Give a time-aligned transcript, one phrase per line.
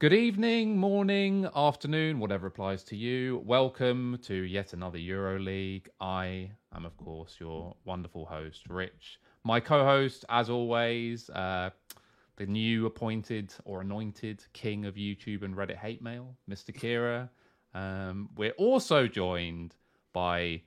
[0.00, 3.42] Good evening, morning, afternoon, whatever applies to you.
[3.44, 5.88] Welcome to yet another EuroLeague.
[6.00, 9.18] I am, of course, your wonderful host, Rich.
[9.42, 11.70] My co host, as always, uh,
[12.36, 16.72] the new appointed or anointed king of YouTube and Reddit hate mail, Mr.
[16.72, 17.28] Keire.
[17.74, 19.74] Um, we're also joined
[20.12, 20.62] by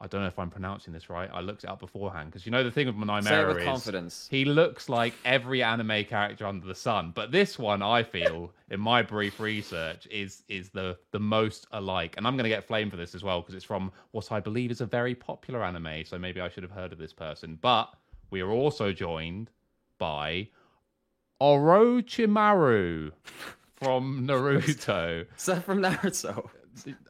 [0.00, 1.30] I don't know if I'm pronouncing this right.
[1.32, 3.58] I looked it up beforehand because you know the thing with Nymaera Say it with
[3.58, 4.28] is confidence.
[4.28, 7.12] he looks like every anime character under the sun.
[7.14, 12.14] But this one, I feel, in my brief research, is is the the most alike.
[12.16, 14.40] And I'm going to get flamed for this as well because it's from what I
[14.40, 16.04] believe is a very popular anime.
[16.04, 17.56] So maybe I should have heard of this person.
[17.62, 17.88] But
[18.30, 19.50] we are also joined
[19.98, 20.48] by
[21.40, 23.12] Orochimaru
[23.76, 25.26] from Naruto.
[25.36, 26.48] Is that from Naruto?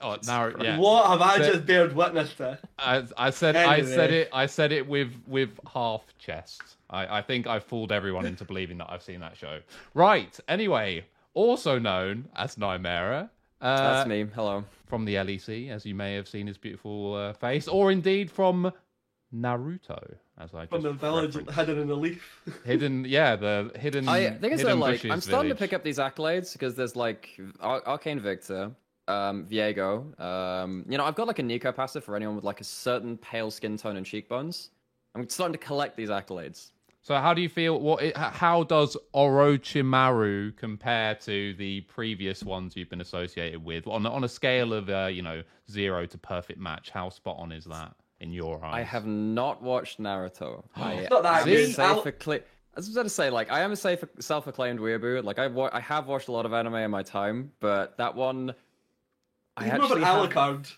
[0.00, 0.62] Oh, Naruto.
[0.62, 0.78] Yeah.
[0.78, 2.58] What have I So- just bared witness to?
[2.78, 6.62] I, I said I said it I said it with with half chest.
[6.90, 9.60] I, I think I fooled everyone into believing that I've seen that show.
[9.94, 10.38] Right.
[10.48, 13.30] Anyway, also known as Nymaera.
[13.60, 14.26] Uh, That's me.
[14.34, 14.64] Hello.
[14.86, 18.70] From the LEC, as you may have seen his beautiful uh, face, or indeed from
[19.34, 21.58] Naruto, as I From the village referenced.
[21.58, 22.40] hidden in the leaf.
[22.64, 24.08] hidden, yeah, the hidden.
[24.08, 27.40] I think it's hidden like I'm starting to pick up these accolades because there's like
[27.60, 28.70] Ar- Arcane Viktor,
[29.08, 30.18] um, Viego.
[30.20, 33.16] Um, you know, I've got like a Neeko passive for anyone with like a certain
[33.18, 34.70] pale skin tone and cheekbones.
[35.14, 36.70] I'm starting to collect these accolades.
[37.02, 37.80] So how do you feel?
[37.80, 38.02] What?
[38.02, 44.24] It, how does Orochimaru compare to the previous ones you've been associated with on on
[44.24, 46.90] a scale of uh, you know zero to perfect match?
[46.90, 48.74] How spot on is that in your eyes?
[48.74, 50.64] I have not watched Naruto.
[50.76, 52.40] I not that safe I'll- for cli-
[52.76, 55.22] I was about to say, like, I am a safe, self-acclaimed weeaboo.
[55.22, 58.16] Like, I wa- I have watched a lot of anime in my time, but that
[58.16, 58.52] one,
[59.56, 60.72] I He's more of actually an have- Alucard.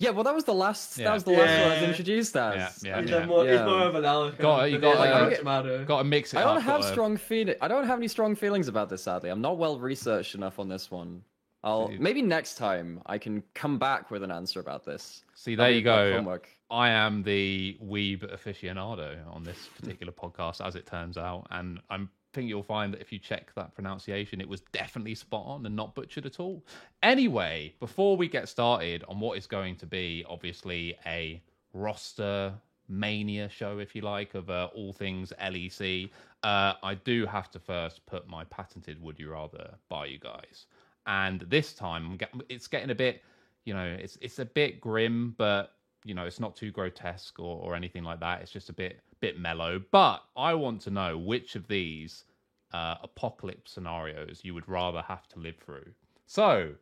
[0.00, 0.96] Yeah, well, that was the last.
[0.96, 1.06] Yeah.
[1.06, 2.84] That was the last one I was introduced as.
[2.84, 3.16] Yeah, yeah, He's, yeah.
[3.16, 3.64] a more, he's Yeah.
[3.66, 4.38] more of an Alucard.
[4.38, 5.10] Got- you got, like
[5.44, 6.62] uh, Got to mix it I don't up.
[6.62, 7.56] have gotta- strong feeling.
[7.60, 9.02] I don't have any strong feelings about this.
[9.02, 11.22] Sadly, I'm not well researched enough on this one.
[11.64, 12.00] I'll Dude.
[12.00, 15.24] maybe next time I can come back with an answer about this.
[15.34, 16.12] See, there you go.
[16.12, 16.48] Homework.
[16.70, 22.08] I am the weeb aficionado on this particular podcast, as it turns out, and I'm
[22.32, 25.74] think you'll find that if you check that pronunciation, it was definitely spot on and
[25.74, 26.64] not butchered at all.
[27.02, 32.52] Anyway, before we get started on what is going to be obviously a roster
[32.88, 36.10] mania show, if you like, of uh, all things LEC,
[36.42, 40.66] uh, I do have to first put my patented "Would you rather" by you guys,
[41.06, 42.18] and this time
[42.48, 43.22] it's getting a bit,
[43.64, 45.74] you know, it's it's a bit grim, but
[46.04, 48.40] you know, it's not too grotesque or, or anything like that.
[48.40, 49.80] It's just a bit bit mellow.
[49.90, 52.24] But I want to know which of these
[52.72, 55.92] uh, apocalypse scenarios you would rather have to live through.
[56.26, 56.74] So,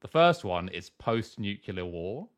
[0.00, 2.28] the first one is post nuclear war.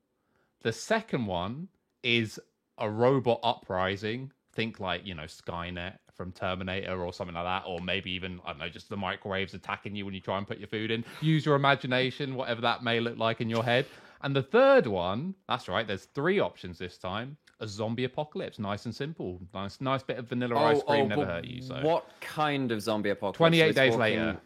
[0.62, 1.69] The second one
[2.02, 2.40] is
[2.78, 4.32] a robot uprising.
[4.54, 7.64] Think like, you know, Skynet from Terminator or something like that.
[7.66, 10.46] Or maybe even, I don't know, just the microwaves attacking you when you try and
[10.46, 11.04] put your food in.
[11.20, 13.86] Use your imagination, whatever that may look like in your head.
[14.22, 17.36] And the third one, that's right, there's three options this time.
[17.60, 19.38] A zombie apocalypse, nice and simple.
[19.53, 21.62] Nice, nice bit of vanilla oh, ice cream oh, never Oh, but hurt you.
[21.62, 23.37] So what kind of zombie apocalypse?
[23.37, 24.41] 28 Are we days talking- later.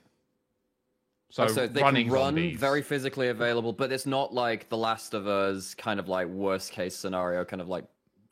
[1.30, 2.58] So, Oh, so they running can run, zombies.
[2.58, 6.70] very physically available, but it's not like The Last of Us kind of like worst
[6.70, 7.84] case scenario, kind of like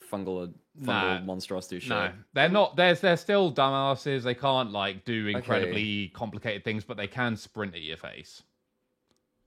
[0.09, 1.89] fungal, fungal monstrosity shit.
[1.89, 2.77] No, they're not.
[2.77, 4.23] There's they're still dumbasses.
[4.23, 8.43] They can't like do incredibly complicated things, but they can sprint at your face.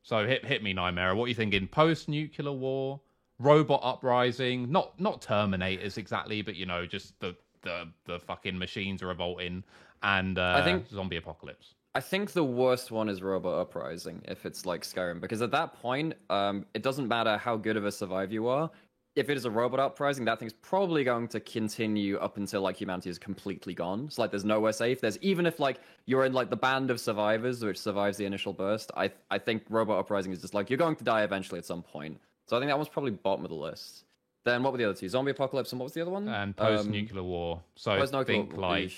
[0.03, 1.16] So hit hit me, Nightmare.
[1.16, 1.68] What are you thinking?
[1.68, 3.00] Post nuclear war,
[3.40, 9.01] robot uprising, not not Terminators exactly, but you know, just the the the fucking machines
[9.03, 9.63] are revolting,
[10.03, 11.75] and uh, I think- zombie apocalypse.
[11.95, 15.75] I think the worst one is Robot Uprising, if it's like Skynet, because at that
[15.81, 18.69] point, um, it doesn't matter how good of a survivor you are.
[19.16, 22.75] If it is a Robot Uprising, that thing's probably going to continue up until like
[22.75, 24.09] humanity is completely gone.
[24.09, 25.00] So like, there's nowhere safe.
[25.00, 28.51] There's even if like you're in like the band of survivors, which survives the initial
[28.51, 28.91] burst.
[28.97, 31.81] I I think Robot Uprising is just like you're going to die eventually at some
[31.81, 32.19] point.
[32.47, 34.03] So I think that one's probably bottom of the list.
[34.44, 35.09] Then what were the other two?
[35.09, 36.28] Zombie Apocalypse and what was the other one?
[36.28, 37.62] And post Um, nuclear war.
[37.75, 38.92] So post-nuclear- think like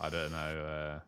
[0.00, 0.38] I don't know.
[0.38, 1.00] Uh,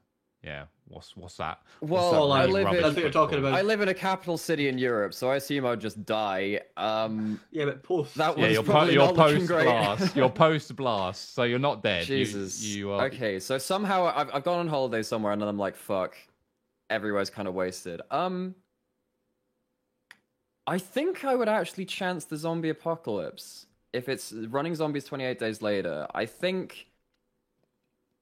[0.44, 1.62] yeah, what's what's that?
[1.80, 3.54] Well, what's that I really live in- rubbish That's what you're talking about.
[3.54, 6.60] I live in a capital city in Europe, so I assume I'd just die.
[6.76, 8.16] Um, Yeah, but post.
[8.16, 9.64] that Yeah, one's you're, po- probably you're not looking post great.
[9.64, 10.16] blast.
[10.16, 12.06] You're post blast, so you're not dead.
[12.08, 12.62] You- Jesus.
[12.62, 13.06] You, are.
[13.06, 16.16] Okay, so somehow I've, I've gone on holiday somewhere and then I'm like, fuck,
[16.90, 18.02] everywhere's kind of wasted.
[18.10, 18.54] Um,
[20.66, 25.62] I think I would actually chance the zombie apocalypse if it's running zombies 28 days
[25.62, 26.06] later.
[26.14, 26.86] I think.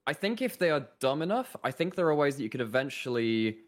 [0.06, 2.60] I think if they are dumb enough, I think there are ways that you could
[2.60, 3.58] eventually.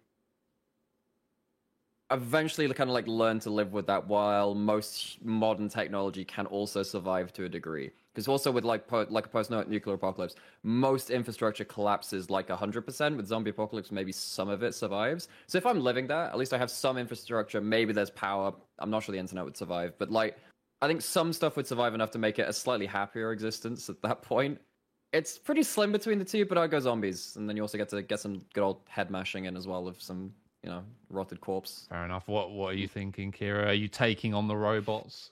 [2.13, 6.83] Eventually kind of like learn to live with that while most modern technology can also
[6.83, 7.91] survive to a degree.
[8.13, 13.17] Because also with like po- like a post nuclear apocalypse most infrastructure collapses like 100%
[13.17, 15.29] with zombie apocalypse maybe some of it survives.
[15.47, 17.61] So if i'm living that at least i have some infrastructure.
[17.61, 18.53] Maybe there's power.
[18.79, 19.95] I'm not sure the internet would survive.
[19.99, 20.37] But like
[20.83, 24.03] i think some stuff would survive enough to make it a slightly happier existence at
[24.03, 24.61] that point.
[25.13, 27.37] It's pretty slim between the two but i'd go zombies.
[27.37, 29.89] And then you also get to get some good old head mashing in as well
[29.89, 30.33] of some
[30.63, 32.29] you know rotted corpse Fair enough.
[32.29, 33.67] What What are you thinking, Keire?
[33.67, 35.31] Are you taking on the robots?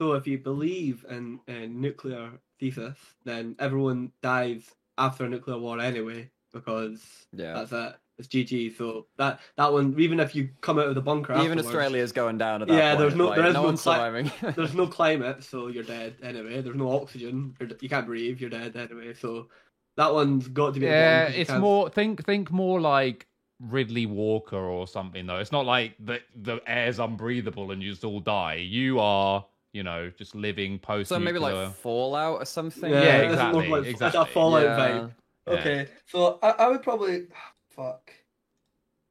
[0.00, 2.30] So if you believe in, in nuclear
[2.60, 7.00] thesis, then everyone dies after a nuclear war anyway, because
[7.32, 7.96] yeah that's it.
[8.18, 8.76] It's GG.
[8.76, 12.10] So that that one, even if you come out of the bunker, even afterwards, australia's
[12.12, 12.78] going down at that point.
[12.82, 12.98] Yeah, point.
[13.00, 15.84] there's no- like, there is no no one's cli- surviving there's no climate, so you're
[15.84, 16.60] dead anyway.
[16.60, 17.54] There's no oxygen.
[17.60, 18.40] You're, you can't breathe.
[18.40, 19.14] You're dead anyway.
[19.14, 19.48] So
[19.96, 20.88] that one's got to be.
[20.88, 23.27] at the bottom Yeah, 'cause you it's can't- more think think more like
[23.66, 25.38] Riddley Walker or something though.
[25.38, 28.54] It's not like the the air's unbreathable and you just all die.
[28.54, 31.08] You are, you know, just living post.
[31.08, 34.20] so maybe like fallout or something Yeah, Yeah, exactly, more like- It's exactly.
[34.20, 34.78] a Fallout Yeah.
[34.78, 35.12] vibe.
[35.46, 35.52] Yeah.
[35.54, 37.26] Okay, so I, I would probably
[37.70, 38.12] fuck.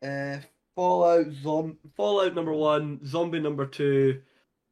[0.06, 0.38] Uh,
[0.76, 1.78] Fallout Zom.
[1.96, 4.22] Fallout number one, Zombie number two,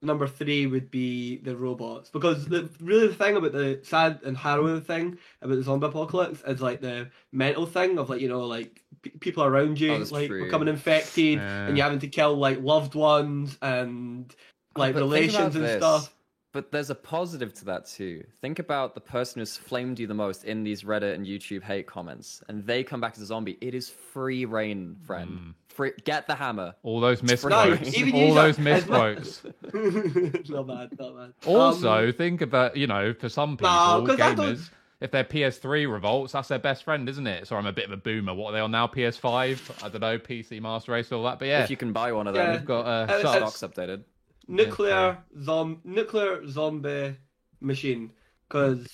[0.06, 2.10] number three would be the robots.
[2.10, 6.42] Because the really the thing about the sad and harrowing thing about the zombie apocalypse
[6.48, 10.06] is like the mental thing of like you know like p- people around you Oh,
[10.12, 10.46] like true.
[10.46, 11.68] becoming infected Yeah.
[11.68, 14.34] and you having to kill like loved ones and
[14.78, 15.78] like But relations and this.
[15.78, 16.12] stuff.
[16.54, 18.24] But there's a positive to that too.
[18.40, 21.86] Think about the person who's flamed you the most in these Reddit and YouTube hate
[21.86, 23.58] comments, and they come back as a zombie.
[23.60, 25.32] It is free reign, friend.
[25.32, 25.54] Mm.
[25.76, 26.74] Free, get the hammer.
[26.84, 27.44] all those Nice.
[27.44, 27.98] misquotes.
[27.98, 29.44] Even all use those that misquotes.
[30.50, 31.34] not bad, not bad.
[31.46, 34.70] Also, Um, think about you know, for some people, No, 'cause gamers,
[35.02, 37.48] if they're PS3 revolts, that's their best friend, isn't it?
[37.48, 38.34] So I'm a bit of a boomer.
[38.34, 38.88] What are they on now?
[38.88, 39.84] PS5?
[39.84, 40.18] I don't know.
[40.18, 41.40] PC Master Race, all that.
[41.40, 42.44] But yeah, If you can buy one of Yeah.
[42.46, 44.04] them, we've got uh, Uh, shut stocks updated.
[44.48, 47.16] nuclear zom nuclear zombie
[47.60, 48.12] machine
[48.48, 48.88] because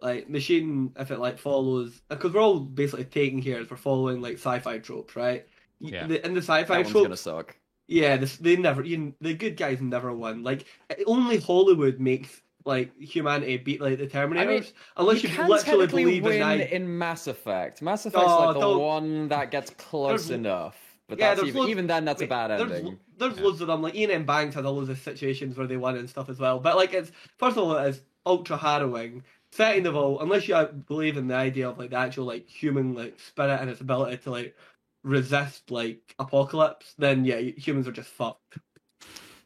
[0.00, 4.20] like machine if it like follows because we're all basically taking here is we're following
[4.20, 6.06] like sci-fi tropes right Y- Yeah.
[6.06, 7.56] the, in the sci-fi one's gonna suck.
[7.88, 12.42] yeah this, they never you, the good guys never win like eh, only hollywood makes
[12.66, 17.26] like humanity beat like the terminators unless you, can literally believe win in in Mass
[17.26, 17.80] Effect.
[17.80, 20.76] Mass Effect's Oh, like the don't- one that gets close There's- enough.
[21.08, 22.84] But Yeah, that's even, loads- even then, that's a Wait, bad there's, ending.
[22.92, 23.42] lo- There's Yeah.
[23.44, 23.82] loads of them.
[23.82, 24.24] Like Iain M.
[24.24, 26.60] Banks had loads of situations where they won and stuff as well.
[26.60, 29.24] But like, it's first of all, it is ultra harrowing.
[29.50, 32.46] Second of all, unless you uh, believe in the idea of like the actual like
[32.48, 34.54] human like spirit and its ability to like
[35.02, 38.58] resist like apocalypse, then yeah, humans are just fucked.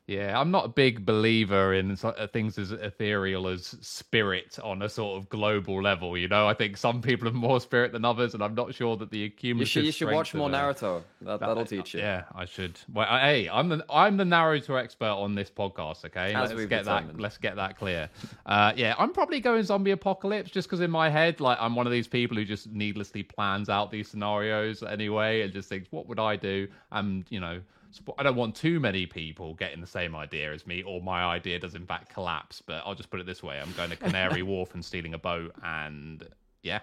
[0.06, 4.88] Yeah, I'm not a big believer in uh, things as ethereal as spirit on a
[4.88, 6.18] sort of global level.
[6.18, 8.98] You know, I think some people have more spirit than others, and I'm not sure
[8.98, 11.04] that the You should, you should watch more Naruto.
[11.22, 12.00] That, that'll teach you.
[12.00, 12.78] Yeah, I should.
[12.92, 16.04] Well, hey, I'm the I'm the Naruto expert on this podcast.
[16.04, 18.10] Okay, As let's get that let's get that clear.
[18.44, 21.86] Uh, yeah, I'm probably going zombie apocalypse just because in my head, like, I'm one
[21.86, 26.06] of these people who just needlessly plans out these scenarios anyway, and just thinks, what
[26.08, 26.68] would I do?
[26.92, 27.62] And you know.
[28.19, 31.58] I don't want too many people getting the same idea as me, or my idea
[31.58, 32.62] does in fact collapse.
[32.64, 35.19] But I'll just put it this way: I'm going to Canary Wharf and stealing a
[35.19, 36.26] boat, and
[36.62, 36.81] yeah,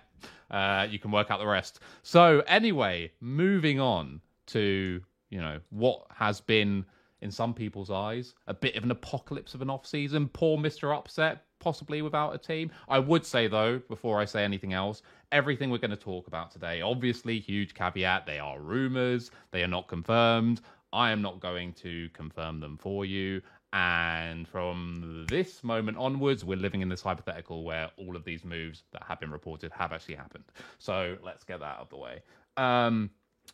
[0.50, 1.80] uh, you can work out the rest.
[2.04, 6.86] So anyway, moving on to you know what has been
[7.22, 10.28] in some people's eyes a bit of an apocalypse of an off season.
[10.30, 12.72] Poor Mister Upset, possibly without a team.
[12.88, 16.52] I would say though, before I say anything else, everything we're going to talk about
[16.52, 20.62] today, obviously, huge caveat: they are rumors, they are not confirmed.
[20.94, 23.42] I am not going to confirm them for you.
[23.74, 28.83] And from this moment onwards, we're living in this hypothetical where all of these moves
[28.92, 30.44] that have been reported have actually happened.
[30.78, 32.21] So let's get that out of the way.
[32.57, 33.10] Um,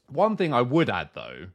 [0.10, 1.48] one thing I would add, though,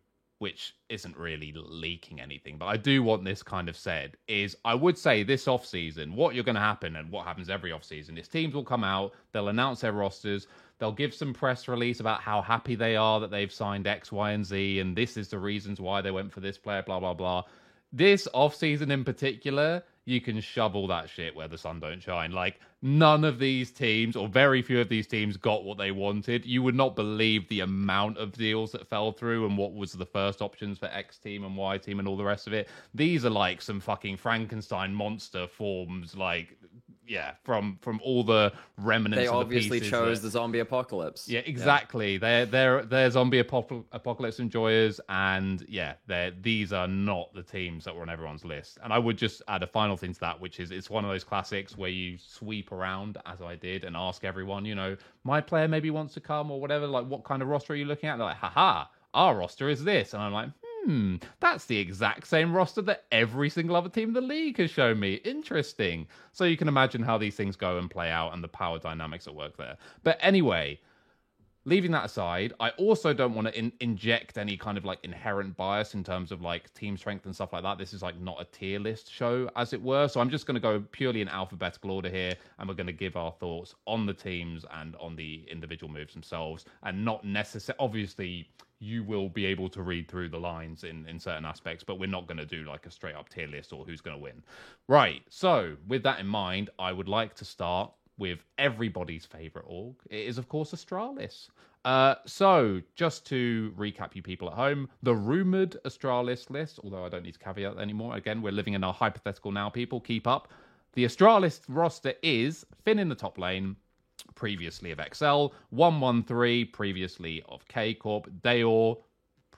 [0.43, 4.75] which isn't really leaking anything, but I do want this kind of said, is I
[4.75, 7.85] would say this off season, what you're going to happen and what happens every off
[7.85, 10.49] season is teams will come out, they'll announce their rosters,
[10.81, 14.33] they'll give some press release about how happy they are that they've signed X, Y,
[14.33, 17.15] and Z, and this is the reasons why they went for this player, blah, blah,
[17.15, 17.45] blah.
[17.93, 22.33] This off season in particular, you can shovel that shit where the sun don't shine.
[22.33, 26.45] Like none of these teams, or very few of these teams, got what they wanted.
[26.45, 30.07] You would not believe the amount of deals that fell through and what was the
[30.07, 32.69] first options for X team and Y team and all the rest of it.
[32.95, 36.17] These are like some fucking Frankenstein monster forms.
[36.17, 36.59] Like,
[37.07, 39.17] yeah, from from all the remnants.
[39.17, 41.29] They of the obviously pieces chose that- the zombie apocalypse.
[41.29, 42.17] yeah, exactly.
[42.19, 47.85] They're they're they're zombie apop- apocalypse enjoyers, and yeah, they're these are not the teams
[47.85, 48.79] that were on everyone's list.
[48.83, 51.11] And I would just add a final thing to that, which is it's one of
[51.11, 55.41] those classics where you sweep around as I did and ask everyone, you know, my
[55.41, 56.87] player maybe wants to come or whatever.
[56.87, 58.13] Like, what kind of roster are you looking at?
[58.13, 61.79] And they're like, haha, our roster is this, and I'm like, Hmm, Hmm, that's the
[61.79, 65.15] exact same roster that every single other team in the league has shown me.
[65.15, 66.09] Interesting.
[66.33, 69.27] So you can imagine how these things go and play out and the power dynamics
[69.29, 69.77] at work there.
[70.03, 70.81] But anyway,
[71.65, 75.57] leaving that aside, I also don't want to in- inject any kind of like inherent
[75.57, 77.79] bias in terms of like team strength and stuff like that.
[77.79, 80.09] This is like not a tier list show, as it were.
[80.09, 82.93] So I'm just going to go purely in alphabetical order here, and we're going to
[82.93, 87.79] give our thoughts on the teams and on the individual moves themselves, and not necessarily.
[87.79, 88.49] Obviously,
[88.83, 92.07] you will be able to read through the lines in in certain aspects, but we're
[92.07, 94.43] not going to do like a straight up tier list or who's going to win.
[94.89, 95.23] Right.
[95.29, 99.97] So with that in mind, I would like to start with everybody's favorite org.
[100.11, 101.49] It is, of course, Astralis.
[101.85, 107.09] Uh, so, just to recap you people at home, the rumored Astralis list, although I
[107.09, 110.49] don't need to caveat anymore, again, we're living in a hypothetical now, people, keep up.
[110.93, 113.77] The Astralis roster is Finn in the top lane,
[114.35, 118.99] previously of XL, 113, previously of K Corp, Dajor,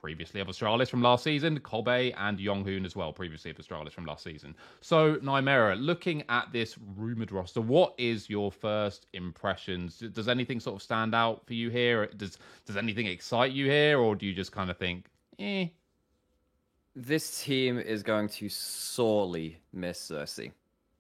[0.05, 4.05] previously of Astralis from last season, Kobbe and JeongHoon as well, previously of Astralis from
[4.05, 4.55] last season.
[4.83, 10.01] So, Nymaera, looking at this rumored roster, what is your first impressions?
[10.01, 12.09] Does anything sort of stand out for you here?
[12.19, 15.07] Does does anything excite you here, or do you just kind of think,
[15.39, 15.69] eh?
[16.95, 20.53] This team is going to sorely miss Xerxe.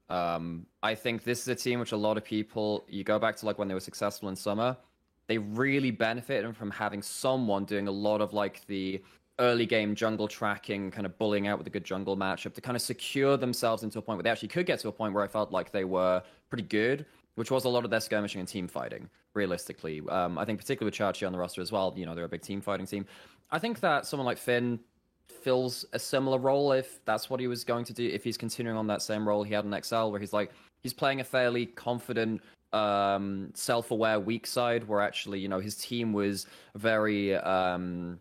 [0.08, 3.36] Um, I think this is a team which a lot of people, you go back
[3.36, 4.78] to like when they were successful in summer,
[5.26, 9.02] they really benefited from having someone doing a lot of like the
[9.38, 12.76] early game jungle tracking, kind of bullying out with a good jungle matchup to kind
[12.76, 15.24] of secure themselves into a point where they actually could get to a point where
[15.24, 18.48] I felt like they were pretty good, which was a lot of their skirmishing and
[18.48, 20.02] team fighting, realistically.
[20.08, 22.28] Um, I think particularly with Chachi on the roster as well, you know, they're a
[22.28, 23.06] big team fighting team.
[23.50, 24.78] I think that someone like Finn
[25.42, 28.76] fills a similar role if that's what he was going to do, if he's continuing
[28.76, 30.52] on that same role he had in XL, where he's like,
[30.82, 32.40] he's playing a fairly confident,
[32.74, 38.18] um, self-aware weak side where actually you know his team was very um,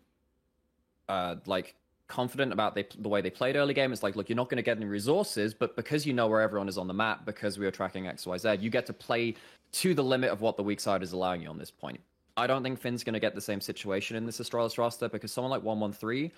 [1.08, 1.74] uh, like
[2.06, 3.92] confident about they, the way they played early game.
[3.92, 6.40] It's like, look, you're not going to get any resources, but because you know where
[6.40, 8.92] everyone is on the map, because we are tracking X, Y, Z, you get to
[8.92, 9.34] play
[9.72, 12.00] to the limit of what the weak side is allowing you on this point.
[12.36, 15.32] I don't think Finn's going to get the same situation in this Astralis roster because
[15.32, 16.30] someone like 113,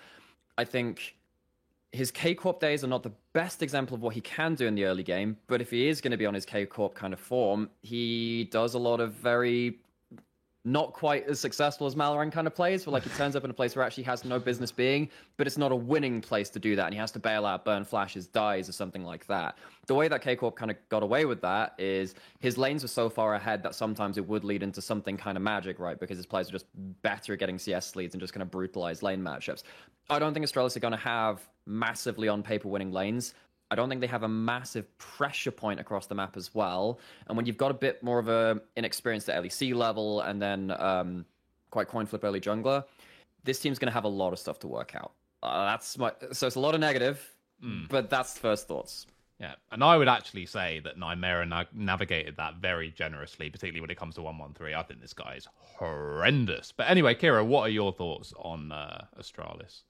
[0.57, 1.15] I think
[1.91, 4.75] his K Corp days are not the best example of what he can do in
[4.75, 7.13] the early game, but if he is going to be on his K Corp kind
[7.13, 9.79] of form, he does a lot of very
[10.65, 13.49] not quite as successful as Malrang kind of plays, where like he turns up in
[13.49, 16.59] a place where actually has no business being, but it's not a winning place to
[16.59, 19.57] do that, and he has to bail out, burn flashes, dies, or something like that.
[19.85, 22.89] The way that K Corp kind of got away with that is his lanes were
[22.89, 25.99] so far ahead that sometimes it would lead into something kind of magic, right?
[25.99, 26.65] Because his players are just
[27.01, 29.63] better at getting CS leads and just kind of brutalize lane matchups.
[30.09, 33.33] I don't think Astralis are going to have massively on paper winning lanes.
[33.69, 36.99] I don't think they have a massive pressure point across the map as well.
[37.27, 40.71] And when you've got a bit more of a inexperienced at LEC level and then
[40.79, 41.25] um,
[41.69, 42.85] quite coin flip early jungler,
[43.43, 45.11] this team's going to have a lot of stuff to work out.
[45.43, 47.33] Uh, that's my so it's a lot of negative,
[47.63, 47.89] Mm.
[47.89, 49.07] but that's first thoughts.
[49.39, 53.89] Yeah, and I would actually say that Nymaera na- navigated that very generously, particularly when
[53.89, 54.75] it comes to 113.
[54.75, 55.47] I think this guy is
[55.97, 56.71] horrendous.
[56.71, 59.81] But anyway, Keire, what are your thoughts on uh, Astralis?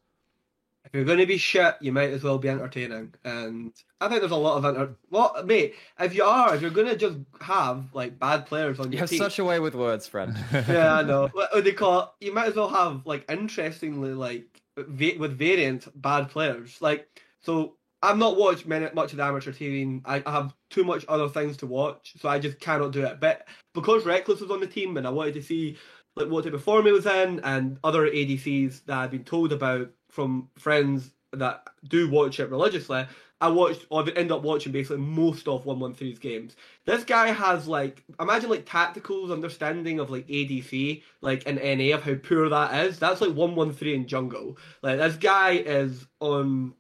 [0.88, 3.14] If you're going to be shit, you might as well be entertaining.
[3.24, 4.96] And I think there's a lot of enter.
[5.10, 8.88] Well, mate, if you are, if you're going to just have like bad players on.
[8.88, 10.38] You your have team, such a way with words, friend.
[10.52, 11.30] yeah, I know.
[11.34, 12.26] What what they call it?
[12.26, 16.82] You might as well have like interestingly like va- with variant bad players.
[16.82, 20.02] Like so, I've not watched many, much of the amateur team.
[20.06, 23.20] I, I have too much other things to watch, so I just cannot do it.
[23.20, 25.78] But because Reckless was on the team, and I wanted to see
[26.16, 29.52] like what type of form he was in, and other ADCs that I've been told
[29.52, 33.06] about from friends that do watch it religiously.
[33.40, 36.56] I watched, or I end up watching basically most of 113's games.
[36.86, 42.04] This guy has like, imagine like tacticals understanding of like ADC, like in NA of
[42.04, 42.98] how poor that is.
[42.98, 44.58] That's like 113 in jungle.
[44.82, 46.74] Like this guy is on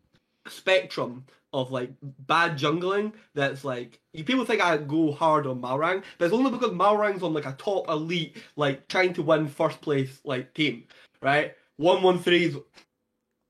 [0.48, 6.26] spectrum of like bad jungling that's like people think I go hard on Malrang, but
[6.26, 10.20] it's only because Malrang's on like a top elite, like trying to win first place
[10.24, 10.86] like team,
[11.22, 11.54] right?
[11.80, 12.58] 113's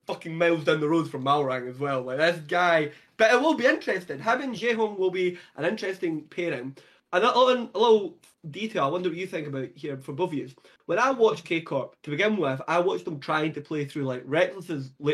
[0.08, 2.02] fucking miles down the road from Malrang as well.
[2.02, 4.20] Like this guy, but it will be interesting.
[4.20, 6.76] Him and Jehong will be an interesting pairing.
[7.14, 8.18] And a little, a little
[8.52, 10.50] detail, I wonder what you think about here for both of you.
[10.88, 14.04] When I watched K Corp to begin with, I watched them trying to play through
[14.04, 15.12] like Reckless's uh,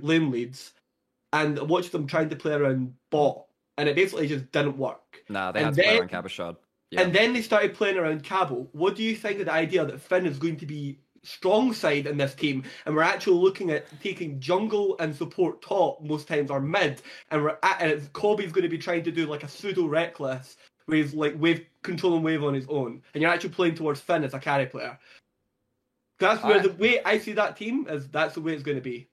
[0.00, 0.72] lane leads,
[1.32, 3.44] and I watched them trying to play around bot,
[3.76, 5.22] and it basically just didn't work.
[5.28, 6.56] nah, they And had to play around.
[6.90, 7.02] Yeah.
[7.02, 8.68] And then they started playing around Cabo.
[8.72, 12.06] What do you think of the idea that Finn is going to be strong side
[12.06, 16.50] in this team, and we're actually looking at taking jungle and support top most times
[16.50, 19.42] or mid, and we're at, and it's Kobbe's going to be trying to do like
[19.42, 23.50] a pseudo reckless where he's like wave controlling wave on his own, and you're actually
[23.50, 24.98] playing towards Finn as a carry player.
[26.18, 28.08] That's where I- the way I see that team is.
[28.08, 29.08] That's the way it's going to be.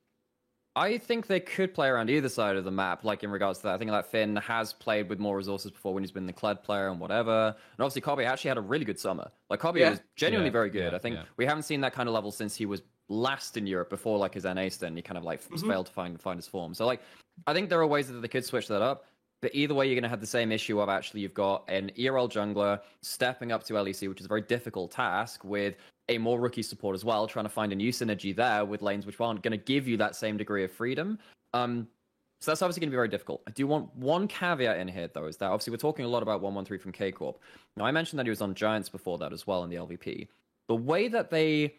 [0.75, 3.63] I think they could play around either side of the map, like in regards to
[3.63, 3.75] that.
[3.75, 6.63] I think that Finn has played with more resources before when he's been the Kled
[6.63, 7.47] player and whatever.
[7.47, 9.29] And obviously, Kobbe actually had a really good summer.
[9.49, 9.89] Like, Kobbe Yeah.
[9.91, 10.91] was genuinely Yeah, very good.
[10.91, 11.23] yeah, I think yeah.
[11.35, 14.33] we haven't seen that kind of level since he was last in Europe before, like,
[14.33, 14.95] his NA stint.
[14.95, 15.67] He kind of, like, Mhm.
[15.67, 16.73] failed to find, find his form.
[16.73, 17.01] So, like,
[17.47, 19.05] I think there are ways that they could switch that up.
[19.41, 21.91] But either way, you're going to have the same issue of actually you've got an
[21.97, 25.75] ERL jungler stepping up to LEC, which is a very difficult task, with
[26.15, 29.05] a more rookie support as well, trying to find a new synergy there with lanes
[29.05, 31.17] which aren't going to give you that same degree of freedom.
[31.53, 31.87] Um,
[32.41, 33.43] so that's obviously going to be very difficult.
[33.47, 36.23] I do want one caveat in here, though, is that obviously we're talking a lot
[36.23, 37.39] about 113 from K Corp.
[37.77, 40.27] Now, I mentioned that he was on Giants before that as well in the LVP.
[40.67, 41.75] The way that they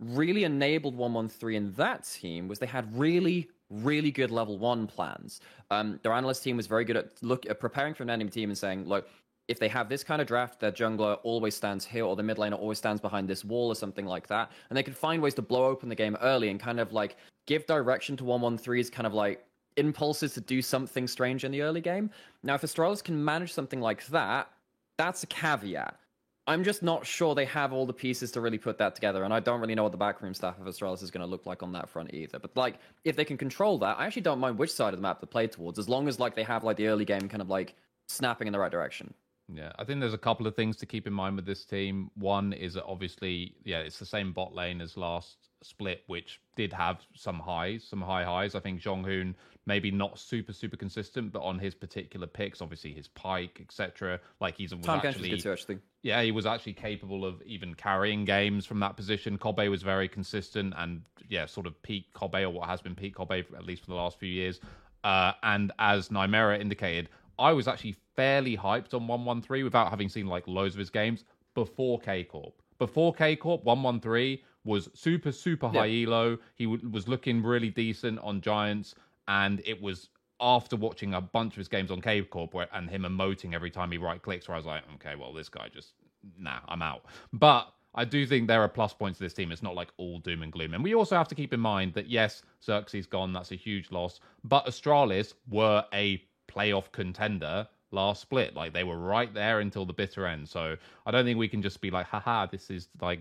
[0.00, 5.40] really enabled 113 in that team was they had really, really good level one plans.
[5.70, 8.50] Um, their analyst team was very good at look at preparing for an enemy team
[8.50, 9.08] and saying, look,
[9.48, 12.36] if they have this kind of draft, their jungler always stands here, or the mid
[12.36, 14.52] laner always stands behind this wall, or something like that.
[14.68, 17.16] And they could find ways to blow open the game early and kind of like
[17.46, 19.44] give direction to 113's kind of like
[19.76, 22.10] impulses to do something strange in the early game.
[22.42, 24.50] Now, if Astralis can manage something like that,
[24.98, 25.98] that's a caveat.
[26.46, 29.34] I'm just not sure they have all the pieces to really put that together, and
[29.34, 31.62] I don't really know what the backroom staff of Astralis is going to look like
[31.62, 32.38] on that front either.
[32.38, 35.02] But like, if they can control that, I actually don't mind which side of the
[35.02, 37.42] map they play towards, as long as like they have like the early game kind
[37.42, 37.74] of like
[38.08, 39.12] snapping in the right direction.
[39.52, 42.10] Yeah, I think there's a couple of things to keep in mind with this team.
[42.14, 46.72] One is that obviously, yeah, it's the same bot lane as last split, which did
[46.72, 48.54] have some highs, some high highs.
[48.54, 49.34] I think JeongHoon
[49.66, 54.20] maybe not super super consistent, but on his particular picks, obviously his Pyke, etc.
[54.40, 55.78] Like he's was Time actually good actually.
[56.02, 59.38] yeah, he was actually capable of even carrying games from that position.
[59.38, 63.16] Kobbe was very consistent and yeah, sort of peak Kobbe or what has been peak
[63.16, 64.60] Kobbe at least for the last few years.
[65.04, 70.26] Uh, and as Nymaera indicated, I was actually fairly hyped on 113 without having seen
[70.26, 72.60] like loads of his games before K Corp.
[72.80, 76.36] Before K Corp, 113 was super super high elo.
[76.56, 78.96] He w- was looking really decent on Giants,
[79.28, 80.08] and it was
[80.40, 83.70] after watching a bunch of his games on K Corp where, and him emoting every
[83.70, 85.94] time he right clicks, where I was like, okay, well this guy just
[86.36, 87.04] nah, I'm out.
[87.32, 89.52] But I do think there are plus points to this team.
[89.52, 90.74] It's not like all doom and gloom.
[90.74, 93.92] And we also have to keep in mind that yes, Xerxes gone, that's a huge
[93.92, 94.18] loss.
[94.42, 98.54] But Astralis were a playoff contender last split.
[98.54, 100.48] Like they were right there until the bitter end.
[100.48, 103.20] So I don't think we can just be like, haha, this is like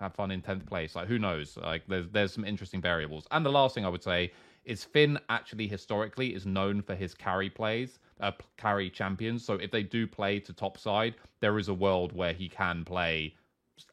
[0.00, 0.94] have fun in tenth place.
[0.94, 1.56] Like who knows?
[1.56, 3.26] Like there's there's some interesting variables.
[3.30, 4.32] And the last thing I would say
[4.64, 9.44] is Finn actually historically is known for his carry plays, uh, carry champions.
[9.44, 12.84] So if they do play to top side, there is a world where he can
[12.84, 13.34] play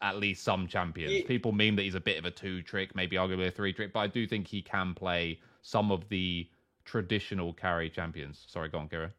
[0.01, 1.13] at least some champions.
[1.13, 3.73] Ye- People meme that he's a bit of a two trick, maybe arguably a three
[3.73, 6.47] trick, but I do think he can play some of the
[6.85, 8.43] traditional carry champions.
[8.47, 9.11] Sorry, go on, Keire.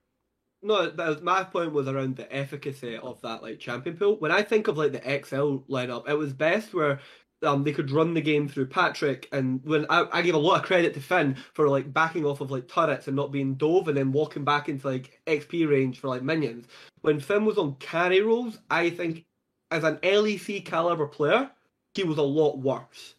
[0.65, 4.17] No, but my point was around the efficacy of that like champion pool.
[4.17, 7.01] When I think of like the XL lineup, it was best where
[7.43, 10.61] um they could run the game through Patrik, and when I, I give a lot
[10.61, 13.89] of credit to Finn for like backing off of like turrets and not being dove,
[13.89, 16.67] and then walking back into like XP range for like minions.
[17.03, 19.27] When Finn was on carry roles, I think
[19.71, 21.51] as an LEC caliber player,
[21.95, 23.17] he was a lot worse,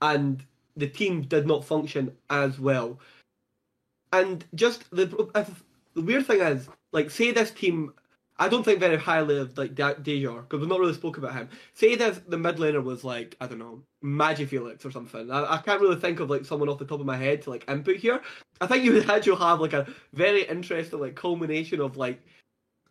[0.00, 0.44] and
[0.76, 3.00] the team did not function as well.
[4.12, 7.92] And just the if, the weird thing is, like, say this team,
[8.36, 11.34] I don't think very highly of like Da- Dajor because we've not really spoke about
[11.34, 11.48] him.
[11.74, 15.30] Say this, the mid laner was like I don't know, Magifelix or something.
[15.30, 17.50] I, I can't really think of like someone off the top of my head to
[17.50, 18.20] like input here.
[18.60, 22.20] I think you would actually have like a very interesting like culmination of like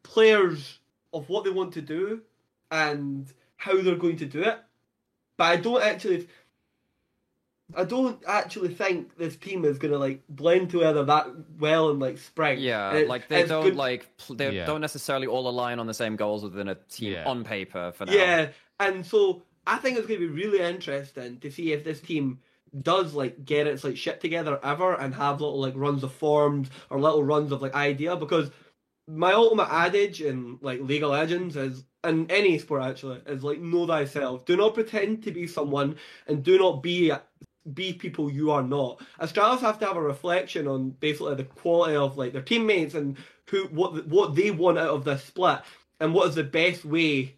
[0.03, 0.79] players
[1.13, 2.21] of what they want to do
[2.71, 4.59] and how they're going to do it.
[5.37, 6.27] But I don't actually.
[7.75, 11.27] I don't actually think this team is gonna like blend together that
[11.59, 12.59] well in like spring.
[12.59, 14.65] Yeah, it- like they don't good- like pl- they Yeah.
[14.65, 17.25] don't necessarily all align on the same goals within a team Yeah.
[17.29, 18.13] on paper for now.
[18.13, 18.49] Yeah,
[18.79, 22.39] and so I think it's going to be really interesting to see if this team
[22.81, 26.69] does like get its like shit together ever and have little like runs of forms
[26.89, 28.51] or little runs of like idea because
[29.07, 33.59] my ultimate adage in like League of Legends is in any sport actually is like
[33.59, 34.43] know thyself.
[34.45, 35.95] Do not pretend to be someone
[36.27, 37.11] and do not be
[37.73, 39.01] be people you are not.
[39.19, 43.17] Astralis have to have a reflection on basically the quality of like their teammates and
[43.47, 45.59] who what what they want out of this split
[45.99, 47.35] and what is the best way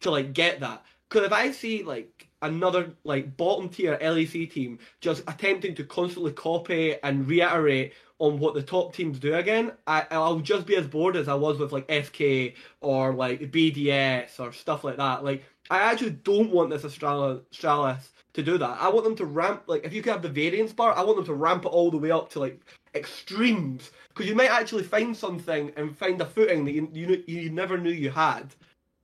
[0.00, 0.84] to like get that.
[1.08, 6.32] Because if I see like another like bottom tier LEC team just attempting to constantly
[6.32, 10.86] copy and reiterate on what the top teams do again, I I'll just be as
[10.86, 15.24] bored as I was with like FK or like BDS or stuff like that.
[15.24, 18.78] Like I actually don't want this Astralis to do that.
[18.80, 21.16] I want them to ramp like if you could have the variance bar, I want
[21.16, 22.60] them to ramp it all the way up to like
[22.94, 27.50] extremes because you might actually find something and find a footing that you you, you
[27.50, 28.54] never knew you had.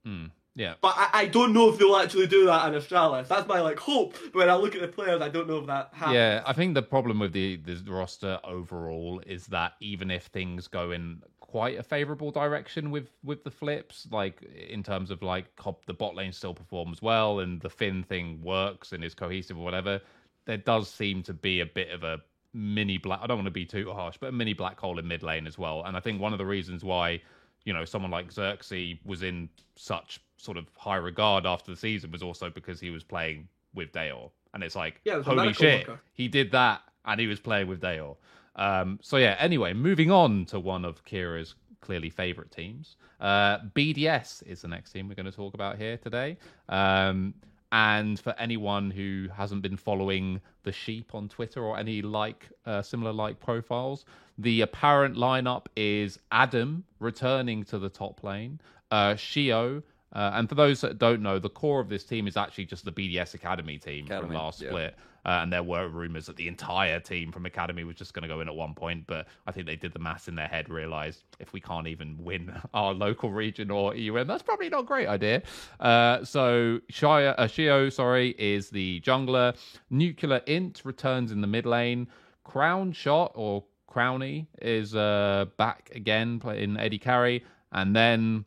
[0.05, 0.27] Hmm.
[0.57, 0.75] Yeah.
[0.81, 3.29] But I, I don't know if they'll actually do that in Australis.
[3.29, 4.17] That's my like hope.
[4.33, 6.15] When I look at the players, I don't know if that happens.
[6.15, 10.67] Yeah, I think the problem with the, the roster overall is that even if things
[10.67, 15.47] go in quite a favorable direction with with the flips, like in terms of like
[15.87, 19.65] the bot lane still performs well and the Finn thing works and is cohesive or
[19.65, 20.01] whatever,
[20.45, 22.21] there does seem to be a bit of a
[22.53, 23.21] mini black.
[23.23, 25.47] I don't want to be too harsh, but a mini black hole in mid lane
[25.47, 25.83] as well.
[25.85, 27.21] And I think one of the reasons why
[27.65, 32.11] you know someone like Xerxes was in such sort of high regard after the season
[32.11, 34.31] was also because he was playing with Dajor.
[34.55, 36.01] And it's like, Yeah, it was a holy shit, worker.
[36.13, 38.17] he did that and he was playing with Dajor.
[38.57, 42.97] Um, so yeah, anyway, moving on to one of Keire's clearly favorite teams.
[43.21, 46.37] Uh, BDS is the next team we're going to talk about here today.
[46.69, 47.35] Um,
[47.73, 52.83] and for anyone who hasn't been following the sheep on Twitter or any like uh,
[52.83, 54.05] similar like profiles,
[54.39, 59.83] the apparent lineup is Adam returning to the top lane, uh, Sheo.
[60.13, 62.85] Uh, and for those that don't know, the core of this team is actually just
[62.85, 64.69] the BDS Academy team from Academy, last yeah.
[64.69, 64.95] split.
[65.27, 68.29] Uh, and there were rumors that the entire team from Academy was just going to
[68.29, 70.69] go in at one point, but I think they did the maths in their head,
[70.69, 74.87] realized if we can't even win our local region or EUM, that's probably not a
[74.87, 75.43] great idea.
[75.81, 79.57] Uh, so Shia, uh, Sheo, sorry, is the jungler.
[79.93, 82.07] Nuclearint returns in the mid lane.
[82.47, 88.45] Crownshot or Crownie is uh, back again playing AD Carry, and then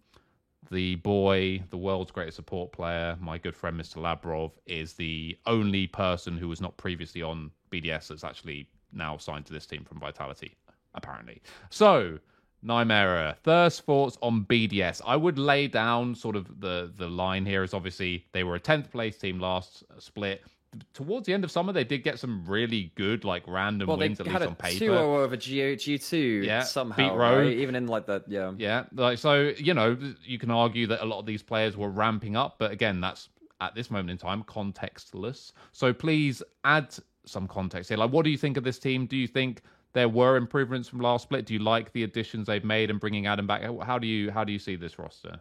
[0.72, 3.98] the boy, the world's greatest support player, my good friend Mr.
[3.98, 9.46] Labrov, is the only person who was not previously on BDS that's actually now signed
[9.48, 10.56] to this team from Vitality,
[10.94, 11.42] apparently.
[11.70, 12.20] So,
[12.66, 15.02] Nymaera, first thoughts on BDS.
[15.06, 18.60] I would lay down sort of the the line here is obviously they were a
[18.60, 20.44] 10th place team last split.
[20.94, 24.20] Towards the end of summer, they did get some really good, like random Well, wins,
[24.20, 24.86] at least on paper.
[24.86, 27.38] 2 over G- G2 Yeah, somehow, beat Rogue.
[27.46, 27.54] right?
[27.58, 28.52] Even in like the, yeah.
[28.58, 31.90] Yeah, like so, you know, you can argue that a lot of these players were
[31.90, 33.30] ramping up, but again, that's
[33.62, 35.54] at this moment in time contextless.
[35.72, 37.98] So please add some context here.
[37.98, 39.06] Like, what do you think of this team?
[39.06, 39.62] Do you think
[39.94, 41.46] there were improvements from last split?
[41.46, 43.64] Do you like the additions they've made and bringing Adam back?
[43.84, 45.40] How do you how do you see this roster?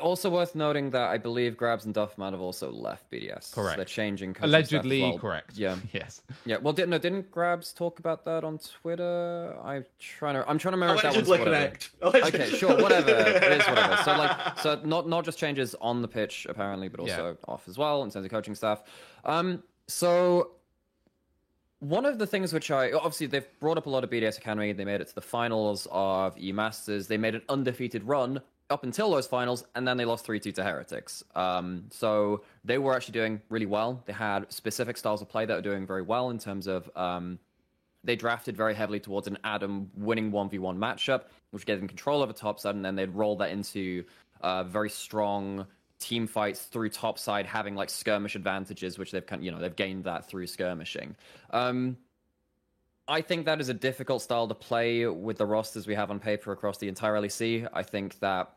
[0.00, 3.52] Also worth noting that I believe Grabbz and Duffman have also left BDS.
[3.52, 3.76] Correct.
[3.76, 5.18] They're changing coaching staff as Allegedly well.
[5.18, 5.56] correct.
[5.56, 5.76] Yeah.
[5.92, 6.22] Yes.
[6.46, 6.56] Yeah.
[6.56, 9.54] Well, did, no, didn't Grabbz talk about that on Twitter?
[9.62, 10.48] I'm trying to.
[10.48, 11.66] I'm trying to remember if that was Allegedly whatever.
[11.66, 11.90] correct.
[12.02, 13.10] Okay, sure, whatever.
[13.10, 13.98] it is whatever.
[14.04, 17.76] So like, so not not just changes on the pitch apparently, but also off as
[17.76, 18.82] well in terms of coaching staff.
[19.24, 20.52] Um, so
[21.80, 24.72] one of the things which I obviously they've brought up a lot of BDS Academy.
[24.72, 27.06] They made it to the finals of E Masters.
[27.06, 30.52] They made an undefeated run up until those finals, and then they lost three two
[30.52, 31.22] to Heretics.
[31.34, 34.02] Um, so they were actually doing really well.
[34.06, 37.38] They had specific styles of play that were doing very well in terms of um,
[38.04, 42.32] they drafted very heavily towards an Adam winning 1v1 matchup, which gave them control over
[42.32, 44.04] topside, and then they'd roll that into
[44.40, 45.66] uh, very strong
[45.98, 50.04] team fights through topside, having like skirmish advantages, which they've kind you know they've gained
[50.04, 51.16] that through skirmishing.
[51.50, 51.96] Um,
[53.06, 56.18] I think that is a difficult style to play with the rosters we have on
[56.18, 57.68] paper across the entire LEC.
[57.72, 58.56] I think that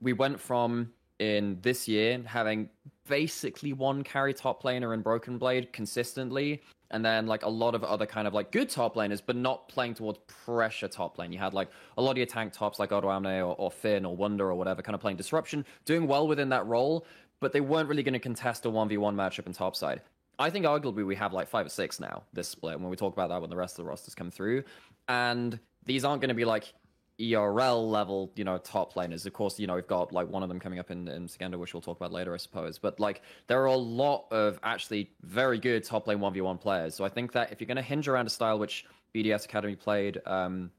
[0.00, 2.68] we went from in this year having
[3.08, 7.82] basically one carry top laner and Broken Blade consistently, and then like a lot of
[7.82, 11.32] other kind of like good top laners, but not playing towards pressure top lane.
[11.32, 11.68] You had like
[11.98, 14.80] a lot of your tank tops like Odoamne or, or Finn or Wonder or whatever,
[14.82, 17.04] kind of playing disruption, doing well within that role,
[17.40, 20.02] but they weren't really going to contest a 1v1 matchup in topside.
[20.38, 23.12] I think arguably we have like five or six now this split when we talk
[23.12, 24.64] about that when the rest of the rosters come through,
[25.08, 26.72] and these aren't going to be like
[27.20, 29.26] ERL level, you know, top laners.
[29.26, 31.74] Of course, you know we've got like one of them coming up in in which
[31.74, 32.78] we'll talk about later, I suppose.
[32.78, 36.58] But like there are a lot of actually very good top lane one v one
[36.58, 36.94] players.
[36.94, 39.76] So I think that if you're going to hinge around a style which BDS Academy
[39.76, 40.70] played um,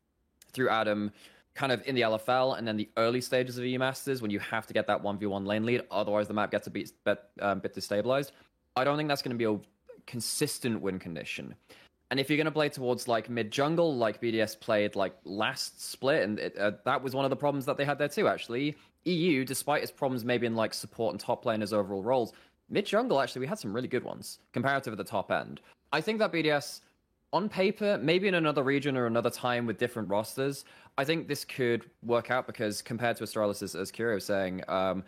[0.51, 1.11] through Adam,
[1.55, 4.39] kind of in the LFL and then the early stages of E Masters when you
[4.39, 6.91] have to get that one v one lane lead, otherwise the map gets a bit,
[7.39, 8.31] um, bit destabilized.
[8.75, 9.59] I don't think that's going to be a
[10.05, 11.55] consistent win condition.
[12.11, 15.81] And if you're going to play towards like mid jungle, like BDS played like last
[15.81, 18.27] split, and it, uh, that was one of the problems that they had there too.
[18.27, 22.33] Actually, EU, despite its problems maybe in like support and top laners overall roles,
[22.69, 25.61] mid jungle actually we had some really good ones comparative at the top end.
[25.91, 26.81] I think that BDS
[27.31, 30.65] on paper, maybe in another region or another time with different rosters,
[30.99, 34.61] I think this could work out because compared to Astralis, as, as Curio was saying,
[34.67, 35.03] um,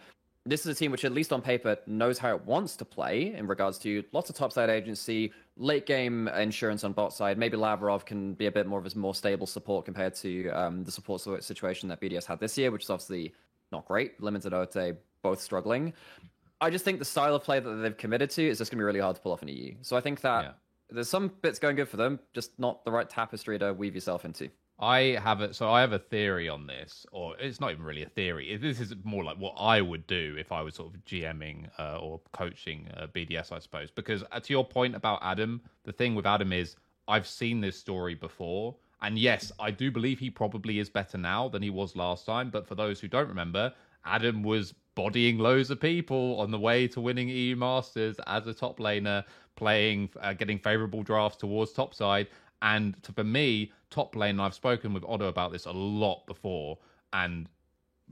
[0.45, 3.33] this is a team which, at least on paper, knows how it wants to play
[3.33, 7.37] in regards to lots of topside agency, late game insurance on bot side.
[7.37, 10.83] Maybe Labrov can be a bit more of a more stable support compared to um,
[10.83, 13.33] the support situation that BDS had this year, which is obviously
[13.71, 14.21] not great.
[14.21, 15.93] Limited Ote both struggling.
[16.61, 18.81] I just think the style of play that they've committed to is just going to
[18.81, 19.73] be really hard to pull off in EU.
[19.81, 20.51] So I think that Yeah.
[20.91, 24.25] there's some bits going good for them, just not the right tapestry to weave yourself
[24.25, 24.49] into.
[24.77, 28.03] I have a so I have a theory on this, or it's not even really
[28.03, 28.57] a theory.
[28.57, 31.97] This is more like what I would do if I was sort of GMing uh,
[31.99, 33.89] or coaching uh, BDS, I suppose.
[33.89, 36.75] Because uh, to your point about Adam, the thing with Adam is
[37.07, 41.47] I've seen this story before, and yes, I do believe he probably is better now
[41.47, 42.49] than he was last time.
[42.49, 43.71] But for those who don't remember,
[44.03, 48.53] Adam was bodying loads of people on the way to winning EU Masters as a
[48.53, 49.23] top laner,
[49.55, 52.27] playing, uh, getting favorable drafts towards topside.
[52.61, 56.77] And for me, top lane, I've spoken with Otto about this a lot before.
[57.13, 57.47] And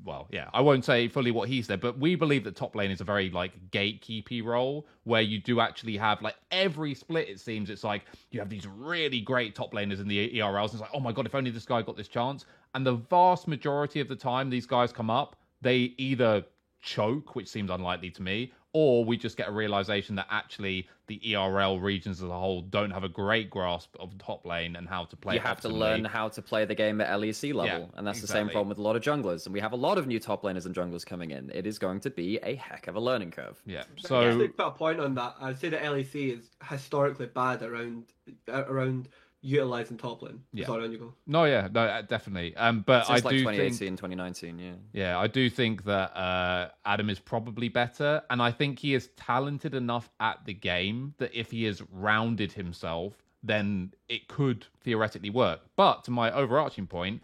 [0.04, 2.90] well, yeah, I won't say fully what he said, but we believe that top lane
[2.90, 7.28] is a very like gatekeepy role where you do actually have like every split.
[7.28, 10.72] It seems it's like you have these really great top laners in the ERLs.
[10.72, 12.46] And it's like, oh my god, if only this guy got this chance.
[12.74, 16.44] And the vast majority of the time, these guys come up, they either
[16.82, 21.36] choke, which seems unlikely to me, or we just get a realization that actually the
[21.36, 25.06] ERL regions as a whole don't have a great grasp of top lane and how
[25.06, 25.36] to play.
[25.36, 28.22] You have to learn how to play the game at LEC level, Yeah, and that's
[28.22, 29.46] the same problem with a lot of junglers.
[29.46, 31.52] And we have a lot of new top laners and junglers coming in.
[31.54, 33.62] It is going to be a heck of a learning curve.
[33.66, 33.84] Yeah.
[33.96, 37.62] Just So to put a point on that, I'd say that LEC is historically bad
[37.62, 38.06] around
[38.48, 39.10] uh, around
[39.44, 40.42] utilizing top lane.
[40.54, 40.66] Yeah.
[40.66, 41.14] Sorry, on you go.
[41.28, 42.56] no, yeah, no, uh, definitely.
[42.56, 44.72] Um, but Since I like do 2018, think 2019, yeah.
[44.94, 49.10] Yeah, I do think that uh, Adam is probably better, and I think he is
[49.18, 55.30] talented enough at the game that if he has rounded himself, then it could theoretically
[55.30, 55.60] work.
[55.76, 57.22] But to my overarching point,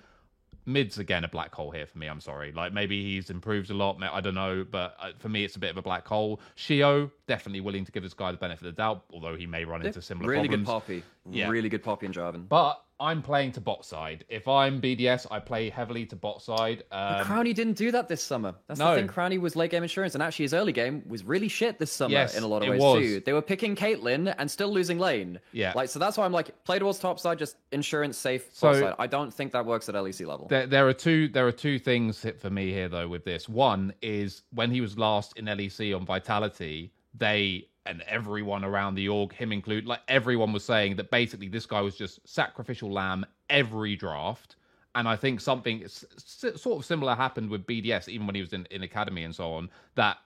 [0.70, 2.08] mid's again a black hole here for me.
[2.08, 2.52] I'm sorry.
[2.52, 4.02] Like maybe he's improved a lot.
[4.02, 6.40] I don't know, but uh, for me, it's a bit of a black hole.
[6.56, 9.66] Sheo definitely willing to give this guy the benefit of the doubt, although he may
[9.66, 10.68] run into similar really problems.
[10.68, 11.04] good poppy.
[11.30, 11.50] Yeah.
[11.50, 12.48] Really good poppy and Jarvan.
[12.48, 14.26] But I'm playing to bot side.
[14.28, 16.84] If I'm BDS, I play heavily to bot side.
[16.92, 18.56] Um, Crownie didn't do that this summer.
[18.68, 18.94] That's No.
[18.94, 19.08] the thing.
[19.08, 22.12] Crownie was late game insurance, and actually his early game was really shit this summer
[22.14, 23.00] Yes, in a lot of ways was.
[23.02, 23.20] too.
[23.22, 25.40] They were picking Caitlyn and still losing lane.
[25.54, 25.72] Yeah.
[25.76, 28.80] like so that's why I'm like play towards top side, just insurance safe So- bot
[28.82, 28.96] side.
[29.00, 30.48] I don't think that works at LEC level.
[30.50, 31.30] There, there are two.
[31.30, 33.08] There are two things hit for me here, though.
[33.08, 38.64] With this, one is when he was last in LEC on Vitality, they and everyone
[38.64, 42.20] around the org, him included, like everyone was saying that basically this guy was just
[42.28, 44.58] sacrificial lamb every draft.
[44.94, 48.68] And I think something sort of similar happened with BDS, even when he was in,
[48.70, 49.70] in academy and so on.
[49.96, 50.18] That,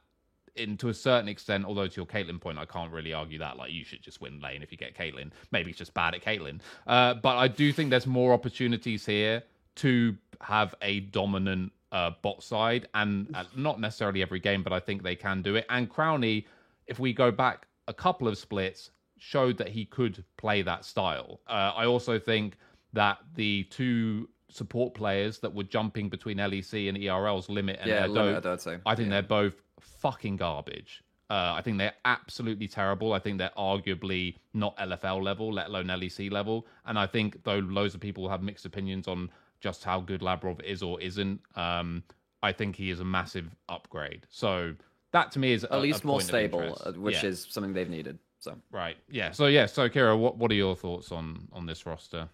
[0.56, 3.58] in to a certain extent, although to your Caitlyn point, I can't really argue that.
[3.58, 5.32] Like you should just win lane if you get Caitlyn.
[5.52, 6.60] Maybe it's just bad at Caitlyn.
[6.86, 9.42] Uh, but I do think there's more opportunities here
[9.76, 14.80] to have a dominant uh, bot side, and uh, not necessarily every game, but I
[14.80, 15.66] think they can do it.
[15.70, 16.46] And Crownie,
[16.88, 21.40] if we go back a couple of splits, showed that he could play that style.
[21.48, 22.58] Uh, I also think
[22.94, 28.06] that the two support players that were jumping between LEC and ERL's limit and yeah,
[28.06, 28.78] limit, I'd say.
[28.86, 29.22] I think Yeah.
[29.22, 31.04] they're both fucking garbage.
[31.30, 33.14] Uh, I think they're absolutely terrible.
[33.14, 36.68] I think they're arguably not LFL level, let alone LEC level.
[36.86, 40.62] And I think though loads of people have mixed opinions on just how good Labrov
[40.64, 42.04] is or isn't, um,
[42.44, 44.28] I think he is a massive upgrade.
[44.30, 44.76] So
[45.14, 48.20] that to me is at least more stable, uh, which which is something they've needed.
[48.40, 48.98] So right.
[49.10, 49.32] Yeah.
[49.32, 49.68] So yeah.
[49.68, 52.28] So Keire, what what are your thoughts on on this roster?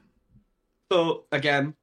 [0.92, 1.76] So again,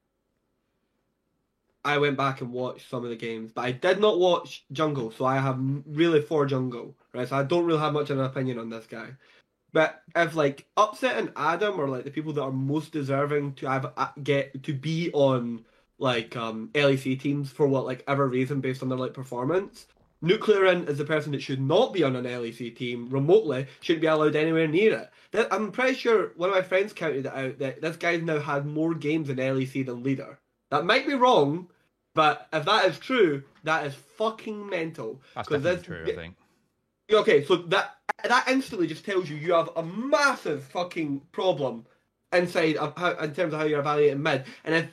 [1.84, 5.12] I went back and watched some of the games, but I did not watch Jungle,
[5.12, 7.28] so I have really for Jungle, right?
[7.28, 9.10] So I don't really have much of an opinion on this guy.
[9.72, 13.68] But if like Upset and Adam are like the people that are most deserving to
[13.68, 15.64] have uh, get to be on
[15.98, 19.86] like um LEC teams for what like ever reason based on their like performance,
[20.24, 24.06] Nuclearint is the person that should not be on an LEC team remotely, shouldn't be
[24.06, 25.10] allowed anywhere near it.
[25.32, 28.38] That, I'm pretty sure one of my friends counted it out that this guy's now
[28.38, 30.38] had more games in LEC than leader.
[30.70, 31.68] That might be wrong,
[32.14, 35.20] but if that is true, that is fucking mental.
[35.34, 36.04] That's definitely this- true.
[36.08, 36.36] I think.
[37.12, 41.86] Okay, so that that instantly just tells you you have a massive fucking problem
[42.32, 44.44] inside of how, in terms of how you're evaluating mid.
[44.64, 44.88] And if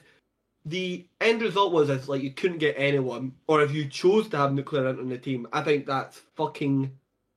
[0.66, 4.38] the end result was as like you couldn't get anyone, or if you chose to
[4.38, 6.92] have Nuclearint on the team, I think that's fucking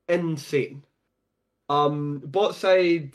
[0.08, 0.84] insane.
[1.68, 3.12] Um, bot side.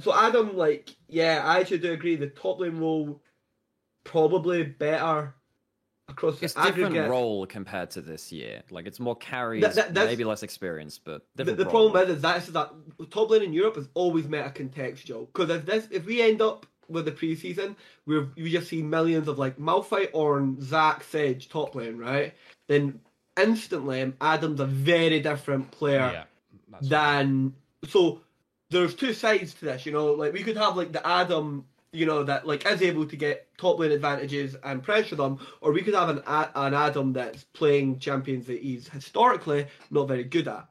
[0.00, 2.16] So Adam, like, yeah, I actually do agree.
[2.16, 3.20] The top lane role
[4.04, 5.34] probably better
[6.08, 7.10] across the it's different aggregate.
[7.10, 8.62] role compared to this year.
[8.70, 12.08] Like it's more carries, That- that- that's- maybe less experience, but The, different the problem
[12.08, 12.72] is, is that, is that
[13.10, 15.26] top lane in Europe is always meta contextual.
[15.26, 19.28] Because if this, if we end up with the preseason, where we just see millions
[19.28, 22.34] of like Malphite, Ornn, Zac, Sedge top lane, right?
[22.66, 23.00] Then
[23.40, 26.24] instantly, Adam's a very different player Yeah.
[26.82, 27.54] Than
[27.88, 28.20] so.
[28.70, 30.12] There's two sides to this, you know.
[30.12, 33.48] Like we could have like the Adam, you know, that like is able to get
[33.56, 37.98] top lane advantages and pressure them, or we could have an an Adam that's playing
[37.98, 40.68] champions that he's historically not very good at.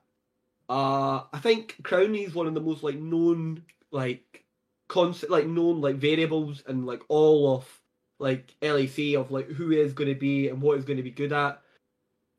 [0.69, 4.43] Uh, I think Crownie is one of the most like known like
[4.87, 7.81] concept like known like variables and like all of
[8.19, 11.11] like LEC of like who is going to be and what is going to be
[11.11, 11.61] good at.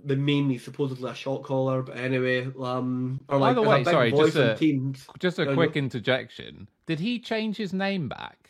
[0.04, 3.70] The mainly supposedly a shot caller, but anyway, um, or By like the as a
[3.70, 5.06] way, sorry, voice just a- teams.
[5.18, 5.80] Just a quick no.
[5.80, 6.68] interjection.
[6.86, 8.47] Did he change his name back?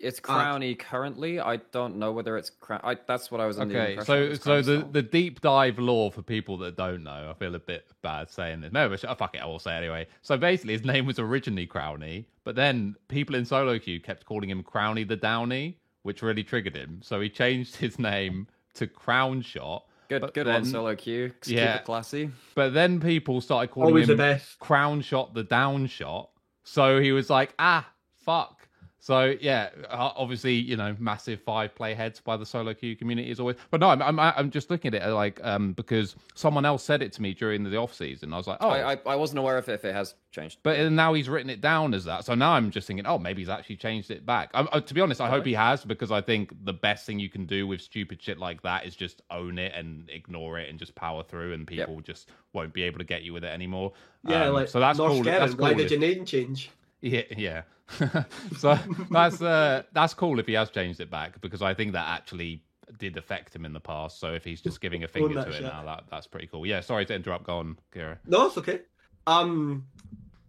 [0.00, 0.54] It's Ah.
[0.56, 1.40] Crownie currently.
[1.40, 2.80] I don't know whether it's Crown.
[2.84, 5.78] I, that's what I was under Okay, impression so was so the, the deep dive
[5.78, 8.72] lore for people that don't know, I feel a bit bad saying this.
[8.72, 10.06] No, but oh, fuck it, I will say it anyway.
[10.22, 14.48] So basically, his name was originally Crownie, but then people in solo queue kept calling
[14.50, 17.00] him Crowny the Downy, which really triggered him.
[17.02, 19.82] So he changed his name to Crownshot.
[20.08, 21.32] good but good then- one solo queue.
[21.42, 21.76] Keep Yeah.
[21.76, 22.30] it classy.
[22.54, 24.58] But then people started calling Always the him best.
[24.58, 26.30] Crown Shot the Down Shot.
[26.64, 27.88] So he was like, ah,
[28.24, 28.61] fuck.
[29.04, 33.32] So yeah, uh, obviously you know massive five play heads by the solo queue community
[33.32, 33.56] is always.
[33.72, 37.02] But no, I'm I'm, I'm just looking at it like um because someone else said
[37.02, 38.32] it to me during the off season.
[38.32, 40.60] I was like, oh, I, I I wasn't aware if, if it has changed.
[40.62, 42.24] but now he's written it down as that.
[42.24, 44.50] So now I'm just thinking, oh, maybe he's actually changed it back.
[44.54, 47.18] I, I, to be honest, I hope he has because I think the best thing
[47.18, 50.70] you can do with stupid shit like that is just own it and ignore it
[50.70, 53.48] and just power through, and people just won't be able to get you with it
[53.52, 53.94] anymore.
[54.28, 55.24] Yeah, Um, like so that's North cool.
[55.24, 56.70] Kevin, That's Why did if- your name change?
[57.00, 57.62] yeah, yeah.
[58.58, 58.78] so
[59.10, 62.62] that's uh, that's cool if he has changed it back because I think that actually
[62.98, 64.20] did affect him in the past.
[64.20, 65.62] So if he's just giving a finger to it shit.
[65.62, 66.66] now, that that's pretty cool.
[66.66, 67.44] Yeah, sorry to interrupt.
[67.44, 68.18] Go on, Keire.
[68.26, 68.80] No, it's okay.
[69.26, 69.86] Um,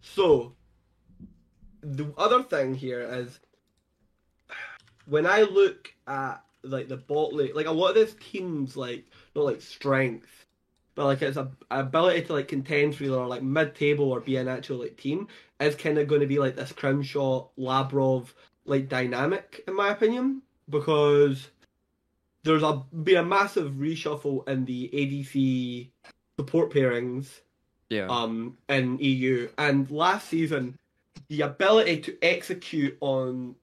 [0.01, 0.55] so
[1.81, 3.39] the other thing here is
[5.05, 9.05] when I look at like the bot lane, like a lot of this teams like
[9.35, 10.45] not like strength,
[10.95, 14.35] but like it's a ability to like contend for either like mid table or be
[14.37, 15.27] an actual like team
[15.59, 18.27] is kind of going to be like this Crownshot Labrov
[18.65, 21.49] like dynamic in my opinion because
[22.43, 25.89] there's a be a massive reshuffle in the ADC
[26.37, 27.41] support pairings
[27.89, 28.07] Yeah.
[28.07, 29.49] um, in EU.
[29.57, 30.77] And last season,
[31.29, 33.55] the ability to execute on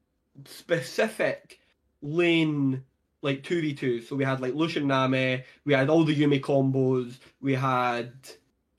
[0.47, 1.61] specific
[2.01, 2.83] lane
[3.23, 4.07] like 2v2.
[4.07, 8.13] So we had like Lucian Nami, we had all the Yuumi combos, we had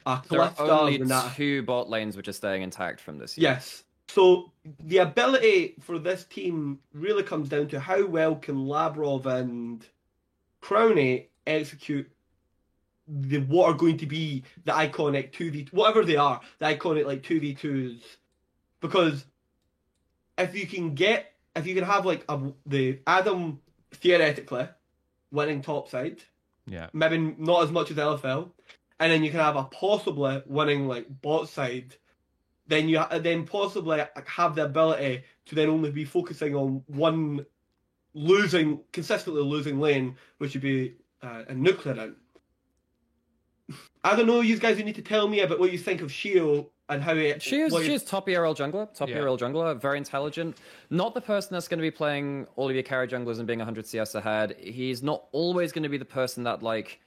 [0.06, 1.02] a uh, there are only
[1.36, 3.52] two bot lanes which are staying intact from this year.
[3.52, 3.84] Yes.
[4.08, 9.86] So the ability for this team really comes down to how well can Labrov and
[10.62, 12.12] Crownie execute
[13.08, 17.06] the what are going to be the iconic two v whatever they are, the iconic
[17.06, 18.02] like two v twos.
[18.80, 19.24] Because
[20.38, 23.60] if you can get if you can have like a, the Adam
[23.94, 24.68] theoretically
[25.32, 26.22] winning top side,
[26.66, 28.52] Yeah, maybe not as much as LFL,
[29.00, 31.96] and then you can have a possibly winning like bot side.
[32.68, 37.46] Then you then possibly have the ability to then only be focusing on one
[38.14, 42.16] losing consistently losing lane, which would be uh, a Nuclearint.
[44.04, 44.42] I don't know.
[44.42, 47.14] You guys you need to tell me about what you think of Sheo and how
[47.16, 47.42] it.
[47.42, 49.20] She is what she is top ERL jungler, top Yeah.
[49.20, 50.58] ERL jungler, very intelligent.
[50.90, 53.60] Not the person that's going to be playing all of your carry junglers and being
[53.60, 54.56] 100 CS ahead.
[54.60, 57.00] He's not always going to be the person that like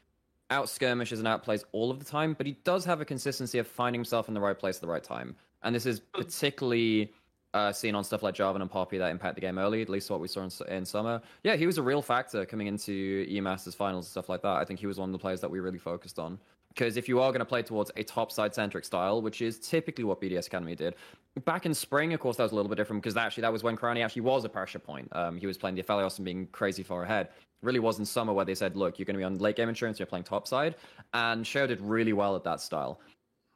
[0.51, 3.67] out skirmishes and outplays all of the time, but he does have a consistency of
[3.67, 5.37] finding himself in the right place at the right time.
[5.63, 7.13] And this is particularly
[7.55, 10.11] uh, seen on stuff like Jarvan and Poppy that impact the game early, at least
[10.11, 11.23] what we saw in, in summer.
[11.45, 14.57] Yeah, he was a real factor coming into E Masters finals and stuff like that.
[14.57, 16.39] I think he was one of the players that we really focused on.
[16.75, 19.59] Because if you are going to play towards a top side centric style, which is
[19.61, 20.97] typically what BDS Academy did,
[21.45, 23.63] back in spring, of course, that was a little bit different because actually that was
[23.63, 25.09] when Crownie actually was a pressure point.
[25.13, 27.29] Um, he was playing the Aphelios and being crazy far ahead.
[27.63, 29.69] Really was in summer where they said, look, you're going to be on late game
[29.69, 30.75] insurance, you're playing top side.
[31.13, 33.01] And Sheo did really well at that style.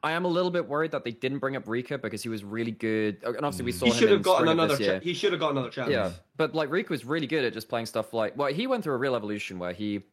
[0.01, 2.43] I am a little bit worried that they didn't bring up Rika because he was
[2.43, 3.17] really good.
[3.23, 4.77] And obviously, we saw he should have gotten another.
[4.77, 5.89] Cha- he should have got another chance.
[5.89, 8.37] Yeah, but like Rika was really good at just playing stuff like.
[8.37, 10.03] Well, he went through a real evolution where he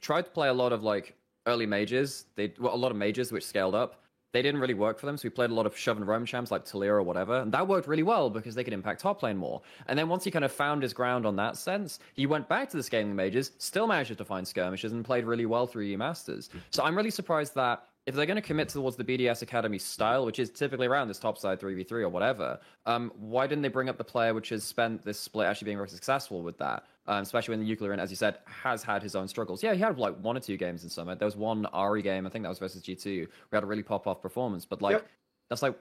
[0.00, 1.14] tried to play a lot of like
[1.48, 2.26] early mages.
[2.36, 4.02] They well, a lot of mages which scaled up.
[4.32, 6.26] They didn't really work for them, so he played a lot of shove and roam
[6.26, 9.22] champs like Taliyah or whatever, and that worked really well because they could impact top
[9.22, 9.62] lane more.
[9.86, 12.68] And then once he kind of found his ground on that sense, he went back
[12.70, 15.96] to the scaling mages, still managed to find skirmishes, and played really well through E
[15.96, 16.50] Masters.
[16.70, 20.24] So I'm really surprised that if they're going to commit towards the BDS Academy style,
[20.24, 23.90] which is typically around this top side 3v3 or whatever, um, why didn't they bring
[23.90, 26.84] up the player which has spent this split actually being very successful with that?
[27.08, 29.62] Um, especially when the Euclid, as you said, has had his own struggles.
[29.62, 31.14] Yeah, he had like one or two games in summer.
[31.14, 33.04] There was one Ahri game, I think that was versus G2.
[33.06, 35.08] We had a really pop off performance, but like Yep.
[35.48, 35.74] that's like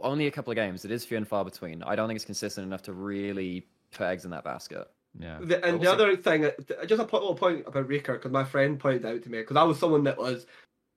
[0.00, 0.86] only a couple of games.
[0.86, 1.82] It is few and far between.
[1.82, 4.88] I don't think it's consistent enough to really put eggs in that basket.
[5.18, 5.38] yeah.
[5.42, 6.50] The, and But the also- other thing, uh,
[6.86, 9.64] just a little point about Reeker, because my friend pointed out to me, because I
[9.64, 10.46] was someone that was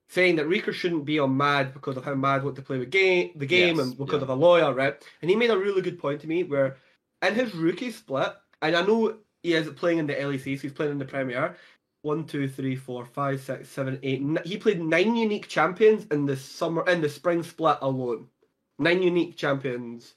[0.07, 2.86] saying that Reeker shouldn't be on Mad because of how Mad want to play the
[2.86, 4.23] game, the game, Yes, and because yeah.
[4.23, 4.95] of a lawyer, right?
[5.21, 6.77] And he made a really good point to me where,
[7.21, 8.31] in his rookie split,
[8.61, 11.55] and I know he is playing in the LEC, so he's playing in the Premier.
[12.01, 14.21] One, two, three, four, five, six, seven, eight.
[14.45, 18.27] He played nine unique champions in the summer, in the spring split alone.
[18.79, 20.15] Nine unique champions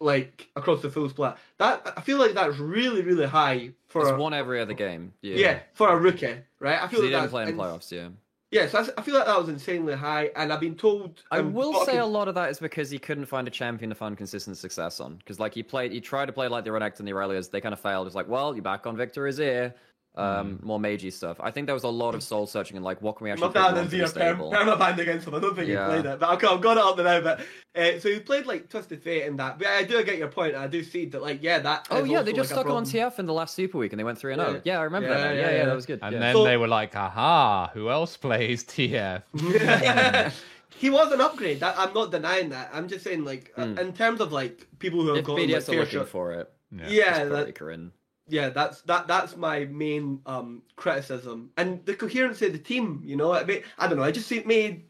[0.00, 1.34] like across the full split.
[1.58, 5.12] That I feel like that's really really high for a, one every other game.
[5.22, 5.36] Yeah.
[5.36, 5.58] yeah.
[5.72, 6.80] for a rookie, right?
[6.82, 7.90] I feel he like didn't that's play in playoffs.
[7.90, 8.08] Yeah.
[8.52, 11.20] Yeah, so I feel like that was insanely high, and I've been told.
[11.32, 13.88] I um, will say a lot of that is because he couldn't find a champion
[13.90, 15.16] to find consistent success on.
[15.16, 17.60] Because like he played, he tried to play like the Renekton and the Aurelias, they
[17.60, 18.06] kind of failed.
[18.06, 19.74] It's like, well, you're back on Viktor Azir,
[20.16, 21.36] um, more magey stuff.
[21.40, 23.48] I think there was a lot of soul searching and like, what can we actually
[23.48, 24.52] Must put have you had a be zero perm, stable?
[24.52, 25.34] permaband against him.
[25.34, 25.84] I don't think Yeah.
[25.94, 27.20] he played it, but I've got, I've got it up there now.
[27.20, 27.40] But
[27.80, 29.58] uh, so he played like Twisted Fate in that.
[29.58, 30.54] But I do get your point.
[30.54, 31.86] I do see that, like, yeah, that.
[31.90, 32.84] Oh yeah, they just like, stuck on.
[32.84, 34.48] TF in the last Super Week and they went three and Yeah.
[34.48, 34.62] zero.
[34.64, 35.34] Yeah, I remember Yeah, that.
[35.34, 35.64] yeah, Yeah, yeah, yeah.
[35.66, 35.98] that was good.
[36.02, 36.18] And yeah.
[36.20, 39.22] then So- they were like, aha, who else plays TF?
[40.78, 41.60] he was an upgrade.
[41.60, 42.70] That, I'm not denying that.
[42.72, 43.78] I'm just saying, like, uh, Mm.
[43.78, 46.50] in terms of like people who have if gotten like, are looking share- for it,
[46.72, 47.92] yeah, it's probably that, Corinne.
[48.28, 53.02] Yeah, that's that that's my main um criticism and the coherency of the team.
[53.04, 54.04] You know, I mean, I don't know.
[54.04, 54.84] I just it made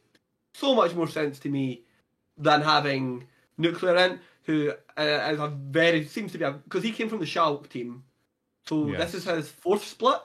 [0.54, 1.82] so much more sense to me
[2.38, 3.26] than having
[3.58, 7.26] Nuclearint, who uh, is a very seems to be a because he came from the
[7.26, 8.04] Schalke team,
[8.66, 10.20] so this is his fourth split.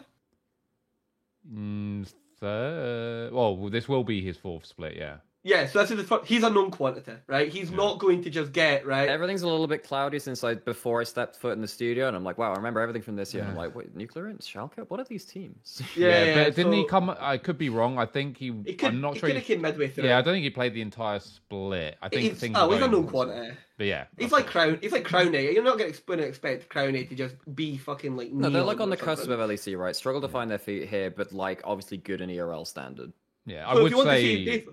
[1.51, 2.07] Mm,
[2.39, 5.17] third, well, this will be his fourth split, yeah.
[5.43, 7.47] Yeah, so this is his first, he's a known quantity, right?
[7.51, 7.77] He's Yeah.
[7.77, 9.09] not going to just get right.
[9.09, 12.15] Everything's a little bit cloudy since I before I stepped foot in the studio, and
[12.15, 13.41] I'm like, wow, I remember everything from this year.
[13.41, 14.85] And I'm like, wait, Nuclear and Schalke?
[14.89, 15.81] What are these teams?
[15.95, 17.09] yeah, yeah, but didn't he come?
[17.19, 17.97] I could be wrong.
[17.97, 18.53] I think he.
[18.65, 18.89] He could.
[18.89, 19.29] I'm not he sure.
[19.29, 20.03] could He, have came midway through.
[20.03, 21.97] yeah, I don't think he played the entire split.
[22.03, 22.55] I think he's, things.
[22.59, 23.57] oh, were he's a going- known quantity.
[23.77, 24.77] But yeah, He's like Crown.
[24.79, 25.53] He's like Crownie.
[25.55, 28.31] You're not going to expect Crownie to just be fucking like.
[28.31, 29.41] No, they're like on or the cusp something.
[29.41, 29.95] of LEC, right?
[29.95, 33.11] Struggle to find their feet here, but like obviously good in ERL standard.
[33.45, 33.67] Yeah.
[33.67, 34.45] I So if would you want to say.
[34.45, 34.65] see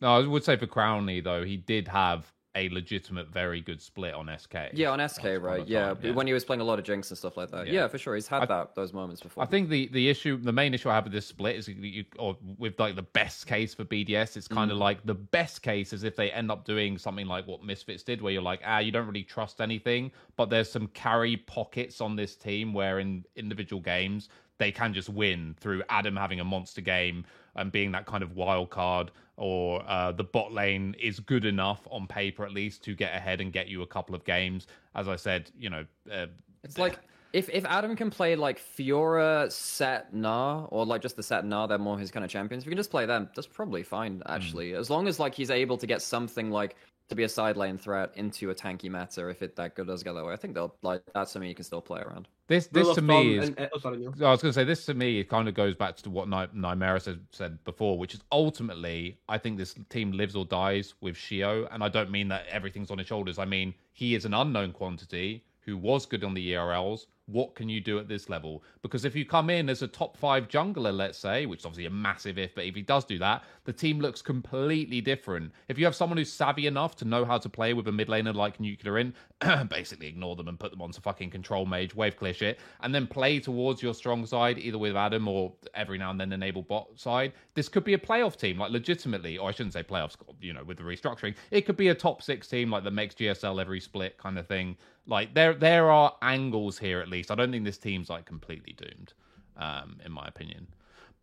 [0.00, 4.14] No, I would say for Crownie though, he did have a legitimate, very good split
[4.14, 4.54] on SK.
[4.72, 5.60] Yeah, on SK, right?
[5.62, 7.66] a Yeah, when he was playing a lot of Jinx and stuff like that.
[7.66, 7.72] Yeah.
[7.82, 9.42] Yeah, for sure, he's had I- that those moments before.
[9.44, 12.06] I think the the issue, the main issue I have with this split is, you,
[12.18, 14.54] or with like the best case for BDS, it's Mm.
[14.54, 17.62] kind of like the best case is if they end up doing something like what
[17.62, 21.36] Misfits did, where you're like, ah, you don't really trust anything, but there's some carry
[21.36, 26.40] pockets on this team where in individual games they can just win through Adam having
[26.40, 27.26] a monster game
[27.56, 31.86] and being that kind of wild card, or uh, the bot lane is good enough
[31.90, 34.66] on paper at least to get ahead and get you a couple of games.
[34.94, 35.84] As I said, you know.
[36.10, 36.26] Uh,
[36.62, 36.98] it's like
[37.32, 41.66] if if Adam can play like Fiora, Sett, Na, or like just the Sett Na,
[41.66, 42.62] they're more his kind of champions.
[42.62, 44.74] If you can just play them, that's probably fine actually.
[44.74, 46.76] As long as like he's able to get something like
[47.08, 50.02] to be a side lane threat into a tanky meta, if it that good does
[50.02, 52.26] go that way, I think they'll like that's something you can still play around.
[52.48, 54.12] this this of to me is and- oh, sorry, Neil.
[54.24, 55.20] I was going to say this to me.
[55.20, 59.18] It kind of goes back to what Ny- Nymaera said, said before, which is ultimately,
[59.28, 62.90] I think this team lives or dies with Sheo, and I don't mean that everything's
[62.90, 63.38] on his shoulders.
[63.38, 67.06] I mean he is an unknown quantity who was good on the ERLs.
[67.28, 68.62] What can you do at this level?
[68.82, 71.86] Because if you come in as a top five jungler, let's say, which is obviously
[71.86, 75.50] a massive if, but if he does do that, the team looks completely different.
[75.66, 78.06] If you have someone who's savvy enough to know how to play with a mid
[78.06, 79.14] laner like Nuclearint,
[79.68, 83.08] basically ignore them and put them onto fucking control mage, wave clear shit, and then
[83.08, 86.88] play towards your strong side, either with Adam or every now and then enable bot
[86.94, 90.52] side, this could be a playoff team, like legitimately, or I shouldn't say playoffs, you
[90.52, 91.34] know, with the restructuring.
[91.50, 94.46] It could be a top six team, like that makes GSL every split kind of
[94.46, 94.76] thing.
[95.06, 97.30] Like there there are angles here at least.
[97.30, 99.12] I don't think this team's like completely doomed,
[99.56, 100.66] um, in my opinion.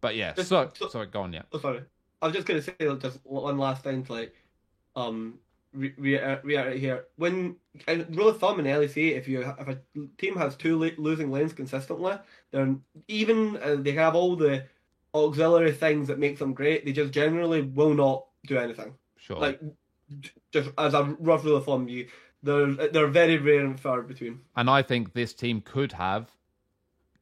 [0.02, 1.44] But yeah, Just- so, so- sorry, go on, yeah.
[1.52, 1.82] Oh, sorry.
[2.22, 4.34] I was just going to say just one last thing to like,
[4.96, 5.40] um,
[5.74, 7.06] re- re- reiterate here.
[7.18, 7.58] When
[7.88, 9.78] and rule of thumb in LEC, if you if a
[10.18, 12.14] team has two la- losing lanes consistently,
[12.52, 12.74] they're
[13.10, 14.64] even uh, they have all the
[15.14, 16.86] auxiliary things that makes them great.
[16.86, 18.94] They just generally will not do anything.
[19.18, 19.38] Sure.
[19.38, 19.60] Like,
[20.52, 22.08] just as a rough rule of thumb, you
[22.44, 24.41] they're they're very rare and far between.
[24.56, 26.32] And I think this team could have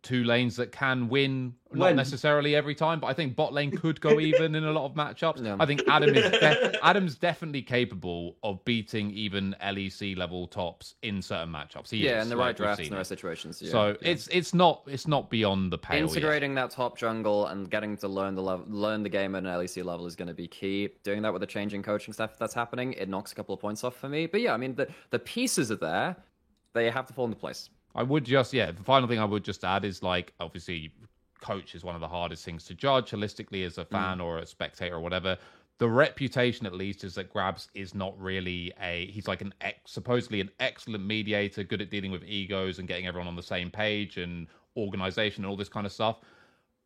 [0.04, 1.96] two lanes that can win, not Win.
[1.96, 4.94] necessarily every time, but I think bot lane could go even in a lot of
[4.94, 5.46] matchups.
[5.46, 5.58] Yeah.
[5.60, 11.22] I think Adam is de- Adam's definitely capable of beating even LEC level tops in
[11.22, 11.92] certain matchups.
[11.92, 13.62] He yeah, is, in the like right drafts seen and the right situations.
[13.62, 14.10] Yeah, so yeah.
[14.10, 16.00] it's it's not it's not beyond the pale.
[16.00, 16.10] yet.
[16.10, 19.50] integrating that top jungle and getting to learn the level, learn the game at an
[19.50, 20.90] LEC level is going to be key.
[21.04, 23.84] Doing that with the changing coaching staff that's happening, it knocks a couple of points
[23.84, 24.26] off for me.
[24.26, 26.16] But yeah, I mean the the pieces are there;
[26.74, 27.70] they have to fall into place.
[27.96, 30.94] I would just, yeah, the final thing I would just add is like, obviously,
[31.42, 33.90] coach is one of the hardest things to judge holistically as a mm.
[33.90, 35.38] fan or a spectator or whatever.
[35.80, 39.92] The reputation, at least, is that Grabbz is not really a, he's like an ex,
[39.92, 43.72] supposedly an excellent mediator, good at dealing with egos and getting everyone on the same
[43.72, 46.20] page and organization and all this kind of stuff.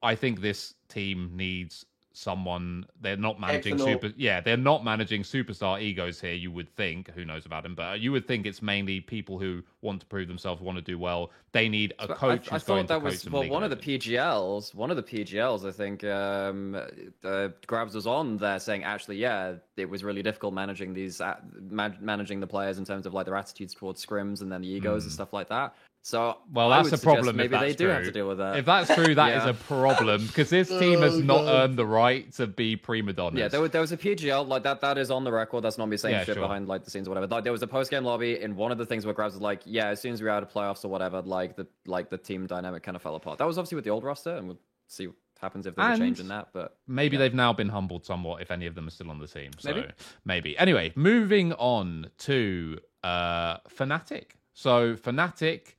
[0.02, 1.86] I think this team needs
[2.16, 3.94] someone they're not managing X and O.
[4.00, 7.76] super yeah they're not managing superstar egos here you would think who knows about him
[7.76, 10.98] but you would think it's mainly people who want to prove themselves want to do
[10.98, 13.64] well they need a But coach I, I who's going thought that was well one
[13.64, 13.78] of the.
[13.78, 14.74] PGLs.
[14.74, 19.54] One of the PGLs, I think, um, uh, Grabbz was on there saying, actually, yeah,
[19.78, 23.26] it was really difficult managing these, uh, man- managing the players in terms of like
[23.26, 25.76] their attitudes towards scrims and then the egos and stuff like that.
[26.06, 28.28] So well I that's a suggest problem if Maybe they that's do have to deal
[28.28, 28.58] with that.
[28.58, 29.50] if that's true that is Yeah.
[29.50, 33.40] a problem because this team has Oh, not earned the right to be prima donnas
[33.40, 34.82] Yeah, there was, there was a PGL like that.
[34.82, 35.62] That is on the record.
[35.64, 36.44] That's not me saying Yeah, shit sure.
[36.44, 37.26] behind like the scenes or whatever.
[37.26, 39.42] Like there was a post game lobby in one of the things where Grabbz was
[39.42, 42.12] like, "Yeah, as soon as we were out of playoffs or whatever, like the like
[42.12, 44.48] the team dynamic kind of fell apart." That was obviously with the old roster, and
[44.48, 46.50] we'll see what happens if there's And- a change in that.
[46.54, 47.22] But Maybe Yeah.
[47.24, 49.50] they've now been humbled somewhat if any of them are still on the team.
[49.58, 49.88] So Maybe.
[50.24, 50.56] maybe.
[50.60, 54.26] Anyway, moving on to uh Fnatic.
[54.54, 55.74] So Fnatic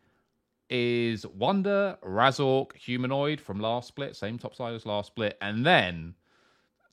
[0.71, 6.15] is Wonder, Razork, Humanoid from last split, same top side as last split, and then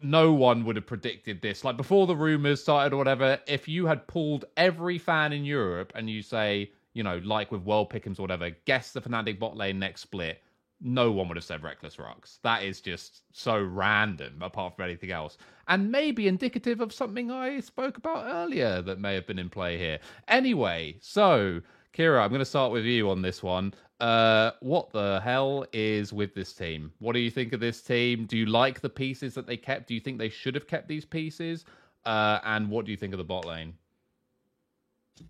[0.02, 1.64] no one would have predicted this.
[1.64, 5.94] Like before the rumors started or whatever, if you had pulled every fan in Europe
[5.96, 9.56] and you say, you know, like with World Pick'ems or whatever, guess the Fnatic bot
[9.56, 10.42] lane next split,
[10.82, 12.40] no one would have said Rekkles Rhuckz.
[12.42, 15.38] That is just so random, apart from anything else.
[15.70, 19.78] And maybe indicative of something I spoke about earlier that may have been in play
[19.78, 20.00] here.
[20.28, 21.62] Anyway, so
[21.94, 23.72] Keire, I'm going to start with you on this one.
[24.00, 26.92] Uh, what the hell is with this team?
[26.98, 28.26] What do you think of this team?
[28.26, 29.88] Do you like the pieces that they kept?
[29.88, 31.66] Do you think they should have kept these pieces?
[32.04, 33.76] Uh, and what do you think of the bot lane?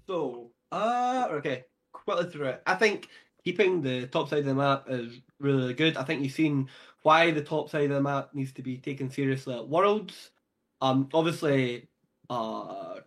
[0.08, 2.64] So, uh, okay, quickly through it.
[2.66, 3.10] I think
[3.44, 5.98] keeping the top side of the map is really good.
[5.98, 6.70] I think you've seen
[7.02, 10.32] why the top side of the map needs to be taken seriously at Worlds.
[10.80, 11.90] Um, obviously,
[12.34, 13.00] uh,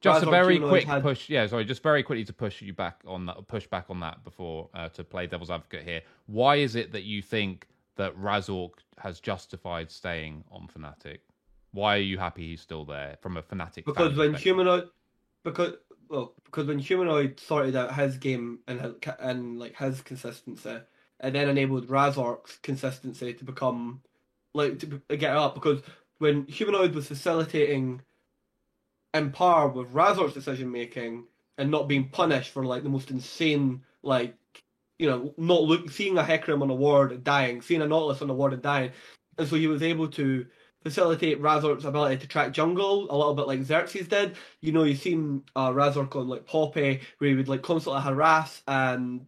[0.00, 1.28] Just a very quick had- push.
[1.28, 3.46] Yeah, sorry, just very quickly to push you back on that.
[3.48, 6.02] Push back on that before uh, to play devil's advocate here.
[6.26, 7.66] Why is it that you think
[7.96, 11.18] that Razork has justified staying on Fnatic?
[11.72, 13.84] Why are you happy he's still there from a Fnatic?
[13.84, 14.88] because when humanoid
[15.44, 15.74] because
[16.08, 20.80] well because when humanoid sorted out his game and his, and like his consistency
[21.20, 24.00] it then enabled razork's consistency to become
[24.54, 25.82] like to get up because
[26.18, 28.00] when humanoid was facilitating
[29.18, 31.24] in par with razork's decision making
[31.58, 34.34] and not being punished for like the most insane like
[34.98, 38.22] you know not look seeing a hecarim on a ward and dying seeing a nautilus
[38.22, 38.90] on a ward and dying
[39.38, 40.46] and so he was able to
[40.82, 44.36] facilitate Razork's ability to track jungle a little bit like Xerxes did.
[44.60, 48.62] You know, you've seen uh, Razork on like Poppy where he would like constantly harass
[48.66, 49.26] and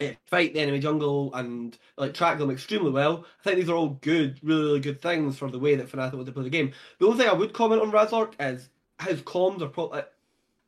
[0.00, 3.26] eh, fight the enemy jungle and like track them extremely well.
[3.40, 6.14] I think these are all good, really, really good things for the way that Fnatic
[6.14, 6.72] want to play the game.
[6.98, 8.68] The only thing I would comment on Razork is
[9.02, 10.02] his comms are probably.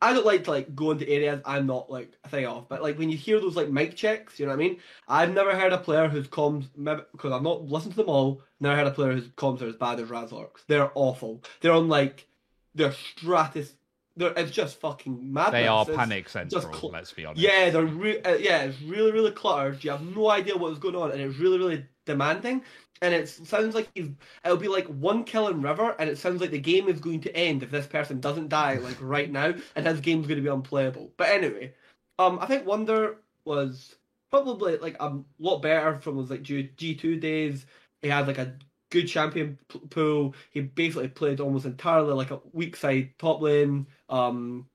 [0.01, 2.81] I don't like to like go into areas I'm not like a thing of, but
[2.81, 4.77] like when you hear those like mic checks, you know what I mean.
[5.09, 6.67] I've never heard a player whose comms,
[7.11, 8.41] because I've not listened to them all.
[8.61, 10.63] Never heard a player whose comms are as bad as Razork's.
[10.67, 11.43] They're awful.
[11.59, 12.27] They're on like,
[12.73, 13.73] they're stratus.
[14.15, 15.51] They're it's just fucking madness.
[15.51, 16.61] they are It's- panic central.
[16.73, 17.41] cl- let's be honest.
[17.41, 19.83] yeah, they're re- uh, yeah, it's really really cluttered.
[19.83, 22.63] You have no idea what's going on, and it's really really demanding.
[23.01, 24.09] And it sounds like he's,
[24.43, 27.21] it'll be like one kill in river, and it sounds like the game is going
[27.21, 30.43] to end if this person doesn't die like right now, and his game's going to
[30.43, 31.11] be unplayable.
[31.15, 31.73] But anyway,
[32.17, 33.95] um, I think Wonder was
[34.29, 37.65] probably like a lot better from his like G two days.
[38.01, 38.55] He had like a
[38.89, 39.57] good champion
[39.89, 40.35] pool.
[40.51, 43.87] He basically played almost entirely like a weak side top lane.
[44.09, 44.67] Um,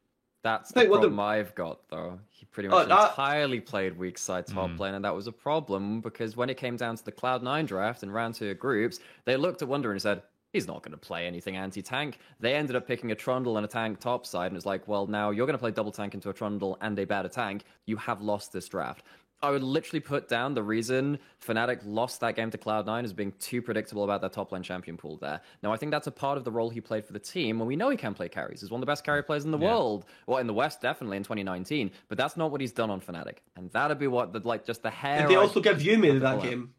[0.42, 2.20] That's the problem I've got, though.
[2.54, 4.78] He pretty Oh, much that- entirely played weak side top Mm.
[4.78, 8.04] lane, and that was a problem because when it came down to the Cloud9 draft
[8.04, 11.26] and round two groups, they looked at Wonder and said, he's not going to play
[11.26, 12.20] anything anti tank.
[12.38, 15.08] They ended up picking a Trundle and a tank top side, and it's like, well,
[15.08, 17.64] now you're going to play double tank into a Trundle and a better tank.
[17.86, 19.02] You have lost this draft.
[19.44, 23.32] I would literally put down the reason Fnatic lost that game to Cloud9 as being
[23.38, 25.40] too predictable about their top lane champion pool there.
[25.62, 27.68] Now, I think that's a part of the role he played for the team, and
[27.68, 28.60] we know he can play carries.
[28.62, 29.66] He's one of the best carry players in the Yeah.
[29.66, 30.06] world.
[30.26, 33.38] Well, in the West, definitely in 2019, but that's not what he's done on Fnatic.
[33.56, 35.20] And that'd be what, the, like, just the hair.
[35.22, 36.72] did they also give Yuumi that game?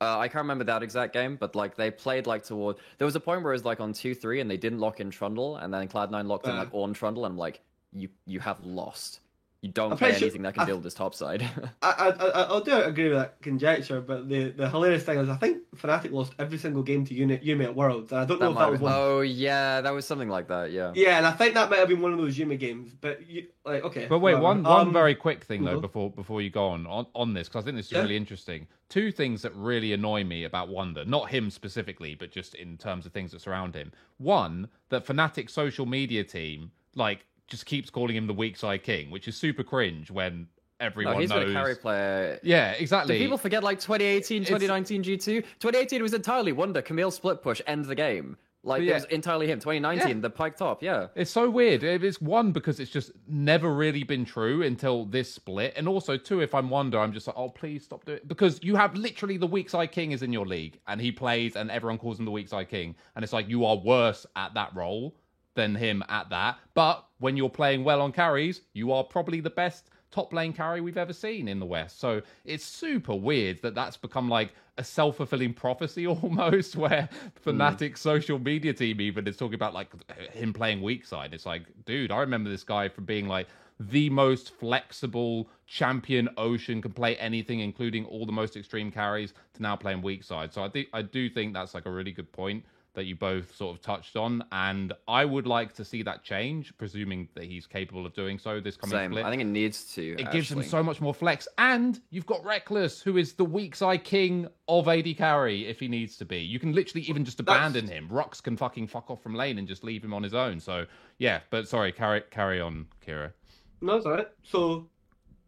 [0.00, 2.76] uh, I can't remember that exact game, but like they played like toward.
[2.98, 4.98] There was a point where it was like on two three, and they didn't lock
[5.00, 6.58] in Trundle, and then Cloud9 locked in Uh.
[6.60, 7.60] like on Trundle, and I'm like,
[7.92, 9.20] you you have lost.
[9.64, 11.42] You don't I'm play pretty sure- anything that can I- deal with this top side.
[11.82, 15.30] I, I, I, I do agree with that conjecture, but the, the hilarious thing is,
[15.30, 18.40] I think Fnatic lost every single game to Uni, Yuumi at Worlds, and I don't
[18.42, 18.92] know if that was one.
[18.94, 20.70] oh yeah, that was something like that.
[20.70, 20.92] Yeah.
[20.94, 23.46] Yeah, and I think that might have been one of those Yuumi games, but you,
[23.64, 24.04] like, okay.
[24.06, 24.42] But wait, whatever.
[24.42, 25.80] one one Um, very quick thing though mhm.
[25.80, 28.02] before before you go on on, on this because I think this is Yeah.
[28.02, 28.66] really interesting.
[28.90, 33.06] Two things that really annoy me about Wonder, not him specifically, but just in terms
[33.06, 33.92] of things that surround him.
[34.18, 39.10] One, that Fnatic social media team like just keeps calling him the weak side king,
[39.10, 40.46] which is super cringe when
[40.80, 41.44] everyone no, he's knows.
[41.44, 42.38] been a carry player.
[42.42, 43.16] Yeah, exactly.
[43.18, 45.42] Do people forget like 2018, It's- 2019 G2?
[45.60, 48.36] 2018 was entirely Wonder, Camille split push, end the game.
[48.66, 49.60] Like But it was entirely him.
[49.60, 50.20] 2019, Yeah.
[50.22, 51.08] the Pyke top, yeah.
[51.14, 51.82] It's so weird.
[51.82, 56.40] It's one because it's just never really been true until this split, and also two,
[56.40, 59.36] if I'm Wonder, I'm just like, oh please stop doing it because you have literally
[59.36, 62.24] the weak side king is in your league, and he plays, and everyone calls him
[62.24, 65.14] the weak side king, and it's like you are worse at that role
[65.54, 66.58] than him at that.
[66.74, 70.80] But when you're playing well on carries, you are probably the best top lane carry
[70.80, 71.98] we've ever seen in the West.
[71.98, 77.08] So it's super weird that that's become like a self fulfilling prophecy almost, where
[77.44, 78.02] Fnatic's mm.
[78.02, 79.88] social media team even is talking about like
[80.32, 81.34] him playing weak side.
[81.34, 83.48] It's like, dude, I remember this guy from being like
[83.80, 89.62] the most flexible champion ocean can play anything including all the most extreme carries to
[89.62, 92.30] now playing weak side so i think i do think that's like a really good
[92.30, 92.64] point
[92.94, 96.76] that you both sort of touched on and i would like to see that change
[96.78, 99.12] presuming that he's capable of doing so this coming Same.
[99.12, 100.16] split I think it needs to.
[100.18, 103.74] it gives him so much more flex and you've got Rekkles who is the weak
[103.76, 107.40] side king of ad carry if he needs to be you can literally even just
[107.40, 110.34] abandon him Rhuckz can fucking fuck off from lane and just leave him on his
[110.34, 110.86] own so
[111.18, 113.32] yeah but sorry carry carry on Keire
[113.80, 114.28] No, it's alright.
[114.42, 114.88] So,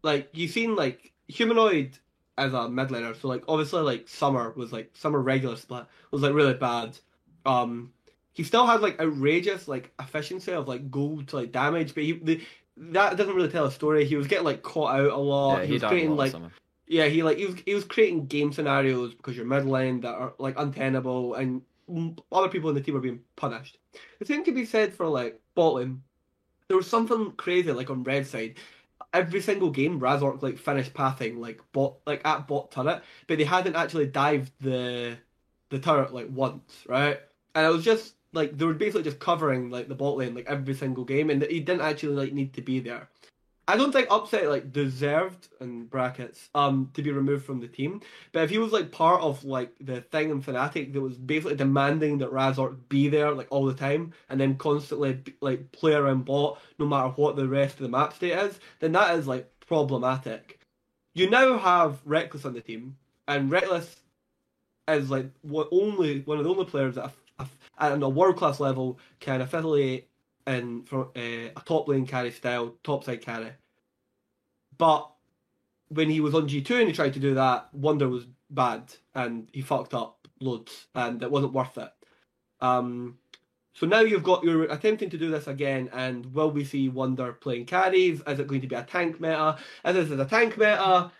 [0.03, 1.97] like, you've seen, like, Humanoid
[2.37, 3.19] as a mid laner.
[3.19, 6.97] So, like, obviously, like, Summer was, like, Summer regular split was, like, really bad.
[7.47, 7.93] Um,
[8.33, 12.11] he still has, like, outrageous, like, efficiency of, like, gold to, like, damage, but he,
[12.11, 12.41] the,
[12.77, 14.05] that doesn't really tell a story.
[14.05, 15.57] He was getting, like, caught out a lot.
[15.57, 16.33] Yeah, he he was creating, like,
[16.85, 20.13] yeah, he, like, he was, he was creating game scenarios because you're mid lane that
[20.13, 21.61] are, like, untenable and
[22.31, 23.79] other people in the team are being punished.
[24.19, 26.03] The same can be said for, like, lane
[26.67, 28.55] there was something crazy like on red side.
[29.13, 33.45] Every single game, Razork like finished pathing like bot like at bot turret, but they
[33.45, 35.17] hadn't actually dived the
[35.69, 37.19] the turret like once, right?
[37.57, 40.45] And I was just like they were basically just covering like the bot lane like
[40.45, 43.09] every single game, and he didn't actually like need to be there.
[43.67, 48.01] I don't think Upset like deserved in brackets um to be removed from the team,
[48.31, 51.55] but if he was like part of like the thing in Fnatic that was basically
[51.55, 56.25] demanding that Razork be there like all the time and then constantly like play around
[56.25, 59.51] bot no matter what the rest of the map state is, then that is like
[59.61, 60.59] problematic.
[61.15, 62.97] You now have Rekkles on the team,
[63.27, 63.95] and Rekkles
[64.87, 67.13] is like what only one of the only players that
[67.79, 70.09] at a world class level can affiliate
[70.45, 73.51] in from uh, a top lane carry style, top side carry.
[74.77, 75.09] But
[75.89, 78.93] when he was on G two and he tried to do that, Wonder was bad
[79.13, 81.91] and he fucked up loads, and it wasn't worth it.
[82.61, 83.17] Um,
[83.73, 87.33] so now you've got you're attempting to do this again, and will we see Wonder
[87.33, 88.21] playing carries?
[88.25, 89.57] Is it going to be a tank meta?
[89.85, 91.11] If this is a tank meta,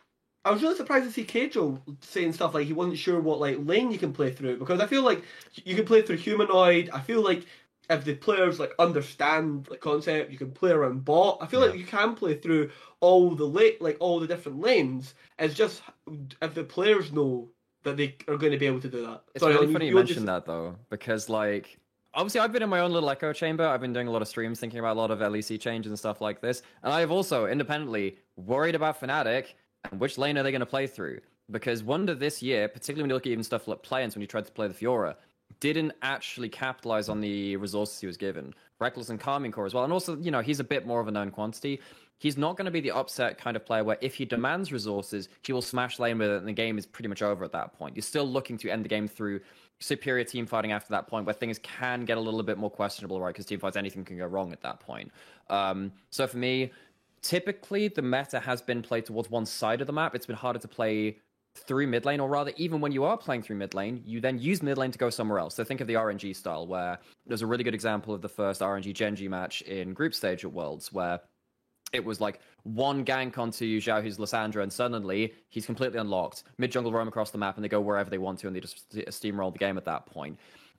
[0.48, 3.58] I was really surprised to see Keijo saying stuff like he wasn't sure what like
[3.60, 5.24] lane you can play through because I feel like
[5.66, 6.90] you can play through humanoid.
[6.94, 7.46] I feel like
[7.90, 11.40] if the players like understand the concept, you can play around bot.
[11.42, 12.72] I feel like you can play through
[13.02, 15.16] all the late like all the different lanes.
[15.38, 15.82] It's just
[16.42, 17.50] if the players know
[17.84, 19.24] that they are going to be able to do that.
[19.36, 21.78] It's Sorry, really funny you you were mentioned just- that though, because like
[22.14, 23.66] obviously I've been in my own little echo chamber.
[23.68, 26.00] I've been doing a lot of streams, thinking about a lot of LEC changes and
[26.00, 29.54] stuff like this, and I have also independently worried about Fnatic
[29.92, 31.20] and which lane are they going to play through.
[31.50, 34.28] Because Wonder this year, particularly when you look at even stuff like play-ins when you
[34.28, 35.16] tried to play the Fiora,
[35.60, 38.54] didn't actually capitalize on the resources he was given.
[38.82, 39.84] Rekkles and Karmine Corp as well.
[39.84, 41.80] And also, you know, he's a bit more of a known quantity.
[42.20, 45.30] He's not going to be the upset kind of player where if he demands resources,
[45.44, 47.78] he will smash lane with it and the game is pretty much over at that
[47.78, 47.96] point.
[47.96, 49.40] You're still looking to end the game through
[49.80, 53.22] superior team fighting after that point where things can get a little bit more questionable,
[53.22, 53.30] right?
[53.30, 55.12] Because team fights, anything can go wrong at that point.
[55.50, 56.72] Um, so for me,
[57.22, 60.16] typically the meta has been played towards one side of the map.
[60.16, 61.18] It's been harder to play
[61.56, 64.40] through mid lane, or rather, even when you are playing through mid lane, you then
[64.40, 65.56] use mid lane to go somewhere else.
[65.56, 68.62] So think of the RNG style, where there's a really good example of the first
[68.62, 71.20] RNG Gen.G match in group stage at Worlds, where
[71.94, 76.44] it was like one gank onto Zhao, who's Lissandra, and suddenly he's completely unlocked.
[76.58, 78.60] Mid jungle roam across the map, and they go wherever they want to, and they
[78.60, 80.38] just steamroll the game at that point.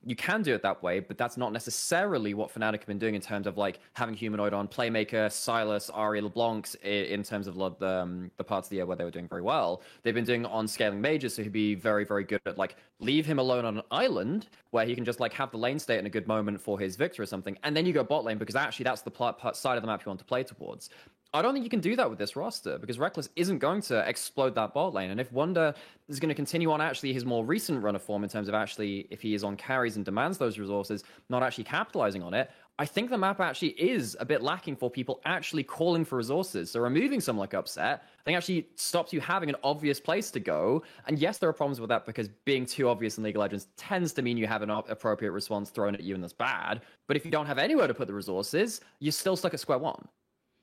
[0.08, 3.14] You can do it that way, but that's not necessarily what Fnatic have been doing
[3.14, 8.30] in terms of like having humanoid on Playmaker, Sylas, Ahri LeBlanc in terms of um,
[8.38, 9.82] the parts of the year where they were doing very well.
[10.02, 13.26] They've been doing on scaling mages, so he'd be very, very good at like leave
[13.26, 16.06] him alone on an island where he can just like have the lane state in
[16.06, 18.56] a good moment for his Viktor or something, and then you go bot lane because
[18.56, 20.88] actually that's the pl- part- side of the map you want to play towards.
[21.34, 24.08] I don't think you can do that with this roster because Rekkles isn't going to
[24.08, 25.10] explode that bot lane.
[25.10, 25.74] And if Wonder
[26.08, 28.54] is going to continue on actually his more recent run of form in terms of
[28.54, 32.50] actually if he is on carries and demands those resources, not actually capitalizing on it,
[32.78, 36.70] I think the map actually is a bit lacking for people actually calling for resources.
[36.70, 40.40] So removing someone like Upset, I think actually stops you having an obvious place to
[40.40, 40.82] go.
[41.06, 43.68] And yes, there are problems with that because being too obvious in League of Legends
[43.76, 46.80] tends to mean you have an op- appropriate response thrown at you and that's bad.
[47.06, 49.78] But if you don't have anywhere to put the resources, you're still stuck at square
[49.78, 50.08] one.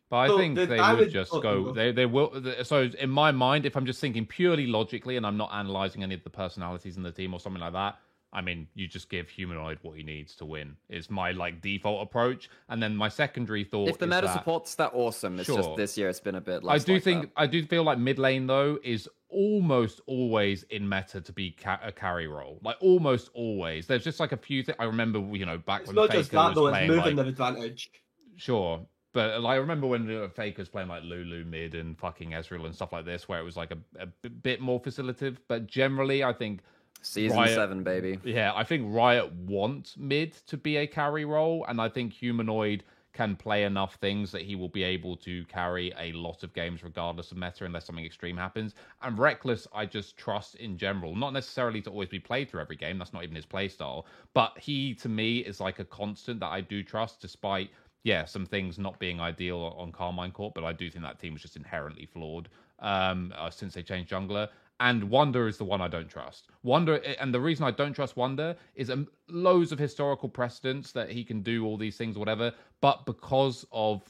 [0.09, 1.63] But I So think the they damage- would just oh, go.
[1.65, 1.71] go.
[1.73, 2.31] They they will.
[2.63, 6.13] So in my mind, if I'm just thinking purely logically, and I'm not analyzing any
[6.15, 7.97] of the personalities in the team or something like that,
[8.31, 10.75] I mean, you just give humanoid what he needs to win.
[10.89, 13.89] It's my like default approach, and then my secondary thought.
[13.89, 15.39] If the is meta that- supports that, awesome.
[15.39, 15.75] It's just Sure.
[15.77, 16.63] this year it's been a bit.
[16.63, 17.31] Like I do like think that.
[17.37, 21.79] I do feel like mid lane though is almost always in meta to be ca-
[21.83, 22.59] a carry role.
[22.63, 23.87] Like almost always.
[23.87, 25.19] There's just like a few things I remember.
[25.35, 27.25] You know, back It's when not Faker just that was though; it's playing moving like
[27.25, 27.89] the advantage.
[28.35, 28.85] Sure.
[29.15, 32.75] But like, I remember when uh, Faker's playing like Lulu mid and fucking Ezreal and
[32.75, 35.37] stuff like this, where it was like a, a b- bit more facilitative.
[35.47, 36.59] But generally, I think,
[37.01, 38.19] season Riot- seven, baby.
[38.25, 42.83] yeah, I think Riot want mid to be a carry role, and I think Humanoid
[43.13, 46.83] can play enough things that he will be able to carry a lot of games
[46.83, 48.75] regardless of meta unless something extreme happens.
[49.01, 52.75] And Rekkles, I just trust in general, not necessarily to always be played through every
[52.75, 52.97] game.
[52.97, 54.03] That's not even his playstyle.
[54.33, 57.69] But he, to me, is like a constant that I do trust, despite
[58.05, 61.33] yeah, some things not being ideal on Karmine Corp, but I do think that team
[61.33, 62.49] was just inherently flawed
[62.79, 64.47] um, uh, since they changed jungler.
[64.79, 66.49] And Wonder is the one I don't trust.
[66.61, 71.09] Wonder, and the reason I don't trust Wonder is um, loads of historical precedents that
[71.09, 72.53] he can do all these things, whatever.
[72.79, 74.03] But because of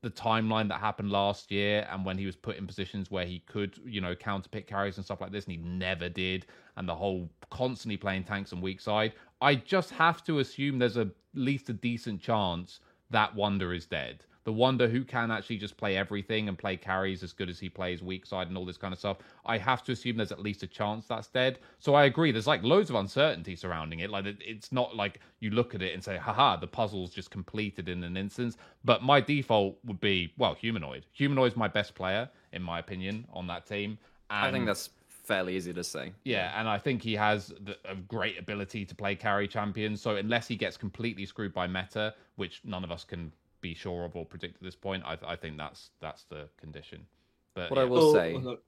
[0.00, 3.40] the timeline that happened last year and when he was put in positions where he
[3.40, 6.88] could, you know, counter pick carries and stuff like this, and he never did, and
[6.88, 9.12] the whole constantly playing tanks and weak side,
[9.42, 12.80] I just have to assume there's a, at least a decent chance
[13.10, 14.24] that Wonder is dead.
[14.44, 17.68] The Wonder who can actually just play everything and play carries as good as he
[17.68, 19.18] plays weak side and all this kind of stuff.
[19.44, 21.58] I have to assume there's at least a chance that's dead.
[21.80, 22.32] So I agree.
[22.32, 24.08] There's like loads of uncertainty surrounding it.
[24.08, 27.90] Like it's not like you look at it and say, haha, the puzzle's just completed
[27.90, 28.56] in an instance.
[28.86, 31.04] But my default would be, well, humanoid.
[31.12, 33.98] Humanoid's my best player, in my opinion, on that team.
[34.30, 36.10] And I think that's fairly easy to say.
[36.24, 40.00] yeah, and I think he has the, a great ability to play carry champions.
[40.00, 44.04] So unless he gets completely screwed by meta, which none of us can be sure
[44.04, 47.06] of or predict at this point, I, I think that's that's the condition.
[47.54, 48.62] But What I will Oh, say, look.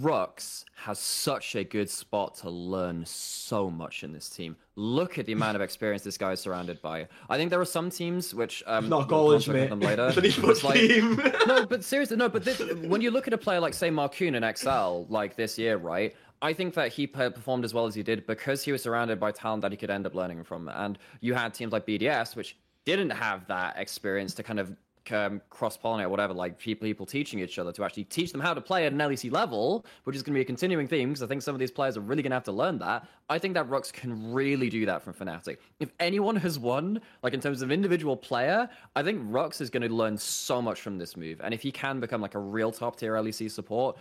[0.00, 4.56] Rhuckz has such a good spot to learn so much in this team.
[4.76, 7.08] Look at the amount of experience this guy is surrounded by.
[7.28, 9.70] I think there are some teams which um, Not we'll college, talk mate.
[9.70, 10.06] them later.
[10.08, 11.16] It's an esports It's like- team.
[11.48, 12.28] no, but seriously, no.
[12.28, 15.58] But this, when you look at a player like, say, Markoon in XL, like this
[15.58, 16.14] year, right?
[16.42, 19.32] I think that he performed as well as he did because he was surrounded by
[19.32, 20.68] talent that he could end up learning from.
[20.68, 22.56] And you had teams like BDS, which
[22.86, 24.72] didn't have that experience to kind of
[25.10, 28.54] um, cross pollinate or whatever, like people, teaching each other to actually teach them how
[28.54, 31.22] to play at an LEC level, which is going to be a continuing theme because
[31.22, 33.06] I think some of these players are really going to have to learn that.
[33.28, 35.58] I think that Rhuckz can really do that from Fnatic.
[35.80, 39.82] If anyone has won, like in terms of individual player, I think Rhuckz is going
[39.82, 41.40] to learn so much from this move.
[41.42, 43.96] And if he can become like a real top tier LEC support,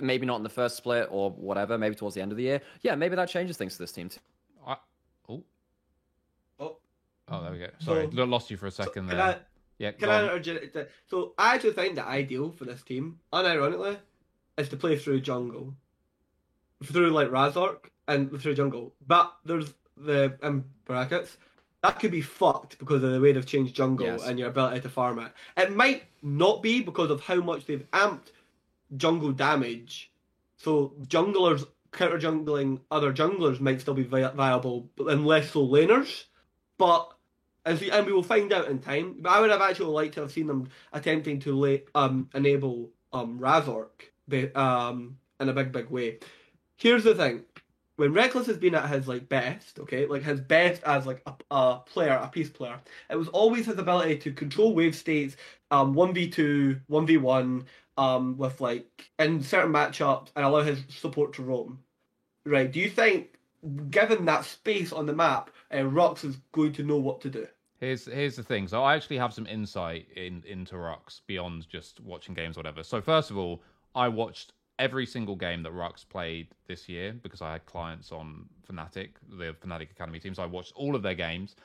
[0.00, 2.60] maybe not in the first split or whatever, maybe towards the end of the year,
[2.82, 4.20] yeah, maybe that changes things for this team too.
[4.66, 4.76] I,
[5.28, 5.44] oh,
[6.58, 6.76] Oh,
[7.32, 7.68] oh, there we go.
[7.80, 9.20] Sorry, So- lost you for a second there.
[9.20, 9.36] I,
[9.78, 10.86] yeah, can I.
[11.08, 13.96] So I actually think the ideal for this team, unironically,
[14.56, 15.74] is to play through jungle,
[16.84, 18.94] through like Razork and through jungle.
[19.06, 21.36] But there's the in brackets
[21.82, 24.24] that could be fucked because of the way they've changed jungle Yes.
[24.24, 25.32] and your ability to farm it.
[25.56, 28.30] It might not be because of how much they've amped
[28.96, 30.12] jungle damage.
[30.58, 35.66] So junglers counter jungling other junglers might still be vi- viable, but then less so
[35.66, 36.24] laners.
[36.78, 37.11] But
[37.64, 39.16] as we, and we will find out in time.
[39.20, 42.90] But I would have actually liked to have seen them attempting to lay, um enable
[43.12, 44.10] um Razork
[44.56, 46.18] um in a big big way.
[46.76, 47.44] Here's the thing:
[47.96, 51.34] when Rekkles has been at his like best, okay, like his best as like a,
[51.50, 55.36] a player, a piece player, it was always his ability to control wave states,
[55.70, 57.66] um, one v two, one v one,
[57.98, 61.78] um, with like in certain matchups and allow his support to roam.
[62.44, 62.72] Right?
[62.72, 63.38] Do you think,
[63.90, 67.46] given that space on the map, uh, Rhuckz is going to know what to do?
[67.80, 68.68] Here's here's the thing.
[68.68, 72.82] So I actually have some insight in into Rhuckz beyond just watching games, or whatever.
[72.82, 73.62] So first of all,
[73.94, 78.46] I watched every single game that Rhuckz played this year because I had clients on
[78.68, 80.38] Fnatic, the Fnatic Academy teams.
[80.38, 81.56] I watched all of their games.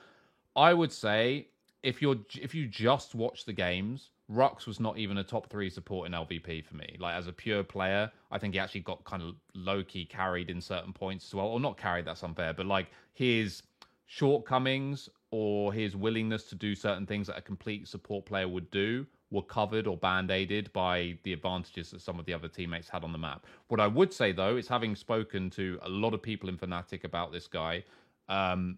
[0.55, 1.47] I would say
[1.84, 5.70] if you're if you just watch the games, Rhuckz was not even a top three
[5.70, 6.97] support in LVP for me.
[6.99, 10.49] Like as a pure player, I think he actually got kind of low key carried
[10.49, 12.05] in certain points as well, or not carried.
[12.05, 13.62] That's unfair, but like his
[14.08, 19.05] shortcomings or his willingness to do certain things that a complete support player would do
[19.30, 23.12] were covered or band-aided by the advantages that some of the other teammates had on
[23.12, 23.45] the map.
[23.68, 27.03] What I would say though is having spoken to a lot of people in Fnatic
[27.03, 27.84] about this guy,
[28.30, 28.78] um,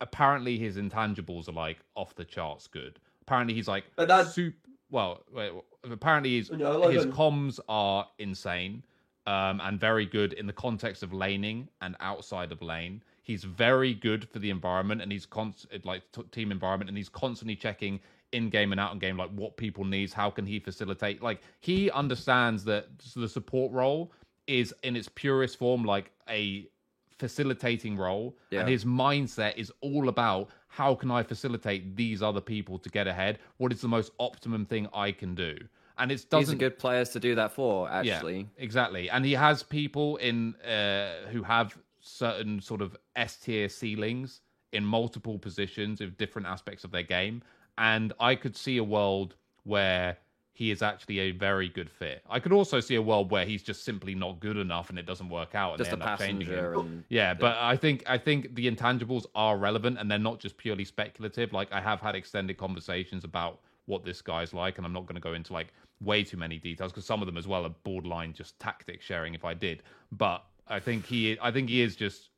[0.00, 2.98] apparently his intangibles are like off the charts good.
[3.22, 4.56] Apparently he's like But that- super
[4.90, 5.22] well,
[5.88, 8.82] apparently his his comms are insane
[9.28, 13.00] um, and very good in the context of laning and outside of lane.
[13.30, 17.08] He's very good for the environment and he's const- like t- team environment and he's
[17.08, 18.00] constantly checking
[18.32, 21.22] in game and out in game, like what people needs, how can he facilitate?
[21.22, 24.12] Like he understands that the support role
[24.46, 26.68] is in its purest form like a
[27.18, 28.60] facilitating role Yeah.
[28.60, 33.06] and his mindset is all about how can i facilitate these other people to get
[33.06, 35.54] ahead what is the most optimum thing i can do
[35.98, 38.38] and it doesn't are good players to do that for, actually.
[38.38, 39.10] yeah, exactly.
[39.10, 44.40] And he has people in uh, who have certain sort of S tier ceilings
[44.72, 47.42] in multiple positions of different aspects of their game.
[47.78, 49.34] And I could see a world
[49.64, 50.18] where
[50.52, 52.22] he is actually a very good fit.
[52.28, 55.06] I could also see a world where he's just simply not good enough and it
[55.06, 57.04] doesn't work out and Just they a end up changing him.
[57.08, 60.84] Yeah, but I think I think the intangibles are relevant and they're not just purely
[60.84, 61.52] speculative.
[61.52, 65.14] Like I have had extended conversations about what this guy's like, and I'm not going
[65.14, 65.68] to go into like
[66.02, 69.34] way too many details because some of them as well are borderline just tactic sharing.
[69.34, 69.82] If I did,
[70.12, 72.30] but I think he I think he is just.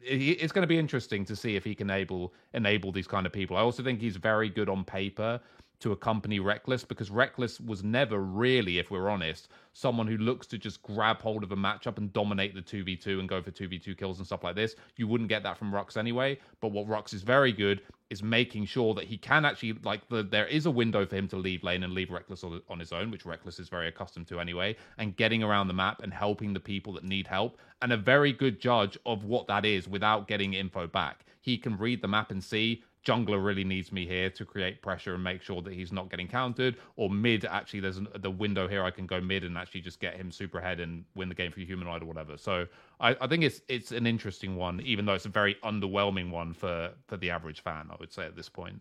[0.00, 3.32] It's going to be interesting to see if he can enable enable these kind of
[3.32, 3.56] people.
[3.56, 5.40] I also think he's very good on paper
[5.80, 10.58] to accompany Rekkles because Rekkles was never really, if we're honest, someone who looks to
[10.58, 14.18] just grab hold of a matchup and dominate the 2v2 and go for 2v2 kills
[14.18, 14.74] and stuff like this.
[14.96, 16.38] You wouldn't get that from Rhuckz anyway.
[16.60, 20.22] But what Rhuckz is very good is making sure that he can actually, like, the,
[20.22, 22.92] there is a window for him to leave lane and leave Rekkles on, on his
[22.92, 26.52] own, which Rekkles is very accustomed to anyway, and getting around the map and helping
[26.52, 27.58] the people that need help.
[27.82, 31.24] And a very good judge of what that is without getting info back.
[31.40, 35.14] He can read the map and see jungler really needs me here to create pressure
[35.14, 38.66] and make sure that he's not getting countered or mid actually there's an, the window
[38.68, 41.34] here i can go mid and actually just get him super ahead and win the
[41.34, 42.66] game for humanoid or whatever so
[43.00, 46.52] I, I think it's it's an interesting one even though it's a very underwhelming one
[46.52, 48.80] for for the average fan i would say at this point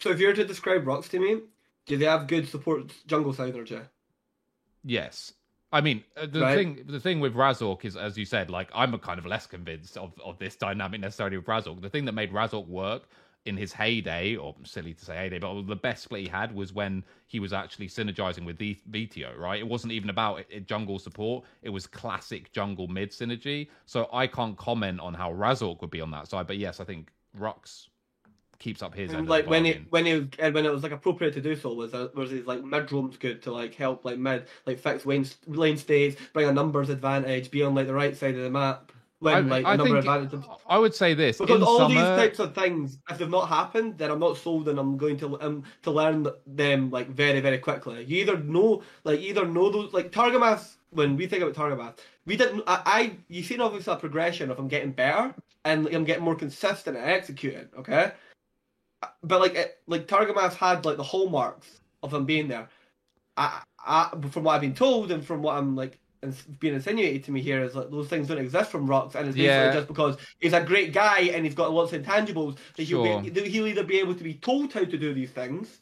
[0.00, 1.42] So if you were to describe Rhuckz to me,
[1.84, 3.88] do they have good support jungle side or synergy?
[4.84, 5.32] yes
[5.72, 6.46] I mean, uh, the Right.
[6.46, 9.46] thing the thing with Razork is, as you said, like I'm a kind of less
[9.48, 11.82] convinced of, of this dynamic necessarily with Razork.
[11.82, 13.08] The thing that made Razork work
[13.46, 16.72] in his heyday, or silly to say heyday, but the best split he had was
[16.72, 19.60] when he was actually synergizing with V- VTO, right?
[19.60, 23.68] It wasn't even about it jungle support; it was classic jungle mid synergy.
[23.86, 26.84] So I can't comment on how Razork would be on that side, but yes, I
[26.84, 27.88] think Rhuckz
[28.58, 29.20] keeps up his end.
[29.20, 31.72] And like when it when it and when it was like appropriate to do so
[31.72, 35.06] was uh, was his like mid roams good to like help like mid like fix
[35.06, 38.50] lane lane states, bring a numbers advantage, be on like the right side of the
[38.50, 38.92] map
[39.34, 40.44] when like the number advantage.
[40.68, 43.98] I would say this Because all summer, these types of things, if they've not happened,
[43.98, 47.58] then I'm not sold, and I'm going to um to learn them like very very
[47.58, 48.04] quickly.
[48.04, 50.74] You either know like either know those like Targamas.
[50.90, 52.62] When we think about Targamas, we didn't.
[52.66, 55.34] I, I you seen obviously a progression of him getting better
[55.66, 57.68] and I'm getting more consistent at executing.
[57.78, 58.12] Okay,
[59.22, 62.68] but like it, like Targamas had like the hallmarks of him being there.
[63.36, 65.98] I, I from what I've been told and from what I'm like
[66.60, 69.36] being insinuated to me here is like those things don't exist from Rhuckz, and it's
[69.36, 69.72] basically Yeah.
[69.72, 73.22] just because he's a great guy and he's got lots of intangibles that he'll, Sure.
[73.22, 75.80] be, he'll either be able to be told how to do these things,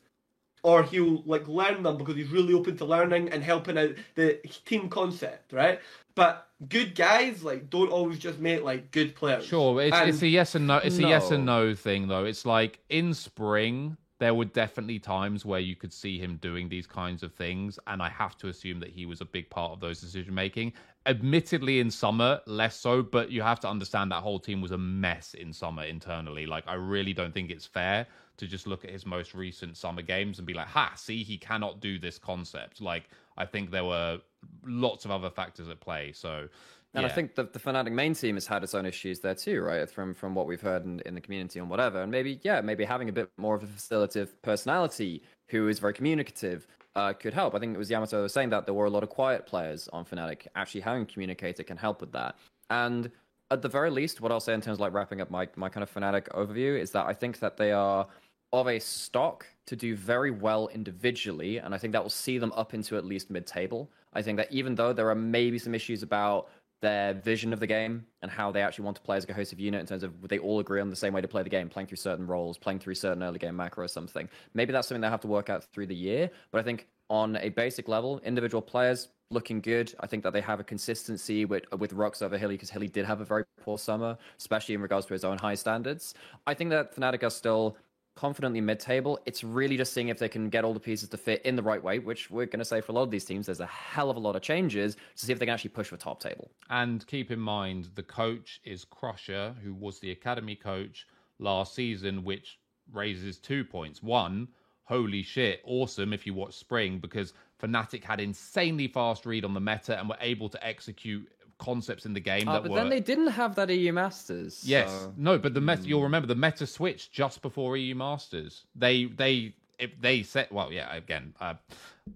[0.63, 4.41] or he'll like learn them because he's really open to learning and helping out the
[4.65, 5.81] team concept, right?
[6.15, 9.45] But good guys like don't always just make like good players.
[9.45, 10.77] Sure, it's, And- it's a yes and no.
[10.79, 11.67] It's a yes and No.
[11.69, 12.25] no thing, though.
[12.25, 16.87] It's like in spring, there were definitely times where you could see him doing these
[16.87, 19.81] kinds of things, and I have to assume that he was a big part of
[19.81, 20.73] those decision making.
[21.07, 24.79] Admittedly, in summer, less so, but you have to understand that whole team was a
[24.79, 26.47] mess in summer internally.
[26.47, 28.07] Like, I really don't think it's fair
[28.37, 31.37] to just look at his most recent summer games and be like, "Ha, see, he
[31.37, 34.21] cannot do this concept." Like, I think there were
[34.65, 36.13] lots of other factors at play.
[36.13, 36.49] So.
[36.95, 39.61] And I think the, the Fnatic main team has had its own issues there too,
[39.63, 39.91] right?
[39.91, 42.03] From from what we've heard in, in the community and whatever.
[42.03, 45.93] And maybe, yeah, maybe having a bit more of a facilitative personality who is very
[45.93, 47.55] communicative uh, could help.
[47.55, 49.89] I think it was Yamato was saying that there were a lot of quiet players
[49.93, 50.47] on Fnatic.
[50.55, 52.37] Actually having a communicator can help with that.
[52.71, 53.11] And
[53.51, 55.69] at the very least, what I'll say in terms of like wrapping up my, my
[55.69, 58.07] kind of Fnatic overview is that I think that they are
[58.53, 62.53] of a stock to do very well individually, and I think that will see them
[62.55, 63.91] up into at least mid-table.
[64.13, 66.49] I think that even though there are maybe some issues about
[66.85, 69.59] their vision of the game and how they actually want to play as a cohesive
[69.59, 71.69] unit in terms of they all agree on the same way to play the game,
[71.69, 74.29] playing through certain roles, playing through certain early game macro or something.
[74.53, 76.31] Maybe that's something they have to work out through the year.
[76.53, 79.95] But I think on a basic level, individual players looking good.
[80.01, 83.07] I think that they have a consistency with with Rhuckz over Hilly because Hilly did
[83.07, 86.15] have a very poor summer, especially in regards to his own high standards.
[86.47, 87.77] I think that Fnatic are still
[88.17, 89.19] confidently mid-table.
[89.27, 91.63] It's really just seeing if they can get all the pieces to fit in the
[91.63, 93.67] right way, which we're going to say for a lot of these teams, there's a
[93.67, 96.21] hell of a lot of changes to see if they can actually push for top
[96.21, 96.51] table.
[96.71, 101.07] And keep in mind, the coach is Crusher, who was the academy coach
[101.39, 102.59] last season, which
[102.93, 104.03] raises two points.
[104.03, 104.49] One,
[104.85, 109.61] holy shit, awesome if you watch Spring, because Fnatic had insanely fast read on the
[109.61, 111.27] meta and were able to execute
[111.59, 112.77] concepts in the game Uh, that but were.
[112.77, 114.63] then they didn't have that EU Masters.
[114.67, 115.83] Yes, so- no, but the meta.
[115.83, 118.65] You'll remember the meta switch just before EU Masters.
[118.75, 121.55] They they if they said, well, yeah, again, uh,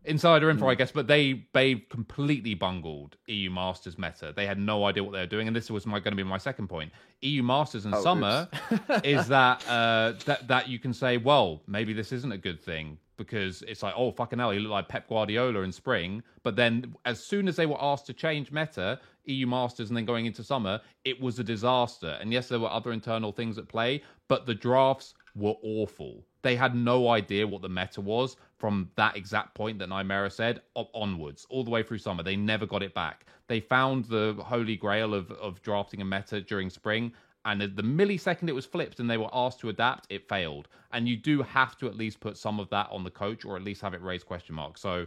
[0.04, 0.78] insider info, I Hmm.
[0.78, 4.32] guess, but they they completely bungled EU Masters meta.
[4.34, 6.22] They had no idea what they were doing, and this was my going to be
[6.22, 6.92] my second point.
[7.22, 8.48] EU Masters in Oh, summer
[9.04, 12.98] is that uh, that that you can say, well, maybe this isn't a good thing
[13.18, 16.94] because it's like, oh fucking hell, you looked like Pep Guardiola in spring, but then
[17.04, 20.42] as soon as they were asked to change meta, EU Masters, and then going into
[20.42, 22.16] summer, it was a disaster.
[22.20, 26.24] And yes, there were other internal things at play, but the drafts were awful.
[26.42, 30.62] They had no idea what the meta was from that exact point that Nymaera said
[30.94, 32.22] onwards, all the way through summer.
[32.22, 33.26] They never got it back.
[33.48, 37.12] They found the holy grail of, of drafting a meta during spring,
[37.44, 40.68] and the millisecond it was flipped and they were asked to adapt, it failed.
[40.92, 43.56] And you do have to at least put some of that on the coach, or
[43.56, 44.80] at least have it raise question marks.
[44.80, 45.06] So,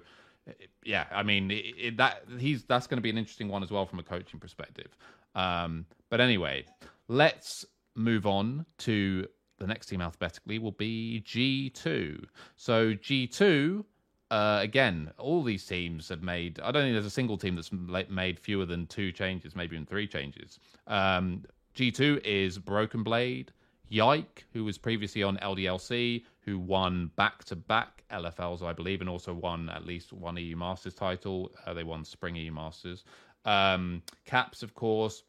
[0.84, 3.72] yeah, I mean it, it, that he's that's going to be an interesting one as
[3.72, 4.98] well from a coaching perspective.
[5.36, 6.66] Um, but anyway,
[7.08, 7.66] let's
[7.96, 9.28] move on to
[9.60, 12.26] the next team alphabetically will be G2.
[12.56, 13.84] So G2,
[14.32, 16.60] uh, again, all these teams have made.
[16.62, 17.72] I don't think there's a single team that's
[18.10, 20.60] made fewer than two changes, maybe even three changes.
[20.88, 21.44] Um,
[21.76, 23.52] G2 is Broken Blade,
[23.90, 29.10] Yike, who was previously on LDLC, who won back to back LFLs, I believe, and
[29.10, 31.52] also won at least one EU Masters title.
[31.66, 33.04] Uh, they won Spring EU Masters.
[33.46, 35.24] Um, Caps, of course,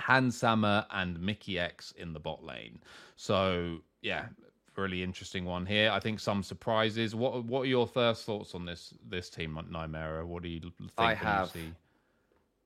[0.00, 2.80] Hans Sama and Mikyx in the bot lane.
[3.16, 4.26] So yeah,
[4.76, 5.90] really interesting one here.
[5.90, 7.14] I think some surprises.
[7.14, 10.24] What what are your first thoughts on this this team, Nymaera?
[10.24, 10.90] What do you think?
[10.98, 11.72] I you have see-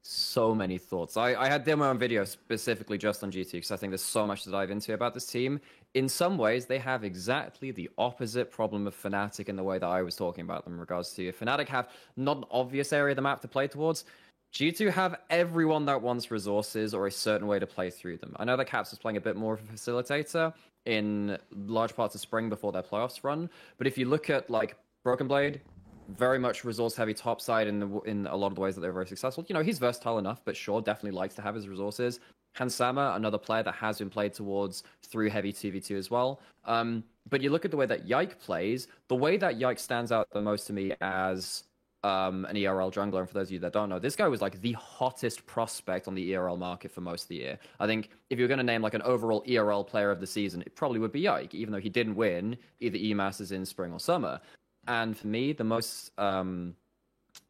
[0.06, 1.16] so many thoughts.
[1.16, 4.26] I, I had demo and video specifically just on G2 because I think there's so
[4.26, 5.60] much to dive into about this team.
[5.94, 9.86] In some ways, they have exactly the opposite problem of Fnatic in the way that
[9.86, 13.16] I was talking about them in regards to Fnatic have not an obvious area of
[13.16, 14.04] the map to play towards.
[14.52, 18.36] G2 have everyone that wants resources or a certain way to play through them.
[18.36, 20.52] I know that Caps is playing a bit more of a facilitator
[20.84, 23.48] in large parts of spring before their playoffs run,
[23.78, 25.60] but if you look at like Broken Blade,
[26.08, 28.80] very much resource heavy top side in the, in a lot of the ways that
[28.80, 29.44] they're very successful.
[29.48, 32.20] You know, he's versatile enough, but sure, definitely likes to have his resources.
[32.54, 36.40] Hans Sama, another player that has been played towards through heavy 2v2 as well.
[36.64, 40.12] Um, but you look at the way that Yike plays, the way that Yike stands
[40.12, 41.64] out the most to me as
[42.04, 44.42] um, an ERL jungler, and for those of you that don't know, this guy was
[44.42, 47.58] like the hottest prospect on the ERL market for most of the year.
[47.80, 50.62] I think if you're going to name like an overall ERL player of the season,
[50.62, 53.92] it probably would be Yike, even though he didn't win either E Masters in spring
[53.92, 54.38] or summer.
[54.86, 56.74] And for me, the most um,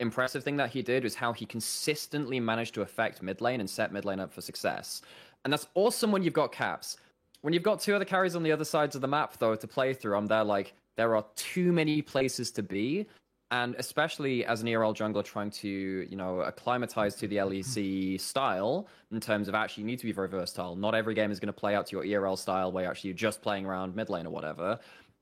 [0.00, 3.68] impressive thing that he did was how he consistently managed to affect mid lane and
[3.68, 5.02] set mid lane up for success.
[5.44, 6.96] And that's awesome when you've got caps.
[7.42, 9.68] When you've got two other carries on the other sides of the map, though, to
[9.68, 13.06] play through, I'm there like, there are too many places to be.
[13.50, 18.88] And especially as an ERL jungler trying to, you know, acclimatize to the LEC style
[19.12, 20.74] in terms of actually you need to be very versatile.
[20.74, 23.16] Not every game is going to play out to your ERL style where actually you're
[23.16, 24.80] just playing around mid lane or whatever.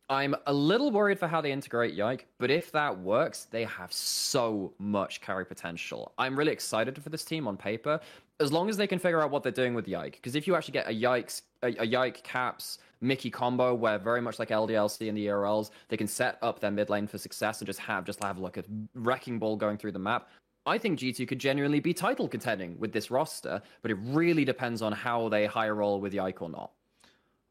[0.08, 3.92] I'm a little worried for how they integrate Yike, but if that works, they have
[3.92, 6.12] so much carry potential.
[6.18, 7.98] I'm really excited for this team on paper,
[8.38, 10.16] as long as they can figure out what they're doing with Yike.
[10.16, 14.20] Because if you actually get a Yikes, a, a Yike caps Mickey combo, where very
[14.20, 17.60] much like LDLC and the ERLs, they can set up their mid lane for success
[17.60, 20.28] and just have just have like a wrecking ball going through the map.
[20.64, 24.80] I think G2 could genuinely be title contending with this roster, but it really depends
[24.80, 26.70] on how they high roll with Yike or not.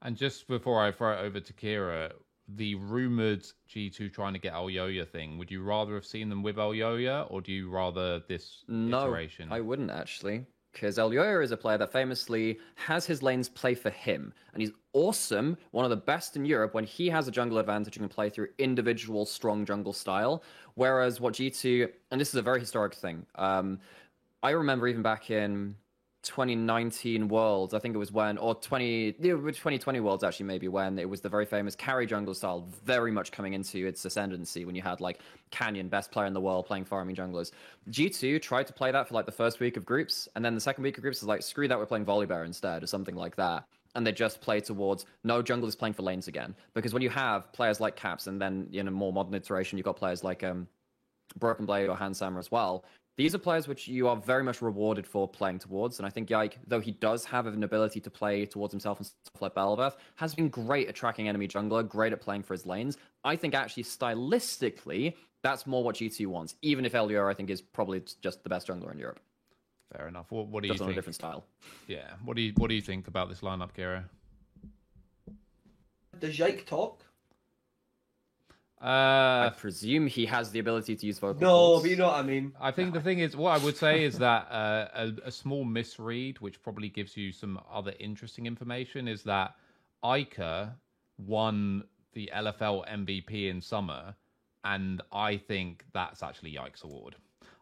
[0.02, 2.12] And just before I throw it over to Keire,
[2.56, 6.58] the rumored G2 trying to get Elyoya thing, would you rather have seen them with
[6.58, 9.52] Elyoya or do you rather this No, iteration?
[9.52, 10.46] I wouldn't actually.
[10.72, 14.34] Because Elyoya is a player that famously has his lanes play for him.
[14.54, 17.98] And he's awesome, one of the best in Europe when he has a jungle advantage
[17.98, 20.44] and can play through individual strong jungle style.
[20.76, 23.80] Whereas what G2, and this is a very historic thing, um,
[24.44, 25.76] I remember even back in
[26.24, 31.00] 2019 Worlds, I think it was when, or 20, yeah, 2020 Worlds actually, maybe when
[31.00, 34.76] it was the very famous carry jungle style, very much coming into its ascendancy when
[34.76, 35.20] you had like
[35.50, 37.52] Canyon, best player in the world, playing farming junglers.
[37.90, 40.62] G2 tried to play that for like the first week of groups, and then the
[40.62, 43.36] second week of groups is like, screw that, we're playing Volibear instead, or something like
[43.38, 43.66] that.
[43.96, 46.56] And they just play towards no jungle is playing for lanes again.
[46.74, 49.86] Because when you have players like Caps, and then in a more modern iteration, you've
[49.86, 50.68] got players like um,
[51.38, 52.86] Broken Blade or Hans Sama as well.
[53.22, 56.00] These are players which you are very much rewarded for playing towards.
[56.00, 59.06] And I think Yike, though he does have an ability to play towards himself and
[59.06, 62.66] stuff like Bel'Veth, has been great at tracking enemy jungler, great at playing for his
[62.66, 62.98] lanes.
[63.24, 65.14] I think actually stylistically,
[65.44, 68.68] that's more what G2 wants, even if Elyoya, I think, is probably just the best
[68.68, 69.20] jungler in Europe.
[69.96, 70.32] Fair enough.
[70.32, 70.98] What, what do you Just on a think?
[70.98, 71.46] different style.
[71.86, 72.14] Yeah.
[72.26, 74.06] What do you What do you think about this lineup, Keire?
[76.20, 77.04] Does Yike talk?
[78.82, 81.84] Uh, I presume he has the ability to use vocal No, cords.
[81.84, 82.52] but you know what I mean.
[82.60, 85.64] I think the thing is, what I would say is that uh, a, a small
[85.64, 89.56] misread, which probably gives you some other interesting information, is that
[90.04, 90.74] Ica
[91.20, 94.16] won the LFL MVP in summer,
[94.64, 97.16] and I think that's actually Yikes award.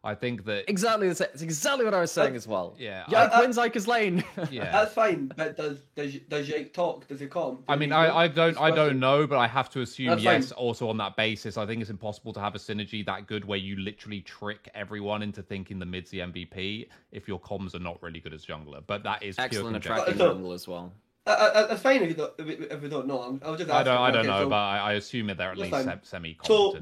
[0.04, 1.28] I think that Exactly the same.
[1.34, 2.76] It's exactly what I was saying uh, as well.
[2.80, 4.24] Yeah, Yike I- wins Ike's lane.
[4.52, 4.72] yeah.
[4.72, 7.08] That's fine, but does does does Jake talk?
[7.08, 7.64] Does he come?
[7.68, 10.50] I mean, I, I don't, I don't know, but I have to assume That's yes.
[10.50, 10.58] fine.
[10.58, 13.58] Also on that basis, I think it's impossible to have a synergy that good where
[13.58, 18.02] you literally trick everyone into thinking the mid's the MVP if your comms are not
[18.02, 18.82] really good as jungler.
[18.88, 20.04] But that is pure Excellent at conjecture.
[20.06, 20.94] tracking So- uh, jungle as well.
[21.26, 23.22] I, I, that's fine if you don't if we, don't know.
[23.22, 25.28] I'm, I was just I don't, I don't okay, know, so but I, I assume
[25.28, 26.00] that they're at least fine.
[26.04, 26.78] semi So-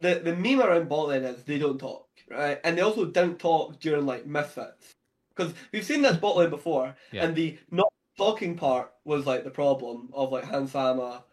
[0.00, 2.60] the the meme around bot lane is they don't talk, right?
[2.64, 4.94] And they also don't talk during like misfits
[5.34, 7.24] because we've seen this bot lane before, Yeah.
[7.24, 11.24] and the not talking part was like the problem of like Hans Sama,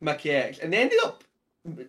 [0.00, 1.24] Mickey X, and they ended up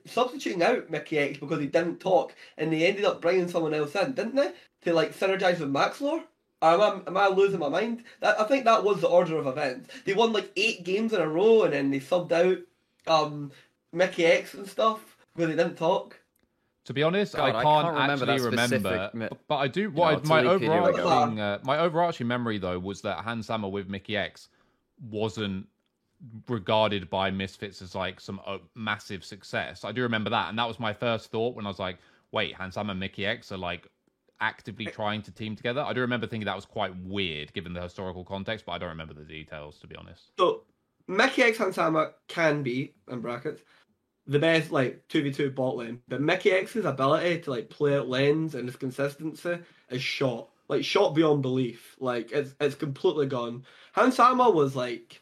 [0.06, 4.14] substituting out Mikyx because he didn't talk, and they ended up bringing someone else in,
[4.14, 4.52] didn't they?
[4.84, 6.24] To like synergize with Maxlore.
[6.64, 8.04] Or am I, am I losing my mind?
[8.20, 9.90] That, I think that was the order of events.
[10.06, 12.60] They won like eight games in a row, and then they subbed out
[13.08, 13.52] um,
[13.96, 16.20] Mikyx and stuff because they didn't talk.
[16.86, 18.76] To be honest, God, I I can't, can't remember that actually remember.
[18.80, 19.92] specific mi- But I do.
[19.92, 23.46] No, What it's my a Wikipedia overarching, uh, my overarching memory though was that Hans
[23.48, 24.48] Sama with Mikyx
[25.10, 25.68] wasn't
[26.48, 29.84] regarded by Misfits as like some uh, massive success.
[29.84, 31.98] I do remember that, and that was my first thought when I was like,
[32.32, 33.88] "Wait, Hans Sama and Mikyx are like
[34.40, 37.82] actively trying to team together." I do remember thinking that was quite weird given the
[37.82, 40.32] historical context, but I don't remember the details to be honest.
[40.40, 40.64] So
[41.08, 43.62] Mikyx Hansama can be, in brackets,
[44.28, 46.02] the best like two v two bot lane.
[46.08, 49.60] But Mikyx's ability to like play out lanes and his consistency
[49.90, 50.50] is shot.
[50.68, 51.96] Like shot beyond belief.
[52.00, 53.66] Like it's it's completely gone.
[53.94, 55.22] Hans Sama was like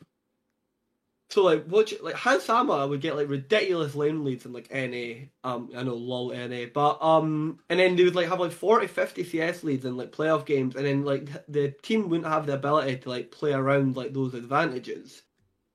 [1.29, 4.69] so like what you- like Hans Sama would get like ridiculous lane leads in like
[4.71, 5.29] NA.
[5.43, 6.65] Um I know lol NA.
[6.73, 10.11] But um and then they would like have like 40, 50 CS leads in like
[10.11, 13.95] playoff games and then like the team wouldn't have the ability to like play around
[13.95, 15.23] like those advantages.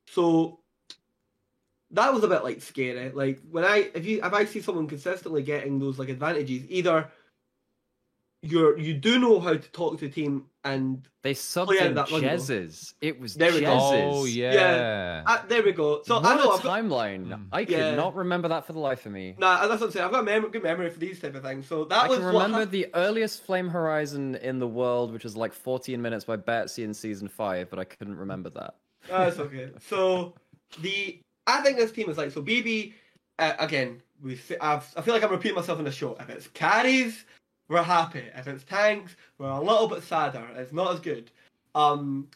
[0.09, 0.61] So
[1.93, 3.11] that was a bit like scary.
[3.11, 7.11] Like when I if you if I see someone consistently getting those like advantages, either
[8.43, 11.95] you're you do know how to talk to the team and They subbed yeah, in
[11.95, 12.21] that one.
[12.23, 12.93] Jezzes.
[13.01, 13.79] It was There we go.
[13.81, 15.23] Oh yeah.
[15.27, 16.03] uh, there we go.
[16.05, 17.27] So what I know a I've got, timeline.
[17.29, 17.47] Mm.
[17.53, 17.95] I could Yeah.
[17.95, 19.35] not remember that for the life of me.
[19.39, 20.05] nah, that's what I'm saying.
[20.07, 21.67] I've got a mem- good memory for these type of things.
[21.67, 25.25] So that I was can remember hap- the earliest Flame Horizon in the world, which
[25.25, 28.75] was like 14 minutes by Betsy in season 5, but I couldn't remember that.
[29.09, 29.71] That's okay.
[29.89, 30.35] So
[30.81, 32.43] the I think this team is like so.
[32.43, 32.95] BB
[33.39, 34.01] uh, again.
[34.23, 36.17] We I've, I feel like I'm repeating myself in the show.
[36.19, 37.25] If it's carries,
[37.69, 38.25] we're happy.
[38.35, 40.47] If it's tanks, we're a little bit sadder.
[40.57, 41.31] It's not as good.
[41.75, 42.29] Um,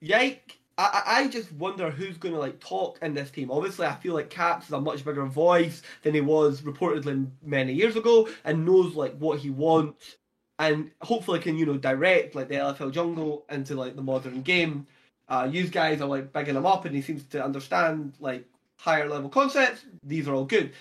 [0.00, 0.58] Yike.
[0.78, 3.50] I, I I just wonder who's going to like talk in this team.
[3.50, 7.72] Obviously, I feel like Caps is a much bigger voice than he was reportedly many
[7.72, 10.16] years ago, and knows like what he wants,
[10.58, 14.86] and hopefully can you know direct like the LFL jungle into like the modern game
[15.28, 18.44] uh, you guys are like bigging him up and he seems to understand like
[18.76, 19.84] higher level concepts.
[20.02, 20.72] These are all good.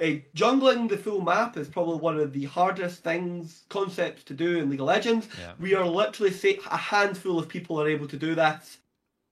[0.00, 4.58] Uh, jungling the full map is probably one of the hardest things, concepts to do
[4.58, 5.28] in League of Legends.
[5.38, 5.52] Yeah.
[5.60, 8.68] We are literally say a handful of people are able to do that.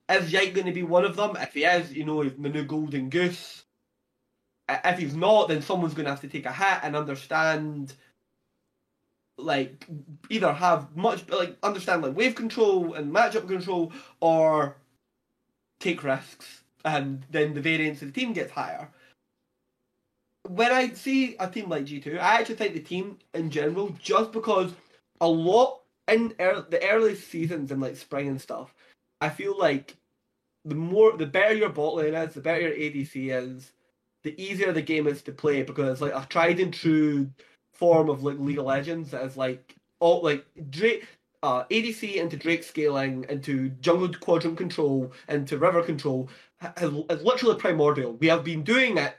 [0.09, 1.37] Is Yike going to be one of them?
[1.37, 3.65] If he is, you know, he's the new golden goose.
[4.69, 7.95] If he's not, then someone's going to have to take a hit and understand
[9.39, 9.87] like
[10.31, 14.77] either have much like understand like wave control and matchup control or
[15.81, 18.89] take risks and then the variance of the team gets higher.
[20.49, 24.33] When I see a team like G2, I actually think the team in general, just
[24.33, 24.73] because
[25.21, 28.75] a lot in ear the early seasons and like spring and stuff,
[29.21, 29.97] I feel like
[30.65, 33.73] the more the better your bot lane is, the better your ADC is,
[34.23, 37.31] the easier the game is to play because like a tried and true
[37.73, 41.07] form of like League of Legends that is like all like Drake
[41.43, 46.29] uh, ADC into Drake scaling into jungle quadrant control into river control
[46.81, 48.13] is, literally primordial.
[48.15, 49.17] We have been doing it.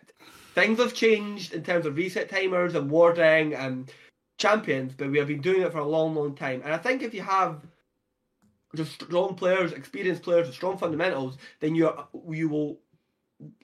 [0.55, 3.91] Things have changed in terms of reset timers and warding and
[4.37, 6.61] champions, but we have been doing it for a long, long time.
[6.63, 7.61] And I think if you have
[8.75, 11.91] just strong players, experienced players with strong fundamentals, then you
[12.29, 12.79] you will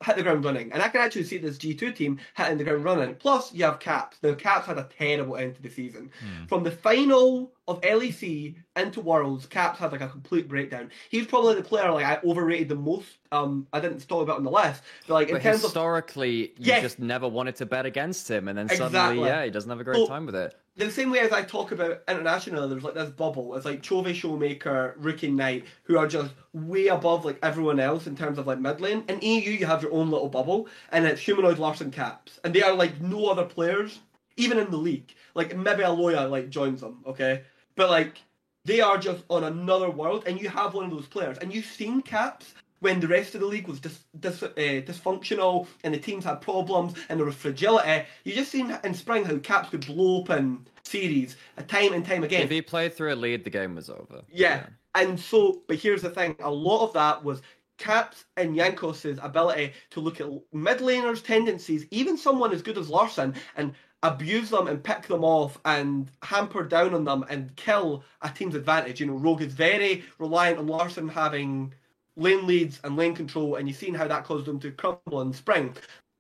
[0.04, 0.72] hit the ground running.
[0.72, 3.16] And I can actually see this G2 team hitting the ground running.
[3.16, 4.18] Plus, you have Caps.
[4.24, 6.12] Now, Caps had a terrible end to the season.
[6.20, 6.46] Hmm.
[6.48, 10.90] From the final of LEC into Worlds, Caps had like a complete breakdown.
[11.10, 13.08] He's probably the player like I overrated the most.
[13.32, 16.36] Um, I didn't talk about him the list, but like in But terms of historically,
[16.38, 16.82] you Yes.
[16.82, 19.20] just never wanted to bet against him, and then suddenly, Exactly.
[19.28, 20.56] yeah, he doesn't have a great So- time with it.
[20.80, 23.54] The same way as I talk about international, there's like this bubble.
[23.56, 28.16] It's like Chovy Showmaker, Rookie Knight, who are just way above like everyone else in
[28.16, 29.04] terms of like mid lane.
[29.10, 32.64] In EU, you have your own little bubble, and it's Humanoid Larssen Caps, and they
[32.64, 34.00] are like no other players,
[34.38, 35.14] even in the league.
[35.36, 37.42] Like maybe Elyoya like joins them, okay,
[37.76, 38.16] but like
[38.64, 41.66] they are just on another world, and you have one of those players, and you've
[41.66, 46.00] seen Caps when the rest of the league was dis, dis, uh, dysfunctional and the
[46.00, 48.06] teams had problems and there was fragility.
[48.24, 52.24] You just seen in spring how Caps could blow open series a time and time
[52.24, 52.44] again.
[52.44, 54.22] If he played through a lead, the game was over.
[54.32, 54.66] Yeah.
[54.96, 57.42] And so, but here's the thing: a lot of that was
[57.78, 62.90] Caps and Jankos' ability to look at mid laners' tendencies, even someone as good as
[62.90, 63.74] Larssen, and
[64.04, 68.56] abuse them and pick them off and hamper down on them and kill a team's
[68.56, 69.00] advantage.
[69.00, 71.74] You know, Rogue is very reliant on Larssen having
[72.20, 75.34] lane leads and lane control, and you've seen how that caused them to crumble in
[75.34, 75.76] spring.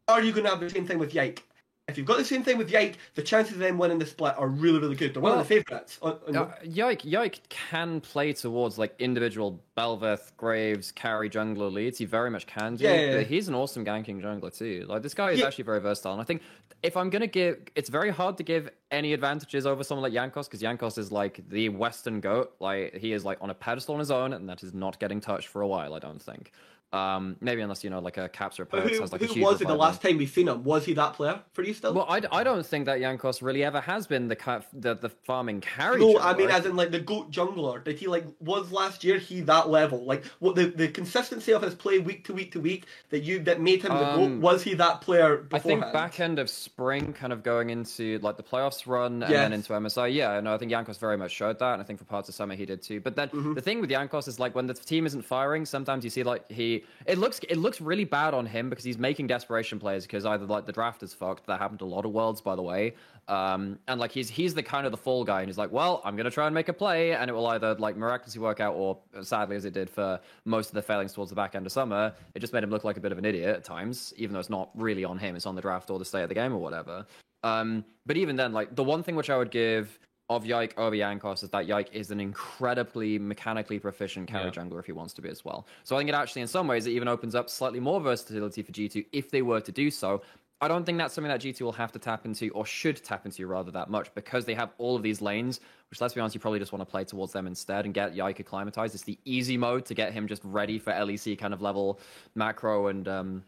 [0.07, 1.43] Are you going to have the same thing with Yike?
[1.89, 4.35] If you've got the same thing with Yike, the chances of them winning the split
[4.37, 5.13] are really, really good.
[5.13, 5.97] They're one of the favourites.
[6.01, 11.97] on- on- Uh, Yike, Yike can play towards like individual Bel'Veth, Graves, carry jungler leads.
[11.97, 12.83] He very much can do.
[12.83, 13.21] Yeah, yeah, yeah.
[13.21, 14.85] He's an awesome ganking jungler too.
[14.87, 15.47] Like this guy is Yeah.
[15.47, 16.13] actually very versatile.
[16.13, 16.41] And I think
[16.83, 20.45] if I'm gonna give, it's very hard to give any advantages over someone like Jankos
[20.45, 22.53] because Jankos is like the Western goat.
[22.59, 25.19] Like he is like on a pedestal on his own, and that is not getting
[25.19, 25.93] touched for a while.
[25.93, 26.51] I don't think.
[26.91, 29.43] Um, maybe unless you know like a Caps or a who, has like a huge
[29.43, 30.63] was it the last time we've seen him?
[30.63, 31.93] Was he that player for you still?
[31.93, 35.09] Well, I, I don't think that Jankos really ever has been the ca- the, the
[35.09, 35.99] farming carry.
[35.99, 37.83] No, I mean, as in like the goat jungler.
[37.83, 40.03] Did he like was last year he that level?
[40.03, 43.39] Like what the, the consistency of his play week to week to week that you
[43.43, 44.23] that made him the goat?
[44.25, 45.37] Um, Was he that player?
[45.37, 45.57] Before?
[45.59, 49.31] I think back end of spring, kind of going into like the playoffs run and
[49.31, 49.31] Yes.
[49.31, 50.11] then into MSI.
[50.11, 52.35] Yeah, no, I think Jankos very much showed that, and I think for parts of
[52.35, 52.99] summer he did too.
[52.99, 53.53] But then Mm-hmm.
[53.53, 56.49] the thing with Jankos is like when the team isn't firing, sometimes you see like
[56.51, 60.25] he it looks it looks really bad on him because he's making desperation plays because
[60.25, 61.45] either like the draft is fucked.
[61.47, 62.93] That happened to a lot of worlds, by the way.
[63.27, 66.01] Um, and like he's he's the kind of the fall guy, and he's like, well,
[66.03, 68.75] I'm gonna try and make a play, and it will either like miraculously work out,
[68.75, 71.71] or sadly, as it did for most of the failings towards the back end of
[71.71, 74.33] summer, it just made him look like a bit of an idiot at times, even
[74.33, 76.35] though it's not really on him, it's on the draft or the state of the
[76.35, 77.05] game or whatever.
[77.43, 79.99] Um, but even then, like the one thing which I would give
[80.29, 84.51] of Yike over Jankos is that Yike is an incredibly mechanically proficient carry Yeah.
[84.51, 85.65] jungler if he wants to be as well.
[85.83, 88.61] So I think it actually, in some ways, it even opens up slightly more versatility
[88.61, 90.21] for G2 if they were to do so.
[90.61, 93.25] I don't think that's something that G2 will have to tap into or should tap
[93.25, 96.35] into rather that much because they have all of these lanes, which let's be honest,
[96.35, 98.93] you probably just want to play towards them instead and get Yike acclimatized.
[98.93, 101.99] It's the easy mode to get him just ready for LEC kind of level
[102.35, 103.43] macro and um,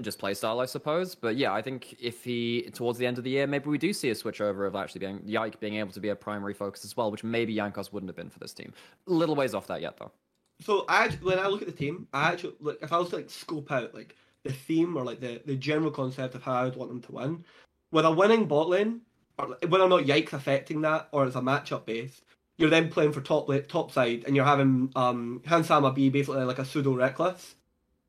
[0.00, 1.14] just play style, I suppose.
[1.14, 3.92] But yeah, I think if he towards the end of the year, maybe we do
[3.92, 6.84] see a switch over of actually being Yike being able to be a primary focus
[6.84, 8.72] as well, which maybe Jankos wouldn't have been for this team.
[9.06, 10.12] A Little ways off that yet though.
[10.60, 13.16] So I when I look at the team, I actually like if I was to
[13.16, 16.64] like scope out like the theme or like the, the general concept of how I
[16.64, 17.44] would want them to win,
[17.90, 19.02] with a winning bot lane,
[19.38, 22.22] or whether or not Yike's affecting that or it's a matchup based,
[22.58, 26.44] you're then playing for top top side and you're having um Hans Sama be basically
[26.44, 27.54] like a pseudo Rekkles,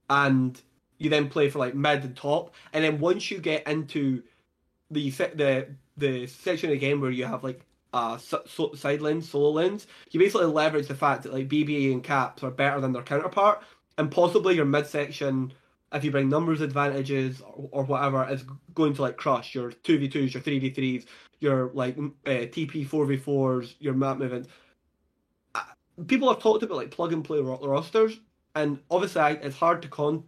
[0.09, 0.61] and
[0.97, 4.23] you then play for like mid and top, and then once you get into
[4.91, 5.67] the the
[5.97, 9.87] the section of the game where you have like uh so, side lanes, solo lanes,
[10.11, 13.63] you basically leverage the fact that like BBA and Caps are better than their counterpart,
[13.97, 15.53] and possibly your mid section,
[15.93, 18.43] if you bring numbers advantages or, or whatever, is
[18.73, 21.05] going to like crush your two v twos, your three v threes,
[21.39, 24.49] your like uh, TP four v fours, your map movements.
[25.53, 25.63] Uh,
[26.07, 28.19] People have talked about like plug and play rosters,
[28.55, 30.23] and obviously it's hard to con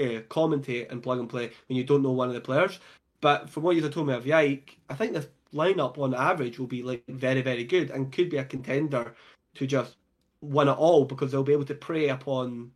[0.00, 2.78] uh, commentate and plug and play when you don't know one of the players.
[3.20, 6.66] But from what you've told me of Yike, I think this lineup on average will
[6.66, 9.14] be like very, very good and could be a contender
[9.54, 9.96] to just
[10.42, 12.70] win it all because they'll be able to prey upon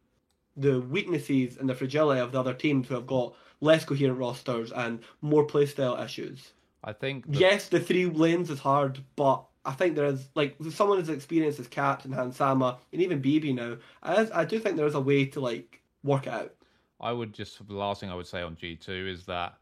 [0.56, 4.72] the weaknesses and the fragility of the other teams who have got less coherent rosters
[4.72, 6.52] and more playstyle issues.
[6.82, 7.30] I think.
[7.30, 10.98] the- Yes, the three lanes is hard, but I think there is like with someone
[10.98, 13.76] as experienced as Caps and Hans Sama and even BB now.
[14.02, 16.55] I, I do think there is a way to like work it out.
[17.01, 19.55] I would just the last thing I would say on G two is that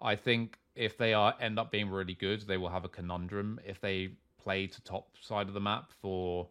[0.00, 3.60] I think if they are end up being really good, they will have a conundrum
[3.64, 4.10] if they
[4.42, 6.48] play to top side of the map for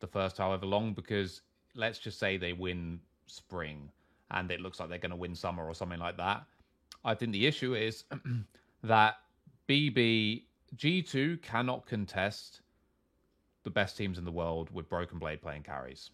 [0.00, 0.92] the first however long.
[0.92, 1.42] Because
[1.74, 3.90] let's just say they win spring
[4.30, 6.44] and it looks like they're going to win summer or something like that.
[7.04, 8.04] I think the issue is
[8.82, 9.16] that
[9.68, 10.44] BB
[10.76, 12.60] G two cannot contest
[13.62, 16.10] the best teams in the world with Broken Blade playing carries.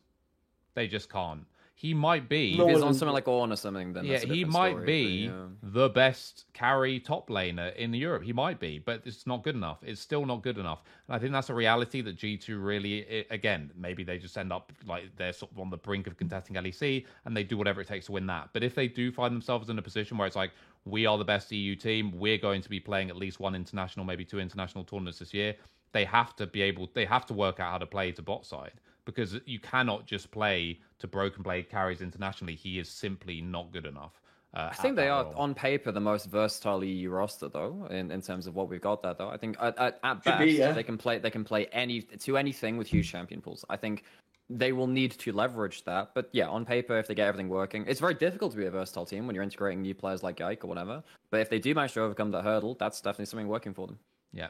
[0.75, 1.47] They just can't.
[1.79, 4.47] He might be No If it's on something like Ornn or something, then yeah, he
[4.47, 5.45] might story, be but, yeah.
[5.63, 8.23] the best carry top laner in Europe.
[8.23, 9.81] He might be, but it's not good enough.
[9.83, 10.83] It's still not good enough.
[11.07, 14.55] And I think that's a reality that G2 really, i again, maybe they just end
[14.55, 17.83] up like they're sort of on the brink of contesting LEC and they do whatever
[17.83, 18.49] it takes to win that.
[18.55, 20.53] But if they do find themselves in a position where it's like,
[20.87, 24.07] we are the best EU team, we're going to be playing at least one international,
[24.07, 25.55] maybe two international tournaments this year,
[25.93, 28.47] they have to be able, they have to work out how to play to bot
[28.47, 28.73] side
[29.07, 32.55] because you cannot just play to Broken Blade carries internationally.
[32.55, 34.21] He is simply not good enough.
[34.53, 38.23] Uh, I think they are on paper the most versatile EU roster though, in, in
[38.23, 39.29] terms of what we've got there though.
[39.29, 40.73] I think at, at, at best be, yeah.
[40.73, 43.65] they can play they can play any to anything with huge champion pools.
[43.69, 44.05] I think
[44.49, 46.13] they will need to leverage that.
[46.15, 48.71] But yeah, on paper, if they get everything working, it's very difficult to be a
[48.71, 51.03] versatile team when you're integrating new players like Yike or whatever.
[51.31, 53.99] But if they do manage to overcome that hurdle, that's definitely something working for them.
[54.37, 54.49] Yeah.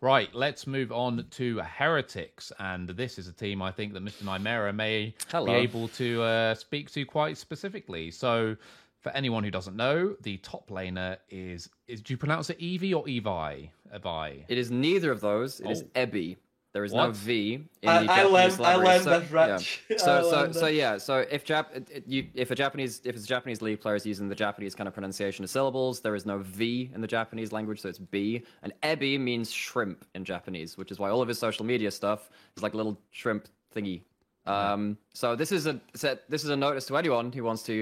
[0.00, 2.50] Right, let's move on to Heretics.
[2.58, 4.22] And this is a team I think that Mr.
[4.24, 5.46] Nymaera may Hello.
[5.46, 8.10] be able to uh, speak to quite specifically.
[8.10, 8.56] So,
[9.00, 12.92] for anyone who doesn't know, the top laner is, is do you pronounce it Evie
[12.94, 13.68] or Evi?
[13.94, 14.44] Evi?
[14.48, 15.60] It is neither of those.
[15.60, 16.00] It is Oh.
[16.00, 16.36] Ebby.
[16.76, 19.82] There is no V in I- the I Japanese learned- I learned so, this, Rich.
[19.88, 19.96] yeah.
[19.98, 20.98] So, so, learned so yeah.
[20.98, 23.94] So if Jap, it- it- you, if a Japanese, if it's a Japanese league player
[23.94, 27.06] is using the Japanese kind of pronunciation of syllables, there is no V in the
[27.06, 28.42] Japanese language, so it's B.
[28.62, 32.28] And Ebi means shrimp in Japanese, which is why all of his social media stuff
[32.58, 34.02] is like a little shrimp thingy.
[34.44, 37.74] Um, so this is a so this is a notice to anyone who wants to,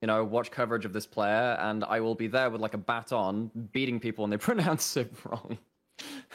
[0.00, 2.78] you know, watch coverage of this player, and I will be there with like a
[2.78, 5.58] baton, beating people when they pronounce it wrong.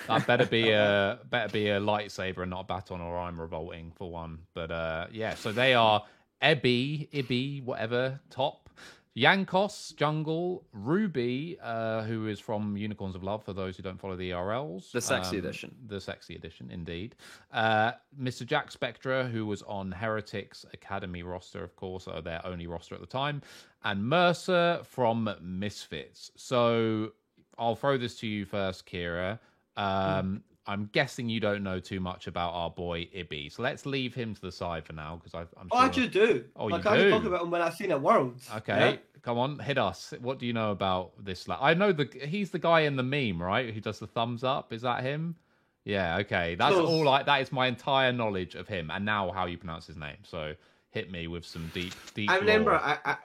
[0.07, 3.91] That better be a better be a lightsaber and not a baton, or I'm revolting
[3.95, 4.39] for one.
[4.53, 6.03] But uh, yeah, so they are
[6.41, 8.69] Ebby, Ibby, whatever top.
[9.17, 14.17] Jankos, Jungle, Ruby, uh, who is from Unicorns of Love, for those who don't follow
[14.17, 14.91] the ERLs.
[14.91, 15.73] The sexy edition.
[15.87, 17.15] The sexy edition, indeed.
[17.53, 18.45] Uh, Mr.
[18.45, 23.07] Jackspektra, who was on Heretics Academy roster, of course, or their only roster at the
[23.07, 23.41] time.
[23.85, 26.31] And Mersa from Misfits.
[26.35, 27.13] So
[27.57, 29.39] I'll throw this to you first, Keire.
[29.77, 34.15] Um, I'm guessing you don't know too much about our boy Ibby, so let's leave
[34.15, 35.77] him to the side for now because I'm Oh.
[35.77, 36.45] I actually do.
[36.55, 37.09] Oh, like, you I do?
[37.11, 38.49] talk about him when I've seen at Worlds.
[38.57, 38.97] Okay, yeah?
[39.21, 40.13] come on, hit us.
[40.21, 41.47] What do you know about this?
[41.47, 41.59] lad?
[41.61, 43.73] I know the he's the guy in the meme, right?
[43.73, 44.73] Who does the thumbs up?
[44.73, 45.35] Is that him?
[45.83, 46.17] Yeah.
[46.19, 46.89] Okay, that's Close.
[46.89, 47.07] all.
[47.09, 50.17] I that is my entire knowledge of him, and now how you pronounce his name.
[50.23, 50.55] So
[50.89, 52.29] hit me with some deep, deep.
[52.31, 52.79] I remember, lore.
[52.79, 53.17] I, I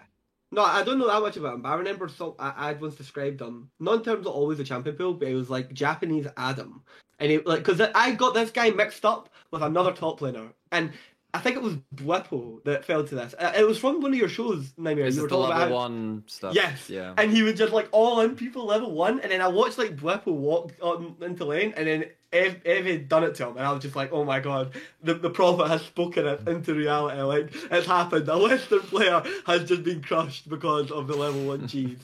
[0.53, 2.97] no, I don't know that much about him, but I remember so I, I'd once
[2.97, 6.27] described him, not in terms of always a champion pool, but it was like Japanese
[6.37, 6.83] Adam,
[7.19, 10.93] and it like because I got this guy mixed up with another top laner, and
[11.33, 13.35] I think it was Bwipo that fell to this.
[13.39, 15.07] Uh, It was from one of your shows, Nymaera.
[15.07, 16.55] Is You were the talking level about one stuff?
[16.55, 16.91] Yes.
[16.91, 17.15] Yeah.
[17.17, 19.97] And he would just like all in people level one, and then I watched like
[19.97, 23.67] Bwipo walk on into lane, and then Ev, Ev had done it to him, and
[23.67, 27.21] I was just like, oh my god, the the prophet has spoken it into reality.
[27.21, 28.29] Like it's happened.
[28.29, 31.99] A Western player has just been crushed because of the level one cheese,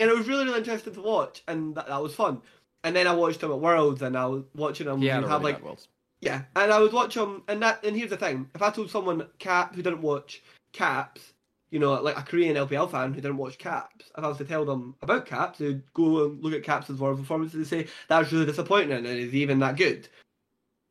[0.00, 2.40] and it was really really interesting to watch, and that, that was fun.
[2.84, 5.62] And then I watched him at Worlds, and I was watching him Yeah, have like
[5.62, 5.88] Worlds.
[6.20, 8.90] yeah, and I would watch them, and that, and here's the thing: if I told
[8.90, 10.42] someone Cap who didn't watch
[10.72, 11.32] Caps,
[11.70, 14.44] you know, like a Korean LPL fan who didn't watch Caps, if I was to
[14.44, 18.32] tell them about Caps, they'd go and look at Caps' world performance and say that's
[18.32, 20.08] really disappointing, and is even that good?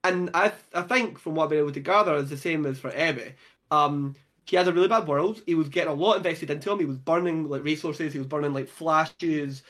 [0.04, 2.78] And I, I think from what I've been able to gather, it's the same as
[2.78, 3.34] for Ebbe.
[3.72, 4.16] Um,
[4.46, 5.42] he had a really bad world.
[5.48, 6.80] He was getting a lot invested into him.
[6.80, 8.14] He was burning like resources.
[8.14, 9.64] He was burning like flashes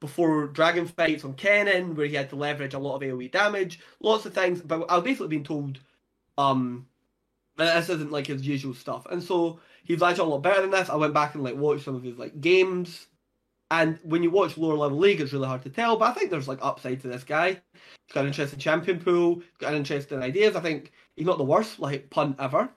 [0.00, 3.80] before dragon fights on Kennen, where he had to leverage a lot of AoE damage,
[4.00, 4.62] lots of things.
[4.62, 5.80] But I was basically being told,
[6.38, 6.86] um,
[7.56, 9.06] that this isn't like his usual stuff.
[9.10, 10.90] And so he's actually a lot better than this.
[10.90, 13.06] I went back and like watched some of his like games,
[13.70, 15.96] and when you watch lower level league, it's really hard to tell.
[15.96, 17.48] But I think there's like upside to this guy.
[17.52, 20.54] He's got an interesting champion pool, got an interesting ideas.
[20.56, 22.68] I think he's not the worst like punt ever.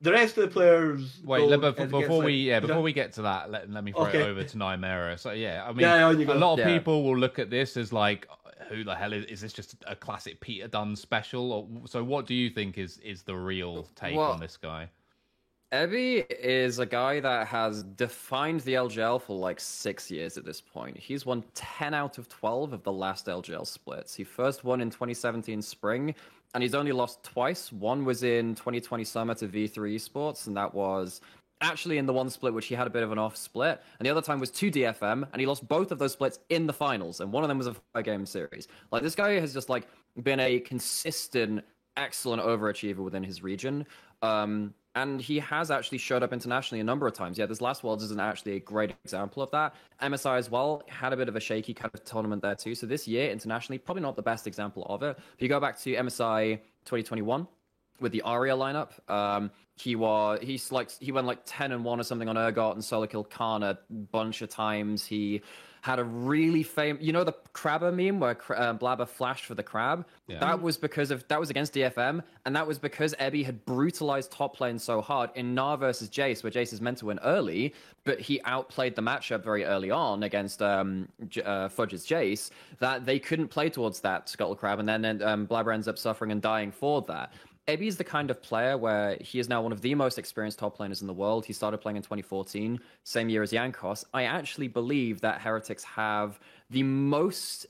[0.00, 1.20] The rest of the players.
[1.24, 3.70] Wait, though, let, before, gets, before like- we yeah before we get to that, let,
[3.70, 4.20] let me throw Okay.
[4.20, 5.18] it over to Nymaera.
[5.18, 6.76] So yeah, I mean, Yeah, a lot of Yeah.
[6.76, 8.26] people will look at this as like,
[8.68, 9.52] who the hell is, is this?
[9.52, 11.52] Just a classic Peter Dunn special?
[11.52, 14.88] Or, so what do you think is is the real take Well, on this guy?
[15.72, 20.60] Ebby is a guy that has defined the LJL for like six years at this
[20.60, 20.98] point.
[20.98, 24.14] He's won 10 out of 12 of the last LJL splits.
[24.14, 26.14] He first won in 2017 spring,
[26.52, 27.72] and he's only lost twice.
[27.72, 31.22] One was in 2020 summer to V3 Esports, and that was
[31.62, 34.04] actually in the one split which he had a bit of an off split, and
[34.04, 36.72] the other time was to DFM, and he lost both of those splits in the
[36.74, 38.68] finals, and one of them was a five game series.
[38.90, 39.88] Like this guy has just like
[40.22, 41.64] been a consistent,
[41.96, 43.86] excellent overachiever within his region.
[44.20, 47.38] Um, and he has actually showed up internationally a number of times.
[47.38, 49.74] Yeah, this last Worlds isn't actually a great example of that.
[50.02, 52.74] MSI as well had a bit of a shaky kind of tournament there too.
[52.74, 55.18] So this year internationally, probably not the best example of it.
[55.34, 57.46] If you go back to MSI 2021
[58.00, 61.98] with the Aria lineup, um, he was he's like he went like ten and one
[61.98, 65.06] or something on Urgot and solo killed Khan a bunch of times.
[65.06, 65.42] He
[65.82, 69.64] had a really famous, you know, the Crabber meme where uh, Blaber flashed for the
[69.64, 70.06] crab.
[70.28, 70.38] Yeah.
[70.38, 74.30] That was because of that was against DFM, and that was because Ebby had brutalized
[74.30, 77.74] top lane so hard in Gnar versus Jace, where Jace is meant to win early,
[78.04, 83.04] but he outplayed the matchup very early on against um, J- uh, Fudge's Jace that
[83.04, 86.40] they couldn't play towards that Scuttle Crab, and then um, Blaber ends up suffering and
[86.40, 87.32] dying for that.
[87.68, 90.58] Ebby is the kind of player where he is now one of the most experienced
[90.58, 91.44] top laners in the world.
[91.44, 94.04] He started playing in 2014, same year as Jankos.
[94.12, 96.40] I actually believe that Heretics have
[96.70, 97.66] the most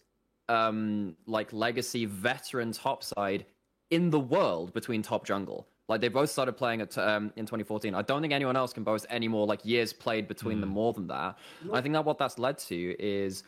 [0.49, 3.47] um like legacy veteran top side
[3.91, 5.69] in the world between top jungle.
[5.89, 7.95] Like they both started playing at um, in 2014.
[7.95, 10.95] I don't think anyone else can boast any more like years played between them more
[10.95, 11.37] than that.
[11.73, 13.43] I think that what that's led to is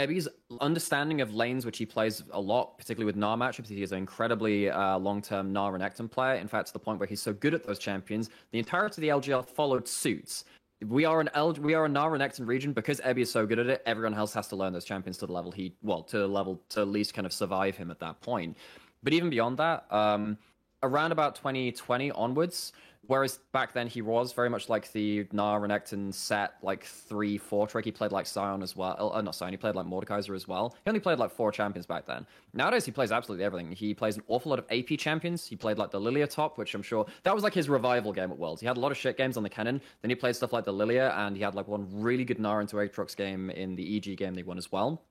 [0.00, 0.28] Ebby's
[0.60, 3.68] understanding of lanes, which he plays a lot, particularly with Gnar matchups.
[3.68, 6.34] He is an incredibly uh, long-term Gnar Renekton player.
[6.36, 9.22] In fact, to the point where he's so good at those champions, the entirety of
[9.22, 10.44] the LJL followed suits.
[10.86, 13.58] We are an L- we are a Gnar Renekton region because Ebby is so good
[13.58, 13.82] at it.
[13.84, 16.62] Everyone else has to learn those champions to the level he well to the level
[16.70, 18.56] to at least kind of survive him at that point.
[19.02, 20.38] But even beyond that, um,
[20.82, 22.72] around about 2020 onwards,
[23.10, 27.66] whereas back then he was very much like the Gnar Renekton set like three four
[27.66, 27.84] trick.
[27.84, 29.12] He played like Sion as well.
[29.12, 29.50] Uh, not Sion.
[29.50, 30.76] He played like Mordekaiser as well.
[30.84, 32.24] He only played like four champions back then.
[32.54, 33.72] Nowadays he plays absolutely everything.
[33.72, 35.44] He plays an awful lot of AP champions.
[35.44, 38.30] He played like the Lilia top, which I'm sure that was like his revival game
[38.30, 38.60] at Worlds.
[38.60, 39.80] He had a lot of shit games on the Kennen.
[40.02, 42.60] Then he played stuff like the Lilia, and he had like one really good Gnar
[42.60, 45.02] into Aatrox game in the EG game they won as well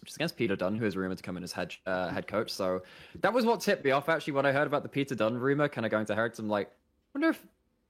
[0.00, 2.26] which is against Peter Dunn, who is rumored to come in as head uh, head
[2.26, 2.50] coach.
[2.50, 2.82] So
[3.20, 5.68] that was what tipped me off actually when I heard about the Peter Dunn rumor,
[5.68, 6.38] kind of going to Heretics.
[6.38, 6.70] I'm like,
[7.14, 7.42] wonder if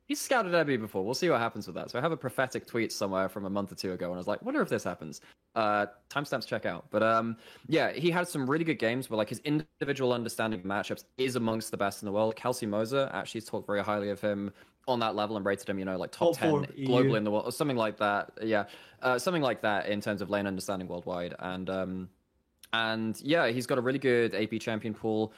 [0.06, 1.04] he's scouted Ebby before.
[1.04, 1.90] We'll see what happens with that.
[1.90, 4.18] So I have a prophetic tweet somewhere from a month or two ago, and I
[4.18, 5.20] was like, wonder if this happens.
[5.54, 6.86] Uh, timestamps check out.
[6.90, 7.36] But um,
[7.68, 11.36] yeah, he had some really good games where like his individual understanding of matchups is
[11.36, 12.34] amongst the best in the world.
[12.36, 14.52] Kelsey Moser actually talked very highly of him
[14.88, 16.88] on that level and rated him, you know, like top, Top four 10 EU.
[16.88, 18.32] globally in the world, or something like that.
[18.42, 18.64] Yeah,
[19.02, 21.34] uh, something like that in terms of lane understanding worldwide.
[21.38, 22.08] And um,
[22.72, 25.32] and yeah, he's got a really good AP champion pool.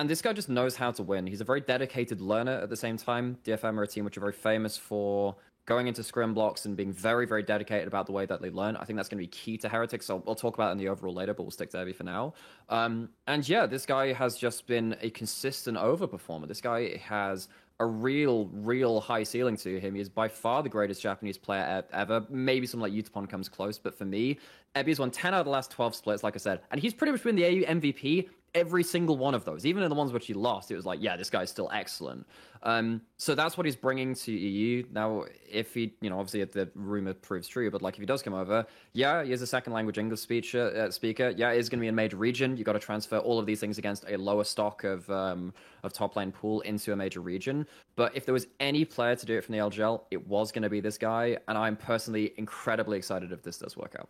[0.00, 1.26] And this guy just knows how to win.
[1.26, 3.36] He's a very dedicated learner at the same time.
[3.44, 5.36] DFM are a team which are very famous for
[5.66, 8.76] going into scrim blocks and being very, very dedicated about the way that they learn.
[8.76, 10.06] I think that's going to be key to Heretics.
[10.06, 12.32] So we'll talk about in the overall later, but we'll stick to Evie for now.
[12.70, 16.48] Um, and yeah, this guy has just been a consistent overperformer.
[16.48, 17.48] This guy has
[17.78, 19.94] a real, real high ceiling to him.
[19.94, 22.24] He is by far the greatest Japanese player ever.
[22.30, 24.38] Maybe someone like Yutapon comes close, but for me,
[24.74, 26.60] Ebby's won 10 out of the last 12 splits, like I said.
[26.70, 29.64] And he's pretty much been the AU MVP every single one of those.
[29.64, 32.26] Even in the ones which he lost, it was like, yeah, this guy's still excellent.
[32.62, 34.84] Um, so that's what he's bringing to EU.
[34.92, 38.06] Now, if he, you know, obviously if the rumor proves true, but like if he
[38.06, 41.32] does come over, yeah, he is a second language English speech, uh, speaker.
[41.36, 42.56] Yeah, he's going to be in a major region.
[42.56, 45.92] you got to transfer all of these things against a lower stock of um, of
[45.92, 47.66] top lane pool into a major region.
[47.96, 50.62] But if there was any player to do it from the LJL, it was going
[50.62, 51.38] to be this guy.
[51.48, 54.08] And I'm personally incredibly excited if this does work out.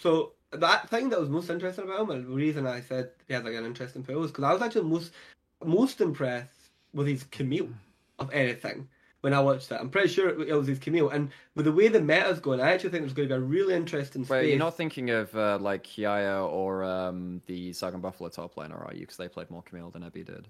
[0.00, 3.34] So that thing that was most interesting about him, and the reason I said he
[3.34, 5.12] has like an interesting pool, is because I was actually most
[5.64, 7.68] most impressed with his Camille
[8.18, 8.88] of anything
[9.20, 9.80] when I watched that.
[9.80, 12.72] I'm pretty sure it was his Camille, and with the way the meta's going, I
[12.72, 14.30] actually think there's going to be a really interesting space.
[14.30, 18.84] Wait, you're not thinking of uh, like Kiaya or um, the Saigon Buffalo top laner,
[18.84, 19.00] are you?
[19.00, 20.48] Because they played more Camille than Ebby did.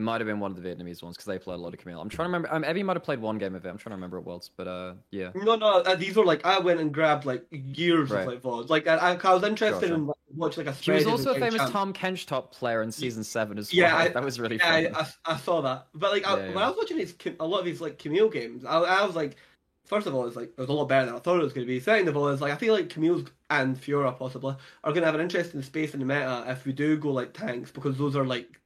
[0.00, 1.78] It might have been one of the Vietnamese ones because they played a lot of
[1.78, 2.00] Camille.
[2.00, 2.48] I'm trying to remember.
[2.54, 3.68] Um, might have played one game of it.
[3.68, 5.30] I'm trying to remember at Worlds, but uh, yeah.
[5.34, 8.22] No, no, uh, these were like I went and grabbed like years Right.
[8.22, 8.70] of like VODs.
[8.70, 10.78] Like I, I, I was interested Sure, in like, watching like a.
[10.78, 11.72] He was also a famous champ.
[11.72, 14.02] Tahm Kench top player in season seven as Yeah, well.
[14.06, 15.06] I- that was really Yeah, fun.
[15.26, 15.88] I, I, I saw that.
[15.94, 16.64] But like I, Yeah, when yeah.
[16.64, 19.36] I was watching Cam- a lot of these like Camille games, I, I was like,
[19.84, 21.52] first of all, it's like it was a lot better than I thought it was
[21.52, 21.80] going to be.
[21.80, 24.54] Second of all, it's like I feel like Camille's and Fiora possibly
[24.84, 27.32] are going to have an interesting space in the meta if we do go like
[27.34, 28.59] tanks because those are like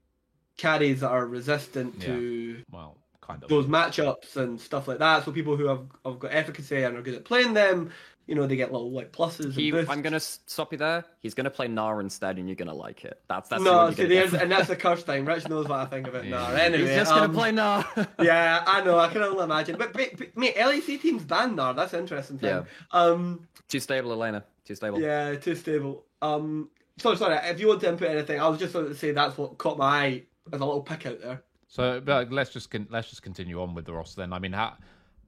[0.56, 3.48] carries that are resistant to Well, kind of.
[3.48, 5.24] those matchups and stuff like that.
[5.24, 7.90] So people who have, have got efficacy and are good at playing them,
[8.26, 9.88] you know, they get little like pluses He, and.
[9.90, 11.04] I'm gonna stop you there.
[11.20, 13.20] He's gonna play Gnar instead, and you're gonna like it.
[13.28, 15.26] That's that's no, what see, there's, and that's the curse thing.
[15.26, 16.30] Rich knows what I think of it Yeah.
[16.30, 16.46] now.
[16.52, 18.08] Anyway, He's just gonna um, play Gnar.
[18.22, 18.98] yeah, I know.
[18.98, 19.76] I can only imagine.
[19.76, 21.76] But, but, but mate, LEC teams ban Gnar.
[21.76, 22.50] That's an interesting thing.
[22.50, 22.64] Yeah.
[22.92, 23.46] Um.
[23.68, 24.42] Too stable, Elena.
[24.64, 25.00] Too stable.
[25.00, 26.04] Yeah, too stable.
[26.22, 26.70] Um.
[26.96, 27.36] Sorry, sorry.
[27.50, 29.76] If you want to input anything, I was just going to say that's what caught
[29.76, 30.22] my eye
[30.52, 31.42] as a little pick out there.
[31.68, 34.32] So, but let's just con- let's just continue on with the roster then.
[34.32, 34.74] I mean, how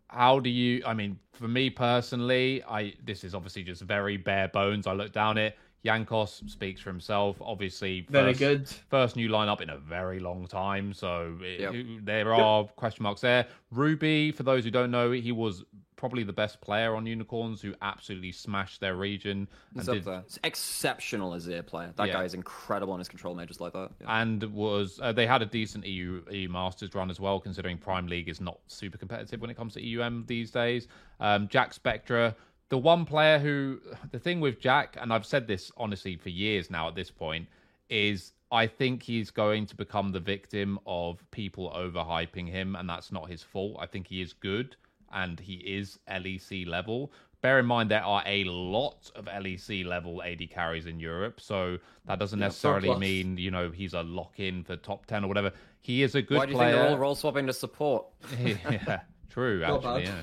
[0.08, 0.82] how do you?
[0.86, 4.86] I mean, for me personally, I this is obviously just very bare bones.
[4.86, 5.56] I look down it.
[5.84, 7.36] Jankos speaks for himself.
[7.40, 8.68] Obviously, Very good.
[8.68, 11.74] First new lineup in a very long time, so it- Yep.
[12.04, 13.46] there are question marks there.
[13.70, 17.74] Ruby, for those who don't know, he was probably the best player on Unicorns who
[17.80, 20.24] absolutely smashed their region and He's up did there.
[20.44, 21.90] Exceptional as a player.
[21.96, 22.14] That Yeah.
[22.14, 23.92] guy is incredible on his control majors like that.
[24.02, 24.20] Yeah.
[24.20, 28.08] and was uh, they had a decent EU EU Masters run as well, considering Prime
[28.08, 30.86] League is not super competitive when it comes to EUM these days.
[31.18, 32.34] Um, Jack Spectra,
[32.68, 33.80] the one player who
[34.10, 37.46] the thing with Jack, and I've said this honestly for years now at this point,
[37.88, 43.10] is I think he's going to become the victim of people overhyping him, and that's
[43.10, 43.76] not his fault.
[43.80, 44.76] I think he is good
[45.12, 47.12] and he is LEC level.
[47.42, 51.78] Bear in mind there are a lot of LEC level AD carries in Europe, so
[52.06, 53.00] that doesn't necessarily surplus.
[53.00, 55.52] mean you know he's a lock in for top ten or whatever.
[55.80, 56.72] He is a good Why do you player.
[56.72, 58.06] think they're all role swapping to support?
[58.40, 59.60] yeah, true.
[59.60, 60.08] Not Actually, bad.
[60.08, 60.22] yeah.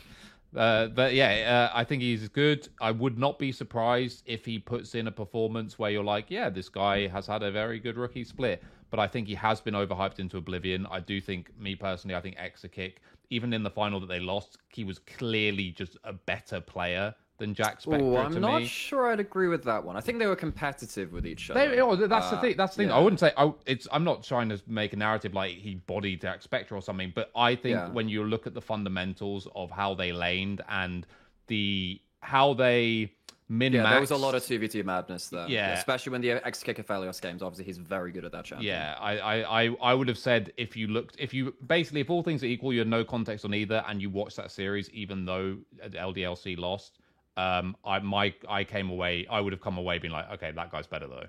[0.55, 2.67] Uh, but yeah, uh, I think he's good.
[2.80, 6.49] I would not be surprised if he puts in a performance where you're like, yeah,
[6.49, 8.63] this guy has had a very good rookie split.
[8.93, 10.85] but I think he has been overhyped into oblivion.
[10.85, 12.97] I do think, me personally, I think Exakick,
[13.31, 17.53] even in the final that they lost, he was clearly just a better player than
[17.53, 18.68] Jackspektra Oh, I'm not me.
[18.68, 19.98] sure I'd agree with that one.
[19.98, 21.68] I think they were competitive with each other.
[21.70, 22.56] They, oh, that's the Uh, thing.
[22.57, 22.90] That's the thing.
[22.90, 22.95] yeah.
[22.95, 23.88] I wouldn't say I, it's.
[23.91, 27.56] I'm not trying to make a narrative like he bodied Jackspektra or something, but I
[27.56, 27.90] think Yeah.
[27.90, 31.06] when you look at the fundamentals of how they laned and
[31.48, 33.11] the how they
[33.49, 35.48] min Yeah, there was a lot of 2v2 madness there.
[35.49, 35.74] Yeah.
[35.74, 38.74] Especially when the Exakick Aphelios games, obviously he's very good at that champion.
[38.74, 42.10] Yeah, I, I, I, I would have said if you looked, if you basically, if
[42.10, 44.90] all things are equal, you had no context on either, and you watched that series,
[44.91, 46.98] even though LDLC lost,
[47.38, 50.72] um, I my I came away, I would have come away being like, okay, that
[50.72, 51.26] guy's better though.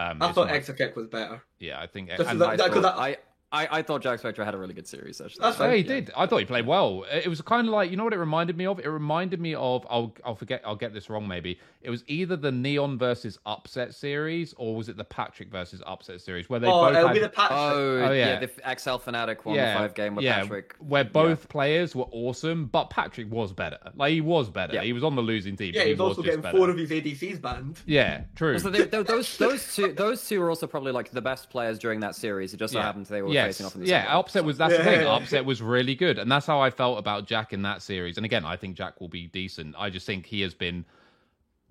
[0.00, 1.42] Um, I thought my- Exakick was better.
[1.58, 3.16] yeah, I think, Just and as I, That- thought, that- I,
[3.52, 5.40] I, I thought Jackspektra had a really good series, actually.
[5.42, 5.76] That's Yeah, fine.
[5.78, 6.12] he did.
[6.16, 7.04] I thought he played well.
[7.10, 8.78] It was kind of like you know what it reminded me of.
[8.78, 11.58] It reminded me of I'll I'll forget I'll get this wrong maybe.
[11.82, 16.20] It was either the Neon versus Upset series or was it the Patrik versus Upset
[16.20, 17.50] series where they Oh, both it'll had, be the Patrik.
[17.52, 18.40] Oh, Oh, yeah.
[18.40, 18.40] yeah.
[18.40, 20.72] the Excel Fnatic won the five game with yeah, Patrik.
[20.78, 23.78] where both players were awesome, but Patrik was better.
[23.96, 24.74] Like he was better.
[24.74, 24.82] Yeah.
[24.82, 25.72] He was on the losing team.
[25.74, 26.58] yeah, but he he's was also just getting better.
[26.58, 27.80] four of his ADCs banned.
[27.86, 28.58] Yeah, true.
[28.58, 31.78] So they, they- those those two those two were also probably like the best players
[31.78, 32.52] during that series.
[32.52, 32.84] It just so yeah.
[32.84, 33.46] happened they were yes.
[33.56, 34.16] facing off in the yeah, same game.
[34.18, 35.06] upset was that's the thing.
[35.06, 38.16] Upset was really good, and that's how I felt about Jack in that series.
[38.18, 39.74] And again, I think Jack will be decent.
[39.78, 40.84] I just think he has been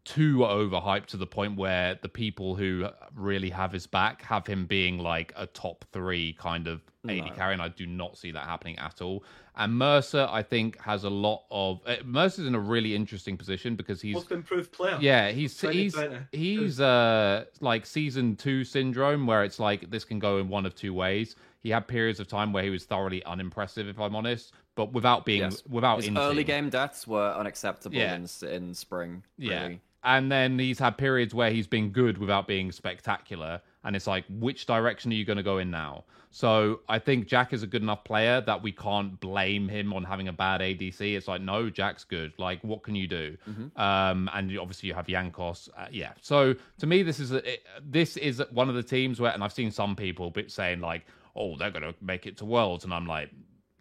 [0.06, 4.66] too overhyped to the point where the people who really have his back have him
[4.66, 7.30] being like a top three kind of AD No.
[7.32, 9.24] carry, and I do not see that happening at all.
[9.56, 11.82] And Mersa, I think, has a lot of.
[11.86, 14.98] Uh, Mersa's in a really interesting position because he's Most improved player.
[15.02, 15.96] yeah, he's he's
[16.32, 20.76] he's uh like season two syndrome where it's like this can go in one of
[20.76, 21.36] two ways.
[21.62, 25.26] He had periods of time where he was thoroughly unimpressive, if I'm honest, but without
[25.26, 25.62] being Yes.
[25.68, 28.16] without His into- early game deaths were unacceptable Yeah.
[28.16, 29.24] in in spring.
[29.38, 29.74] yeah.
[30.04, 34.24] And then he's had periods where he's been good without being spectacular, and it's like,
[34.30, 36.06] which direction are you going to go in now?
[36.32, 40.04] So I think Jack is a good enough player that we can't blame him on
[40.04, 41.02] having a bad ADC.
[41.18, 42.34] It's like, no, Jack's good.
[42.38, 43.36] Like, what can you do?
[43.76, 45.70] Um, and obviously you have Jankos.
[45.76, 46.12] Uh, yeah.
[46.22, 49.44] So to me, this is a, it, this is one of the teams where, and
[49.44, 51.06] I've seen some people bit saying like,
[51.36, 53.32] oh, they're going to make it to Worlds, and I'm like,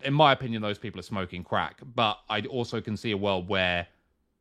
[0.03, 1.81] in my opinion, those people are smoking crack.
[1.95, 3.87] But I also can see a world where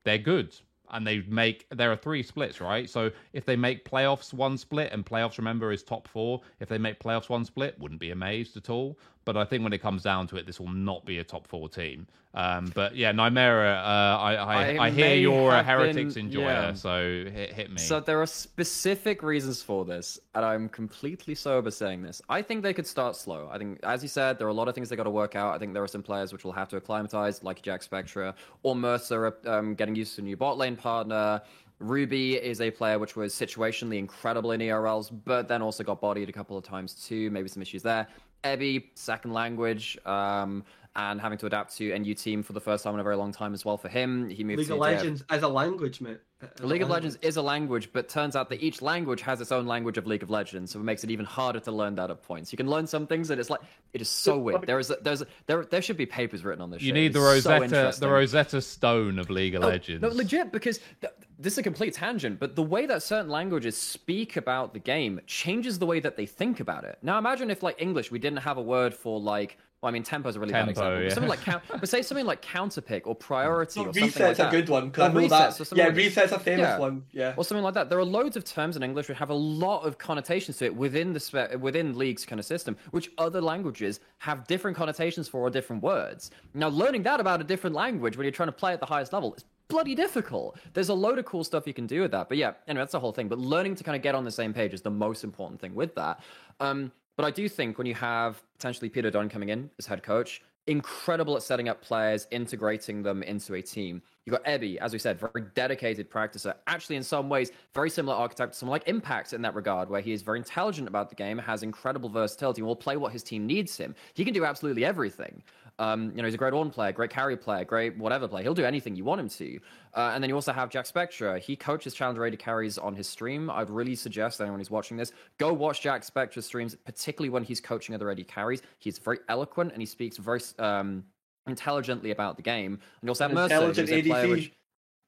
[0.04, 0.56] they're good
[0.92, 2.90] and they make there are three splits right?
[2.90, 6.78] So if they make playoffs one split and playoffs remember is top four if they
[6.78, 8.98] make playoffs one split wouldn't be amazed at all
[9.28, 11.46] but i think when it comes down to it this will not be a top
[11.48, 16.16] four team um but yeah Nymaera, uh i i, I I, hear you're a heretics
[16.16, 16.74] been- enjoyer yeah.
[16.74, 21.72] so hit, hit me So there are specific reasons for this, and I'm completely sober
[21.72, 22.22] saying this.
[22.30, 23.50] I think they could start slow.
[23.52, 25.36] I think, as you said, there are a lot of things they got to work
[25.36, 25.56] out.
[25.56, 28.34] I think there are some players which will have to acclimatize, like Jackspektra
[28.64, 31.42] or Mersa, um, getting used to a new bot lane partner.
[31.80, 36.28] Ruby is a player which was situationally incredible in ERLs, but then also got bodied
[36.28, 37.30] a couple of times too.
[37.30, 38.08] Maybe some issues there.
[38.56, 40.64] Ebby, second language, um,
[40.98, 43.16] and having to adapt to a new team for the first time in a very
[43.16, 44.28] long time as well for him.
[44.30, 46.18] He moved to League of Legends as a language, mate.
[46.42, 46.90] As League of language.
[46.90, 50.08] Legends is a language, but turns out that each language has its own language of
[50.08, 52.52] League of Legends, so it makes it even harder to learn that at points.
[52.52, 53.62] You can learn some things, and it's like
[53.94, 54.66] it is so weird.
[54.66, 56.82] There is a, there's a, there there should be papers written on this.
[56.82, 56.96] you shit.
[56.96, 60.52] need the It's so rosetta the rosetta stone of league of No, legends No, legit,
[60.52, 64.74] because th- this is a complete tangent, but the way that certain languages speak about
[64.74, 66.98] the game changes the way that they think about it.
[67.04, 69.58] Now, imagine if, like English, we didn't have a word for like.
[69.82, 70.96] Well, I mean, tempo is a really bad Tempo, example.
[70.96, 71.10] but yeah.
[71.14, 74.40] Something like count, but say something like counterpick or priority No, or something reset's like
[74.40, 74.52] a that.
[74.52, 75.72] good one because I Or know resets that.
[75.72, 76.80] or Yeah, like- reset's a famous Yeah.
[76.80, 77.04] one.
[77.12, 77.34] Yeah.
[77.38, 77.88] or something like that.
[77.90, 80.76] There are loads of terms in English which have a lot of connotations to it
[80.76, 85.42] within the spe- within League's kind of system, which other languages have different connotations for
[85.42, 86.32] or different words.
[86.56, 89.14] Now, learning that about a different language when you're trying to play at the highest
[89.14, 90.58] level is bloody difficult.
[90.74, 92.30] There's a load of cool stuff you can do with that.
[92.30, 93.28] But yeah, anyway, that's the whole thing.
[93.28, 95.76] But learning to kind of get on the same page is the most important thing
[95.76, 96.20] with that.
[96.60, 100.04] Um, but I do think when you have potentially Peter Dunn coming in as head
[100.04, 104.02] coach, incredible at setting up players, integrating them into a team.
[104.26, 106.54] You've got Ebby, as we said, very dedicated practicer.
[106.68, 110.02] Actually, in some ways, very similar archetype to someone like Impact in that regard, where
[110.02, 113.24] he is very intelligent about the game, has incredible versatility, and will play what his
[113.24, 113.96] team needs him.
[114.14, 115.42] He can do absolutely everything.
[115.80, 118.44] Um, you know, he's a great on player, great carry player, great whatever player.
[118.44, 119.60] He'll do anything you want him to.
[119.94, 121.40] Uh, and then you also have Jackspektra.
[121.40, 123.50] He coaches Challenger rated carries on his stream.
[123.50, 127.94] I'd really suggest anyone who's watching this go watch Jackspektra's streams, particularly when he's coaching
[127.94, 128.62] other AD carries.
[128.80, 131.04] He's very eloquent and he speaks very um,
[131.48, 132.74] intelligently about the game.
[132.74, 134.52] And you also have Mersa, intelligent who's a player which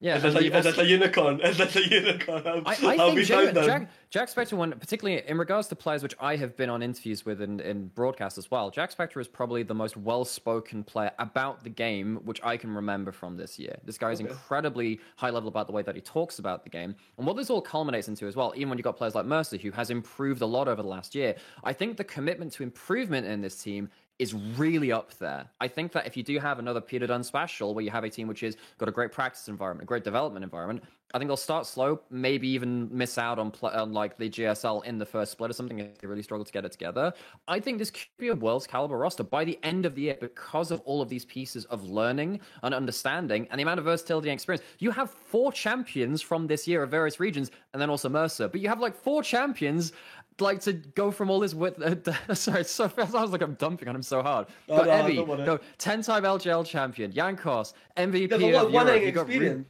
[0.02, 1.42] Yeah, Is this, and a, you've is also- this a unicorn?
[1.42, 2.42] Is this a unicorn?
[2.48, 6.16] I'll, I, I I'll think genuine- Jack, Jackspektra, one particularly in regards to players which
[6.22, 8.72] I have been on interviews with in, in broadcast as well.
[8.72, 13.36] Jackspektra is probably the most well-spoken player about the game which I can remember from
[13.36, 13.76] this year.
[13.84, 14.30] This guy is Okay.
[14.30, 17.50] incredibly high level about the way that he talks about the game, and what this
[17.50, 18.54] all culminates into as well.
[18.56, 20.88] Even when you have got players like Mersa, who has improved a lot over the
[20.88, 21.36] last year,
[21.66, 23.90] I think the commitment to improvement in this team
[24.20, 25.50] is really up there.
[25.62, 28.10] I think that if you do have another Peter Dunn special where you have a
[28.10, 30.84] team which has got a great practice environment, a great development environment,
[31.14, 34.86] I think they'll start slow, maybe even miss out on, pl- on like the GSL
[34.86, 37.14] in the first split or something if they really struggle to get it together.
[37.48, 40.18] I think this could be a world's caliber roster by the end of the year
[40.20, 44.30] because of all of these pieces of learning and understanding and the amount of versatility
[44.30, 44.64] and experience.
[44.78, 48.62] You have four champions from this year of various regions and then also Mersa, but
[48.62, 49.94] you have like four champions
[50.42, 53.88] like to go from all this with uh, sorry so fast sounds like i'm dumping
[53.88, 58.42] on him so hard Oh, got no, Evie, no 10-time LJL champion Jankos MVP There's
[58.44, 58.94] a lot of Europe.
[58.94, 59.66] winning You got Ru-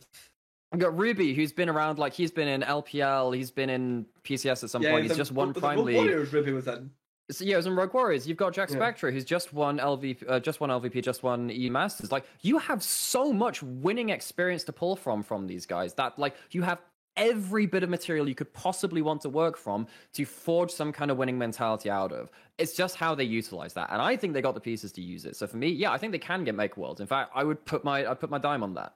[0.74, 4.64] you got Ruby who's been around like he's been in LPL he's been in PCS
[4.64, 6.92] at some point he's the- just won the- the Prime League Warriors Ruby was in.
[7.32, 8.28] so, yeah, it was in Rogue Warriors.
[8.28, 8.78] You've got Jack Yeah.
[8.78, 12.12] Spectre, who's just won LVP, uh, just won LVP, just won E Masters.
[12.12, 16.34] Like, you have so much winning experience to pull from from these guys that, like,
[16.52, 16.80] you have
[17.20, 21.12] every bit of material you could possibly want to work from to forge some kind
[21.12, 22.32] of winning mentality out of.
[22.58, 25.26] It's just how they utilize that, and I think they got the pieces to use
[25.26, 25.36] it.
[25.36, 27.02] So for me, yeah, I think they can get make worlds.
[27.02, 28.96] In fact, I would put my I'd put my dime on that.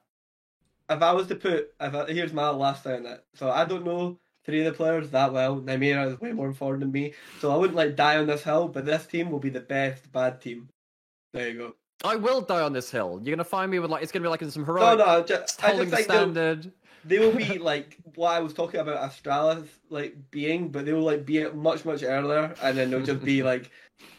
[0.90, 3.24] If I was to put, if I, here's my last thing on it.
[3.34, 5.60] So I don't know three of the players that well.
[5.60, 8.68] Nymaera is way more informed than me, so I wouldn't like die on this hill.
[8.68, 10.68] But this team will be the best bad team.
[11.32, 11.74] There you go.
[12.04, 13.20] I will die on this hill.
[13.22, 15.22] You're gonna find me with like it's gonna be like in some heroic no, no,
[15.24, 16.72] just, I holding just the standard.
[17.04, 21.02] They will be like what I was talking about Astralis like being, but they will
[21.02, 23.70] like be it much much earlier, and then they'll just be like,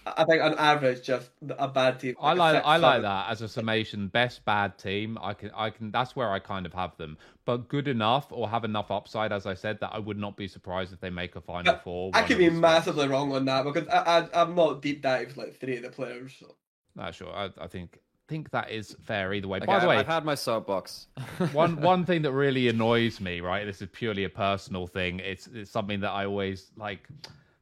[0.06, 2.16] I think on average just a bad team.
[2.22, 3.02] I a like six, I like seven.
[3.04, 4.08] that as a summation.
[4.08, 5.18] Best bad team.
[5.22, 5.92] I can I can.
[5.92, 7.18] That's where I kind of have them.
[7.46, 10.48] But good enough or have enough upside, as I said, that I would not be
[10.48, 12.12] surprised if they make a final But four.
[12.14, 15.60] I could be massively wrong on that because I, I I'm not deep dived like
[15.60, 16.36] three of the players.
[16.40, 16.56] So.
[16.96, 17.34] No, sure.
[17.34, 19.58] I, I think think that is fair either way.
[19.60, 21.08] Okay, By the way, I've had my soapbox.
[21.52, 23.66] one one thing that really annoys me, right?
[23.66, 25.20] This is purely a personal thing.
[25.20, 27.08] It's it's something that I always like.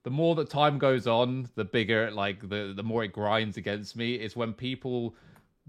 [0.03, 3.95] The more that time goes on, the bigger like the the more it grinds against
[3.95, 4.15] me.
[4.15, 5.15] Is when people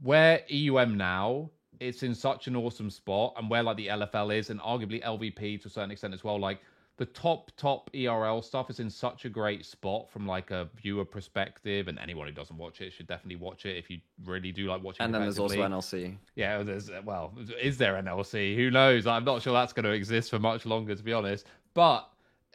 [0.03, 1.51] where EUM now.
[1.81, 5.61] It's in such an awesome spot, and where like the LFL is, and arguably LVP
[5.61, 6.39] to a certain extent as well.
[6.39, 6.61] Like
[6.97, 11.05] the top top ERL stuff is in such a great spot from like a viewer
[11.05, 14.67] perspective, and anyone who doesn't watch it should definitely watch it if you really do
[14.67, 15.05] like watching.
[15.05, 15.57] and then there's also.
[15.57, 16.17] NLC.
[16.37, 18.55] Yeah, there's well, is there NLC?
[18.57, 19.07] Who knows?
[19.07, 21.47] I'm not sure that's going to exist for much longer, to be honest.
[21.75, 22.09] But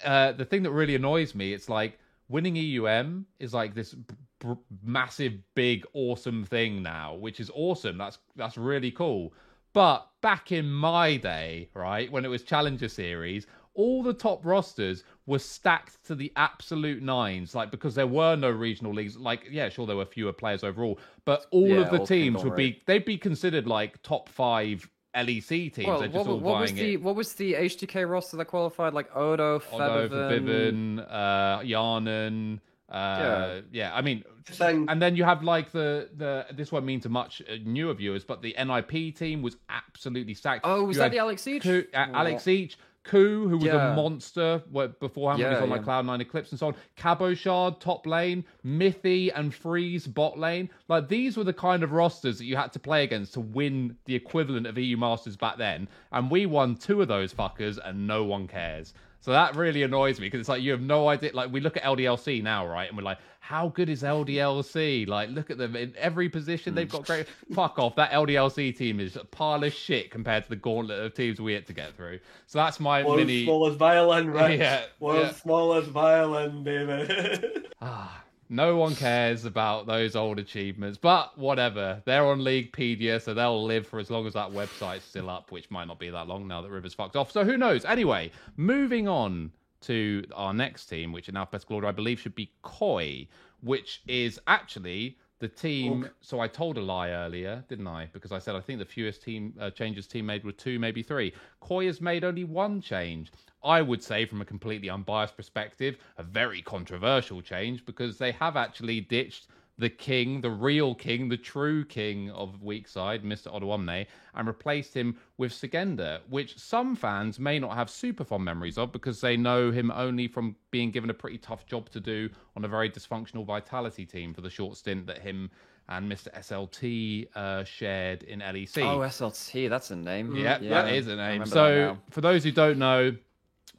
[0.05, 1.99] uh, the thing that really annoys me, it's like
[2.29, 3.93] winning EUM is like this
[4.39, 7.97] b- massive, big, awesome thing now, which is awesome.
[7.97, 9.33] That's that's really cool.
[9.73, 13.45] But back in my day, right, when it was Challenger Series,
[13.83, 18.49] all the top rosters were stacked to the absolute nines, like because there were no
[18.49, 19.15] regional leagues.
[19.15, 22.43] Like, yeah, sure, there were fewer players overall, but all Yeah, of the all teams
[22.43, 22.85] would be conglomerate.
[22.87, 25.87] they'd be considered like top five LEC teams.
[25.87, 27.01] Well, They're just what, all what was the it.
[27.01, 28.93] what was the HTK roster that qualified?
[28.93, 30.29] Like Odo, Although for Febiven.
[30.45, 33.95] Vivian, uh, Hjarnan, uh, yeah.
[33.95, 34.85] I mean, Thing.
[34.89, 38.23] and then you have like the the this won't mean to much uh, newer viewers,
[38.23, 40.61] but the NIP team was absolutely stacked.
[40.65, 41.61] Oh, was You that the Alex Siege?
[41.63, 43.93] Koo- uh, Alex Ich, Koo, who was Yeah.
[43.93, 44.61] a monster
[44.99, 45.83] beforehand when he was Yeah, on like yeah.
[45.85, 46.75] Cloud Nine Eclipse and so on.
[46.95, 50.69] Cabochard top lane, Mithy and Freeze bot lane.
[50.87, 53.95] Like these were the kind of rosters that you had to play against to win
[54.05, 55.87] the equivalent of EU Masters back then.
[56.11, 58.93] And we won two of those fuckers, and no one cares.
[59.21, 61.31] So that really annoys me because it's like you have no idea.
[61.33, 65.07] Like we look at LDLC now, right, and we're like, how good is LDLC?
[65.07, 66.75] Like, look at them in every position.
[66.75, 67.27] They've got great.
[67.53, 67.95] Fuck off.
[67.95, 71.53] That LDLC team is a pile of shit compared to the gauntlet of teams we
[71.53, 72.19] had to get through.
[72.47, 73.45] So that's my World's mini.
[73.45, 74.59] smallest violin, right?
[74.59, 75.41] Yeah, World's yeah.
[75.41, 77.43] smallest violin, baby.
[77.81, 82.01] Ah, no one cares about those old achievements, but whatever.
[82.05, 85.69] They're on Leaguepedia, so they'll live for as long as that website's still up, which
[85.69, 87.31] might not be that long now that River's fucked off.
[87.31, 87.85] So who knows?
[87.85, 89.51] Anyway, moving on
[89.81, 93.27] to our next team, which in alphabetical order I believe should be Koi,
[93.61, 96.09] which is actually the team.
[96.21, 98.09] So I told a lie earlier, didn't I?
[98.11, 101.01] Because I said I think the fewest team uh, changes team made were two, maybe
[101.01, 101.33] three.
[101.61, 103.31] Koi has made only one change.
[103.63, 108.55] I would say, from a completely unbiased perspective, a very controversial change because they have
[108.55, 109.47] actually ditched
[109.79, 113.47] the king, the real king, the true king of Weakside, Mr.
[113.47, 118.77] Odoamne, and replaced him with Szygenda, which some fans may not have super fond memories
[118.77, 122.29] of because they know him only from being given a pretty tough job to do
[122.57, 125.49] on a very dysfunctional Vitality team for the short stint that him
[125.87, 126.31] and Mr.
[126.37, 128.83] SLT uh, shared in LEC.
[128.83, 130.35] Oh, SLT, that's a name.
[130.35, 131.45] Yeah, yeah that is a name.
[131.45, 133.15] So, for those who don't know,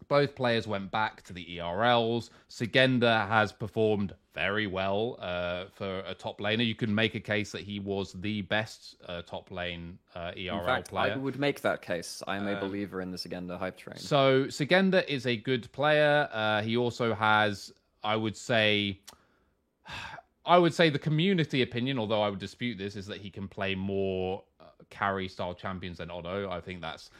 [0.09, 2.31] both players went back to the ERLs.
[2.51, 6.65] Szygenda has performed very well uh, for a top laner.
[6.65, 10.61] You can make a case that he was the best uh, top lane uh, ERL
[10.61, 11.12] In fact, player.
[11.12, 12.23] I would make that case.
[12.27, 13.98] I am a believer in this Szygenda hype train.
[13.98, 16.28] So Szygenda is a good player.
[16.32, 17.73] Uh, he also has,
[18.05, 19.01] I would say,
[20.47, 23.47] I would say the community opinion, although I would dispute this, is that he can
[23.47, 26.51] play more uh, carry style champions than Odo.
[26.51, 27.11] I think that's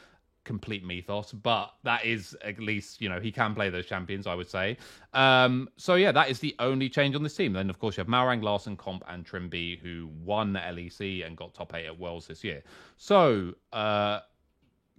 [0.43, 4.27] complete mythos, but that is at least you know he can play those champions.
[4.27, 4.77] I would say.
[5.13, 7.53] Um, so yeah, that is the only change on this team.
[7.53, 11.37] Then of course you have Malrang, Larssen, Comp, and Trymbi who won the LEC and
[11.37, 12.63] got top eight at Worlds this year.
[12.97, 13.53] So.
[13.73, 14.21] Uh,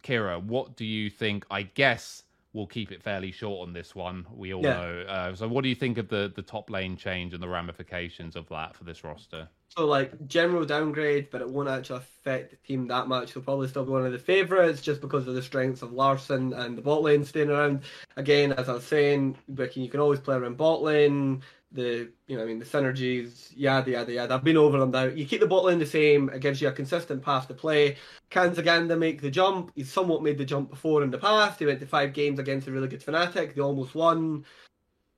[0.02, 1.46] Keire, what do you think?
[1.48, 4.26] I guess we'll keep it fairly short on this one.
[4.32, 4.74] We all Yeah.
[4.74, 5.00] know.
[5.08, 8.36] Uh, so, what do you think of the the top lane change and the ramifications
[8.36, 9.48] of that for this roster?
[9.68, 13.32] So like general downgrade, but it won't actually affect the team that much.
[13.32, 16.52] He'll probably still be one of the favourites just because of the strengths of Larssen
[16.52, 17.84] and the bot lane staying around.
[18.16, 21.42] Again, as I was saying, you can always play around bot lane.
[21.74, 24.34] The you know, I mean the synergies, yada yada yada.
[24.34, 25.04] I've been over them now.
[25.04, 27.96] You keep the bot lane the same, it gives you a consistent path to play.
[28.28, 29.72] Can Szygenda make the jump?
[29.74, 31.58] He's somewhat made the jump before in the past.
[31.58, 33.54] He went to five games against a really good Fnatic.
[33.54, 34.44] They almost won.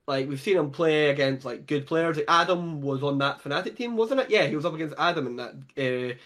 [0.07, 2.17] Like we've seen him play against like good players.
[2.17, 4.29] Like, Adam was on that Fnatic team, wasn't it?
[4.29, 6.17] Yeah, he was up against Adam in that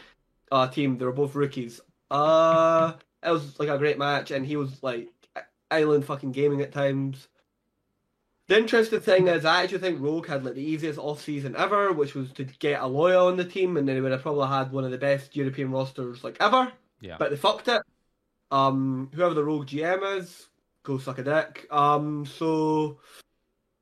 [0.52, 0.98] uh, uh, team.
[0.98, 1.82] They were both rookies.
[2.12, 2.94] Uh,
[3.24, 5.10] it was like a great match, and he was like
[5.72, 7.28] island fucking gaming at times.
[8.50, 11.94] The interesting thing is, I actually think Rogue had like the easiest off season ever,
[11.94, 14.48] which was to get a Aloya on the team, and then he would have probably
[14.48, 16.72] had one of the best European rosters like ever.
[17.00, 17.18] Yeah.
[17.20, 17.84] But they fucked it.
[18.50, 20.48] Um, whoever the Rogue GM is,
[20.82, 21.68] go suck a dick.
[21.70, 22.98] Um, so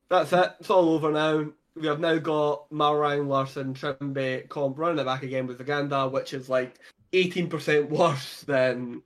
[0.10, 0.56] that's it.
[0.60, 1.46] It's all over now.
[1.78, 6.34] We have now got Malrang, Larssen, Trymbi, Comp running it back again with Szygenda, which
[6.34, 6.78] is like
[7.14, 9.02] 18% worse than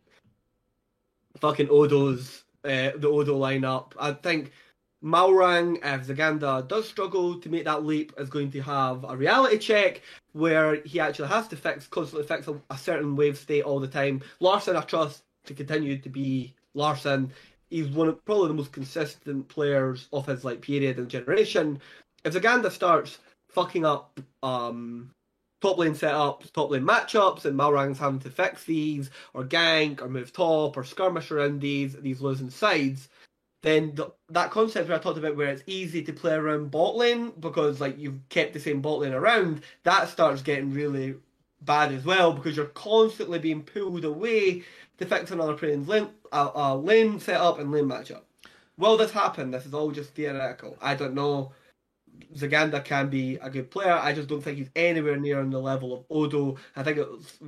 [1.37, 3.91] fucking Odo's, uh, the Odo lineup.
[3.99, 4.53] I think
[5.03, 9.57] Malrang, if Szygenda does struggle to make that leap, is going to have a reality
[9.57, 10.01] check
[10.33, 13.87] where he actually has to fix, constantly fix a, a certain wave state all the
[13.87, 14.21] time.
[14.39, 17.31] Larssen, I trust to continue to be Larssen.
[17.69, 21.81] He's one of probably the most consistent players of his like period and generation.
[22.23, 23.17] If Szygenda starts
[23.49, 25.11] fucking up um,
[25.61, 30.09] top lane setups, top lane matchups, and Malrang's having to fix these, or gank, or
[30.09, 33.09] move top, or skirmish around these these losing sides,
[33.61, 36.95] then the, that concept where I talked about where it's easy to play around bot
[36.95, 41.15] lane because like you've kept the same bot lane around, that starts getting really
[41.61, 44.63] bad as well because you're constantly being pulled away
[44.97, 48.23] to fix another person's lane, uh, uh, lane setup and lane matchup.
[48.77, 49.51] Will this happen?
[49.51, 50.77] This is all just theoretical.
[50.81, 51.53] I don't know.
[52.35, 53.93] Szygenda can be a good player.
[53.93, 56.57] I just don't think he's anywhere near on the level of Odo.
[56.75, 57.39] I think it was,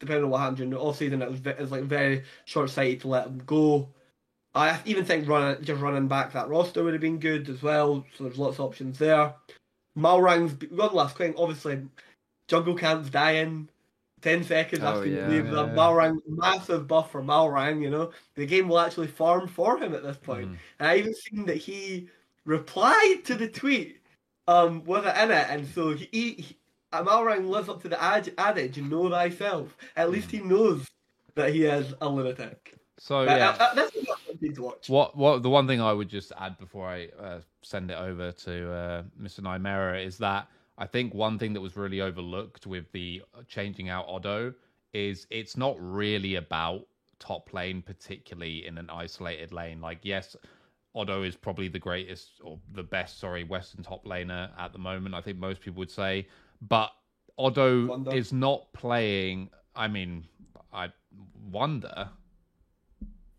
[0.00, 2.70] depending on what happened during the off season, it was, it was like very short
[2.70, 3.90] sighted to let him go.
[4.54, 8.04] I even think running just running back that roster would have been good as well.
[8.16, 9.34] So there's lots of options there.
[9.96, 11.34] Malrang's one last thing.
[11.36, 11.82] Obviously,
[12.48, 13.68] jungle camp's dying.
[14.20, 15.28] Ten seconds Oh, after you yeah.
[15.28, 15.74] leave the Yeah.
[15.74, 17.80] Malrang massive buff for Malrang.
[17.82, 20.48] You know the game will actually farm for him at this point.
[20.48, 20.56] Mhm.
[20.80, 22.08] And I even seen that he
[22.44, 24.00] replied to the tweet
[24.48, 26.56] um, with it in it, and so he, he
[26.92, 30.86] uh, Malrang lives up to the ad- adage, "Know thyself." At least he knows
[31.34, 32.74] that he is a lunatic.
[32.98, 33.92] So But, yeah, uh, that's
[34.26, 34.88] something to watch.
[34.88, 38.32] what what the one thing I would just add before I uh, send it over
[38.32, 39.40] to uh, Mr.
[39.40, 44.06] Nymaera is that I think one thing that was really overlooked with the changing out
[44.08, 44.52] Odo
[44.92, 46.86] is it's not really about
[47.18, 49.80] top lane, particularly in an isolated lane.
[49.80, 50.36] Like yes,
[50.94, 55.14] Odo is probably the greatest or the best, sorry, Western top laner at the moment.
[55.14, 56.26] I think most people would say,
[56.62, 56.90] but
[57.36, 58.14] Odo Wonder.
[58.14, 59.50] is not playing.
[59.76, 60.24] I mean,
[60.72, 60.88] I
[61.50, 62.08] wonder.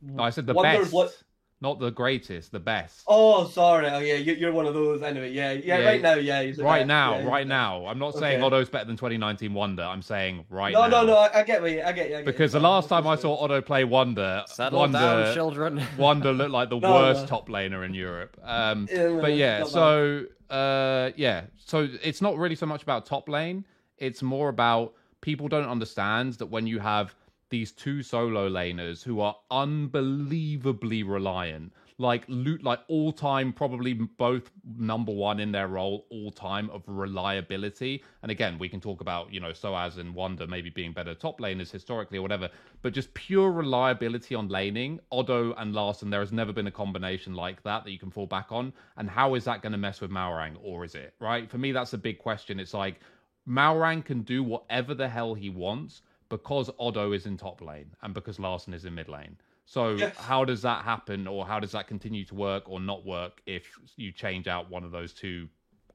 [0.02, 1.24] No, I said the Wonder's best, what-
[1.62, 3.04] not the greatest, the best.
[3.06, 3.90] Oh, sorry.
[3.90, 5.02] Oh, yeah, you- you're one of those.
[5.02, 5.80] Anyway, yeah, yeah.
[5.80, 6.42] Yeah, right now, yeah.
[6.42, 6.88] He's right best.
[6.88, 7.86] now, Yeah, right the now.
[7.86, 8.46] I'm not saying Okay.
[8.46, 9.84] Odo's better than 2019 Wonder.
[9.84, 11.02] I'm saying right No, now.
[11.02, 11.16] no, no.
[11.18, 11.82] I, I get what you.
[11.82, 12.16] I get you.
[12.16, 12.62] I get Because you.
[12.62, 15.84] the last time I saw Odo play Wonder, Settle Wonder, down, children.
[15.98, 17.28] Wonder looked like the No, worst no.
[17.28, 18.38] top laner in Europe.
[18.42, 23.28] Um, Yeah, but yeah, so uh, yeah, so it's not really so much about top
[23.28, 23.66] lane.
[23.98, 27.14] It's more about people don't understand that when you have
[27.50, 34.52] these two solo laners who are unbelievably reliant, like loot, like all time, probably both
[34.78, 38.04] number one in their role, all time of reliability.
[38.22, 41.40] And again, we can talk about you know Soaz and Wonder maybe being better top
[41.40, 42.50] laners historically or whatever,
[42.82, 45.00] but just pure reliability on laning.
[45.12, 48.28] Odo and Larssen, there has never been a combination like that that you can fall
[48.28, 48.72] back on.
[48.98, 51.50] And how is that going to mess with Malrang, or is it right?
[51.50, 52.60] For me, that's a big question.
[52.60, 53.00] It's like
[53.48, 58.14] Malrang can do whatever the hell he wants because Odo is in top lane and
[58.14, 59.38] because Larssen is in mid lane.
[59.66, 60.16] So Yes.
[60.18, 63.68] how does that happen, or how does that continue to work or not work if
[63.98, 65.48] you change out one of those two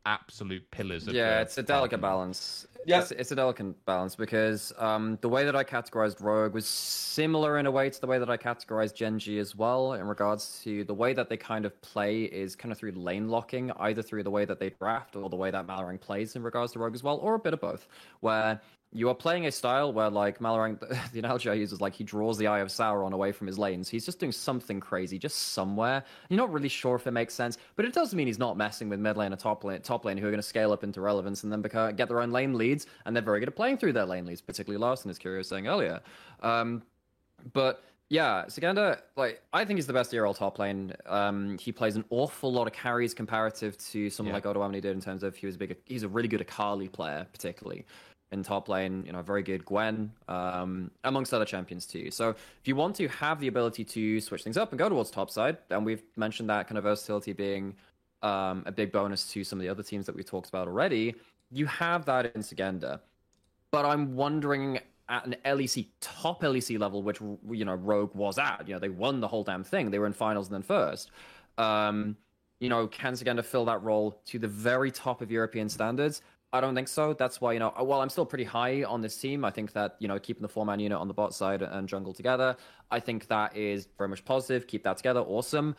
[0.06, 1.09] absolute pillars?
[1.09, 2.02] Of yeah, the it's a delicate argument?
[2.02, 2.66] balance.
[2.86, 3.01] Yeah.
[3.01, 7.59] It's, it's a delicate balance because um, the way that I categorized Rogue was similar
[7.59, 10.85] in a way to the way that I categorized Gen.G as well, in regards to
[10.85, 14.23] the way that they kind of play is kind of through lane locking, either through
[14.23, 16.94] the way that they draft or the way that Malrang plays in regards to Rogue
[16.94, 17.89] as well, or a bit of both,
[18.20, 18.61] where
[18.96, 20.78] you are playing a style where, like, Malrang,
[21.12, 23.58] the analogy I use is like he draws the Eye of Sauron away from his
[23.58, 23.88] lanes.
[23.88, 26.04] He's just doing something crazy, just somewhere.
[26.28, 28.88] You're not really sure if it makes sense, but it does mean he's not messing
[28.88, 31.00] with mid lane and top lane, top lane who are going to scale up into
[31.00, 33.78] relevance and then become, get their own lane leads, and they're very good at playing
[33.78, 36.00] through their lane leads, particularly Larssen, as Keire was saying earlier.
[36.40, 36.82] Um,
[37.52, 40.92] but yeah, Szygenda, like I think he's the best ERL top lane.
[41.06, 44.36] Um, he plays an awful lot of carries comparative to someone Yeah.
[44.46, 45.76] like Odoamne did in terms of he was a big.
[45.84, 47.84] He's a really good Akali player, particularly
[48.35, 49.05] in top lane.
[49.06, 52.11] You know, very good Gwen, um, amongst other champions too.
[52.11, 55.11] So if you want to have the ability to switch things up and go towards
[55.11, 57.74] top side, and we've mentioned that kind of versatility being
[58.23, 61.15] um, a big bonus to some of the other teams that we've talked about already,
[61.51, 63.01] you have that in Szygenda
[63.74, 64.78] but I'm wondering
[65.09, 67.19] at an LEC top LEC level, which
[67.51, 68.69] you know Rogue was at.
[68.69, 69.90] You know they won the whole damn thing.
[69.90, 71.11] They were in finals and then first.
[71.59, 72.16] Um,
[72.61, 76.23] you know, can Szygenda fill that role to the very top of European standards?
[76.55, 77.14] I don't think so.
[77.14, 77.70] That's why you know.
[77.76, 80.48] While I'm still pretty high on this team, I think that you know keeping the
[80.48, 82.56] four man unit on the bot side and jungle together,
[82.93, 84.68] I think that is very much positive.
[84.68, 85.74] Keep that together, awesome.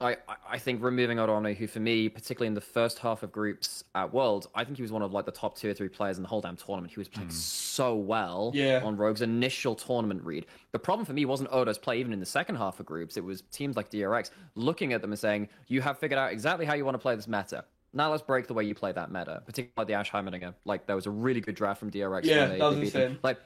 [0.00, 0.16] I,
[0.48, 4.14] I- think removing Odoamne, who for me, particularly in the first half of groups at
[4.14, 6.22] Worlds, I think he was one of like the top two or three players in
[6.22, 6.92] the whole damn tournament.
[6.92, 7.34] He was playing hmm.
[7.34, 8.80] so well Yeah.
[8.84, 10.46] on Rogue's initial tournament read.
[10.72, 13.16] The problem for me wasn't Odo's play even in the second half of groups.
[13.16, 16.64] It was teams like DRX looking at them and saying, "You have figured out exactly
[16.64, 19.10] how you want to play this meta." Now let's break the way you play that
[19.10, 20.54] meta, particularly the Ashe Heimerdinger.
[20.64, 22.24] Like there was a really good draft from DRX.
[22.24, 23.02] Yeah, that was they beat them.
[23.02, 23.18] insane.
[23.22, 23.38] Like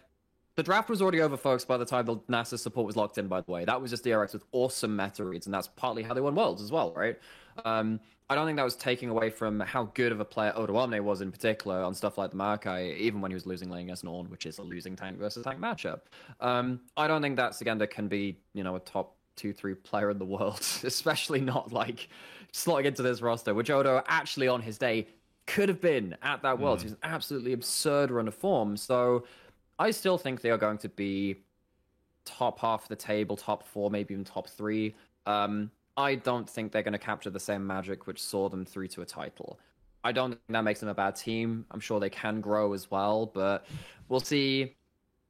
[0.57, 3.27] the draft was already over, folks, by the time the NASA support was locked in,
[3.27, 3.65] by the way.
[3.65, 6.63] That was just DRX with awesome meta reads, and that's partly how they won Worlds
[6.63, 7.19] as well, right?
[7.65, 8.01] Um,
[8.31, 11.21] I don't think that was taking away from how good of a player Odoamne was
[11.21, 14.31] in particular on stuff like the Maokai, even when he was losing lane against Ornn,
[14.31, 16.01] which is a losing tank versus tank matchup.
[16.41, 20.11] Um, I don't think that Szygenda can be, you know, a top two, three player
[20.11, 22.09] in the world, especially not like
[22.55, 25.09] slotting into this roster, which Odo actually on his day
[25.47, 26.83] could have been at that Worlds.
[26.83, 28.77] He was an absolutely absurd run of form.
[28.77, 29.25] So
[29.79, 31.37] I still think they are going to be
[32.25, 34.95] top half of the table, top four, maybe even top three.
[35.27, 38.89] Um, I don't think they're going to capture the same magic which saw them through
[38.89, 39.59] to a title.
[40.05, 41.67] I don't think that makes them a bad team.
[41.71, 43.67] I'm sure they can grow as well, but
[44.09, 44.77] we'll see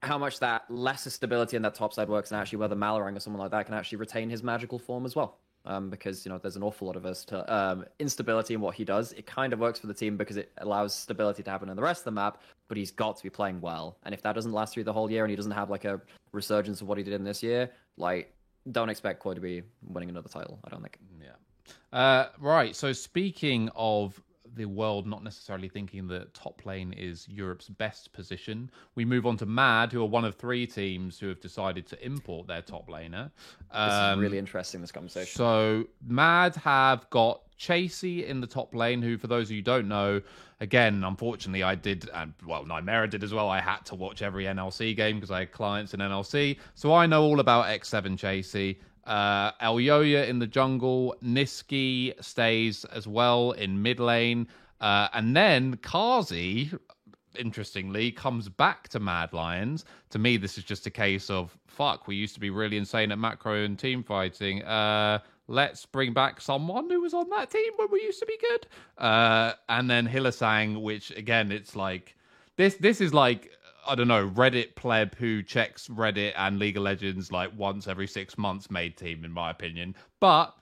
[0.03, 3.21] how much that lesser stability in that top side works and actually whether Malrang or
[3.21, 5.39] someone like that can actually retain his magical form as well.
[5.67, 8.85] Um, because you know there's an awful lot of versatile um, instability in what he
[8.85, 9.13] does.
[9.13, 11.83] It kind of works for the team because it allows stability to happen in the
[11.83, 12.43] rest of the map.
[12.69, 15.11] But he's got to be playing well, and if that doesn't last through the whole
[15.11, 16.01] year and he doesn't have like a
[16.33, 18.35] resurgence of what he did in this year, like
[18.73, 20.59] don't expect Koi to be winning another title.
[20.65, 20.99] I don't think.
[21.23, 21.99] Yeah.
[21.99, 22.75] Uh, right.
[22.75, 24.21] So speaking of
[24.55, 29.37] the world not necessarily thinking that top lane is Europe's best position, we move on
[29.39, 32.89] to Mad, who are one of three teams who have decided to import their top
[32.89, 33.31] laner.
[33.61, 34.81] This Um, is really interesting.
[34.81, 35.37] This conversation.
[35.37, 39.63] so Mad have got Chasy in the top lane, who, for those of you who
[39.63, 40.21] don't know,
[40.61, 43.49] again, unfortunately, I did, and well, Nymaera did as well.
[43.49, 47.07] I had to watch every NLC game because I had clients in NLC, so I
[47.07, 48.81] know all about X7 Chasy.
[49.07, 54.49] Uh, Elyoya in the jungle, Nisqy stays as well in mid lane,
[54.81, 56.79] uh, and then Carzzy
[57.37, 59.85] interestingly, comes back to Mad Lions.
[60.11, 62.07] To me, this is just a case of fuck.
[62.07, 64.63] We used to be really insane at macro and team fighting.
[64.63, 68.39] Uh, let's bring back someone who was on that team when we used to be
[68.39, 68.67] good.
[68.99, 72.17] Uh, and then Hylissang, which again, it's like
[72.57, 72.77] this.
[72.77, 73.51] This is like.
[73.87, 78.07] I don't know, Reddit pleb who checks Reddit and League of Legends like once every
[78.07, 79.95] six months made team, in my opinion.
[80.21, 80.55] But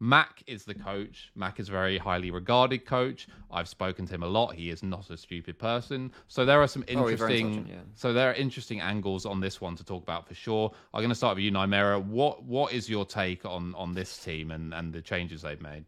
[0.00, 1.30] Mac is the coach.
[1.34, 3.26] Mac is a very highly regarded coach.
[3.50, 4.54] I've spoken to him a lot.
[4.54, 6.12] He is not a stupid person.
[6.28, 7.46] So there are some Oh, interesting.
[7.46, 7.80] intelligent, yeah.
[7.94, 10.72] So there are interesting angles on this one to talk about for sure.
[10.92, 12.04] I'm going to start with you, Nymaera.
[12.04, 15.84] What what is your take on on this team and and the changes they've made?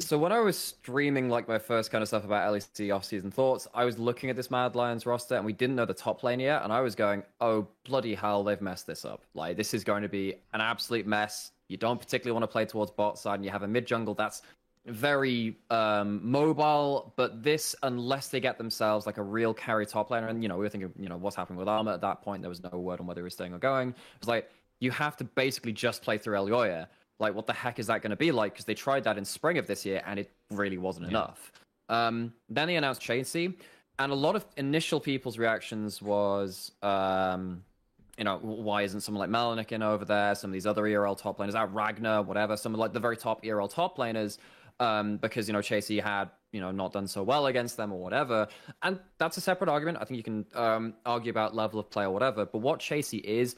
[0.00, 3.68] So when I was streaming like my first kind of stuff about LEC off-season thoughts,
[3.72, 6.40] I was looking at this Mad Lions roster and we didn't know the top lane
[6.40, 9.22] yet, and I was going, "Oh bloody hell, they've messed this up!
[9.34, 11.52] Like this is going to be an absolute mess.
[11.68, 14.14] You don't particularly want to play towards bot side, and you have a mid jungle
[14.14, 14.42] that's
[14.86, 17.12] very um, mobile.
[17.14, 20.56] But this, unless they get themselves like a real carry top laner, and you know
[20.56, 22.42] we were thinking, you know what's happening with Armut at that point.
[22.42, 23.90] There was no word on whether he was staying or going.
[23.90, 24.50] It was like
[24.80, 26.88] you have to basically just play through Elyoya.
[27.18, 28.52] Like, what the heck is that going to be like?
[28.52, 31.52] Because they tried that in spring of this year and it really wasn't enough.
[31.88, 33.56] Um, then they announced Chasy.
[33.98, 37.62] and a lot of initial people's reactions was, um,
[38.18, 40.34] you know, why isn't someone like Melanic in over there?
[40.34, 42.56] Some of these other ERL top laners, out Ragnar, whatever.
[42.56, 44.38] Some of like the very top ERL top laners,
[44.80, 48.00] um, because you know Chasy had you know not done so well against them or
[48.00, 48.48] whatever.
[48.82, 49.98] And that's a separate argument.
[50.00, 52.46] I think you can um, argue about level of play or whatever.
[52.46, 53.56] But what Chasy is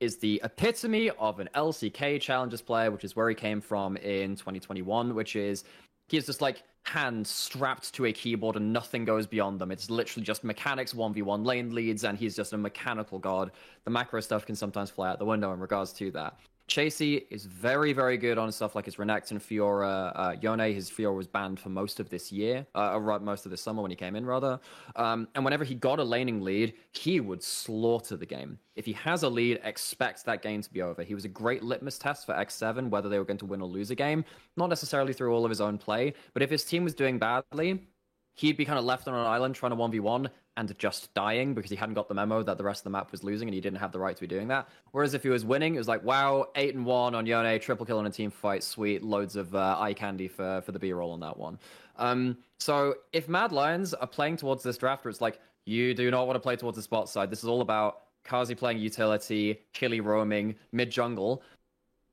[0.00, 4.36] is the epitome of an LCK Challengers player, which is where he came from in
[4.36, 5.64] 2021, which is
[6.08, 9.70] he's just like hands strapped to a keyboard and nothing goes beyond them.
[9.70, 13.50] It's literally just mechanics, 1v1 lane leads, and he's just a mechanical god.
[13.84, 16.38] The macro stuff can sometimes fly out the window in regards to that.
[16.68, 20.74] Chasy is very, very good on stuff like his Renekton, Fiora, uh, Yone.
[20.74, 23.90] His Fiora was banned for most of this year, uh, most of this summer when
[23.90, 24.60] he came in, rather.
[24.94, 28.58] Um, and whenever he got a laning lead, he would slaughter the game.
[28.76, 31.02] If he has a lead, expect that game to be over.
[31.02, 33.68] He was a great litmus test for X7, whether they were going to win or
[33.68, 34.22] lose a game.
[34.58, 37.88] Not necessarily through all of his own play, but if his team was doing badly,
[38.34, 40.28] he'd be kind of left on an island trying to 1v1
[40.58, 43.12] and just dying because he hadn't got the memo that the rest of the map
[43.12, 44.68] was losing and he didn't have the right to be doing that.
[44.90, 47.86] Whereas if he was winning, it was like, wow, 8 and 1 on Yone, triple
[47.86, 50.92] kill on a team fight, sweet, loads of uh, eye candy for, for the B
[50.92, 51.60] roll on that one.
[51.96, 56.10] Um, so if Mad Lions are playing towards this draft where it's like, you do
[56.10, 59.60] not want to play towards the spot side, this is all about Carzzy playing utility,
[59.72, 61.42] Killy roaming, mid jungle,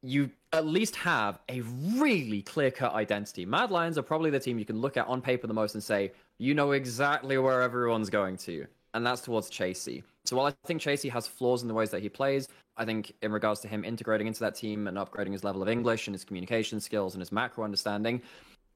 [0.03, 1.61] you at least have a
[1.95, 3.43] really clear cut identity.
[3.43, 5.83] Mad Lions are probably the team you can look at on paper the most and
[5.83, 10.03] say, you know exactly where everyone's going to, and that's towards Chasy.
[10.25, 12.47] So while I think Chasy has flaws in the ways that he plays,
[12.77, 15.69] I think in regards to him integrating into that team and upgrading his level of
[15.69, 18.21] English and his communication skills and his macro understanding,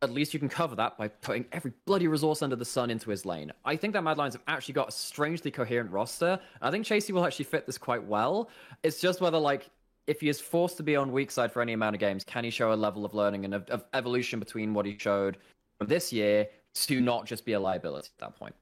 [0.02, 3.10] at least you can cover that by putting every bloody resource under the sun into
[3.10, 3.52] his lane.
[3.66, 6.40] I think that Mad Lions have actually got a strangely coherent roster.
[6.62, 8.50] I think Chasy will actually fit this quite well.
[8.84, 9.70] It's just whether like
[10.08, 12.44] if he is forced to be on weak side for any amount of games, can
[12.44, 15.38] he show a level of learning and of, of evolution between what he showed
[15.78, 18.56] from this year to not just be a liability at that point.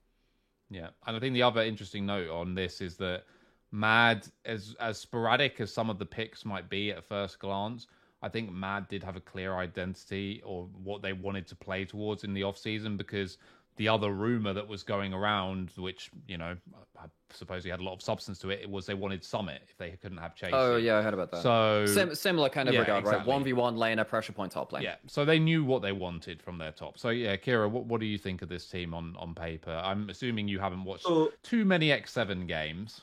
[0.70, 3.24] Yeah, and I think the other interesting note on this is that
[3.72, 7.88] Mad, as as sporadic as some of the picks might be at first glance,
[8.22, 12.24] I think Mad did have a clear identity or what they wanted to play towards
[12.24, 13.38] in the off season because
[13.78, 16.56] the other rumor that was going around, which you know,
[17.00, 19.62] I suppose he had a lot of substance to it, it was they wanted Summit
[19.70, 20.50] if they couldn't have Chase.
[20.54, 21.42] Oh yeah, I heard about that.
[21.44, 23.20] So Sim- similar kind of Yeah, regard, exactly.
[23.20, 23.28] right?
[23.36, 24.84] One v one laner, pressure point top lane.
[24.84, 26.98] yeah, so they knew what they wanted from their top.
[26.98, 29.72] So yeah, Keire, what what do you think of this team on on paper?
[29.84, 33.02] I'm assuming you haven't watched So too many X7 games.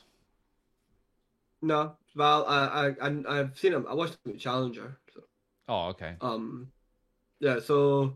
[1.62, 3.86] no, well, I I I- I've seen them.
[3.88, 4.98] I watched him at Challenger.
[5.14, 5.22] So,
[5.68, 6.16] Oh, okay.
[6.20, 6.68] um,
[7.40, 7.58] yeah.
[7.60, 8.14] So,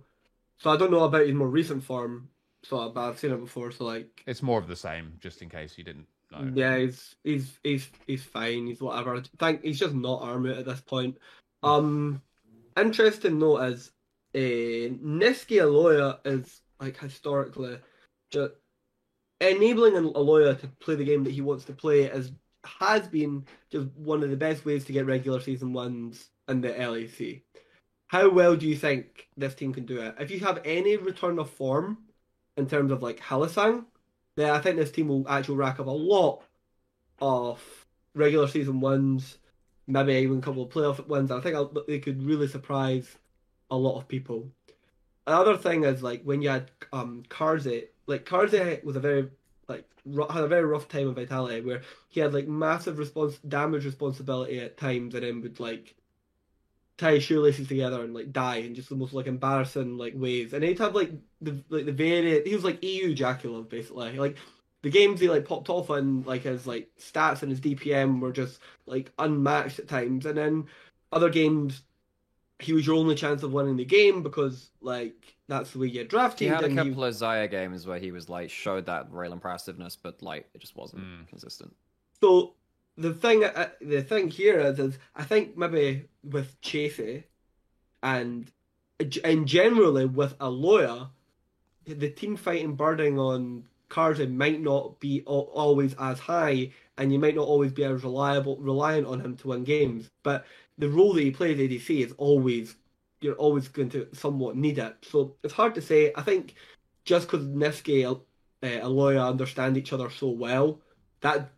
[0.59, 2.29] so I don't know about his more recent form.
[2.65, 3.71] So, but I've seen it before.
[3.71, 6.51] So like, It's more of the same, just in case you didn't know.
[6.55, 8.67] yeah, he's he's he's he's fine.
[8.67, 9.17] He's whatever.
[9.17, 11.19] I think he's just not Armut at this point.
[11.63, 12.23] Um,
[12.77, 13.91] interesting note is,
[14.35, 17.79] uh, Nisqy Elyoya is like historically
[18.31, 18.53] just
[19.41, 22.33] enabling Elyoya to play the game that he wants to play is
[22.65, 26.71] has been just one of the best ways to get regular season wins in the
[26.71, 27.43] LEC.
[28.09, 30.17] How well do you think this team can do it?
[30.19, 31.99] If you have any return of form
[32.59, 33.87] in terms of like Hylissang,
[34.37, 36.43] then I think this team will actually rack up a lot
[37.21, 39.39] of regular season wins,
[39.87, 41.31] maybe even a couple of playoff wins.
[41.31, 43.17] I think I'll- they could really surprise
[43.71, 44.51] a lot of people.
[45.27, 49.31] Another thing is like when you had um Carzzy, like Carzzy was a very
[49.69, 49.85] like
[50.31, 54.59] had a very rough time of vitality where he had like massive response damage responsibility
[54.59, 55.95] at times and then would like
[56.99, 60.53] tie his shoelaces together and like die in just the most like embarrassing like ways.
[60.53, 64.19] And he'd have like the like the very he was like EU JackeyLove basically.
[64.19, 64.37] Like
[64.83, 68.33] the games he like popped off on like his like stats and his DPM were
[68.33, 70.27] just like unmatched at times.
[70.27, 70.67] And then
[71.13, 71.83] other games
[72.61, 76.05] he was your only chance of winning the game because like that's the way you
[76.05, 76.47] drafted.
[76.47, 79.33] He had a and couple of Xayah games where he was like showed that real
[79.33, 81.29] impressiveness, but like it just wasn't Mm.
[81.29, 81.75] consistent.
[82.21, 82.55] So
[82.99, 87.25] the thing, uh, the thing here is, is I think maybe with Chasy,
[88.03, 88.51] and
[89.23, 91.11] and generally with Elyoya,
[91.87, 97.37] the team fighting burden on Carzzy might not be always as high, and you might
[97.37, 100.11] not always be as reliable reliant on him to win games.
[100.25, 100.45] But
[100.77, 102.75] the role that he plays ADC is always
[103.21, 104.97] you're always going to somewhat need it.
[105.03, 106.13] So it's hard to say.
[106.17, 106.55] I think
[107.05, 108.17] just because Nisqy uh,
[108.63, 110.81] Elyoya understand each other so well,
[111.21, 111.51] that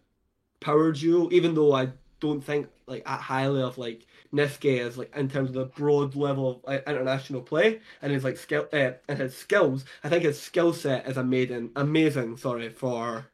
[0.60, 5.14] power duo, even though I don't think like at highly of like Nisqy as like
[5.16, 8.92] in terms of the broad level of like, international play and his like skill uh,
[9.08, 9.84] and his skills.
[10.04, 12.36] I think his skill set is amazing, amazing.
[12.36, 13.26] Sorry for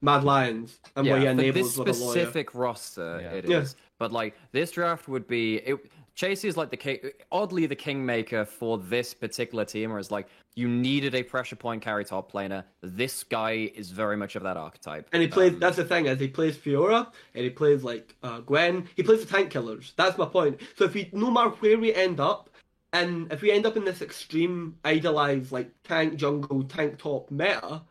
[0.00, 2.10] Mad Lions and what he for enables this with Elyoya.
[2.10, 3.30] specific roster, Yeah.
[3.32, 3.50] it is.
[3.76, 3.84] Yeah.
[3.98, 5.78] But like this draft would be it,
[6.14, 6.98] Chasy is like the king,
[7.30, 11.82] oddly the kingmaker for this particular team, where it's like you needed a pressure point
[11.82, 12.64] carry top planer.
[12.82, 15.08] This guy is very much of that archetype.
[15.12, 15.54] And he plays.
[15.54, 18.88] Um, that's the thing is he plays Fiora and he plays like uh, Gwen.
[18.94, 19.94] He plays the tank killers.
[19.96, 20.60] That's my point.
[20.76, 22.50] So if we, no matter where we end up,
[22.92, 27.82] and if we end up in this extreme idolized like tank jungle tank top meta,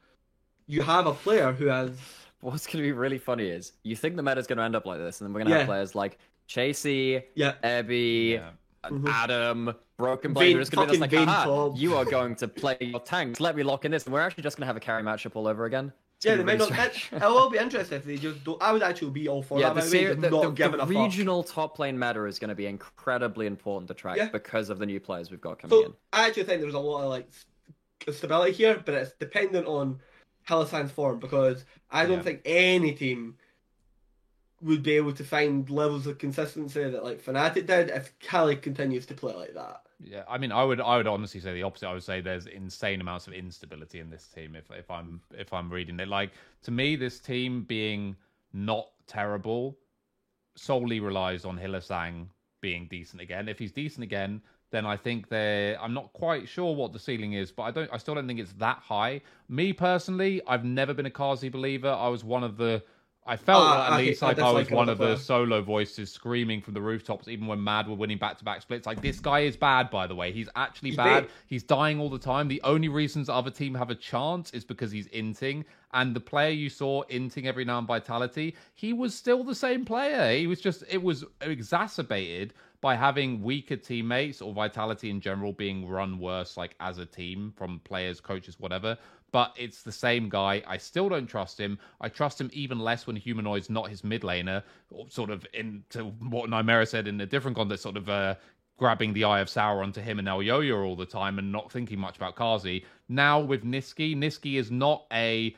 [0.67, 1.91] you have a player who has
[2.41, 4.87] What's going to be really funny is you think the meta's going to end up
[4.87, 6.17] like this, and then we're going to have players like
[6.55, 8.49] Chasy, yeah Ebby, Yeah.
[8.85, 9.07] Mhm.
[9.09, 10.47] Adam, Broken Blade.
[10.47, 12.35] Vayne- We're just going to be just like, fucking Vayne Haha, Cobb." you are going
[12.35, 13.39] to play your tanks.
[13.39, 15.35] Let me lock in this, and we're actually just going to have a carry matchup
[15.35, 15.93] all over again.
[16.23, 16.31] Yeah.
[16.35, 16.91] They be might really not.
[16.93, 17.09] strange.
[17.13, 18.61] It, it will be interesting if they just don't.
[18.61, 19.75] I would actually be all for yeah, that.
[19.75, 20.89] the, the ser- the, the- the a fuck.
[20.89, 24.27] regional top lane meta is going to be incredibly important to track Yeah.
[24.29, 25.93] because of the new players we've got coming in.
[26.11, 27.29] I actually think there's a lot of like
[28.11, 29.99] stability here, but it's dependent on
[30.49, 32.23] Hylissang's form because I don't Yeah.
[32.23, 33.35] think any team
[34.61, 39.05] would be able to find levels of consistency that like Fnatic did if Cali continues
[39.07, 39.83] to play like that.
[40.03, 41.87] Yeah, I mean, I would, I would honestly say the opposite.
[41.87, 44.55] I would say there's insane amounts of instability in this team.
[44.55, 46.31] If if I'm if I'm reading it, like
[46.63, 48.15] to me, this team being
[48.53, 49.77] not terrible
[50.55, 52.27] solely relies on Hylissang
[52.61, 53.47] being decent again.
[53.47, 55.81] If he's decent again, then I think they're.
[55.81, 57.89] I'm not quite sure what the ceiling is, but I don't.
[57.93, 59.21] I still don't think it's that high.
[59.49, 61.89] Me personally, I've never been a Carzzy believer.
[61.89, 62.83] I was one of the.
[63.23, 66.11] I felt Ah, at I least like I was him one of the solo voices
[66.11, 68.87] screaming from the rooftops, even when Mad were winning back to back splits.
[68.87, 70.31] Like, this guy is bad, by the way.
[70.31, 71.23] He's actually He's bad.
[71.23, 71.31] big.
[71.45, 72.47] He's dying all the time.
[72.47, 75.65] The only reasons the other team have a chance is because he's inting.
[75.93, 79.85] And the player you saw inting every now and Vitality, he was still the same
[79.85, 80.35] player.
[80.35, 85.87] He was just, it was exacerbated by having weaker teammates or Vitality in general being
[85.87, 88.97] run worse, like as a team from players, coaches, whatever
[89.31, 90.61] but it's the same guy.
[90.67, 91.79] I still don't trust him.
[92.01, 96.05] I trust him even less when Humanoid's not his mid laner, or sort of into
[96.29, 98.35] what Nymaera said in a different context, sort of uh,
[98.77, 101.99] grabbing the Eye of Sauron to him and Elyoya all the time and not thinking
[101.99, 102.83] much about Carzzy.
[103.07, 105.55] Now with Nisqy, Nisqy is not a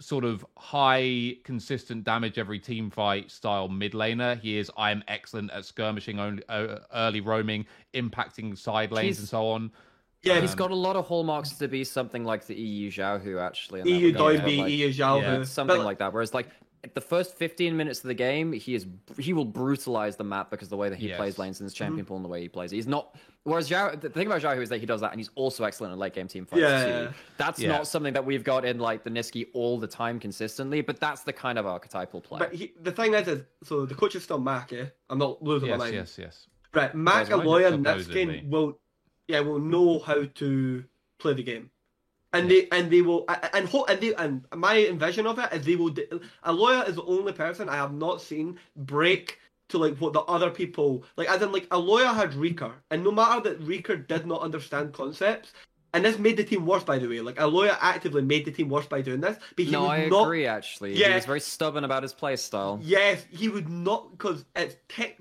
[0.00, 4.38] sort of high consistent damage every team fight style mid laner.
[4.40, 9.18] He is I am excellent at skirmishing only, uh, early roaming, impacting side lanes He's-
[9.20, 9.70] and so on.
[10.22, 13.38] Yeah, he's got a lot of hallmarks to be something like the EU Zhao Who
[13.38, 13.88] actually.
[13.88, 15.20] EU regard, Doinby, like- EU Zhao.
[15.22, 16.12] yeah, who- something but, like that.
[16.12, 16.48] Whereas like
[16.84, 18.86] at the first 15 minutes of the game, he is
[19.18, 21.16] he will brutalize the map because the way that he Yes.
[21.16, 21.84] plays lanes in his Mm-hmm.
[21.84, 22.70] champion pool and the way he plays.
[22.70, 23.16] He's not.
[23.44, 25.92] Whereas Zhao, the thing about Zhao is that he does that, and he's also excellent
[25.92, 27.14] in late game team fights Yeah, too.
[27.38, 27.68] That's Yeah.
[27.68, 31.22] not something that we've got in like the Nisqy all the time consistently, but that's
[31.22, 32.38] the kind of archetypal play.
[32.40, 34.72] But he, the thing is, is so the coach is still Mac.
[34.72, 34.86] Eh?
[35.10, 35.94] I'm not losing Yes, my mind.
[35.94, 36.46] yes, yes.
[36.74, 38.26] Right, Mac, Well, Aloy, and supposedly.
[38.26, 38.78] Netskin will,
[39.28, 40.84] yeah, will know how to
[41.18, 41.70] play the game,
[42.32, 45.64] and they and they will and ho- and they and my envision of it is
[45.64, 45.90] they will.
[45.90, 49.38] Elyoya is the only person I have not seen break
[49.68, 51.28] to like what the other people like.
[51.28, 55.52] As in, like Elyoya had Reeker, and no matter that Reeker did not understand concepts.
[55.94, 57.20] And this made the team worse, by the way.
[57.20, 59.38] Like Elyoya actively made the team worse by doing this.
[59.56, 60.44] But he no, I not agree.
[60.44, 62.78] Actually, he was very stubborn about his play style.
[62.82, 65.16] Yes, he would not because it's tech.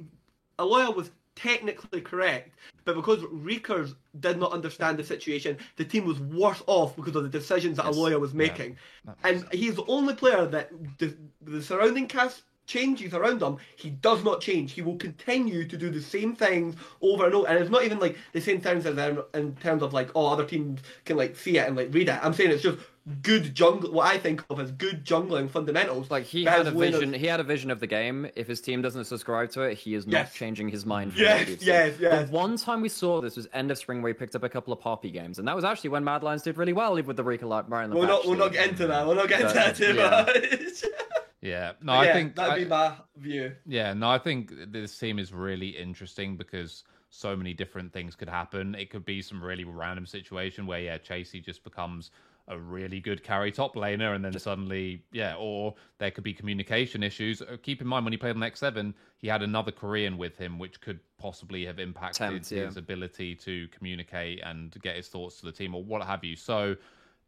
[0.60, 2.52] Elyoya was technically correct,
[2.86, 7.24] but because Reekers did not understand the situation, the team was worse off because of
[7.24, 7.96] the decisions that Yes.
[7.96, 8.78] lawyer was making.
[9.06, 13.58] Makes And he's the only player that the, the surrounding cast changes around him.
[13.76, 14.72] He does not change.
[14.74, 17.48] He will continue to do the same things over and over.
[17.48, 20.28] And it's not even like the same things as in, in terms of like, oh,
[20.28, 22.20] other teams can like see it and like read it.
[22.24, 22.80] I'm saying it's just
[23.22, 23.92] good jungle.
[23.92, 26.10] What I think of as good jungling fundamentals.
[26.10, 27.14] Like he had a is winners- vision.
[27.14, 28.28] He had a vision of the game.
[28.36, 30.34] If his team doesn't subscribe to it, he is not Yes.
[30.34, 31.14] changing his mind.
[31.14, 31.68] for Yes, what we've seen.
[31.68, 32.28] yes, yes.
[32.30, 34.50] The one time we saw this was end of spring, where he picked up a
[34.50, 37.16] couple of poppy games, and that was actually when Mad Lions did really well with
[37.16, 37.92] the Rika Light Brian.
[37.92, 39.06] We'll not, we'll not get into that.
[39.06, 40.26] We'll not get into that too Yeah.
[40.26, 40.84] much.
[41.42, 43.54] Yeah, no, yeah, I think that'd I- be my view.
[43.68, 48.30] Yeah, no, I think this team is really interesting because so many different things could
[48.30, 48.74] happen.
[48.74, 52.10] It could be some really random situation where yeah, Chasey just becomes
[52.48, 57.04] a really good carry top laner, and then suddenly yeah, or there could be communication
[57.04, 57.42] issues.
[57.42, 60.38] Uh, Keep in mind when he played on X Seven, he had another Korean with
[60.38, 62.66] him, which could possibly have impacted Tempt, yeah.
[62.66, 66.36] his ability to communicate and get his thoughts to the team or what have you.
[66.36, 66.76] So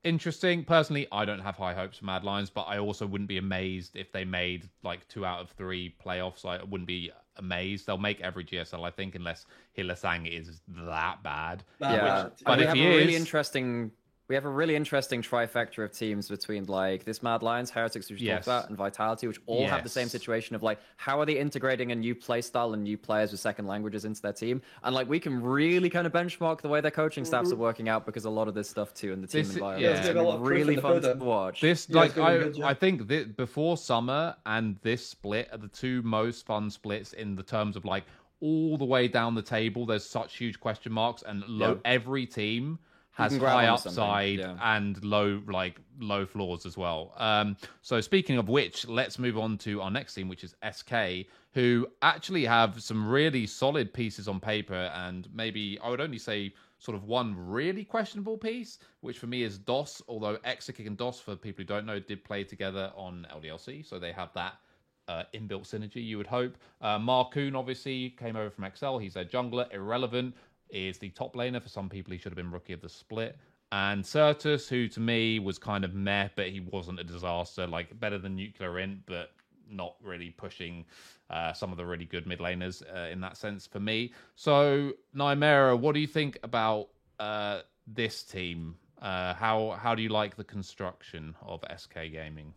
[0.03, 0.63] interesting.
[0.63, 3.95] Personally, I don't have high hopes for Mad Lions, but I also wouldn't be amazed
[3.95, 6.45] if they made like two out of three playoffs.
[6.45, 7.87] I wouldn't be amazed.
[7.87, 9.45] They'll make every GSL, I think, unless
[9.77, 11.63] Hylissang is that bad.
[11.79, 12.43] Yeah, much.
[12.45, 13.91] But if he a really interesting.
[14.27, 18.19] We have a really interesting trifecta of teams between like this Mad Lions, Heretics, which
[18.19, 18.43] we Yes.
[18.43, 21.37] talked about, and Vitality, which all have the same situation of like how are they
[21.37, 24.93] integrating a new play style and new players with second languages into their team, and
[24.93, 27.61] like we can really kind of benchmark the way their coaching staffs are mm-hmm.
[27.61, 29.83] working out because a lot of this stuff too in the team This- environment.
[29.83, 29.91] yeah.
[29.91, 31.61] It's There's gonna a lot be of proof really fun to watch.
[31.61, 32.67] This Yeah, like I good, yeah.
[32.67, 37.35] I think that before summer and this split are the two most fun splits in
[37.35, 38.03] the terms of like
[38.41, 41.79] all the way down the table, there's such huge question marks, and low, Yeah.
[41.85, 42.77] every team
[43.17, 44.55] has high upside yeah.
[44.61, 47.13] and low like low floors as well.
[47.17, 51.25] Um, so speaking of which, let's move on to our next team, which is SK,
[51.53, 56.53] who actually have some really solid pieces on paper, and maybe I would only say
[56.77, 59.99] sort of one really questionable piece, which for me is Doss.
[60.07, 63.97] Although Exakick and Doss, for people who don't know, did play together on LDLC, so
[63.97, 64.59] they have that
[65.07, 66.57] uh, inbuilt synergy, you would hope.
[66.81, 68.97] Uh, Markoon obviously came over from Excel.
[68.97, 69.71] He's their jungler.
[69.73, 70.35] Irrelevant
[70.69, 71.61] is the top laner.
[71.61, 73.37] For some people, he should have been rookie of the split.
[73.71, 77.67] And Sertuss, who to me was kind of meh, but he wasn't a disaster.
[77.67, 79.31] Like better than Nuclearint, but
[79.69, 80.85] not really pushing
[81.29, 84.13] uh, some of the really good mid laners uh, in that sense for me.
[84.35, 86.89] So, Nymaera, what do you think about
[87.19, 88.75] uh, this team?
[89.01, 92.53] Uh, how how do you like the construction of SK Gaming?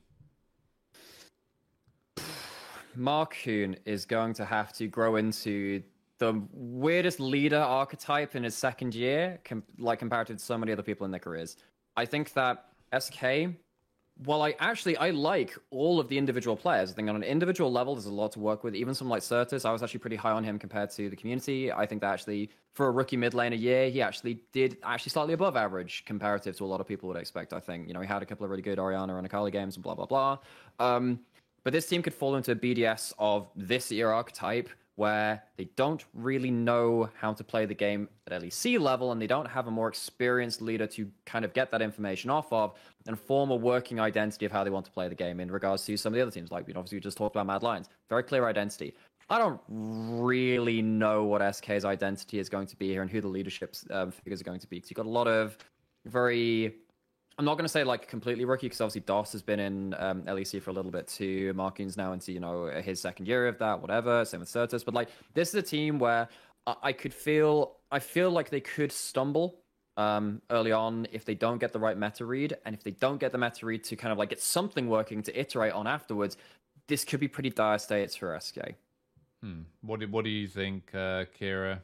[2.99, 5.83] Markoon is going to have to grow into
[6.21, 10.83] the weirdest leader archetype in his second year, com- like comparative to so many other
[10.83, 11.57] people in their careers.
[11.97, 12.67] I think that
[12.97, 13.23] SK,
[14.27, 16.91] well, I actually I like all of the individual players.
[16.91, 18.75] I think on an individual level, there's a lot to work with.
[18.75, 21.73] Even someone like Sertuss, I was actually pretty high on him compared to the community.
[21.73, 25.11] I think that actually for a rookie mid lane a year, he actually did actually
[25.11, 27.55] slightly above average comparative to a lot of people would expect.
[27.55, 29.77] I think you know he had a couple of really good Orianna and Akali games
[29.77, 30.39] and blah blah blah.
[30.79, 31.21] Um,
[31.65, 36.05] but this team could fall into a BDS of this year archetype where they don't
[36.13, 39.71] really know how to play the game at LEC level and they don't have a
[39.71, 42.75] more experienced leader to kind of get that information off of
[43.07, 45.85] and form a working identity of how they want to play the game in regards
[45.87, 46.51] to some of the other teams.
[46.51, 47.89] Like, you know, obviously, just talked about Mad Lions.
[48.09, 48.95] Very clear identity.
[49.31, 53.29] I don't really know what SK's identity is going to be here and who the
[53.29, 54.77] leadership um, figures are going to be.
[54.77, 55.57] Because you've got a lot of
[56.05, 56.75] very
[57.41, 60.21] I'm not going to say like completely rookie because obviously Doss has been in um,
[60.25, 61.55] LEC for a little bit too.
[61.55, 64.27] Markoon's now into you know his second year of that, whatever.
[64.27, 66.29] Same with Sertuss, but like this is a team where
[66.67, 69.57] I, I could feel I feel like they could stumble
[69.97, 73.19] um, early on if they don't get the right meta read, and if they don't
[73.19, 76.37] get the meta read to kind of like get something working to iterate on afterwards,
[76.89, 78.75] this could be pretty dire states for SK.
[79.43, 79.63] Hmm.
[79.81, 81.79] What do What do you think, uh, Keire?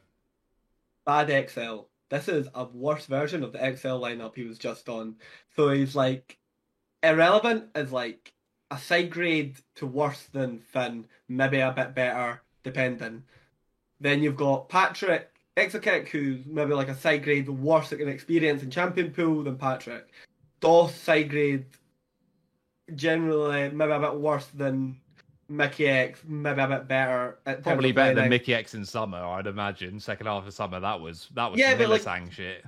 [1.03, 1.87] Bad Excel.
[2.09, 5.15] This is a worse version of the Excel lineup he was just on.
[5.55, 6.37] So he's like
[7.03, 8.33] irrelevant is like
[8.71, 13.23] a side grade to worse than Finn, maybe a bit better, depending.
[13.99, 15.25] Then you've got Patrik
[15.57, 20.03] Exakick, who's maybe like a side grade worse an experience in champion pool than Patrik.
[20.59, 21.65] Doss side grade
[22.95, 24.97] generally maybe a bit worse than
[25.49, 27.39] Mikyx, maybe a bit better.
[27.45, 28.29] at Probably better than.
[28.29, 29.99] Mickey X in summer, I'd imagine.
[29.99, 32.63] Second half of summer, that was that was Yeah, yeah, but, like- sang shit.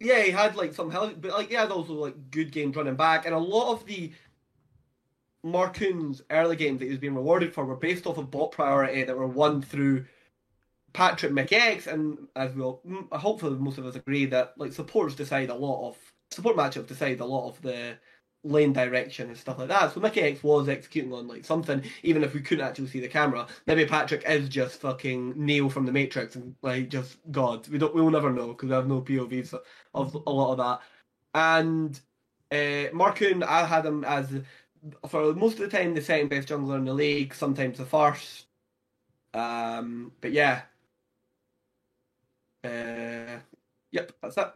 [0.00, 2.94] Yeah, he had like some hell, but like he had also like good games running
[2.94, 4.12] back, and a lot of the
[5.44, 9.02] Markoon's early games that he was being rewarded for were based off of bot priority
[9.04, 10.04] that were won through
[10.94, 12.80] Patrik Mikyx, and as we'll
[13.12, 15.96] hopefully most of us agree that like supports decide a lot of
[16.30, 17.96] support matchups decide a lot of the
[18.44, 19.92] lane direction and stuff like that.
[19.92, 23.46] So Mikyx was executing on like something, even if we couldn't actually see the camera.
[23.66, 27.68] Maybe Patrik is just fucking Neo from the Matrix and like just God.
[27.68, 27.94] We don't.
[27.94, 29.54] We'll never know because we have no POVs
[29.94, 30.80] of a lot of that.
[31.34, 32.00] And
[32.50, 34.28] uh, Markoon, I had him as
[35.08, 38.46] for most of the time the second best jungler in the league, sometimes the first.
[39.34, 40.62] Um, but yeah.
[42.64, 43.38] Uh,
[43.92, 44.52] yep, that's it.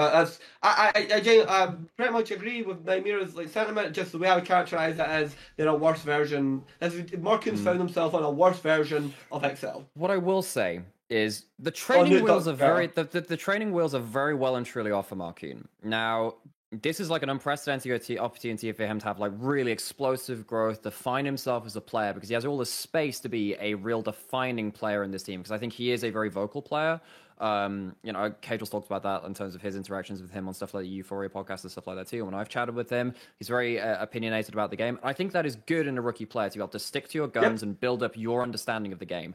[0.00, 3.94] That, that's I I I, I pretty much agree with Nymaera's like sentiment.
[3.94, 6.62] Just the way I would characterize it as they're a worse version.
[6.80, 7.64] As Markoon's Mm.
[7.64, 9.84] found himself on a worse version of Excel.
[9.94, 13.72] What I will say is the training no, wheels are very the, the, the training
[13.72, 15.66] wheels are very well and truly off for Markoon.
[15.82, 16.36] Now,
[16.72, 21.24] this is like an unprecedented opportunity for him to have like really explosive growth, define
[21.24, 24.70] himself as a player because he has all the space to be a real defining
[24.70, 25.40] player in this team.
[25.40, 27.00] Because I think he is a very vocal player.
[27.40, 30.54] Um, you know, Cagel's talked about that in terms of his interactions with him on
[30.54, 32.24] stuff like the Euphoria podcast and stuff like that too.
[32.24, 34.98] When I've chatted with him, he's very uh, opinionated about the game.
[35.02, 37.18] I think that is good in a rookie player to be able to stick to
[37.18, 39.34] your guns and build up your understanding of the game.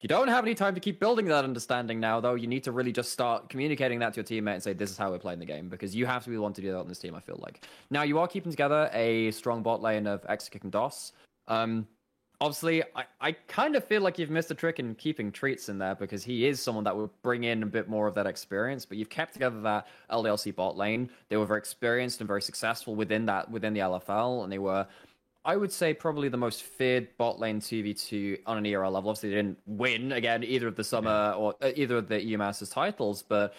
[0.00, 2.34] You don't have any time to keep building that understanding now, though.
[2.34, 4.96] You need to really just start communicating that to your teammate and say, this is
[4.96, 6.78] how we're playing the game, because you have to be the one to do that
[6.78, 7.66] on this team, I feel like.
[7.90, 11.12] Now, you are keeping together a strong bot lane of Exakick and Doss.
[11.48, 11.88] Um,
[12.40, 15.78] obviously, I, I kind of feel like you've missed a trick in keeping Treatz in
[15.78, 18.84] there, because he is someone that would bring in a bit more of that experience,
[18.84, 21.10] but you've kept together that LDLC bot lane.
[21.28, 24.86] They were very experienced and very successful within that, within the LFL, and they were
[25.48, 29.08] I would say probably the most feared bot lane 2v2 on an ERL level.
[29.08, 32.36] Obviously, they didn't win again either of the summer or uh, either of the EU
[32.36, 33.54] Masters titles, but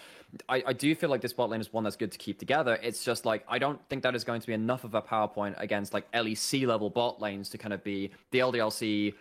[0.47, 2.77] I, I do feel like this bot lane is one that's good to keep together.
[2.83, 5.55] It's just like I don't think that is going to be enough of a PowerPoint
[5.57, 9.15] against like LEC level bot lanes to kind of be the LDLC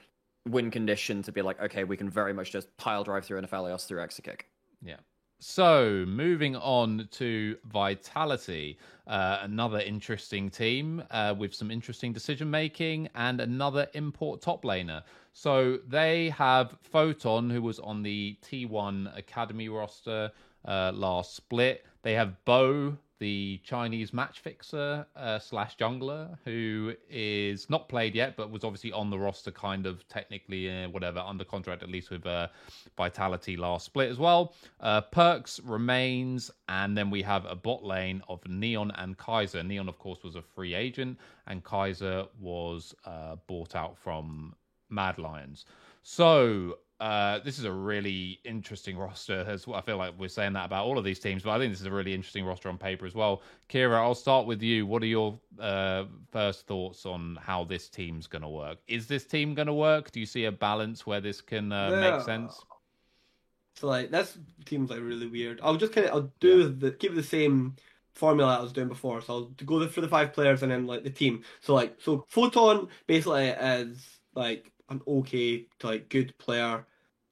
[0.46, 3.46] win condition to be like, okay, we can very much just pile drive through an
[3.46, 4.42] Aphelios through Exakick.
[4.82, 4.96] Yeah.
[5.40, 13.08] So, moving on to Vitality, uh, another interesting team uh, with some interesting decision making
[13.14, 15.04] and another import top laner.
[15.34, 20.32] So, they have Photon, who was on the T1 Academy roster
[20.64, 21.86] uh, last split.
[22.02, 28.36] They have Bo, the Chinese match fixer uh, slash jungler, who is not played yet,
[28.36, 32.10] but was obviously on the roster, kind of technically, uh, whatever, under contract at least
[32.10, 32.48] with uh,
[32.96, 34.54] Vitality last split as well.
[34.80, 39.62] Uh, Perkz remains, and then we have a bot lane of Neon and Kaiser.
[39.62, 44.54] Neon, of course, was a free agent, and Kaiser was uh, bought out from
[44.90, 45.64] Mad Lions.
[46.02, 49.44] So uh, this is a really interesting roster.
[49.46, 51.72] As I feel like we're saying that about all of these teams, but I think
[51.72, 53.42] this is a really interesting roster on paper as well.
[53.68, 54.84] Keire, I'll start with you.
[54.84, 58.78] What are your uh, first thoughts on how this team's going to work?
[58.88, 60.10] Is this team going to work?
[60.10, 62.16] Do you see a balance where this can uh, Yeah.
[62.16, 62.64] make sense?
[63.76, 65.60] So like this seems like really weird.
[65.62, 67.76] I'll just kind of I'll do the keep the same
[68.14, 69.20] formula I was doing before.
[69.20, 71.44] So I'll go for the five players and then like the team.
[71.60, 74.04] So like so Photon basically is
[74.34, 76.84] like an okay to like good player,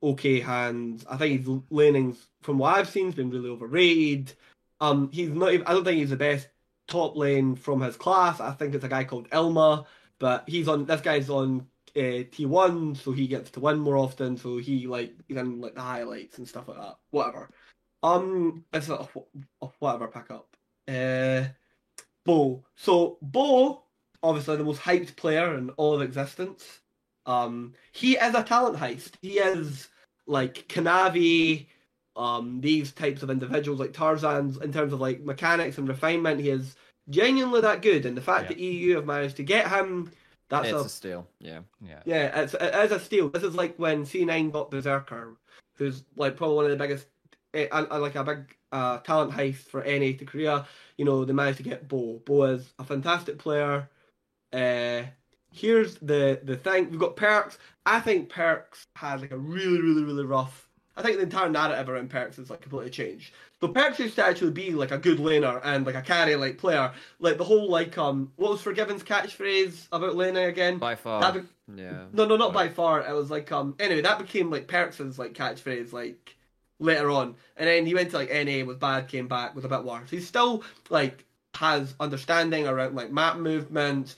[0.02, 1.04] okay hands.
[1.08, 4.32] I think his laning's from what I've seen has been really overrated.
[4.80, 5.52] Um, he's not.
[5.52, 6.48] Even, I don't think he's the best
[6.86, 8.40] top lane from his class.
[8.40, 9.86] I think it's a guy called Elma,
[10.18, 10.86] but he's on.
[10.86, 11.66] This guy's on
[11.96, 14.36] uh, T1, so he gets to win more often.
[14.36, 16.96] So he like he's in like the highlights and stuff like that.
[17.10, 17.50] Whatever.
[18.02, 19.08] Um, it's a,
[19.62, 20.56] a whatever pick up.
[20.86, 21.44] Uh,
[22.24, 22.64] Bo.
[22.76, 23.82] So Bo,
[24.22, 26.80] obviously the most hyped player in all of existence.
[27.26, 29.12] Um, he is a talent heist.
[29.20, 29.88] He is
[30.26, 31.66] like Kanavi,
[32.16, 36.40] um, these types of individuals like Tarzan's in terms of like mechanics and refinement.
[36.40, 36.76] He is
[37.10, 38.48] genuinely that good, and the fact Yeah.
[38.48, 40.10] that EU have managed to get him,
[40.48, 41.26] that's it's a a steal.
[41.40, 41.60] Yeah.
[41.84, 42.02] Yeah.
[42.04, 43.28] yeah, it's it is a steal.
[43.28, 45.36] This is like when C9 got Berserker,
[45.74, 47.06] who's like probably one of the biggest,
[47.52, 50.66] and, and like a big uh, talent heist for NA to Korea.
[50.96, 52.20] You know, they managed to get Bo.
[52.24, 53.88] Bo is a fantastic player.
[54.52, 55.02] Uh,
[55.56, 57.58] here's the the thing: we've got Perkz.
[57.84, 60.68] I think Perkz has like a really, really, really rough.
[60.96, 63.32] I think the entire narrative around Perkz is like completely changed.
[63.60, 66.58] So Perkz used to actually be like a good laner and like a carry like
[66.58, 66.92] player.
[67.18, 70.78] Like the whole like um what was Forg1ven's catchphrase about laning again?
[70.78, 71.32] By far.
[71.32, 71.40] Be-
[71.74, 72.04] yeah.
[72.12, 73.06] No, no, not by far.
[73.06, 73.74] It was like um.
[73.78, 76.36] Anyway, that became like Perkz's like catchphrase like
[76.78, 79.68] later on, and then he went to like NA was bad, came back was a
[79.68, 80.10] bit worse.
[80.10, 81.24] He still like
[81.54, 84.16] has understanding around like map movements.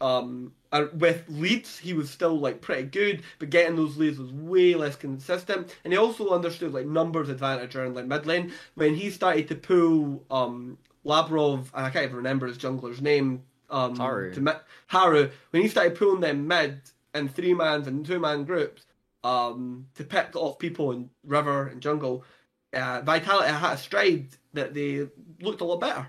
[0.00, 4.32] Um, uh, with leads, he was still like pretty good, but getting those leads was
[4.32, 5.76] way less consistent.
[5.84, 9.54] And he also understood like numbers advantage around like mid lane when he started to
[9.56, 13.42] pull um Labrov and I can't even remember his jungler's name.
[13.68, 14.34] Um, Haru.
[14.34, 14.52] to mi-
[14.88, 16.80] Haru when he started pulling them mid
[17.14, 18.84] in three mans and two man groups
[19.22, 22.24] um, to pick off people in river and jungle,
[22.72, 25.06] uh, Vitality had a stride that they
[25.40, 26.08] looked a lot better.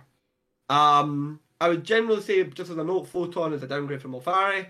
[0.69, 4.65] Um, I would generally say, just as a note, Photon is a downgrade from Alphari.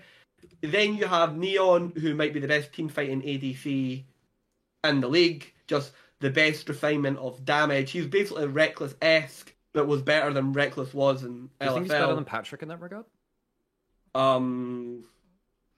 [0.60, 4.04] Then you have Neon, who might be the best team fighting ADC
[4.84, 7.92] in the league, just the best refinement of damage.
[7.92, 11.72] He's basically Rekkles esque, but was better than Rekkles was in Do you LFL.
[11.74, 13.06] think he's better than Patrik in that regard?
[14.14, 15.04] Um,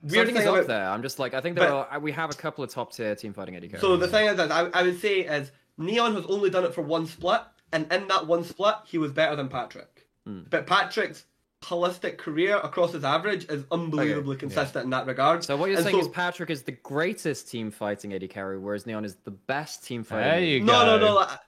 [0.02, 0.88] weird thing up there.
[0.88, 3.14] I'm just like I think there But- are we have a couple of top tier
[3.14, 6.24] team fighting Eddie So the thing is, that I, I would say is Neon has
[6.26, 7.42] only done it for one split,
[7.72, 9.86] and in that one split, he was better than Patrik.
[10.26, 10.40] Hmm.
[10.50, 11.24] But Patrik's
[11.62, 15.42] holistic career across his average is unbelievably consistent in that regard.
[15.44, 18.58] So what you're And saying so- is Patrik is the greatest team fighting AD carry,
[18.58, 20.24] whereas Neon is the best team fighting.
[20.24, 20.46] There Eddie.
[20.48, 21.04] you no, no, go.
[21.14, 21.38] no, I,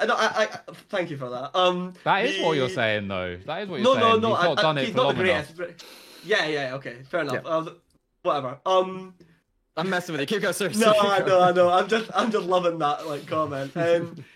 [0.00, 0.58] I, I, I,
[0.90, 1.56] thank you for that.
[1.56, 3.38] Um, That is what you're saying, though.
[3.46, 4.20] That is what you're No, saying.
[4.20, 4.34] no, no.
[4.34, 5.56] He's not I, done I, it he's for not long the greatest.
[5.56, 5.84] but-
[6.24, 7.40] Yeah, yeah, okay, fair enough.
[7.44, 7.50] Yeah.
[7.50, 7.68] I was-
[8.22, 8.58] whatever.
[8.66, 9.14] Um.
[9.76, 10.26] I'm messing with you.
[10.28, 10.70] Keep going, sir.
[10.76, 11.68] No, I know, I know.
[11.68, 13.76] I'm just, I'm just loving that like comment.
[13.76, 14.24] Um,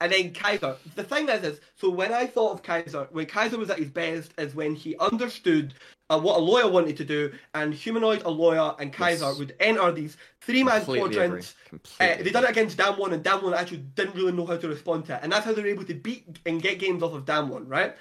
[0.00, 0.76] and then Kaiser.
[0.94, 3.90] The thing is, is so when I thought of Kaiser, when Kaiser was at his
[3.90, 5.74] best, is when he understood
[6.08, 9.38] uh, what Elyoya wanted to do, and humanoid, Elyoya, and Kaiser Yes.
[9.38, 11.54] would enter these three-man quadrants.
[12.00, 15.04] Uh, they done it against Damwon, and Damwon actually didn't really know how to respond
[15.06, 17.24] to it, and that's how they were able to beat and get games off of
[17.24, 17.94] Damwon, right?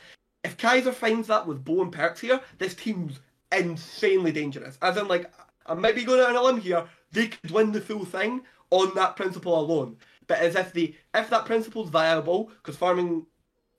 [0.43, 3.19] If Kaiser finds that with Bo and Perkz here, this team's
[3.51, 4.77] insanely dangerous.
[4.81, 5.31] As in, like,
[5.67, 8.41] I might be going out on a limb here, they could win the full thing
[8.71, 9.97] on that principle alone.
[10.29, 13.25] But as if the if that principle's viable, because farming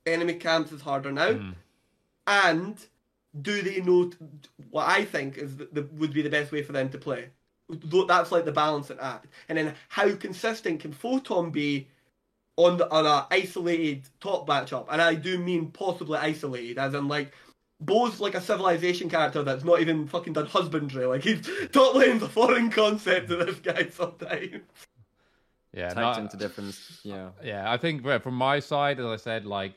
[0.05, 1.55] enemy camps is harder now, Mm.
[2.27, 2.87] and
[3.41, 4.11] do they know
[4.71, 7.31] what I think is the, the would be the best way for them to play?
[7.69, 9.29] That's like the balancing act.
[9.49, 11.87] And then how consistent can Photon be
[12.57, 14.87] on the on a isolated top matchup?
[14.91, 17.33] And I do mean possibly isolated, as in like
[17.79, 21.07] Bo's like a civilization character that's not even fucking done husbandry.
[21.07, 24.63] Like he's top lane's a foreign concept to this guy sometimes.
[25.73, 26.79] Yeah, no, into different.
[27.05, 27.31] Yeah.
[27.43, 29.75] Yeah, I think from my side, as I said, like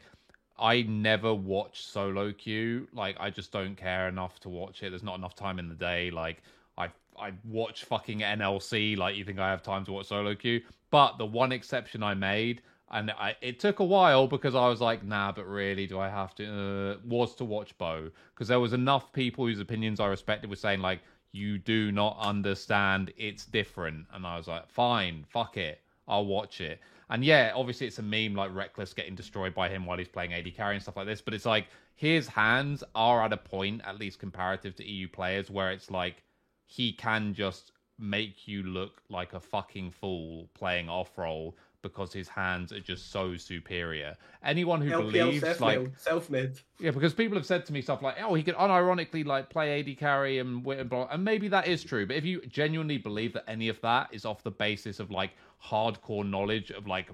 [0.57, 2.87] I never watch solo queue.
[2.93, 4.89] Like I just don't care enough to watch it.
[4.89, 6.09] There's not enough time in the day.
[6.09, 6.41] Like
[6.77, 6.89] I
[7.19, 8.97] I watch fucking NLC.
[8.97, 10.61] Like you think I have time to watch solo queue?
[10.89, 12.61] But the one exception I made,
[12.91, 16.09] and I, it took a while because I was like, nah, but really, do I
[16.09, 16.45] have to?
[16.45, 20.55] Uh, was to watch Bo because there was enough people whose opinions I respected were
[20.55, 21.01] saying like,
[21.33, 23.11] you do not understand.
[23.17, 25.81] It's different, and I was like, fine, fuck it.
[26.07, 26.79] I'll watch it.
[27.09, 30.33] And yeah, obviously it's a meme like Rekkles getting destroyed by him while he's playing
[30.33, 31.21] AD carry and stuff like this.
[31.21, 35.49] But it's like his hands are at a point, at least comparative to EU players,
[35.49, 36.23] where it's like
[36.65, 42.27] he can just make you look like a fucking fool playing off role because his
[42.27, 44.17] hands are just so superior.
[44.43, 45.99] Anyone who LPL believes like self-made.
[45.99, 46.59] self-made.
[46.79, 49.79] yeah, because people have said to me stuff like, "Oh, he could unironically like play
[49.79, 52.07] AD carry and win and blah," and maybe that is true.
[52.07, 55.31] But if you genuinely believe that any of that is off the basis of like
[55.63, 57.11] hardcore knowledge of like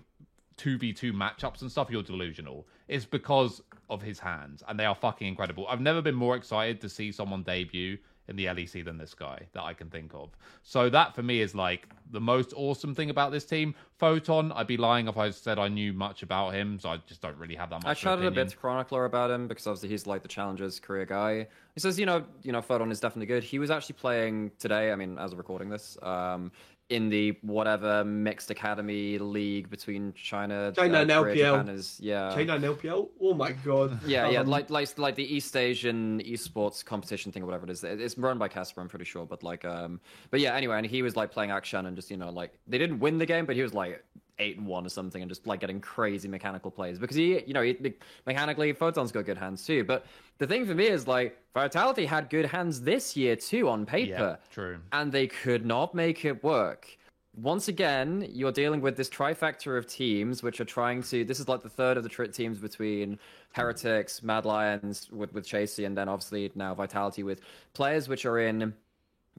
[0.55, 2.65] two v two matchups and stuff, you're delusional.
[2.87, 5.67] It's because of his hands, and they are fucking incredible.
[5.67, 7.97] I've never been more excited to see someone debut
[8.29, 10.29] in the LEC than this guy that I can think of.
[10.63, 13.73] So that for me is like the most awesome thing about this team.
[13.97, 17.21] Photon, I'd be lying if I said I knew much about him, so I just
[17.21, 17.85] don't really have that much.
[17.85, 21.05] I chatted a bit to Chronicler about him because obviously he's like the Challengers career
[21.05, 21.47] guy.
[21.73, 23.43] He says, you know, you know, Photon is definitely good.
[23.43, 24.91] He was actually playing today.
[24.91, 26.51] I mean, as of recording this, um,
[26.89, 31.57] in the whatever mixed academy league between China, China and Korea, LPL.
[31.59, 33.09] Japan is yeah, China and LPL.
[33.21, 33.99] Oh my god.
[34.07, 37.71] yeah, yeah, Um, like like like the East Asian esports competition thing or whatever it
[37.71, 37.83] is.
[37.83, 39.25] It's run by Casper, I'm pretty sure.
[39.25, 40.01] But like, um,
[40.31, 42.77] but yeah, anyway, and he was like playing action and just you know like they
[42.77, 44.03] didn't win the game, but he was like
[44.39, 47.53] eight and one or something, and just like getting crazy mechanical plays because he, you
[47.53, 47.93] know, he,
[48.25, 49.83] mechanically Photon's got good hands too.
[49.83, 50.05] But
[50.37, 54.37] the thing for me is like Vitality had good hands this year too on paper
[54.39, 54.79] Yeah, true.
[54.91, 56.87] and they could not make it work.
[57.35, 61.23] Once again, you're dealing with this trifecta of teams which are trying to.
[61.23, 63.17] This is like the third of the tri- teams between
[63.53, 67.41] Heretics, Mad Lions with with Chasy, and then obviously now Vitality with
[67.73, 68.73] players which are in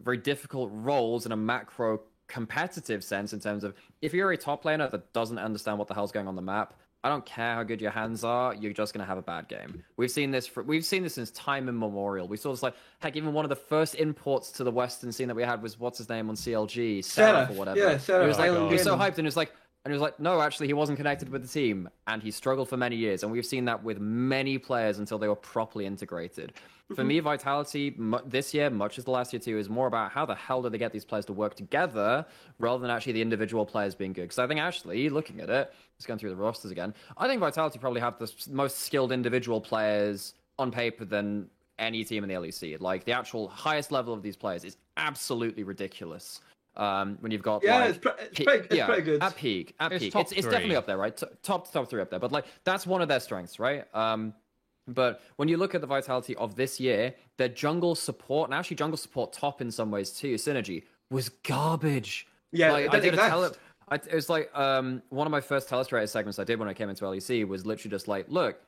[0.02, 2.00] very difficult roles in a macro
[2.30, 5.94] competitive sense in terms of if you're a top laner that doesn't understand what the
[5.94, 8.92] hell's going on the map I don't care how good your hands are, you're just
[8.92, 9.82] gonna have a bad game.
[9.96, 12.28] We've seen this for, we've seen this since time immemorial.
[12.28, 15.26] We saw this like heck, even one of the first imports to the Western scene
[15.28, 17.78] that we had was what's his name on CLG, Seraph or whatever.
[17.78, 18.22] yeah, Seraph.
[18.22, 19.52] He was like Oh was so hyped and it was like
[19.84, 22.68] and he was like, no, actually, he wasn't connected with the team, and he struggled
[22.68, 23.22] for many years.
[23.22, 26.52] And we've seen that with many players until they were properly integrated.
[26.94, 27.24] For me, mm-hmm.
[27.24, 30.34] Vitality mu- this year, much as the last year too, is more about how the
[30.34, 32.26] hell do they get these players to work together
[32.58, 34.22] rather than actually the individual players being good.
[34.22, 37.40] Because I think actually, looking at it, just going through the rosters again, I think
[37.40, 41.48] Vitality probably have the s- most skilled individual players on paper than
[41.78, 42.80] any team in the LEC.
[42.80, 46.40] Like the actual highest level of these players is absolutely ridiculous.
[46.76, 49.22] Um, when you've got Yeah, like, it's, pre- it's, Pe- pretty, it's yeah, pretty good.
[49.22, 51.16] At peak, at It's peak, top it's, it's definitely up there, right?
[51.16, 53.84] T- top top three up there, but like that's one of their strengths, right?
[53.94, 54.34] Um,
[54.86, 58.76] but when you look at the vitality of this year, their jungle support and actually
[58.76, 62.26] jungle support top in some ways too, synergy was garbage.
[62.52, 63.60] Yeah, like, I didn't a tele- exist.
[63.88, 66.74] I, it was like um, one of my first telestrator segments I did when I
[66.74, 68.60] came into LEC was literally just like, look,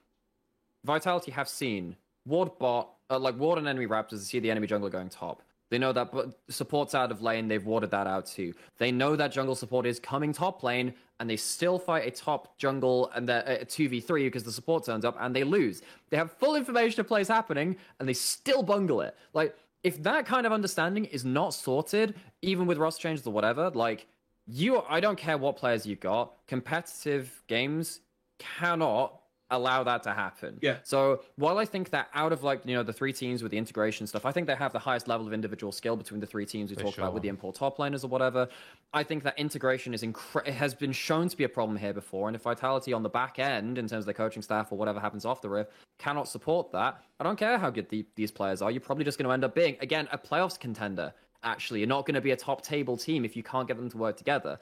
[0.84, 1.96] Vitality have seen
[2.26, 5.42] ward bot, uh, like ward and enemy raptors see the enemy jungler going top.
[5.72, 6.12] They know that
[6.50, 8.52] support's out of lane, they've watered that out too.
[8.76, 12.58] They know that jungle support is coming top lane, and they still fight a top
[12.58, 15.80] jungle and they're uh, a 2v3 because the support turns up and they lose.
[16.10, 19.16] They have full information of plays happening, and they still bungle it.
[19.32, 23.70] Like, if that kind of understanding is not sorted, even with roster changes or whatever,
[23.70, 24.06] like
[24.46, 28.00] you I don't care what players you've got, competitive games
[28.38, 29.21] cannot
[29.52, 30.58] allow that to happen.
[30.60, 30.78] Yeah.
[30.82, 33.58] So while I think that out of like you know the three teams with the
[33.58, 36.46] integration stuff, I think they have the highest level of individual skill between the three
[36.46, 38.48] teams we For talked about with the import top laners or whatever.
[38.92, 42.28] I think that integration is incre- has been shown to be a problem here before,
[42.28, 44.98] and if Vitality on the back end in terms of their coaching staff or whatever
[44.98, 45.68] happens off the riff
[45.98, 48.70] cannot support that, I don't care how good the, these players are.
[48.70, 51.12] You're probably just going to end up being again a playoffs contender.
[51.44, 53.90] Actually, you're not going to be a top table team if you can't get them
[53.90, 54.58] to work together.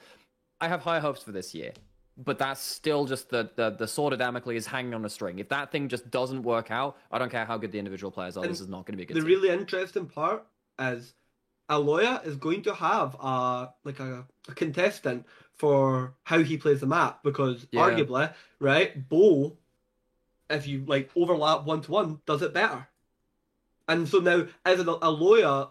[0.59, 1.71] I have high hopes for this year,
[2.17, 5.39] but that's still just the the, the sword of Damocles hanging on a string.
[5.39, 8.37] If that thing just doesn't work out, I don't care how good the individual players
[8.37, 8.43] are.
[8.43, 9.17] And this is not going to be a good.
[9.17, 9.27] the team.
[9.27, 10.45] really interesting part
[10.79, 11.13] is
[11.69, 16.87] Elyoya is going to have a like a, a contestant for how he plays the
[16.87, 17.81] map because Yeah.
[17.81, 19.57] arguably, right, Bo,
[20.49, 22.87] if you like overlap one to one, does it better.
[23.87, 25.69] And so now, as a Elyoya,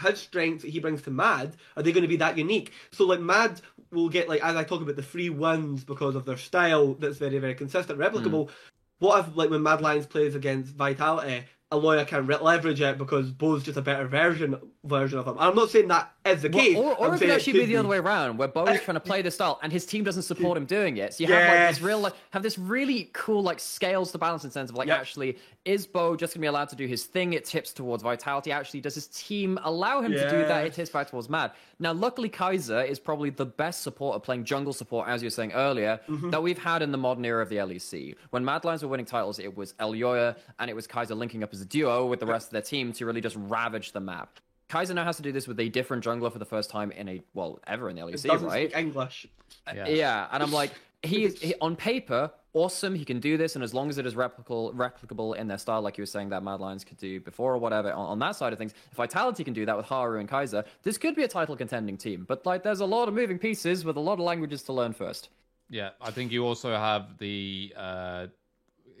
[0.00, 2.72] his strengths that he brings to Mad are they going to be that unique?
[2.92, 3.60] So like Mad
[3.90, 7.18] will get like as I talk about the free wins because of their style that's
[7.18, 8.46] very very consistent, replicable.
[8.46, 8.50] Mm.
[8.98, 13.30] What if like when Mad Lions plays against Vitality, Elyoya can re- leverage it because
[13.30, 15.36] Bo's just a better version version of him.
[15.38, 16.76] I'm not saying that is the Well, case.
[16.76, 18.94] or or it could actually be could the other way around, where Bo is trying
[18.96, 21.14] to play this style and his team doesn't support him doing it.
[21.14, 24.44] So you have like this real, like, have this really cool like scales to balance
[24.44, 24.98] in sense of like Yep.
[25.00, 27.34] actually is Bo just gonna be allowed to do his thing?
[27.34, 28.50] It tips towards vitality.
[28.50, 30.62] Actually, does his team allow him to do that?
[30.64, 30.76] It Yes.
[30.76, 31.52] tips back towards mad.
[31.78, 35.52] Now, luckily, Kaiser is probably the best supporter playing jungle support, as you were saying
[35.52, 36.30] earlier, Mm-hmm.
[36.30, 38.14] that we've had in the modern era of the LEC.
[38.30, 41.50] When Mad Lions were winning titles, it was Elyoya and it was Kaiser linking up
[41.60, 44.40] as a duo with the rest of their team to really just ravage the map.
[44.68, 47.08] Kaiser now has to do this with a different jungler for the first time in
[47.08, 48.70] a well ever in the LEC, doesn't right?
[48.70, 49.26] speak English.
[49.74, 49.88] Yeah.
[49.88, 50.70] Yeah, and I'm like,
[51.02, 52.94] he is he, on paper awesome.
[52.94, 55.82] He can do this, and as long as it is replicable, replicable in their style,
[55.82, 58.36] like you were saying that Mad Lions could do before or whatever, on, on that
[58.36, 61.22] side of things, if Vitality can do that with Haru and Kaiser, this could be
[61.22, 62.24] a title contending team.
[62.26, 64.92] But like, there's a lot of moving pieces with a lot of languages to learn
[64.92, 65.28] first.
[65.68, 68.26] Yeah, I think you also have the uh,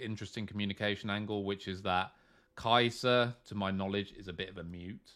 [0.00, 2.12] interesting communication angle, which is that
[2.60, 5.12] Kaiser, to my knowledge, is a bit of a mute,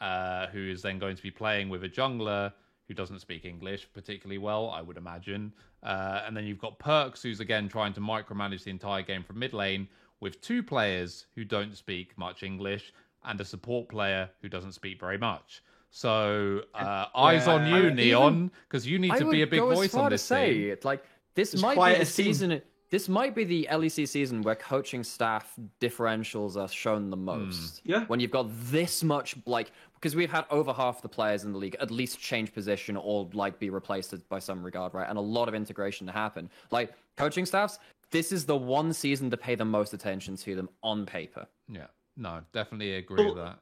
[0.00, 2.52] uh, who is then going to be playing with a jungler
[2.86, 5.52] who doesn't speak English particularly well, I would imagine.
[5.82, 9.38] Uh, and then you've got Perkz, who's again trying to micromanage the entire game from
[9.38, 9.88] mid lane
[10.20, 12.92] with two players who don't speak much English
[13.24, 15.62] and a support player who doesn't speak very much.
[15.90, 19.46] So uh, eyes on you, I mean, Neon, because you need I to be a
[19.46, 20.70] big go as voice far on to this say, team.
[20.72, 21.04] it, like
[21.34, 22.04] this It's might be quite the a
[22.50, 22.62] team.
[22.92, 23.02] Season.
[23.02, 27.24] This might be the LEC season where coaching staff differentials are shown the hmm.
[27.24, 27.80] most.
[27.84, 28.04] Yeah.
[28.06, 31.58] When you've got this much, like, because we've had over half the players in the
[31.58, 35.08] league at least change position or like be replaced by some regard, right?
[35.08, 36.50] And a lot of integration to happen.
[36.70, 37.78] Like coaching staffs,
[38.10, 41.46] this is the one season to pay the most attention to them on paper.
[41.68, 41.86] Yeah,
[42.16, 43.58] no, definitely agree So- with that.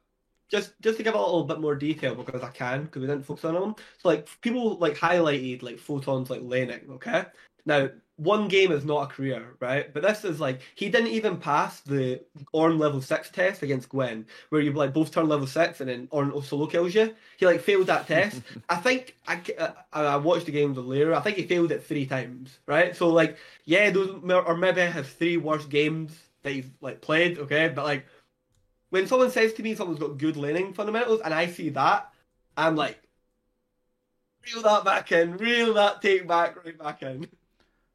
[0.51, 3.25] just just to give a little bit more detail because I can because we didn't
[3.25, 3.75] focus on them.
[3.99, 6.81] So like people like highlighted like photons like laning.
[6.91, 7.27] Okay,
[7.67, 7.89] now
[8.21, 9.93] one game is not a career, right?
[9.93, 12.21] But this is like he didn't even pass the
[12.55, 16.07] Ornn level six test against Gwen, where you like both turn level six and then
[16.09, 17.15] Ornn solo kills you.
[17.39, 18.43] He like failed that test.
[18.69, 21.17] I think I, uh, I I watched the games with Lyra.
[21.17, 22.95] I think he failed it three times, right?
[22.95, 27.39] So like yeah, those or maybe his three worst games that he's like played.
[27.39, 28.05] Okay, but like
[28.91, 32.13] when someone says to me someone's got good laning fundamentals and I see that,
[32.55, 33.01] I'm like,
[34.47, 37.27] reel that back in, reel that take back right back in.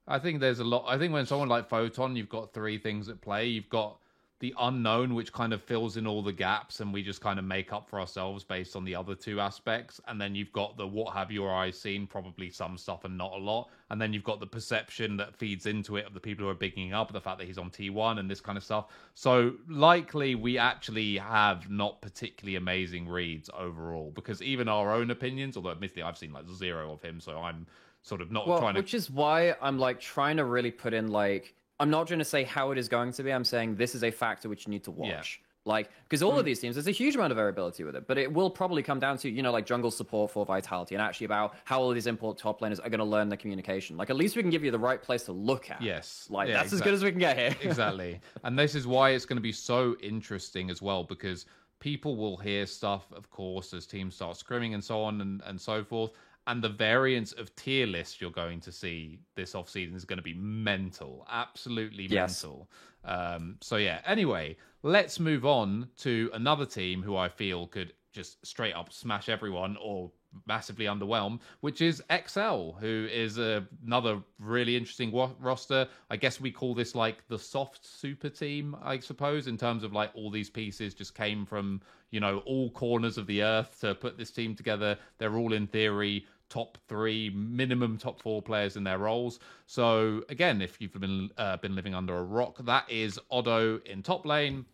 [0.08, 0.86] I think there's a lot.
[0.88, 3.48] I think when someone like Photon, you've got three things at play.
[3.48, 3.98] You've got
[4.40, 7.46] the unknown, which kind of fills in all the gaps, and we just kind of
[7.46, 10.02] make up for ourselves based on the other two aspects.
[10.08, 13.32] And then you've got the what have your eyes seen, probably some stuff and not
[13.32, 13.70] a lot.
[13.90, 16.56] And then you've got the perception that feeds into it of the people who are
[16.56, 18.88] bigging up the fact that he's on T1 and this kind of stuff.
[19.14, 25.56] So likely we actually have not particularly amazing reads overall because even our own opinions,
[25.56, 27.66] although admittedly I've seen like zero of him, so I'm
[28.06, 30.94] sort of not Well, trying to which is why I'm like trying to really put
[30.94, 33.34] in like I'm not going to say how it is going to be.
[33.34, 35.18] I'm saying this is a factor which you need to Yeah.
[35.18, 35.42] watch.
[35.66, 36.46] Like because all of hmm.
[36.46, 39.00] these teams, there's a huge amount of variability with it, but it will probably come
[39.00, 42.06] down to you know like jungle support for vitality and actually about how all these
[42.06, 43.98] import top laners are going to learn the communication.
[43.98, 45.82] Like at least we can give you the right place to look at.
[45.82, 46.28] Yes.
[46.30, 47.56] like Yeah, that's as good as we can get here.
[47.68, 48.22] exactly.
[48.44, 51.48] And this is why it's going to be so interesting as well because
[51.80, 55.60] people will hear stuff, of course, as teams start scrimming and so on and, and
[55.60, 56.12] so forth.
[56.48, 60.18] And the variance of tier lists you're going to see this off season is going
[60.18, 62.44] to be mental, absolutely Yes.
[62.44, 62.70] mental.
[63.04, 64.02] Um, so yeah.
[64.06, 69.28] Anyway, let's move on to another team who I feel could just straight up smash
[69.28, 70.12] everyone or
[70.48, 75.88] massively underwhelm, which is Excel, who is uh, another really interesting wa- roster.
[76.10, 79.94] I guess we call this like the soft super team, I suppose, in terms of
[79.94, 81.82] like all these pieces just came from,
[82.12, 84.98] you know, all corners of the earth to put this team together.
[85.18, 89.40] They're all in theory top three, minimum top four players in their roles.
[89.66, 94.02] So again, if you've been uh, been living under a rock, that is Odo in
[94.02, 94.66] top lane,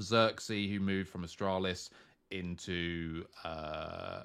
[0.00, 1.90] Xerxes who moved from Astralis
[2.30, 4.22] into uh,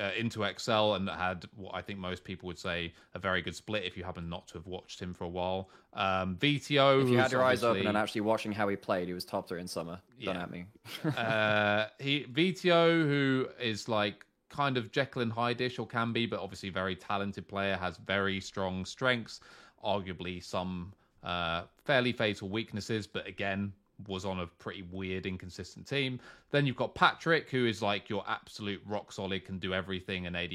[0.00, 3.54] uh, into Excel and had what I think most people would say a very good
[3.54, 5.70] split if you happen not to have watched him for a while.
[5.92, 9.14] Um, Vetheo, If you had your eyes open and actually watching how he played, he
[9.14, 10.00] was top three in summer.
[10.24, 10.42] Don't Yeah.
[10.42, 10.64] at me.
[11.16, 16.40] uh, he Vetheo, who is like kind of Jekyll and Hyde-ish or can be, but
[16.40, 19.40] obviously very talented player, has very strong strengths,
[19.84, 20.92] arguably some
[21.24, 23.72] uh, fairly fatal weaknesses, but again
[24.08, 26.18] was on a pretty weird, inconsistent team.
[26.50, 30.36] Then you've got Patrik, who is like your absolute rock solid, can do everything an
[30.36, 30.52] AD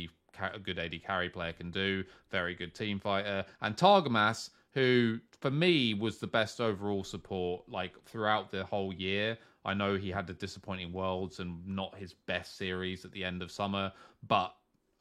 [0.54, 2.04] a good AD carry player can do.
[2.30, 7.94] Very good team fighter, and Targamas, who for me was the best overall support like
[8.06, 9.38] throughout the whole year.
[9.66, 13.42] I know he had the disappointing worlds and not his best series at the end
[13.42, 13.92] of summer,
[14.28, 14.56] but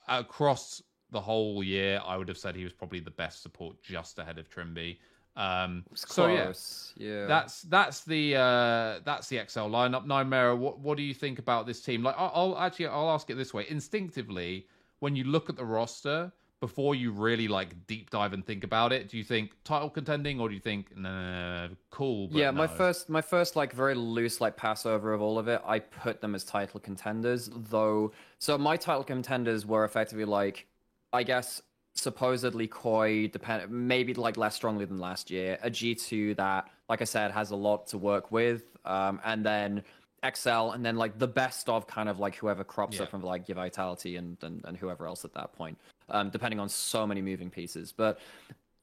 [0.09, 4.19] across the whole year, I would have said he was probably the best support just
[4.19, 4.99] ahead of Trymbi.
[5.37, 6.53] Um, so yeah,
[6.97, 7.27] yeah.
[7.27, 10.07] that's that's the uh, that's the Excel lineup.
[10.07, 12.03] Nymaera, what what do you think about this team?
[12.03, 14.67] Like, I'll, I'll actually I'll ask it this way: instinctively,
[15.01, 18.93] when you look at the roster before you really like deep dive and think about
[18.93, 22.29] it, do you think title contending or do you think nah, cool?
[22.29, 25.61] But yeah, my first, my first like very loose like passover of all of it.
[25.67, 28.13] I put them as title contenders, though.
[28.39, 30.67] So my title contenders were effectively like,
[31.13, 31.61] I guess
[31.95, 35.59] supposedly Koi, depend maybe like less strongly than last year.
[35.63, 39.45] A G two that, like I said, has a lot to work with, um, and
[39.45, 39.83] then
[40.23, 43.05] Excel, and then like the best of kind of like whoever crops Yeah.
[43.05, 45.79] up from like your Vitality and, and and whoever else at that point,
[46.09, 47.93] um, depending on so many moving pieces.
[47.93, 48.19] But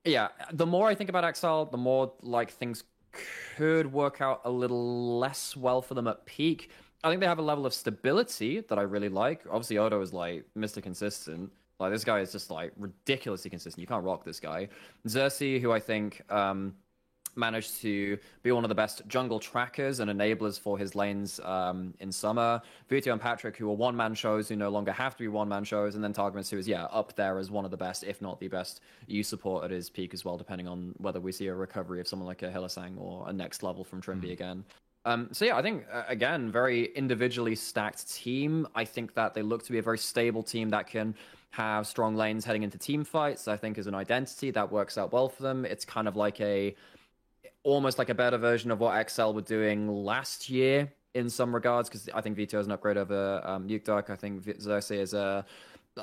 [0.06, 2.84] yeah, the more I think about Excel, the more like things
[3.56, 6.70] could work out a little less well for them at peak.
[7.04, 9.42] I think they have a level of stability that I really like.
[9.50, 10.82] Obviously, Odo is like Mr.
[10.82, 11.52] Consistent.
[11.80, 13.82] Like this guy is just like ridiculously consistent.
[13.82, 14.70] You can't rock this guy.
[15.08, 16.76] Xerxes, who I think um,
[17.36, 21.94] managed to be one of the best jungle trackers and enablers for his lanes um,
[22.00, 22.62] in summer.
[22.90, 25.50] Vetheo and Patrik, who are one man shows, who no longer have to be one
[25.50, 28.04] man shows, and then Targamas, who is yeah up there as one of the best,
[28.04, 31.32] if not the best, U support at his peak as well, depending on whether we
[31.32, 34.64] see a recovery of someone like a Hylissang or a next level from Trymbi again.
[35.06, 38.68] Um, so yeah, I think uh, again, very individually stacked team.
[38.74, 41.14] I think that they look to be a very stable team that can
[41.54, 43.48] have strong lanes heading into team fights.
[43.48, 45.66] I think as an identity that works out well for them.
[45.66, 46.76] It's kind of like a
[47.64, 51.90] almost like a better version of what Excel were doing last year in some regards,
[51.90, 54.10] because I think Vetheo is an upgrade over um, Nukeduck.
[54.10, 55.46] I think Xerxes is a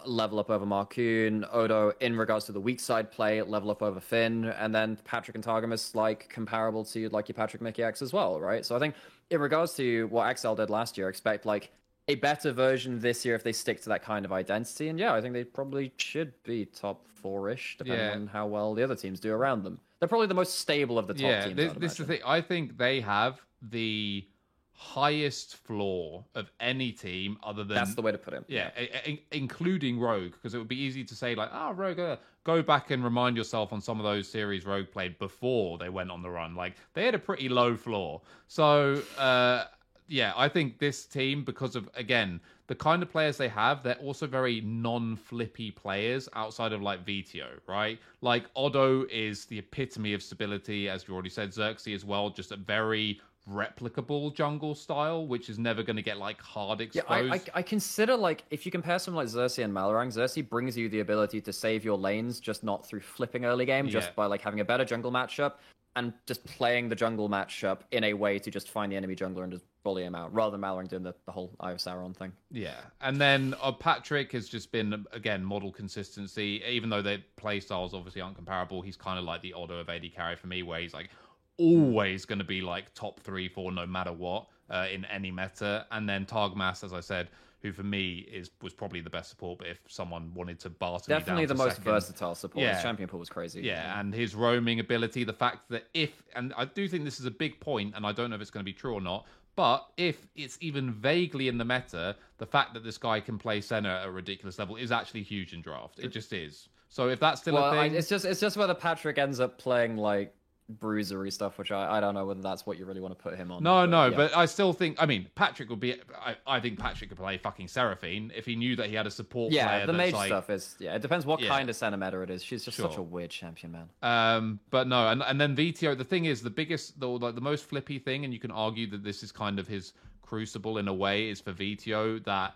[0.06, 1.46] level up over Markoon.
[1.52, 4.44] Odo, in regards to the weak side play, level up over Finn.
[4.44, 8.64] And then Patrik and Targamas, like, comparable to, like, your Patrik Mikyx as well, right?
[8.64, 8.94] So I think
[9.30, 11.72] in regards to what Excel did last year, expect, like,
[12.06, 14.88] a better version this year if they stick to that kind of identity.
[14.88, 18.14] And yeah, I think they probably should be top four ish, depending Yeah.
[18.14, 19.80] on how well the other teams do around them.
[20.00, 21.56] They're probably the most stable of the top yeah, teams.
[21.56, 22.20] this, this is the thing.
[22.26, 24.26] I think they have the
[24.72, 28.44] highest floor of any team other than That's the way to put it.
[28.48, 31.98] Yeah, i- i- including Rogue, because it would be easy to say like, "Oh, Rogue,
[31.98, 35.90] uh, go back and remind yourself on some of those series Rogue played before they
[35.90, 36.54] went on the run.
[36.54, 38.22] Like they had a pretty low floor.
[38.48, 39.66] So, uh,
[40.08, 42.40] yeah, I think this team, because of again
[42.70, 47.48] the kind of players they have, they're also very non-flippy players outside of like Vetheo,
[47.66, 47.98] right?
[48.20, 51.52] Like Odo is the epitome of stability, as you already said.
[51.52, 53.20] Xerxes as well, just a very
[53.50, 57.32] replicable jungle style, which is never going to get like hard Yeah, exposed.
[57.32, 60.76] I, I, I consider like if you compare someone like Xerxes and Malrang, Xerxes brings
[60.76, 64.14] you the ability to save your lanes just not through flipping early game, just Yeah.
[64.14, 65.54] by like having a better jungle matchup
[65.96, 69.42] and just playing the jungle matchup in a way to just find the enemy jungler
[69.42, 72.14] and just bully him out, rather than Malrang doing the, the whole Eye of Sauron
[72.14, 72.32] thing.
[72.50, 76.62] Yeah, and then uh, Patrik has just been again model consistency.
[76.68, 79.88] Even though their play styles obviously aren't comparable, he's kind of like the Odo of
[79.88, 81.10] AD carry for me, where he's like
[81.56, 85.86] always going to be like top three, four, no matter what uh, in any meta.
[85.90, 87.28] And then Targamas, as I said,
[87.62, 89.58] who for me is was probably the best support.
[89.58, 92.66] But if someone wanted to barter Definitely me the most second, versatile support.
[92.66, 92.82] His Yeah.
[92.82, 93.62] champion pool was crazy.
[93.62, 97.26] yeah, and his roaming ability, the fact that if, and I do think this is
[97.26, 99.26] a big point, and I don't know if it's going to be true or not,
[99.56, 103.60] but if it's even vaguely in the meta, the fact that this guy can play
[103.60, 105.98] center at a ridiculous level is actually huge in draft.
[105.98, 106.68] It just is.
[106.88, 109.38] So if that's still Well, a I, thing, it's just it's just whether Patrik ends
[109.38, 110.34] up playing like
[110.78, 113.36] bruisery stuff, which I, I don't know whether that's what you really want to put
[113.36, 113.62] him on.
[113.62, 114.16] no, no, yeah.
[114.16, 114.96] but I still think.
[115.02, 115.94] I mean, Patrik would be.
[116.20, 119.10] I, I think Patrik could play fucking Seraphine if he knew that he had a
[119.10, 120.94] support yeah, the mage like, stuff is yeah.
[120.94, 121.48] It depends what Yeah.
[121.48, 122.42] kind of Centimeter it is.
[122.42, 123.88] She's just such a weird champion, man.
[124.02, 125.96] Um, but no, and and then Vetheo.
[125.96, 128.88] The thing is, the biggest, the like the most flippy thing, and you can argue
[128.90, 129.92] that this is kind of his
[130.22, 132.54] crucible in a way, is for Vetheo that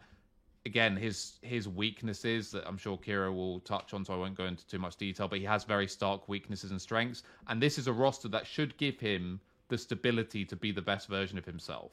[0.67, 4.47] again his his weaknesses that I'm sure Keire will touch on, so I won't go
[4.47, 5.29] into too much detail.
[5.29, 8.77] But he has very stark weaknesses and strengths, and this is a roster that should
[8.77, 11.93] give him the stability to be the best version of himself.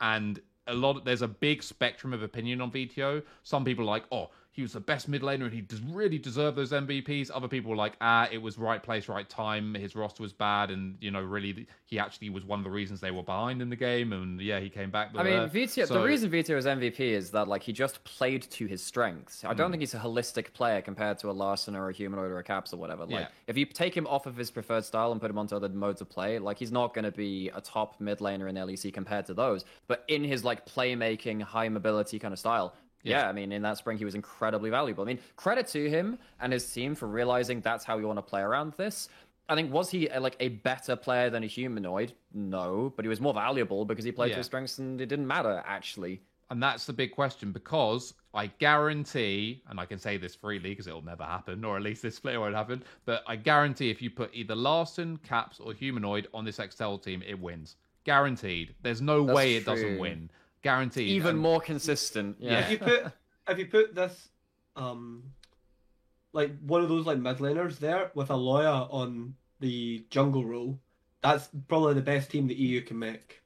[0.00, 3.22] And a lot, of, there's a big spectrum of opinion on Vetheo.
[3.42, 6.18] Some people are like, oh, he was the best mid laner and he does really
[6.18, 7.30] deserve those MVPs.
[7.34, 9.72] Other people were like, ah, it was right place, right time.
[9.74, 13.00] His roster was bad, and you know, really, he actually was one of the reasons
[13.00, 14.12] they were behind in the game.
[14.12, 15.10] And yeah, he came back.
[15.16, 15.86] I mean, uh, Vetheo.
[15.88, 19.42] so- the reason Vetheo is MVP is that like he just played to his strengths.
[19.44, 19.72] I don't Hmm.
[19.72, 22.74] think he's a holistic player compared to a Larssen or a Humanoid or a Caps
[22.74, 23.02] or whatever.
[23.06, 23.28] Like Yeah.
[23.46, 26.02] if you take him off of his preferred style and put him onto other modes
[26.02, 29.24] of play, like he's not going to be a top mid laner in LEC compared
[29.26, 29.64] to those.
[29.88, 32.74] But in his like playmaking, high mobility kind of style.
[33.02, 33.28] Yeah.
[33.28, 35.02] I mean, in that spring, he was incredibly valuable.
[35.02, 38.22] I mean, credit to him and his team for realizing that's how we want to
[38.22, 39.08] play around this.
[39.48, 42.12] I think was he uh, like a better player than a humanoid?
[42.32, 44.34] No, but he was more valuable because he played Yeah.
[44.34, 46.22] to his strengths and it didn't matter actually.
[46.50, 48.46] And that's the big question because I
[48.92, 52.16] guarantee, and I can say this freely because it'll never happen, or at least this
[52.16, 56.44] split won't happen, but I guarantee if you put either Larssen, Caps, or Humanoid on
[56.44, 57.76] this Excel team, it wins.
[58.04, 58.74] Guaranteed.
[58.82, 60.28] There's no That's way it doesn't win.
[60.62, 61.08] Guaranteed.
[61.08, 62.36] Even And- more consistent.
[62.38, 62.60] Yeah.
[62.60, 63.06] If you put
[63.48, 64.28] if you put this
[64.76, 65.24] um
[66.32, 70.78] like one of those like mid laners there with Elyoya on the jungle role,
[71.22, 73.40] that's probably the best team the EU can make.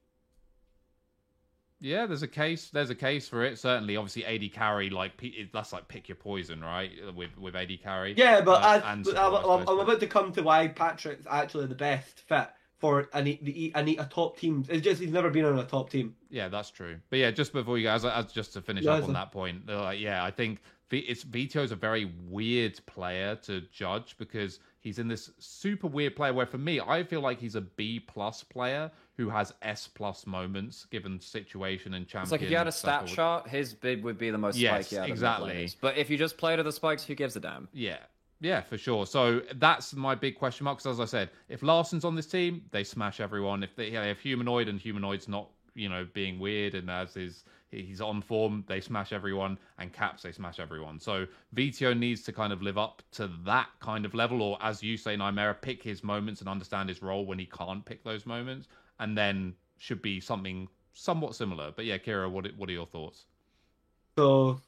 [1.79, 2.71] Yeah, there's a case.
[2.71, 3.59] There's a case for it.
[3.59, 5.13] Certainly, obviously, AD carry like
[5.53, 6.91] that's like pick your poison, right?
[7.15, 8.15] With with AD carry.
[8.17, 10.43] Yeah, but Uh, I, but I, I I'm, suppose, I'm but- about to come to
[10.43, 12.49] why Patrik's actually the best fit
[12.87, 14.65] for a neat, the a a top team.
[14.69, 16.15] It's just he's never been on a top team.
[16.31, 16.97] Yeah, that's true.
[17.11, 19.33] But yeah, just before you guys, as just to finish Yeah, up so- on that
[19.33, 24.61] point, like, yeah, I think V- it's Vetheo's a very weird player to judge because
[24.79, 27.99] he's in this super weird player where for me, I feel like he's a B
[27.99, 32.23] plus player who has S plus moments given situation and champion.
[32.25, 34.39] It's like if you had a stat stuff or- chart, his bid would be the
[34.39, 35.71] most Yes, spiky out of the exactly.
[35.81, 37.69] But if you just play to the spikes, who gives a damn?
[37.73, 37.99] Yeah.
[38.41, 39.07] Yeah, for sure.
[39.07, 40.79] So that's my big question mark.
[40.79, 43.63] Because as I said, if Larssen's on this team, they smash everyone.
[43.63, 48.01] If they, have humanoid and humanoid's not, you know, being weird and as is he's
[48.01, 49.59] on form, they smash everyone.
[49.79, 51.01] And Caps, they smash everyone.
[51.01, 54.83] So Vetheo needs to kind of live up to that kind of level, or as
[54.83, 58.27] you say, Nymaera, pick his moments and understand his role when he can't pick those
[58.27, 58.69] moments,
[59.01, 61.73] and then should be something somewhat similar.
[61.75, 63.27] But yeah, Keire, what what are your thoughts?
[64.19, 64.61] So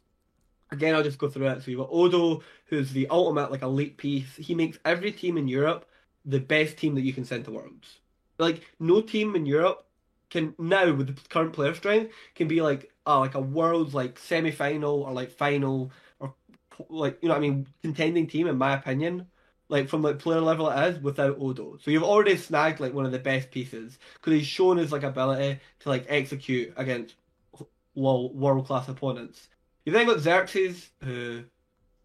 [0.71, 1.63] again, I'll just go through it.
[1.63, 4.37] So you've got Odo, who's the ultimate like elite piece.
[4.37, 5.89] He makes every team in Europe
[6.25, 8.01] the best team that you can send to Worlds.
[8.39, 9.87] Like no team in Europe
[10.31, 14.19] can now with the current player strength can be like uh, like a Worlds like
[14.19, 15.91] semi final or like final
[16.21, 16.35] or
[16.91, 19.27] like you know what I mean contending team in my opinion.
[19.71, 21.79] Like from like player level it is without Odo.
[21.83, 25.03] So you've already snagged like one of the best pieces because he's shown his like
[25.03, 27.17] ability to like execute against
[27.95, 29.49] world class opponents.
[29.89, 31.45] You then got Xerxes, who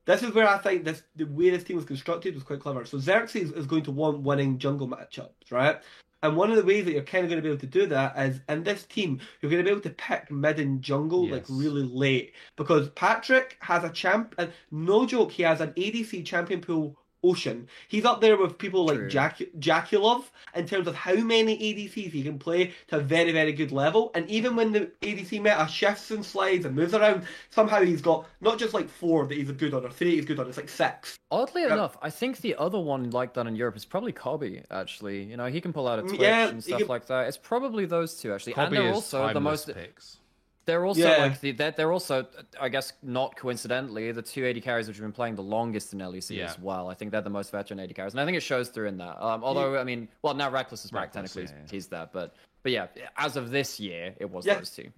[0.06, 2.86] this is where I think this the way this team was constructed was quite clever.
[2.86, 5.82] So Xerxes is going to want winning jungle matchups, right?
[6.22, 7.86] And one of the ways that you're kind of going to be able to do
[7.88, 11.28] that is in this team, you're going to be able to pick mid and jungle
[11.28, 16.26] like really late because Patrik has a champ, and no joke, he has an ADC
[16.26, 16.98] champion pool.
[17.24, 17.68] Ocean.
[17.88, 19.10] He's up there with people like True.
[19.10, 23.54] Jack Jaculov in terms of how many ADCs he can play to a very, very
[23.54, 24.12] good level.
[24.14, 28.26] And even when the ADC meta shifts and slides and moves around, somehow he's got
[28.42, 30.70] not just like four that he's good on or three he's good on, it's like
[30.70, 31.18] six.
[31.32, 31.74] Oddly Yeah.
[31.74, 34.64] enough, I think the other one like that in Europe is probably Kobbe.
[34.70, 37.08] Actually, you know, he can pull out a Mm, Twitch yeah, and stuff can- like
[37.08, 37.28] that.
[37.28, 39.74] It's probably those two actually, Kobbe and they're is also the most.
[39.74, 40.18] picks.
[40.66, 41.18] They're also Yeah.
[41.18, 42.26] like the they're, they're also,
[42.60, 46.00] I guess, not coincidentally, the two AD carries which have been playing the longest in
[46.00, 46.46] LEC Yeah.
[46.50, 46.90] as well.
[46.90, 48.98] I think they're the most veteran AD carries, and I think it shows through in
[48.98, 49.22] that.
[49.22, 51.72] Um, although, I mean, well, now Rekkles is back technically, yeah, yeah.
[51.72, 54.56] he's that, but but yeah, as of this year, it was Yeah.
[54.56, 54.90] those two.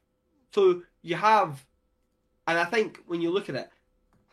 [0.54, 1.66] So you have,
[2.48, 3.70] and I think when you look at it,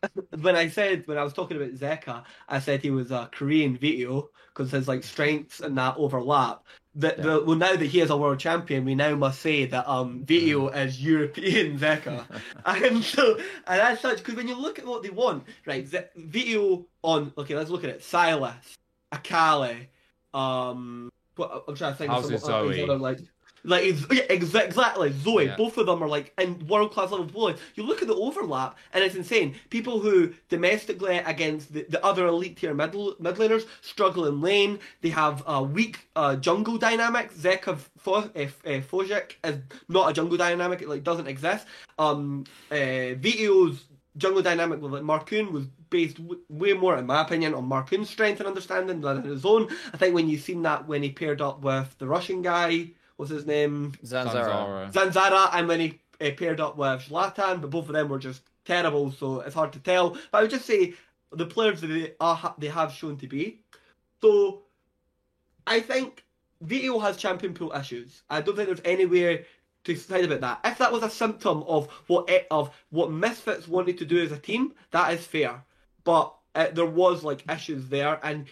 [0.43, 3.79] when I said when I was talking about Zeka, I said he was a Korean
[3.79, 6.65] Vetheo because his like strengths and that overlap.
[6.97, 7.25] That Yeah.
[7.25, 10.25] the, well now that he is a world champion, we now must say that um
[10.27, 12.27] Vetheo is European Zeka,
[12.67, 15.87] and so and as such because when you look at what they want, right?
[15.87, 18.01] Z- Vetheo on okay, let's look at it.
[18.01, 18.75] Sylas,
[19.11, 19.89] Akali,
[20.35, 22.11] um, what, I'm trying to think.
[22.13, 23.21] of How's some- it uh, other, like
[23.65, 25.47] like yeah, exactly Zoe.
[25.47, 25.57] Yeah.
[25.57, 27.61] Both of them are like in world class level players.
[27.75, 29.55] You look at the overlap, and it's insane.
[29.71, 34.79] People who domestically against the, the other elite tier mid mid laners struggle in lane.
[35.01, 37.33] They have a weak uh, jungle dynamic.
[37.33, 39.59] Zeka Fo- uh, uh, Fojic is
[39.89, 40.83] not a jungle dynamic.
[40.83, 41.67] It like doesn't exist.
[41.99, 43.85] Um, uh, Vetheo's
[44.17, 48.11] jungle dynamic with like Markoon was based w- way more, in my opinion, on Markoon's
[48.11, 49.69] strength and understanding than his own.
[49.93, 52.91] I think when you've seen that when he paired up with the Russian guy,
[53.23, 53.93] what's his name?
[54.05, 54.91] Zanzarah.
[54.91, 55.13] Zanzarah.
[55.13, 58.43] Zanzarah, and when he uh, paired up with Shlatan, but both of them were just
[58.65, 60.11] terrible, so it's hard to tell.
[60.11, 60.95] But I would just say
[61.31, 63.61] the players that they are they have shown to be.
[64.21, 64.63] So
[65.69, 66.25] I think
[66.65, 68.23] Vetheo has champion pool issues.
[68.29, 69.45] I don't think there's anywhere
[69.85, 70.73] to decide about that.
[70.73, 74.33] If that was a symptom of what it, of what Misfits wanted to do as
[74.33, 75.63] a team, that is fair.
[76.03, 78.47] But uh, there was like issues there, and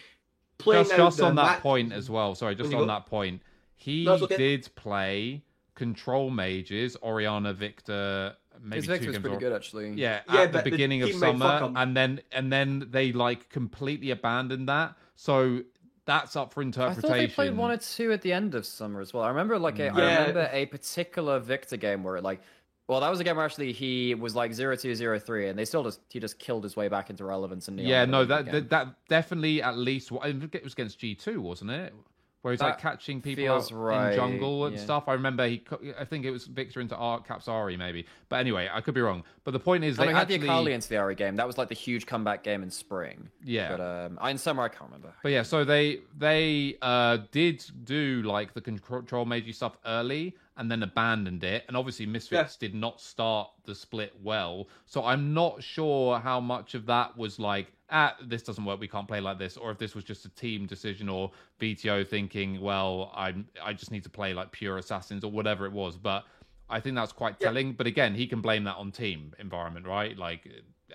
[0.59, 2.35] playing just out just the on that match- point as well.
[2.35, 2.85] Sorry, just on go.
[2.85, 3.41] that point.
[3.81, 4.37] He No, okay.
[4.37, 5.43] did play
[5.73, 9.89] control mages, Orianna, Viktor, maybe His Viktor was pretty or- good actually.
[9.93, 11.77] Yeah, Yeah, at the but the beginning of team might fuck summer, 'em.
[11.77, 14.95] and then and then they like completely abandoned that.
[15.15, 15.63] So
[16.05, 17.05] that's up for interpretation.
[17.05, 19.23] I thought they played one or two at the end of summer as well.
[19.23, 20.19] I remember like a, I Yeah.
[20.19, 22.41] remember a particular Viktor game where like
[22.87, 26.01] well that was a game where actually he was like 0-2-0-3 and they still just
[26.09, 28.87] he just killed his way back into relevance and Neon yeah, no, that, that that
[29.07, 31.93] definitely at least it was against G two, wasn't it?
[32.41, 34.81] Where he's That like catching people out right, in jungle and yeah.
[34.83, 35.03] stuff.
[35.07, 35.61] I remember he,
[35.99, 39.23] I think it was Viktor into Ar- Capsari maybe, but anyway, I could be wrong.
[39.43, 41.15] But the point is, I they mean, we had the actually, Akali into the Ahri
[41.15, 41.35] game.
[41.35, 43.29] That was like the huge comeback game in spring.
[43.43, 45.13] yeah, But um, I- in summer I can't remember.
[45.21, 50.69] But yeah, so they they uh did do like the control mage stuff early and
[50.69, 51.63] then abandoned it.
[51.67, 54.67] And obviously Misfits did not start the split well.
[54.85, 58.87] So I'm not sure how much of that was like, ah, this doesn't work, we
[58.87, 62.59] can't play like this, or if this was just a team decision or Vetheo thinking,
[62.61, 65.97] well, I'm I just need to play like pure assassins or whatever it was.
[65.97, 66.25] But
[66.69, 67.47] I think that's quite Yeah.
[67.47, 67.73] telling.
[67.73, 70.17] But again, he can blame that on team environment, right?
[70.17, 70.47] Like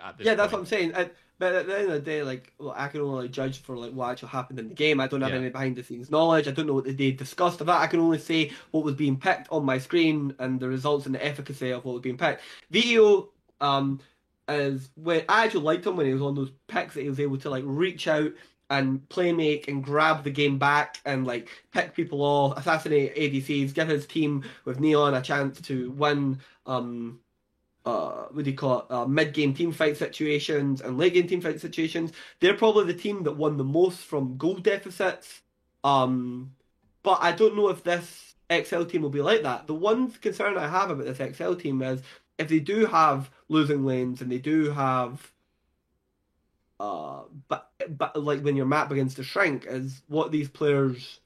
[0.02, 0.52] at this yeah, that's point.
[0.52, 0.92] what I'm saying.
[0.94, 3.76] And, but at the end of the day, like well, I can only judge for
[3.76, 5.00] like what actually happened in the game.
[5.00, 5.38] I don't have Yeah.
[5.38, 6.48] any behind the scenes knowledge.
[6.48, 7.80] I don't know what they discussed of that.
[7.80, 11.14] I can only say what was being picked on my screen and the results and
[11.14, 12.42] the efficacy of what was being picked.
[12.72, 13.28] Vetheo
[13.60, 14.00] um
[14.48, 17.20] is when I actually liked him when he was on those picks that he was
[17.20, 18.32] able to like reach out
[18.70, 23.74] and play make and grab the game back and like pick people off, assassinate ADCs,
[23.74, 27.20] give his team with Neon a chance to win um
[27.86, 31.28] uh, what do you call it, uh, mid game team fight situations and late game
[31.28, 32.12] team fight situations.
[32.40, 35.40] They're probably the team that won the most from goal deficits.
[35.84, 36.52] Um,
[37.04, 39.68] but I don't know if this Excel team will be like that.
[39.68, 42.02] The one concern I have about this Excel team is
[42.38, 45.32] if they do have losing lanes and they do have.
[46.78, 51.20] Uh, but but like when your map begins to shrink, is what these players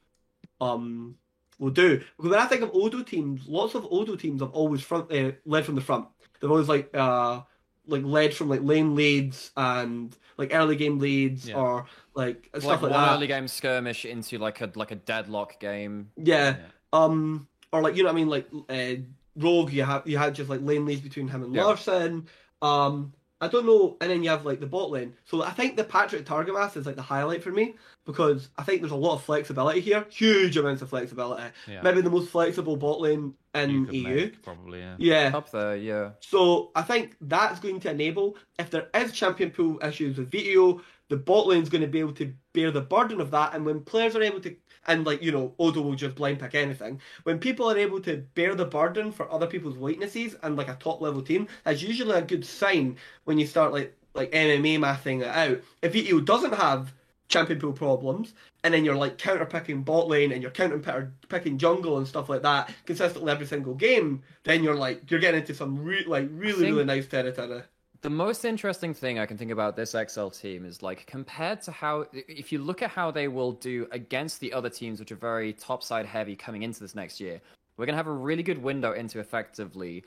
[0.60, 1.16] um
[1.58, 1.97] will do.
[2.16, 5.32] Because when I think of Odo teams, lots of Odo teams have always front uh,
[5.47, 6.06] led from the front.
[6.40, 7.42] They've always like uh
[7.86, 11.56] like led from like lane leads and like early game leads Yeah.
[11.56, 13.14] or like It's stuff like like, one that.
[13.16, 16.10] early game skirmish into like a like a deadlock game.
[16.16, 16.56] Yeah.
[16.56, 16.66] Yeah.
[16.92, 19.00] Um or like you know what I mean like uh,
[19.36, 21.64] Rogue you have you had just like lane leads between him and Yeah.
[21.64, 22.26] Larssen.
[22.62, 25.14] Um I don't know and then you have like the bot lane.
[25.24, 28.80] So I think the Patrik Targamas is like the highlight for me because I think
[28.82, 30.04] there's a lot of flexibility here.
[30.10, 31.44] Huge amounts of flexibility.
[31.66, 31.82] Yeah.
[31.82, 34.14] Maybe the most flexible bot lane You in could EU.
[34.16, 34.96] make, probably, yeah.
[34.98, 35.30] Yeah.
[35.34, 36.10] Up there, yeah.
[36.20, 40.82] So I think that's going to enable if there is champion pool issues with Vetheo,
[41.08, 43.54] the bot lane's going to be able to bear the burden of that.
[43.54, 44.54] And when players are able to,
[44.86, 47.00] and like you know, Odo will just blind pick anything.
[47.25, 50.76] When people are able to bear the burden for other people's weaknesses and like a
[50.81, 55.20] top level team, that's usually a good sign when you start like like MMA mathing
[55.20, 55.60] it out.
[55.83, 56.92] If Vetheo doesn't have
[57.28, 58.34] champion pool problems,
[58.65, 62.28] and then you're like counter picking bot lane and you're counter picking jungle and stuff
[62.28, 66.28] like that consistently every single game, then you're like you're getting into some re- like
[66.33, 67.62] really think- really nice territory.
[68.02, 71.70] The most interesting thing I can think about this Excel team is like compared to
[71.70, 75.16] how, if you look at how they will do against the other teams, which are
[75.16, 77.42] very topside heavy coming into this next year,
[77.76, 80.02] we're going to have a really good window into effectively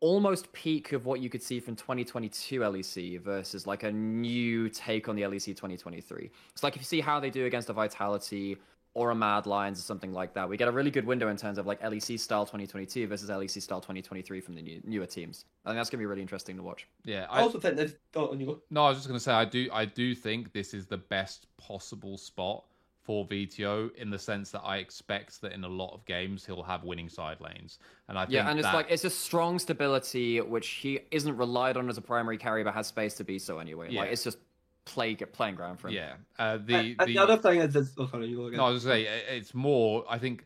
[0.00, 5.08] almost peak of what you could see from 2022 LEC versus like a new take
[5.08, 6.30] on the LEC 2023.
[6.52, 8.58] It's like if you see how they do against a Vitality
[8.94, 11.36] or a Mad Lions or something like that, we get a really good window in
[11.36, 15.44] terms of like LEC style 2022 versus LEC style 2023 from the new, newer teams.
[15.64, 16.86] I think that's going to be really interesting to watch.
[17.04, 17.94] Yeah, I I, also think this.
[18.16, 18.60] Oh, and you go.
[18.70, 20.98] No, I was just going to say I do I do think this is the
[20.98, 22.64] best possible spot
[23.02, 26.62] for Vetheo in the sense that I expect that in a lot of games he'll
[26.62, 27.78] have winning side lanes,
[28.08, 31.36] and I think Yeah, and it's that- like it's a strong stability which he isn't
[31.36, 33.88] relied on as a primary carry, but has space to be so anyway.
[33.90, 34.00] Yeah.
[34.00, 34.38] Like it's just
[34.84, 35.94] play playing ground for him.
[35.94, 36.14] yeah.
[36.38, 38.58] Uh, the And- and the, the other thing is, this, oh sorry, you go again.
[38.58, 40.04] no, I was going to say it's more.
[40.08, 40.44] I think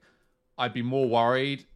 [0.59, 1.67] I'd be more worried.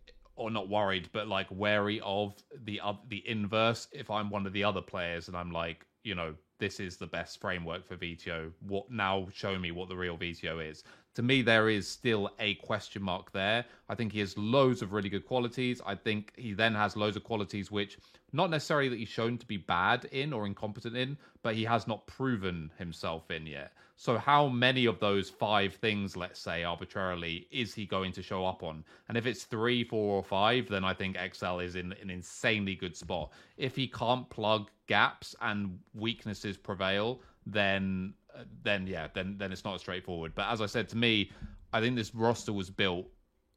[0.40, 3.88] Or not worried, but like wary of the oth- the inverse.
[3.90, 7.08] If I'm one of the other players and I'm like, you know, this is the
[7.08, 8.52] best framework for Vetheo.
[8.60, 9.26] What now?
[9.34, 10.84] Show me what the real Vetheo is.
[11.18, 13.64] To me, there is still a question mark there.
[13.88, 15.82] I think he has loads of really good qualities.
[15.84, 17.98] I think he then has loads of qualities which,
[18.32, 21.88] not necessarily that he's shown to be bad in or incompetent in, but he has
[21.88, 23.72] not proven himself in yet.
[23.96, 28.46] So, how many of those five things, let's say arbitrarily, is he going to show
[28.46, 28.84] up on?
[29.08, 32.76] And if it's three, four, or five, then I think Excel is in an insanely
[32.76, 33.32] good spot.
[33.56, 38.14] If he can't plug gaps and weaknesses prevail, then
[38.62, 40.32] then yeah, then then it's not straightforward.
[40.34, 41.30] But as I said to me,
[41.72, 43.06] I think this roster was built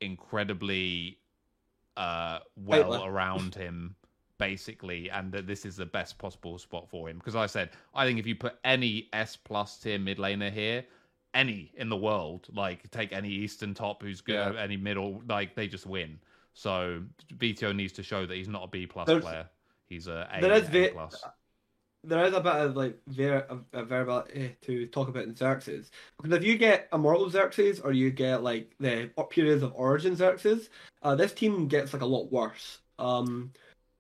[0.02, 1.18] incredibly
[1.98, 3.08] uh well Tightly.
[3.08, 3.96] around him
[4.38, 8.06] basically and that this is the best possible spot for him because i said i
[8.08, 10.84] think if you put any s plus tier mid laner here
[11.36, 14.60] any in the world like take any eastern top who's good Yeah.
[14.60, 16.18] any middle like they just win
[16.54, 17.04] so
[17.36, 19.48] Vetheo needs to show that he's not a b plus There's- player
[19.88, 21.24] he's a a, A ve- plus
[22.04, 25.92] there is a bit of like ver- a, a variability to talk about in Xerxes
[26.18, 30.70] because if you get Immortal Xerxes or you get like the periods of Origin Xerxes,
[31.04, 32.80] uh, this team gets like a lot worse.
[32.98, 33.52] Um,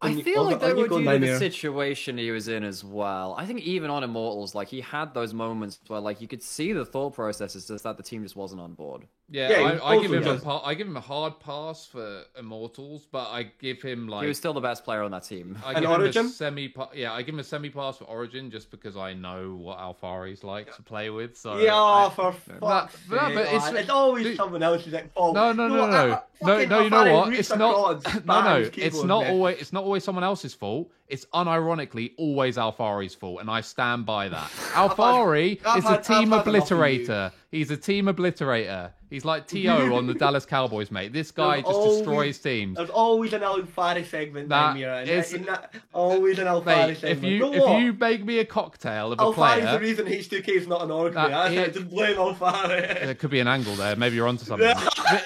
[0.03, 2.31] I you- feel like the- they on you were go, due to the situation he
[2.31, 3.35] was in as well.
[3.37, 6.73] I think even on Immortals, like he had those moments where like you could see
[6.73, 9.03] the thought processes just that the team just wasn't on board.
[9.33, 10.43] Yeah, Yeah, I, I give him a does.
[10.43, 14.37] pa- give him a hard pass for Immortals, but I give him like He was
[14.37, 15.57] still the best player on that team.
[15.65, 18.51] I And give him a semi yeah, I give him a semi pass for Origin
[18.51, 21.37] just because I know what Alphari's like to play with.
[21.37, 24.91] So Yeah, I- oh, for fuck's but- sake, but it's- it's always dude- someone else's
[24.91, 25.09] fault.
[25.15, 26.17] Oh, no, no, no, what, no, I- I- no,
[26.55, 26.79] fucking no.
[26.81, 27.27] You know Alphari what?
[27.29, 27.69] reached It's not.
[28.01, 28.55] across, No, banged no.
[28.59, 29.31] his It's keyboard, not man.
[29.31, 29.61] always.
[29.61, 30.89] It's not always someone else's fault.
[31.11, 34.49] It's unironically always Alphari's fault, and I stand by that.
[34.73, 37.05] Alphari I've is a team I've had enough of you.
[37.05, 37.31] obliterator.
[37.51, 38.91] He's a team obliterator.
[39.09, 41.11] He's like To on the Dallas Cowboys, mate.
[41.11, 42.77] This guy There's just always- destroys teams.
[42.77, 46.97] There's always an Alphari segment, That Nymaera, and is- isn't that always an Alphari Mate,
[46.97, 47.17] segment.
[47.25, 47.81] if you know if what?
[47.81, 51.13] you make me a cocktail of a Alphari's the reason H2K is not an orc
[51.13, 51.33] That.
[51.33, 53.01] I is- said just blame Alphari.
[53.03, 53.97] there could be an angle there.
[53.97, 54.73] Maybe you're onto something.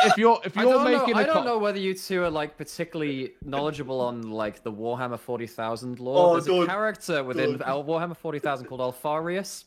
[0.05, 1.93] If you're if I you're don't, know, making I a don't co- know whether you
[1.93, 6.17] two are like particularly knowledgeable on like the Warhammer 40,000 lore.
[6.29, 7.87] Oh, There's don't- a character within don't.
[7.87, 9.65] Warhammer 40,000 called Alpharius,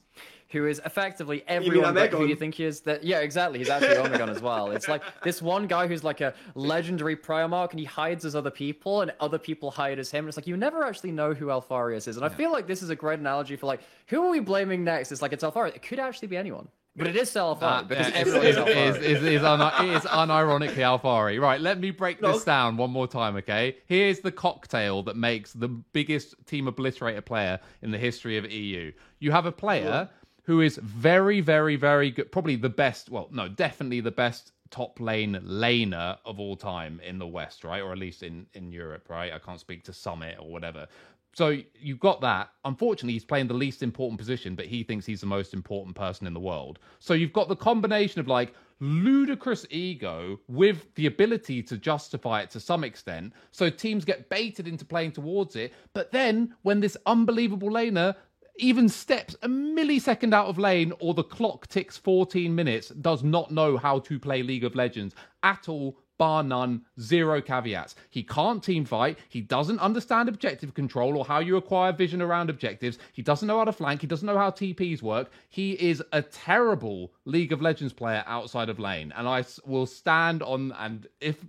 [0.50, 2.28] who is effectively everyone but who Omegon?
[2.30, 2.80] you think he is.
[2.80, 3.58] That yeah, exactly.
[3.58, 4.70] He's actually Omegon as well.
[4.70, 8.50] It's like this one guy who's like a legendary Primarch, and he hides as other
[8.50, 10.20] people, and other people hide as him.
[10.24, 12.16] And it's like you never actually know who Alpharius is.
[12.16, 14.84] And I feel like this is a great analogy for like who are we blaming
[14.84, 15.12] next?
[15.12, 15.76] It's like it's Alpharius.
[15.76, 16.68] It could actually be anyone.
[16.98, 19.94] But it is still Alphari That- because yeah, everyone is, is is, is, un- it
[19.94, 21.40] is unironically Alphari.
[21.40, 23.76] Right, let me break this down one more time, okay?
[23.86, 28.92] Here's the cocktail that makes the biggest team obliterator player in the history of EU.
[29.20, 30.08] You have a player
[30.44, 34.98] who is very, very, very good, probably the best, well, no, definitely the best top
[35.00, 37.82] lane laner of all time in the West, right?
[37.82, 39.32] Or at least in, in Europe, right?
[39.32, 40.86] I can't speak to Summit or whatever.
[41.34, 42.50] So you've got that.
[42.64, 46.26] Unfortunately, he's playing the least important position, but he thinks he's the most important person
[46.26, 46.78] in the world.
[46.98, 52.50] So you've got the combination of like ludicrous ego with the ability to justify it
[52.50, 53.32] to some extent.
[53.50, 55.72] So teams get baited into playing towards it.
[55.94, 58.14] But then when this unbelievable laner
[58.58, 63.52] even steps a millisecond out of lane or the clock ticks 14 minutes, does not
[63.52, 67.94] know how to play League of Legends at all, bar none, zero caveats.
[68.10, 69.18] He can't team fight.
[69.28, 72.98] He doesn't understand objective control or how you acquire vision around objectives.
[73.12, 74.00] He doesn't know how to flank.
[74.00, 75.30] He doesn't know how TPs work.
[75.48, 79.12] He is a terrible League of Legends player outside of lane.
[79.16, 81.44] And I will stand on and if,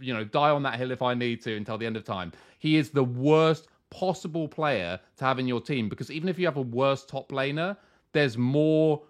[0.00, 2.32] you know, die on that hill if I need to until the end of time.
[2.58, 6.46] He is the worst possible player to have in your team because even if you
[6.46, 7.76] have a worse top laner,
[8.12, 9.02] there's more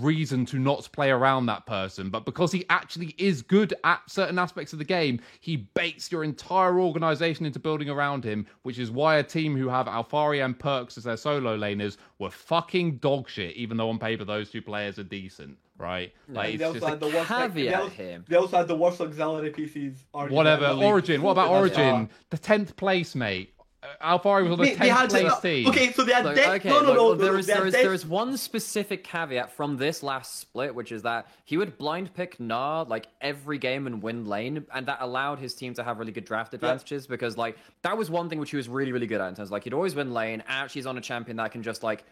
[0.00, 2.10] reason to not play around that person.
[2.10, 6.22] But because he actually is good at certain aspects of the game, he baits your
[6.24, 10.58] entire organization into building around him, which is why a team who have Alphari and
[10.58, 14.62] Perkz as their solo laners were fucking dog shit, even though on paper those two
[14.62, 16.12] players are decent, right?
[16.28, 19.50] Like, They also had the worst, like, they also- They also had the worst auxiliary
[19.50, 19.96] PCs.
[20.30, 20.64] whatever.
[20.64, 20.84] in the league.
[20.86, 21.22] Origen.
[21.22, 21.76] What about Origen?
[21.76, 22.08] far.
[22.10, 22.14] Ah.
[22.30, 23.52] The 10th place, mate.
[23.82, 25.68] Uh, Alphari was on the they 10th place to, team.
[25.68, 27.52] Okay, so they had So, de- okay, no, no, look, no, there no, is they
[27.52, 31.02] had there is de- there is one specific caveat from this last split, which is
[31.02, 35.38] that he would blind pick Gnar like every game and win lane, and that allowed
[35.38, 38.50] his team to have really good draft advantages because like that was one thing which
[38.50, 40.42] he was really really good at in terms of, like he'd always win lane.
[40.46, 42.04] Actually, he's on a champion that can just like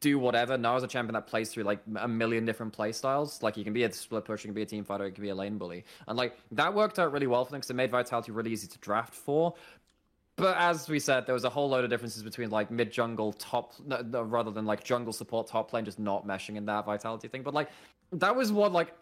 [0.00, 0.56] do whatever.
[0.56, 3.42] Gnar's a champion that plays through like a million different play styles.
[3.42, 5.22] Like he can be a split push, he can be a team fighter, he can
[5.22, 7.74] be a lane bully, and like that worked out really well for them because it
[7.74, 9.54] made Vitality really easy to draft for.
[10.36, 13.32] But as we said, there was a whole load of differences between like mid jungle
[13.34, 16.86] top, no, no, rather than like jungle support top lane just not meshing in that
[16.86, 17.42] vitality thing.
[17.42, 17.68] But like
[18.12, 18.94] that was one like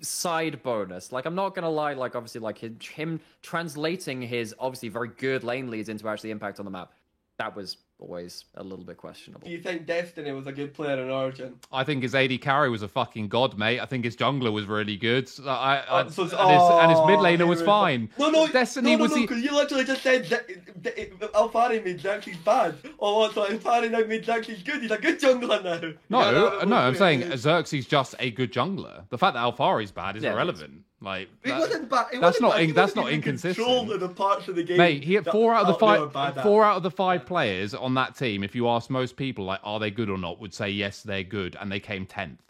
[0.00, 1.12] side bonus.
[1.12, 5.44] Like I'm not gonna lie, like obviously like him, him translating his obviously very good
[5.44, 6.92] lane leads into actually impact on the map.
[7.38, 9.46] That was always a little bit questionable.
[9.46, 11.54] Do you think Destiny was a good player in Origen?
[11.72, 13.78] I think his AD carry was a fucking god, mate.
[13.80, 15.28] I think his jungler was really good.
[15.28, 17.62] So I, I, Oh, so and, it's- his, and his oh, mid laner oh, was
[17.62, 18.10] fine.
[18.18, 20.48] No, no, Destiny no, no, was no, he- because you literally just said that,
[20.82, 22.74] that Alphari made Xerxe bad.
[22.84, 23.34] Oh, oh what?
[23.34, 24.82] So Alphari now made Xerxe good.
[24.82, 25.92] He's a good jungler now.
[26.08, 29.08] No, Yeah, that no, I'm saying Xerxes just a good jungler.
[29.10, 30.82] The fact that Alphari's bad is Yeah, irrelevant.
[31.00, 32.06] Like It that- wasn't bad.
[32.12, 33.92] It that's wasn't not in- that's wasn't inconsistent.
[33.92, 34.78] Of the parts of the game.
[34.78, 37.72] Mate, he had four out of the oh, five four out of the five players
[37.72, 38.42] on that team.
[38.42, 41.22] If you ask most people, like, are they good or not, would say yes, they're
[41.22, 42.40] good, and they came tenth.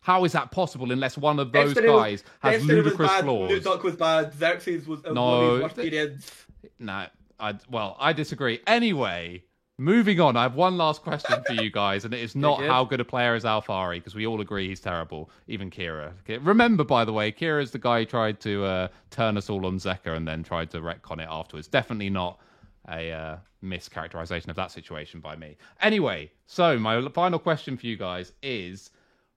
[0.00, 3.08] How is that possible unless one of those Destiny was- guys has Destiny ludicrous was
[3.10, 3.24] bad.
[3.24, 3.64] flaws?
[3.64, 4.32] New was bad.
[4.32, 6.46] Xerxe was uh, No, one of his worst th- periods.
[6.78, 7.06] No,
[7.40, 8.60] I well, I disagree.
[8.68, 9.42] Anyway,
[9.78, 10.36] moving on.
[10.36, 13.04] I have one last question for you guys, and it is not how good a
[13.04, 15.30] player is Alphari because we all agree he's terrible.
[15.46, 16.12] Even Keire.
[16.42, 19.64] Remember, by the way, Keire is the guy who tried to uh, turn us all
[19.64, 21.68] on Zeka and then tried to retcon it afterwards.
[21.68, 22.40] Definitely not
[22.88, 25.56] a uh, mischaracterization of that situation by me.
[25.80, 28.90] Anyway, so my final question for you guys is.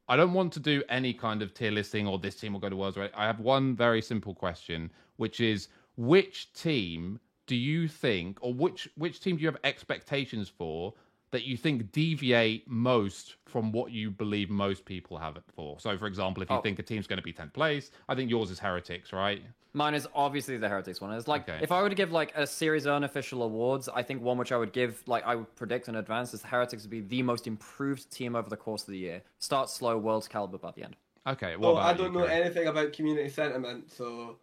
[0.09, 2.67] I don't want to do any kind of tier listing or this team will go
[2.67, 2.97] to Worlds.
[2.97, 7.17] I have one very simple question, which is which team
[7.51, 10.93] do you think, or which which team do you have expectations for
[11.31, 15.77] that you think deviate most from what you believe most people have it for?
[15.81, 16.61] So, for example, if you Oh.
[16.61, 19.41] think a team's going to be tenth place, I think yours is Heretics, right?
[19.73, 21.11] Mine is obviously the Heretics one.
[21.11, 21.59] It's like Okay.
[21.61, 24.53] if I were to give like a series of unofficial awards, I think one which
[24.53, 27.21] I would give, like I would predict in advance, is the Heretics would be the
[27.21, 29.21] most improved team over the course of the year.
[29.39, 30.95] Start slow, world's caliber by the end.
[31.27, 32.39] Okay, Well, about I don't you, know Chris?
[32.39, 34.38] anything about community sentiment, so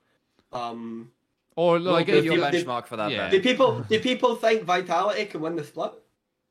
[0.52, 1.10] um,
[1.58, 3.10] Or We'll like, give if you a you, you- benchmark for that.
[3.10, 3.22] yeah.
[3.22, 3.30] then.
[3.32, 5.90] do people do people think Vitality can win the split?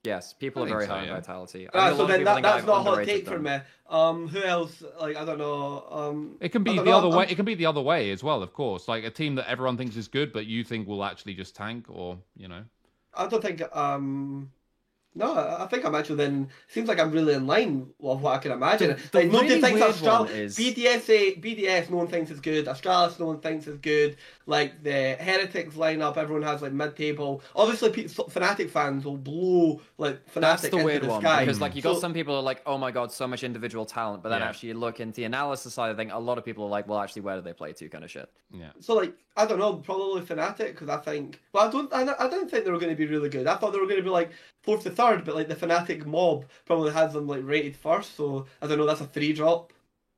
[0.03, 1.11] Yes, people I are very so, high yeah.
[1.11, 1.68] on vitality.
[1.68, 3.34] I Ah, so then that, that's I've not a hot take them.
[3.36, 3.58] from me.
[3.90, 4.84] Um, who else?
[5.00, 5.86] Like I don't know.
[5.90, 7.26] Um, it can be the know, other I'm- way.
[7.30, 8.90] It can be the other way as well, of course.
[8.90, 11.86] Like a team that everyone thinks is good, but you think will actually just tank,
[11.90, 12.64] or you know.
[13.14, 13.61] I don't think.
[13.76, 14.52] Um,
[15.18, 16.50] no, I I think I'm actually then.
[16.68, 18.90] Seems like I'm really in line with what I can imagine.
[18.90, 20.20] The- the like nobody thinks weird Astralis.
[20.20, 22.66] one is- BDS, BDS, no one thinks is good.
[22.68, 24.18] Astralis, no one thinks is good.
[24.46, 27.42] Like the Heretics lineup, everyone has like mid-table.
[27.56, 31.44] Obviously, pe- Fnatic fans will blow like Fnatic That's the into weird the one sky.
[31.44, 33.44] because like you got So- some people who are like, oh my god, so much
[33.44, 34.48] individual talent, but then Yeah.
[34.50, 36.88] actually you look into the analysis side of thing, a lot of people are like,
[36.88, 38.30] well, actually, where do they play to, kind of shit.
[38.54, 38.70] Yeah.
[38.80, 41.40] So like I don't know, probably Fnatic because I think.
[41.54, 41.94] Well, I don't.
[41.94, 43.46] I, I don't think they were going to be really good.
[43.46, 44.32] I thought they were going to be like
[44.64, 48.16] fourth to third, but like the Fnatic mob probably has them like rated first.
[48.16, 48.86] So I don't know.
[48.86, 49.74] That's a three drop.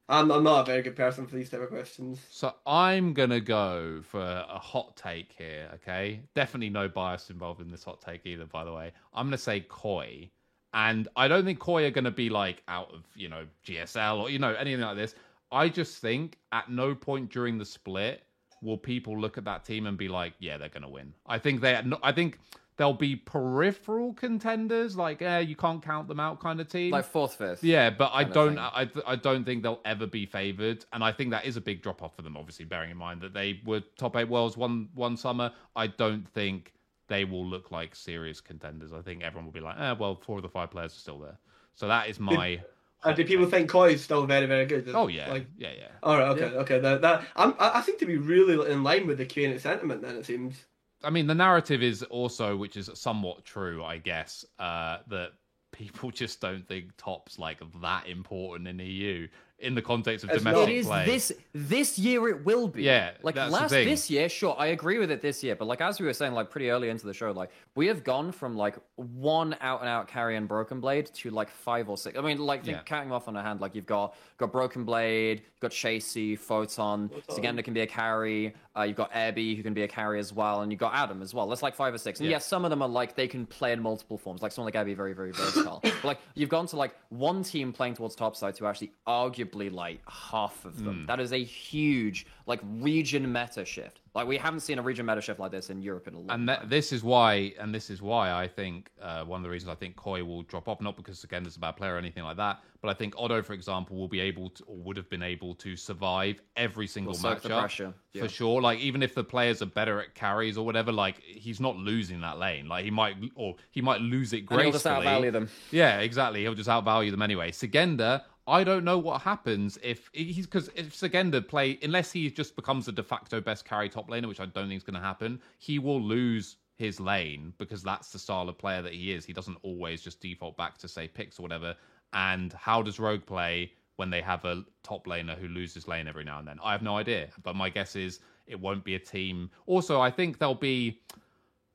[0.10, 2.20] I'm I'm not a very good person for these type of questions.
[2.32, 5.70] So I'm gonna go for a hot take here.
[5.76, 8.46] Okay, definitely no bias involved in this hot take either.
[8.46, 10.32] By the way, I'm gonna say Koi,
[10.74, 14.30] and I don't think Koi are gonna be like out of you know GSL or
[14.32, 15.14] you know anything like this.
[15.52, 18.24] I just think at no point during the split
[18.62, 21.14] will people look at that team and be like, yeah, they're gonna win.
[21.28, 21.80] I think they.
[22.02, 22.40] I think
[22.80, 26.92] they'll be peripheral contenders, like, eh, you can't count them out kind of team.
[26.92, 27.62] Like fourth, fifth.
[27.62, 28.58] Yeah, but I don't.
[28.58, 31.84] I I don't think they'll ever be favored, and I think that is a big
[31.84, 32.38] drop off for them.
[32.38, 36.26] Obviously, bearing in mind that they were top eight worlds one one summer, I don't
[36.30, 36.74] think
[37.10, 38.94] they will look like serious contenders.
[38.94, 41.20] I think everyone will be like, eh, well, four of the five players are still
[41.20, 41.38] there.
[41.76, 42.62] So that is my.
[43.04, 44.90] And do people think Koi is still very very good?
[44.94, 45.88] Oh yeah, Like, yeah, yeah.
[46.02, 46.80] all right, okay, okay.
[46.80, 50.02] That that I'm, I I seem to be really in line with the community sentiment.
[50.02, 50.66] Then it seems.
[51.04, 55.30] I mean, the narrative is also, which is somewhat true, I guess, uh, that
[55.72, 59.28] people just don't think tops like that important in the EU
[59.62, 60.52] in the context of It's not.
[60.54, 61.06] domestic It is play.
[61.06, 62.84] this this year it will be.
[62.84, 63.90] Yeah, Like that's the last thing.
[63.90, 66.32] this year, sure, I agree with it this year, but like as we were saying,
[66.32, 69.90] like pretty early into the show, like we have gone from like one out and
[69.90, 72.18] out carry and BrokenBlade to like five or six.
[72.18, 72.84] I mean, like think Yeah.
[72.84, 77.62] counting off on a hand, like you've got got BrokenBlade, you've got Chasy, Photon, Szygenda
[77.62, 80.62] can be a carry, uh, you've got Airby who can be a carry as well,
[80.62, 81.48] and you've got Adam as well.
[81.48, 82.20] That's like five or six.
[82.20, 82.38] And Yeah.
[82.38, 84.76] yes, some of them are like they can play in multiple forms, like someone like
[84.76, 85.80] Airby, very, very versatile.
[85.84, 90.00] but like you've gone to like one team playing towards topside to actually arguably like
[90.08, 91.06] half of them.
[91.08, 94.00] That is a huge like region meta shift.
[94.20, 96.30] Like we haven't seen a region meta shift like this in Europe in a long
[96.30, 96.46] and time.
[96.48, 99.70] that, this is why, and this is why I think uh, one of the reasons
[99.72, 102.24] I think Koi will drop off, not because again there's a bad player or anything
[102.24, 105.10] like that, but I think Odo, for example, will be able to, or would have
[105.10, 108.24] been able to survive every single the matchup yeah.
[108.24, 108.62] for sure.
[108.62, 112.22] Like even if the players are better at carries or whatever, like he's not losing
[112.22, 112.68] that lane.
[112.68, 115.08] Like he might, or he might lose it And he'll just gracefully.
[115.08, 115.50] outvalue them.
[115.72, 116.42] Yeah, exactly.
[116.42, 117.52] He'll just outvalue them anyway.
[117.52, 122.56] Szygenda, I don't know what happens if he's because if Szygenda play unless he just
[122.56, 125.00] becomes a de facto best carry top laner, which I don't think is going to
[125.00, 125.40] happen.
[125.60, 129.26] He will lose his lane because that's the style of player that he is.
[129.26, 131.76] He doesn't always just default back to say picks or whatever.
[132.14, 136.24] And how does Rogue play when they have a top laner who loses lane every
[136.24, 136.58] now and then?
[136.64, 139.52] I have no idea, but my guess is it won't be a team.
[139.68, 141.02] Also, I think there'll be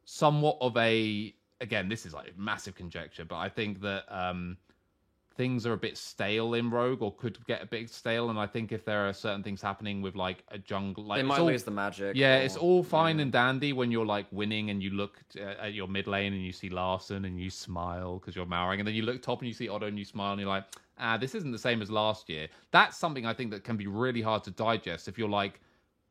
[0.05, 4.57] somewhat of a again this is like massive conjecture but i think that um
[5.37, 8.47] things are a bit stale in rogue or could get a bit stale and i
[8.47, 11.47] think if there are certain things happening with like a jungle like They might all-
[11.47, 12.17] lose the magic.
[12.17, 15.43] yeah or- it's all fine and dandy when you're like winning and you look uh,
[15.67, 18.87] at your mid lane and you see Larssen and you smile because you're Malrang and
[18.87, 20.65] then you look top and you see Odo and you smile and you're like
[20.99, 22.49] ah this isn't the same as last year.
[22.71, 25.61] That's something i think that can be really hard to digest if you're like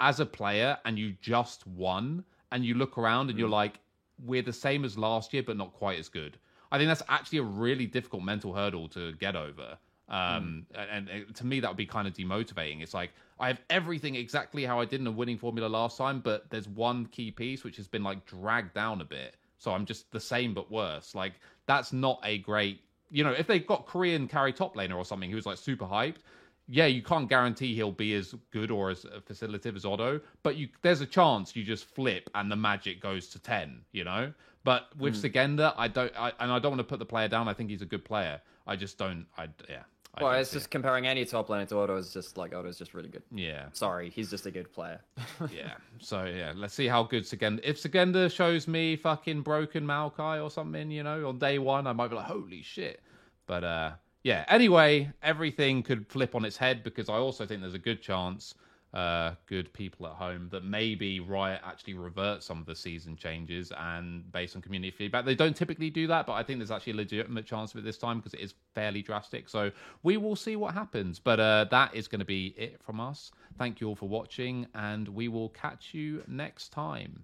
[0.01, 3.79] as a player and you just won and you look around and you're like
[4.25, 6.37] we're the same as last year but not quite as good
[6.73, 9.77] i think that's actually a really difficult mental hurdle to get over.
[10.09, 12.81] Um and, and to me that would be kind of demotivating.
[12.81, 16.19] It's like i have everything exactly how i did in a winning formula last time
[16.19, 19.37] but there's one key piece which has been like dragged down a bit.
[19.59, 21.15] So i'm just the same but worse.
[21.15, 21.33] Like
[21.67, 25.31] that's not a great you know if they've got korean carry top laner or something
[25.31, 26.23] who's like super hyped
[26.67, 30.69] yeah, you can't guarantee he'll be as good or as facilitative as Odo, but you
[30.81, 34.33] there's a chance you just flip and the magic goes to ten, you know.
[34.63, 37.47] But with Szygenda, I don't, I, and I don't want to put the player down.
[37.47, 38.39] I think he's a good player.
[38.65, 39.25] I just don't.
[39.37, 39.83] I yeah,
[40.15, 42.93] I Well, it's just comparing any top laner to Odo is just like Odo's just
[42.93, 43.23] really good.
[43.31, 45.01] yeah, Sorry, he's just a good player.
[45.51, 45.73] yeah.
[45.99, 47.59] So yeah, let's see how good Szygenda.
[47.63, 51.93] If Szygenda shows me fucking broken Maokai or something, you know, on day one, I
[51.93, 53.01] might be like, holy shit.
[53.47, 53.91] But uh,
[54.23, 54.45] yeah.
[54.47, 58.53] Anyway, everything could flip on its head because I also think there's a good chance,
[58.93, 63.71] uh, good people at home, that maybe Riot actually revert some of the season changes
[63.77, 65.25] and based on community feedback.
[65.25, 67.83] They don't typically do that, but I think there's actually a legitimate chance of it
[67.83, 69.49] this time because it is fairly drastic.
[69.49, 69.71] So
[70.03, 71.19] we will see what happens.
[71.19, 73.31] But uh, that is going to be it from us.
[73.57, 77.23] Thank you all for watching, and we will catch you next time.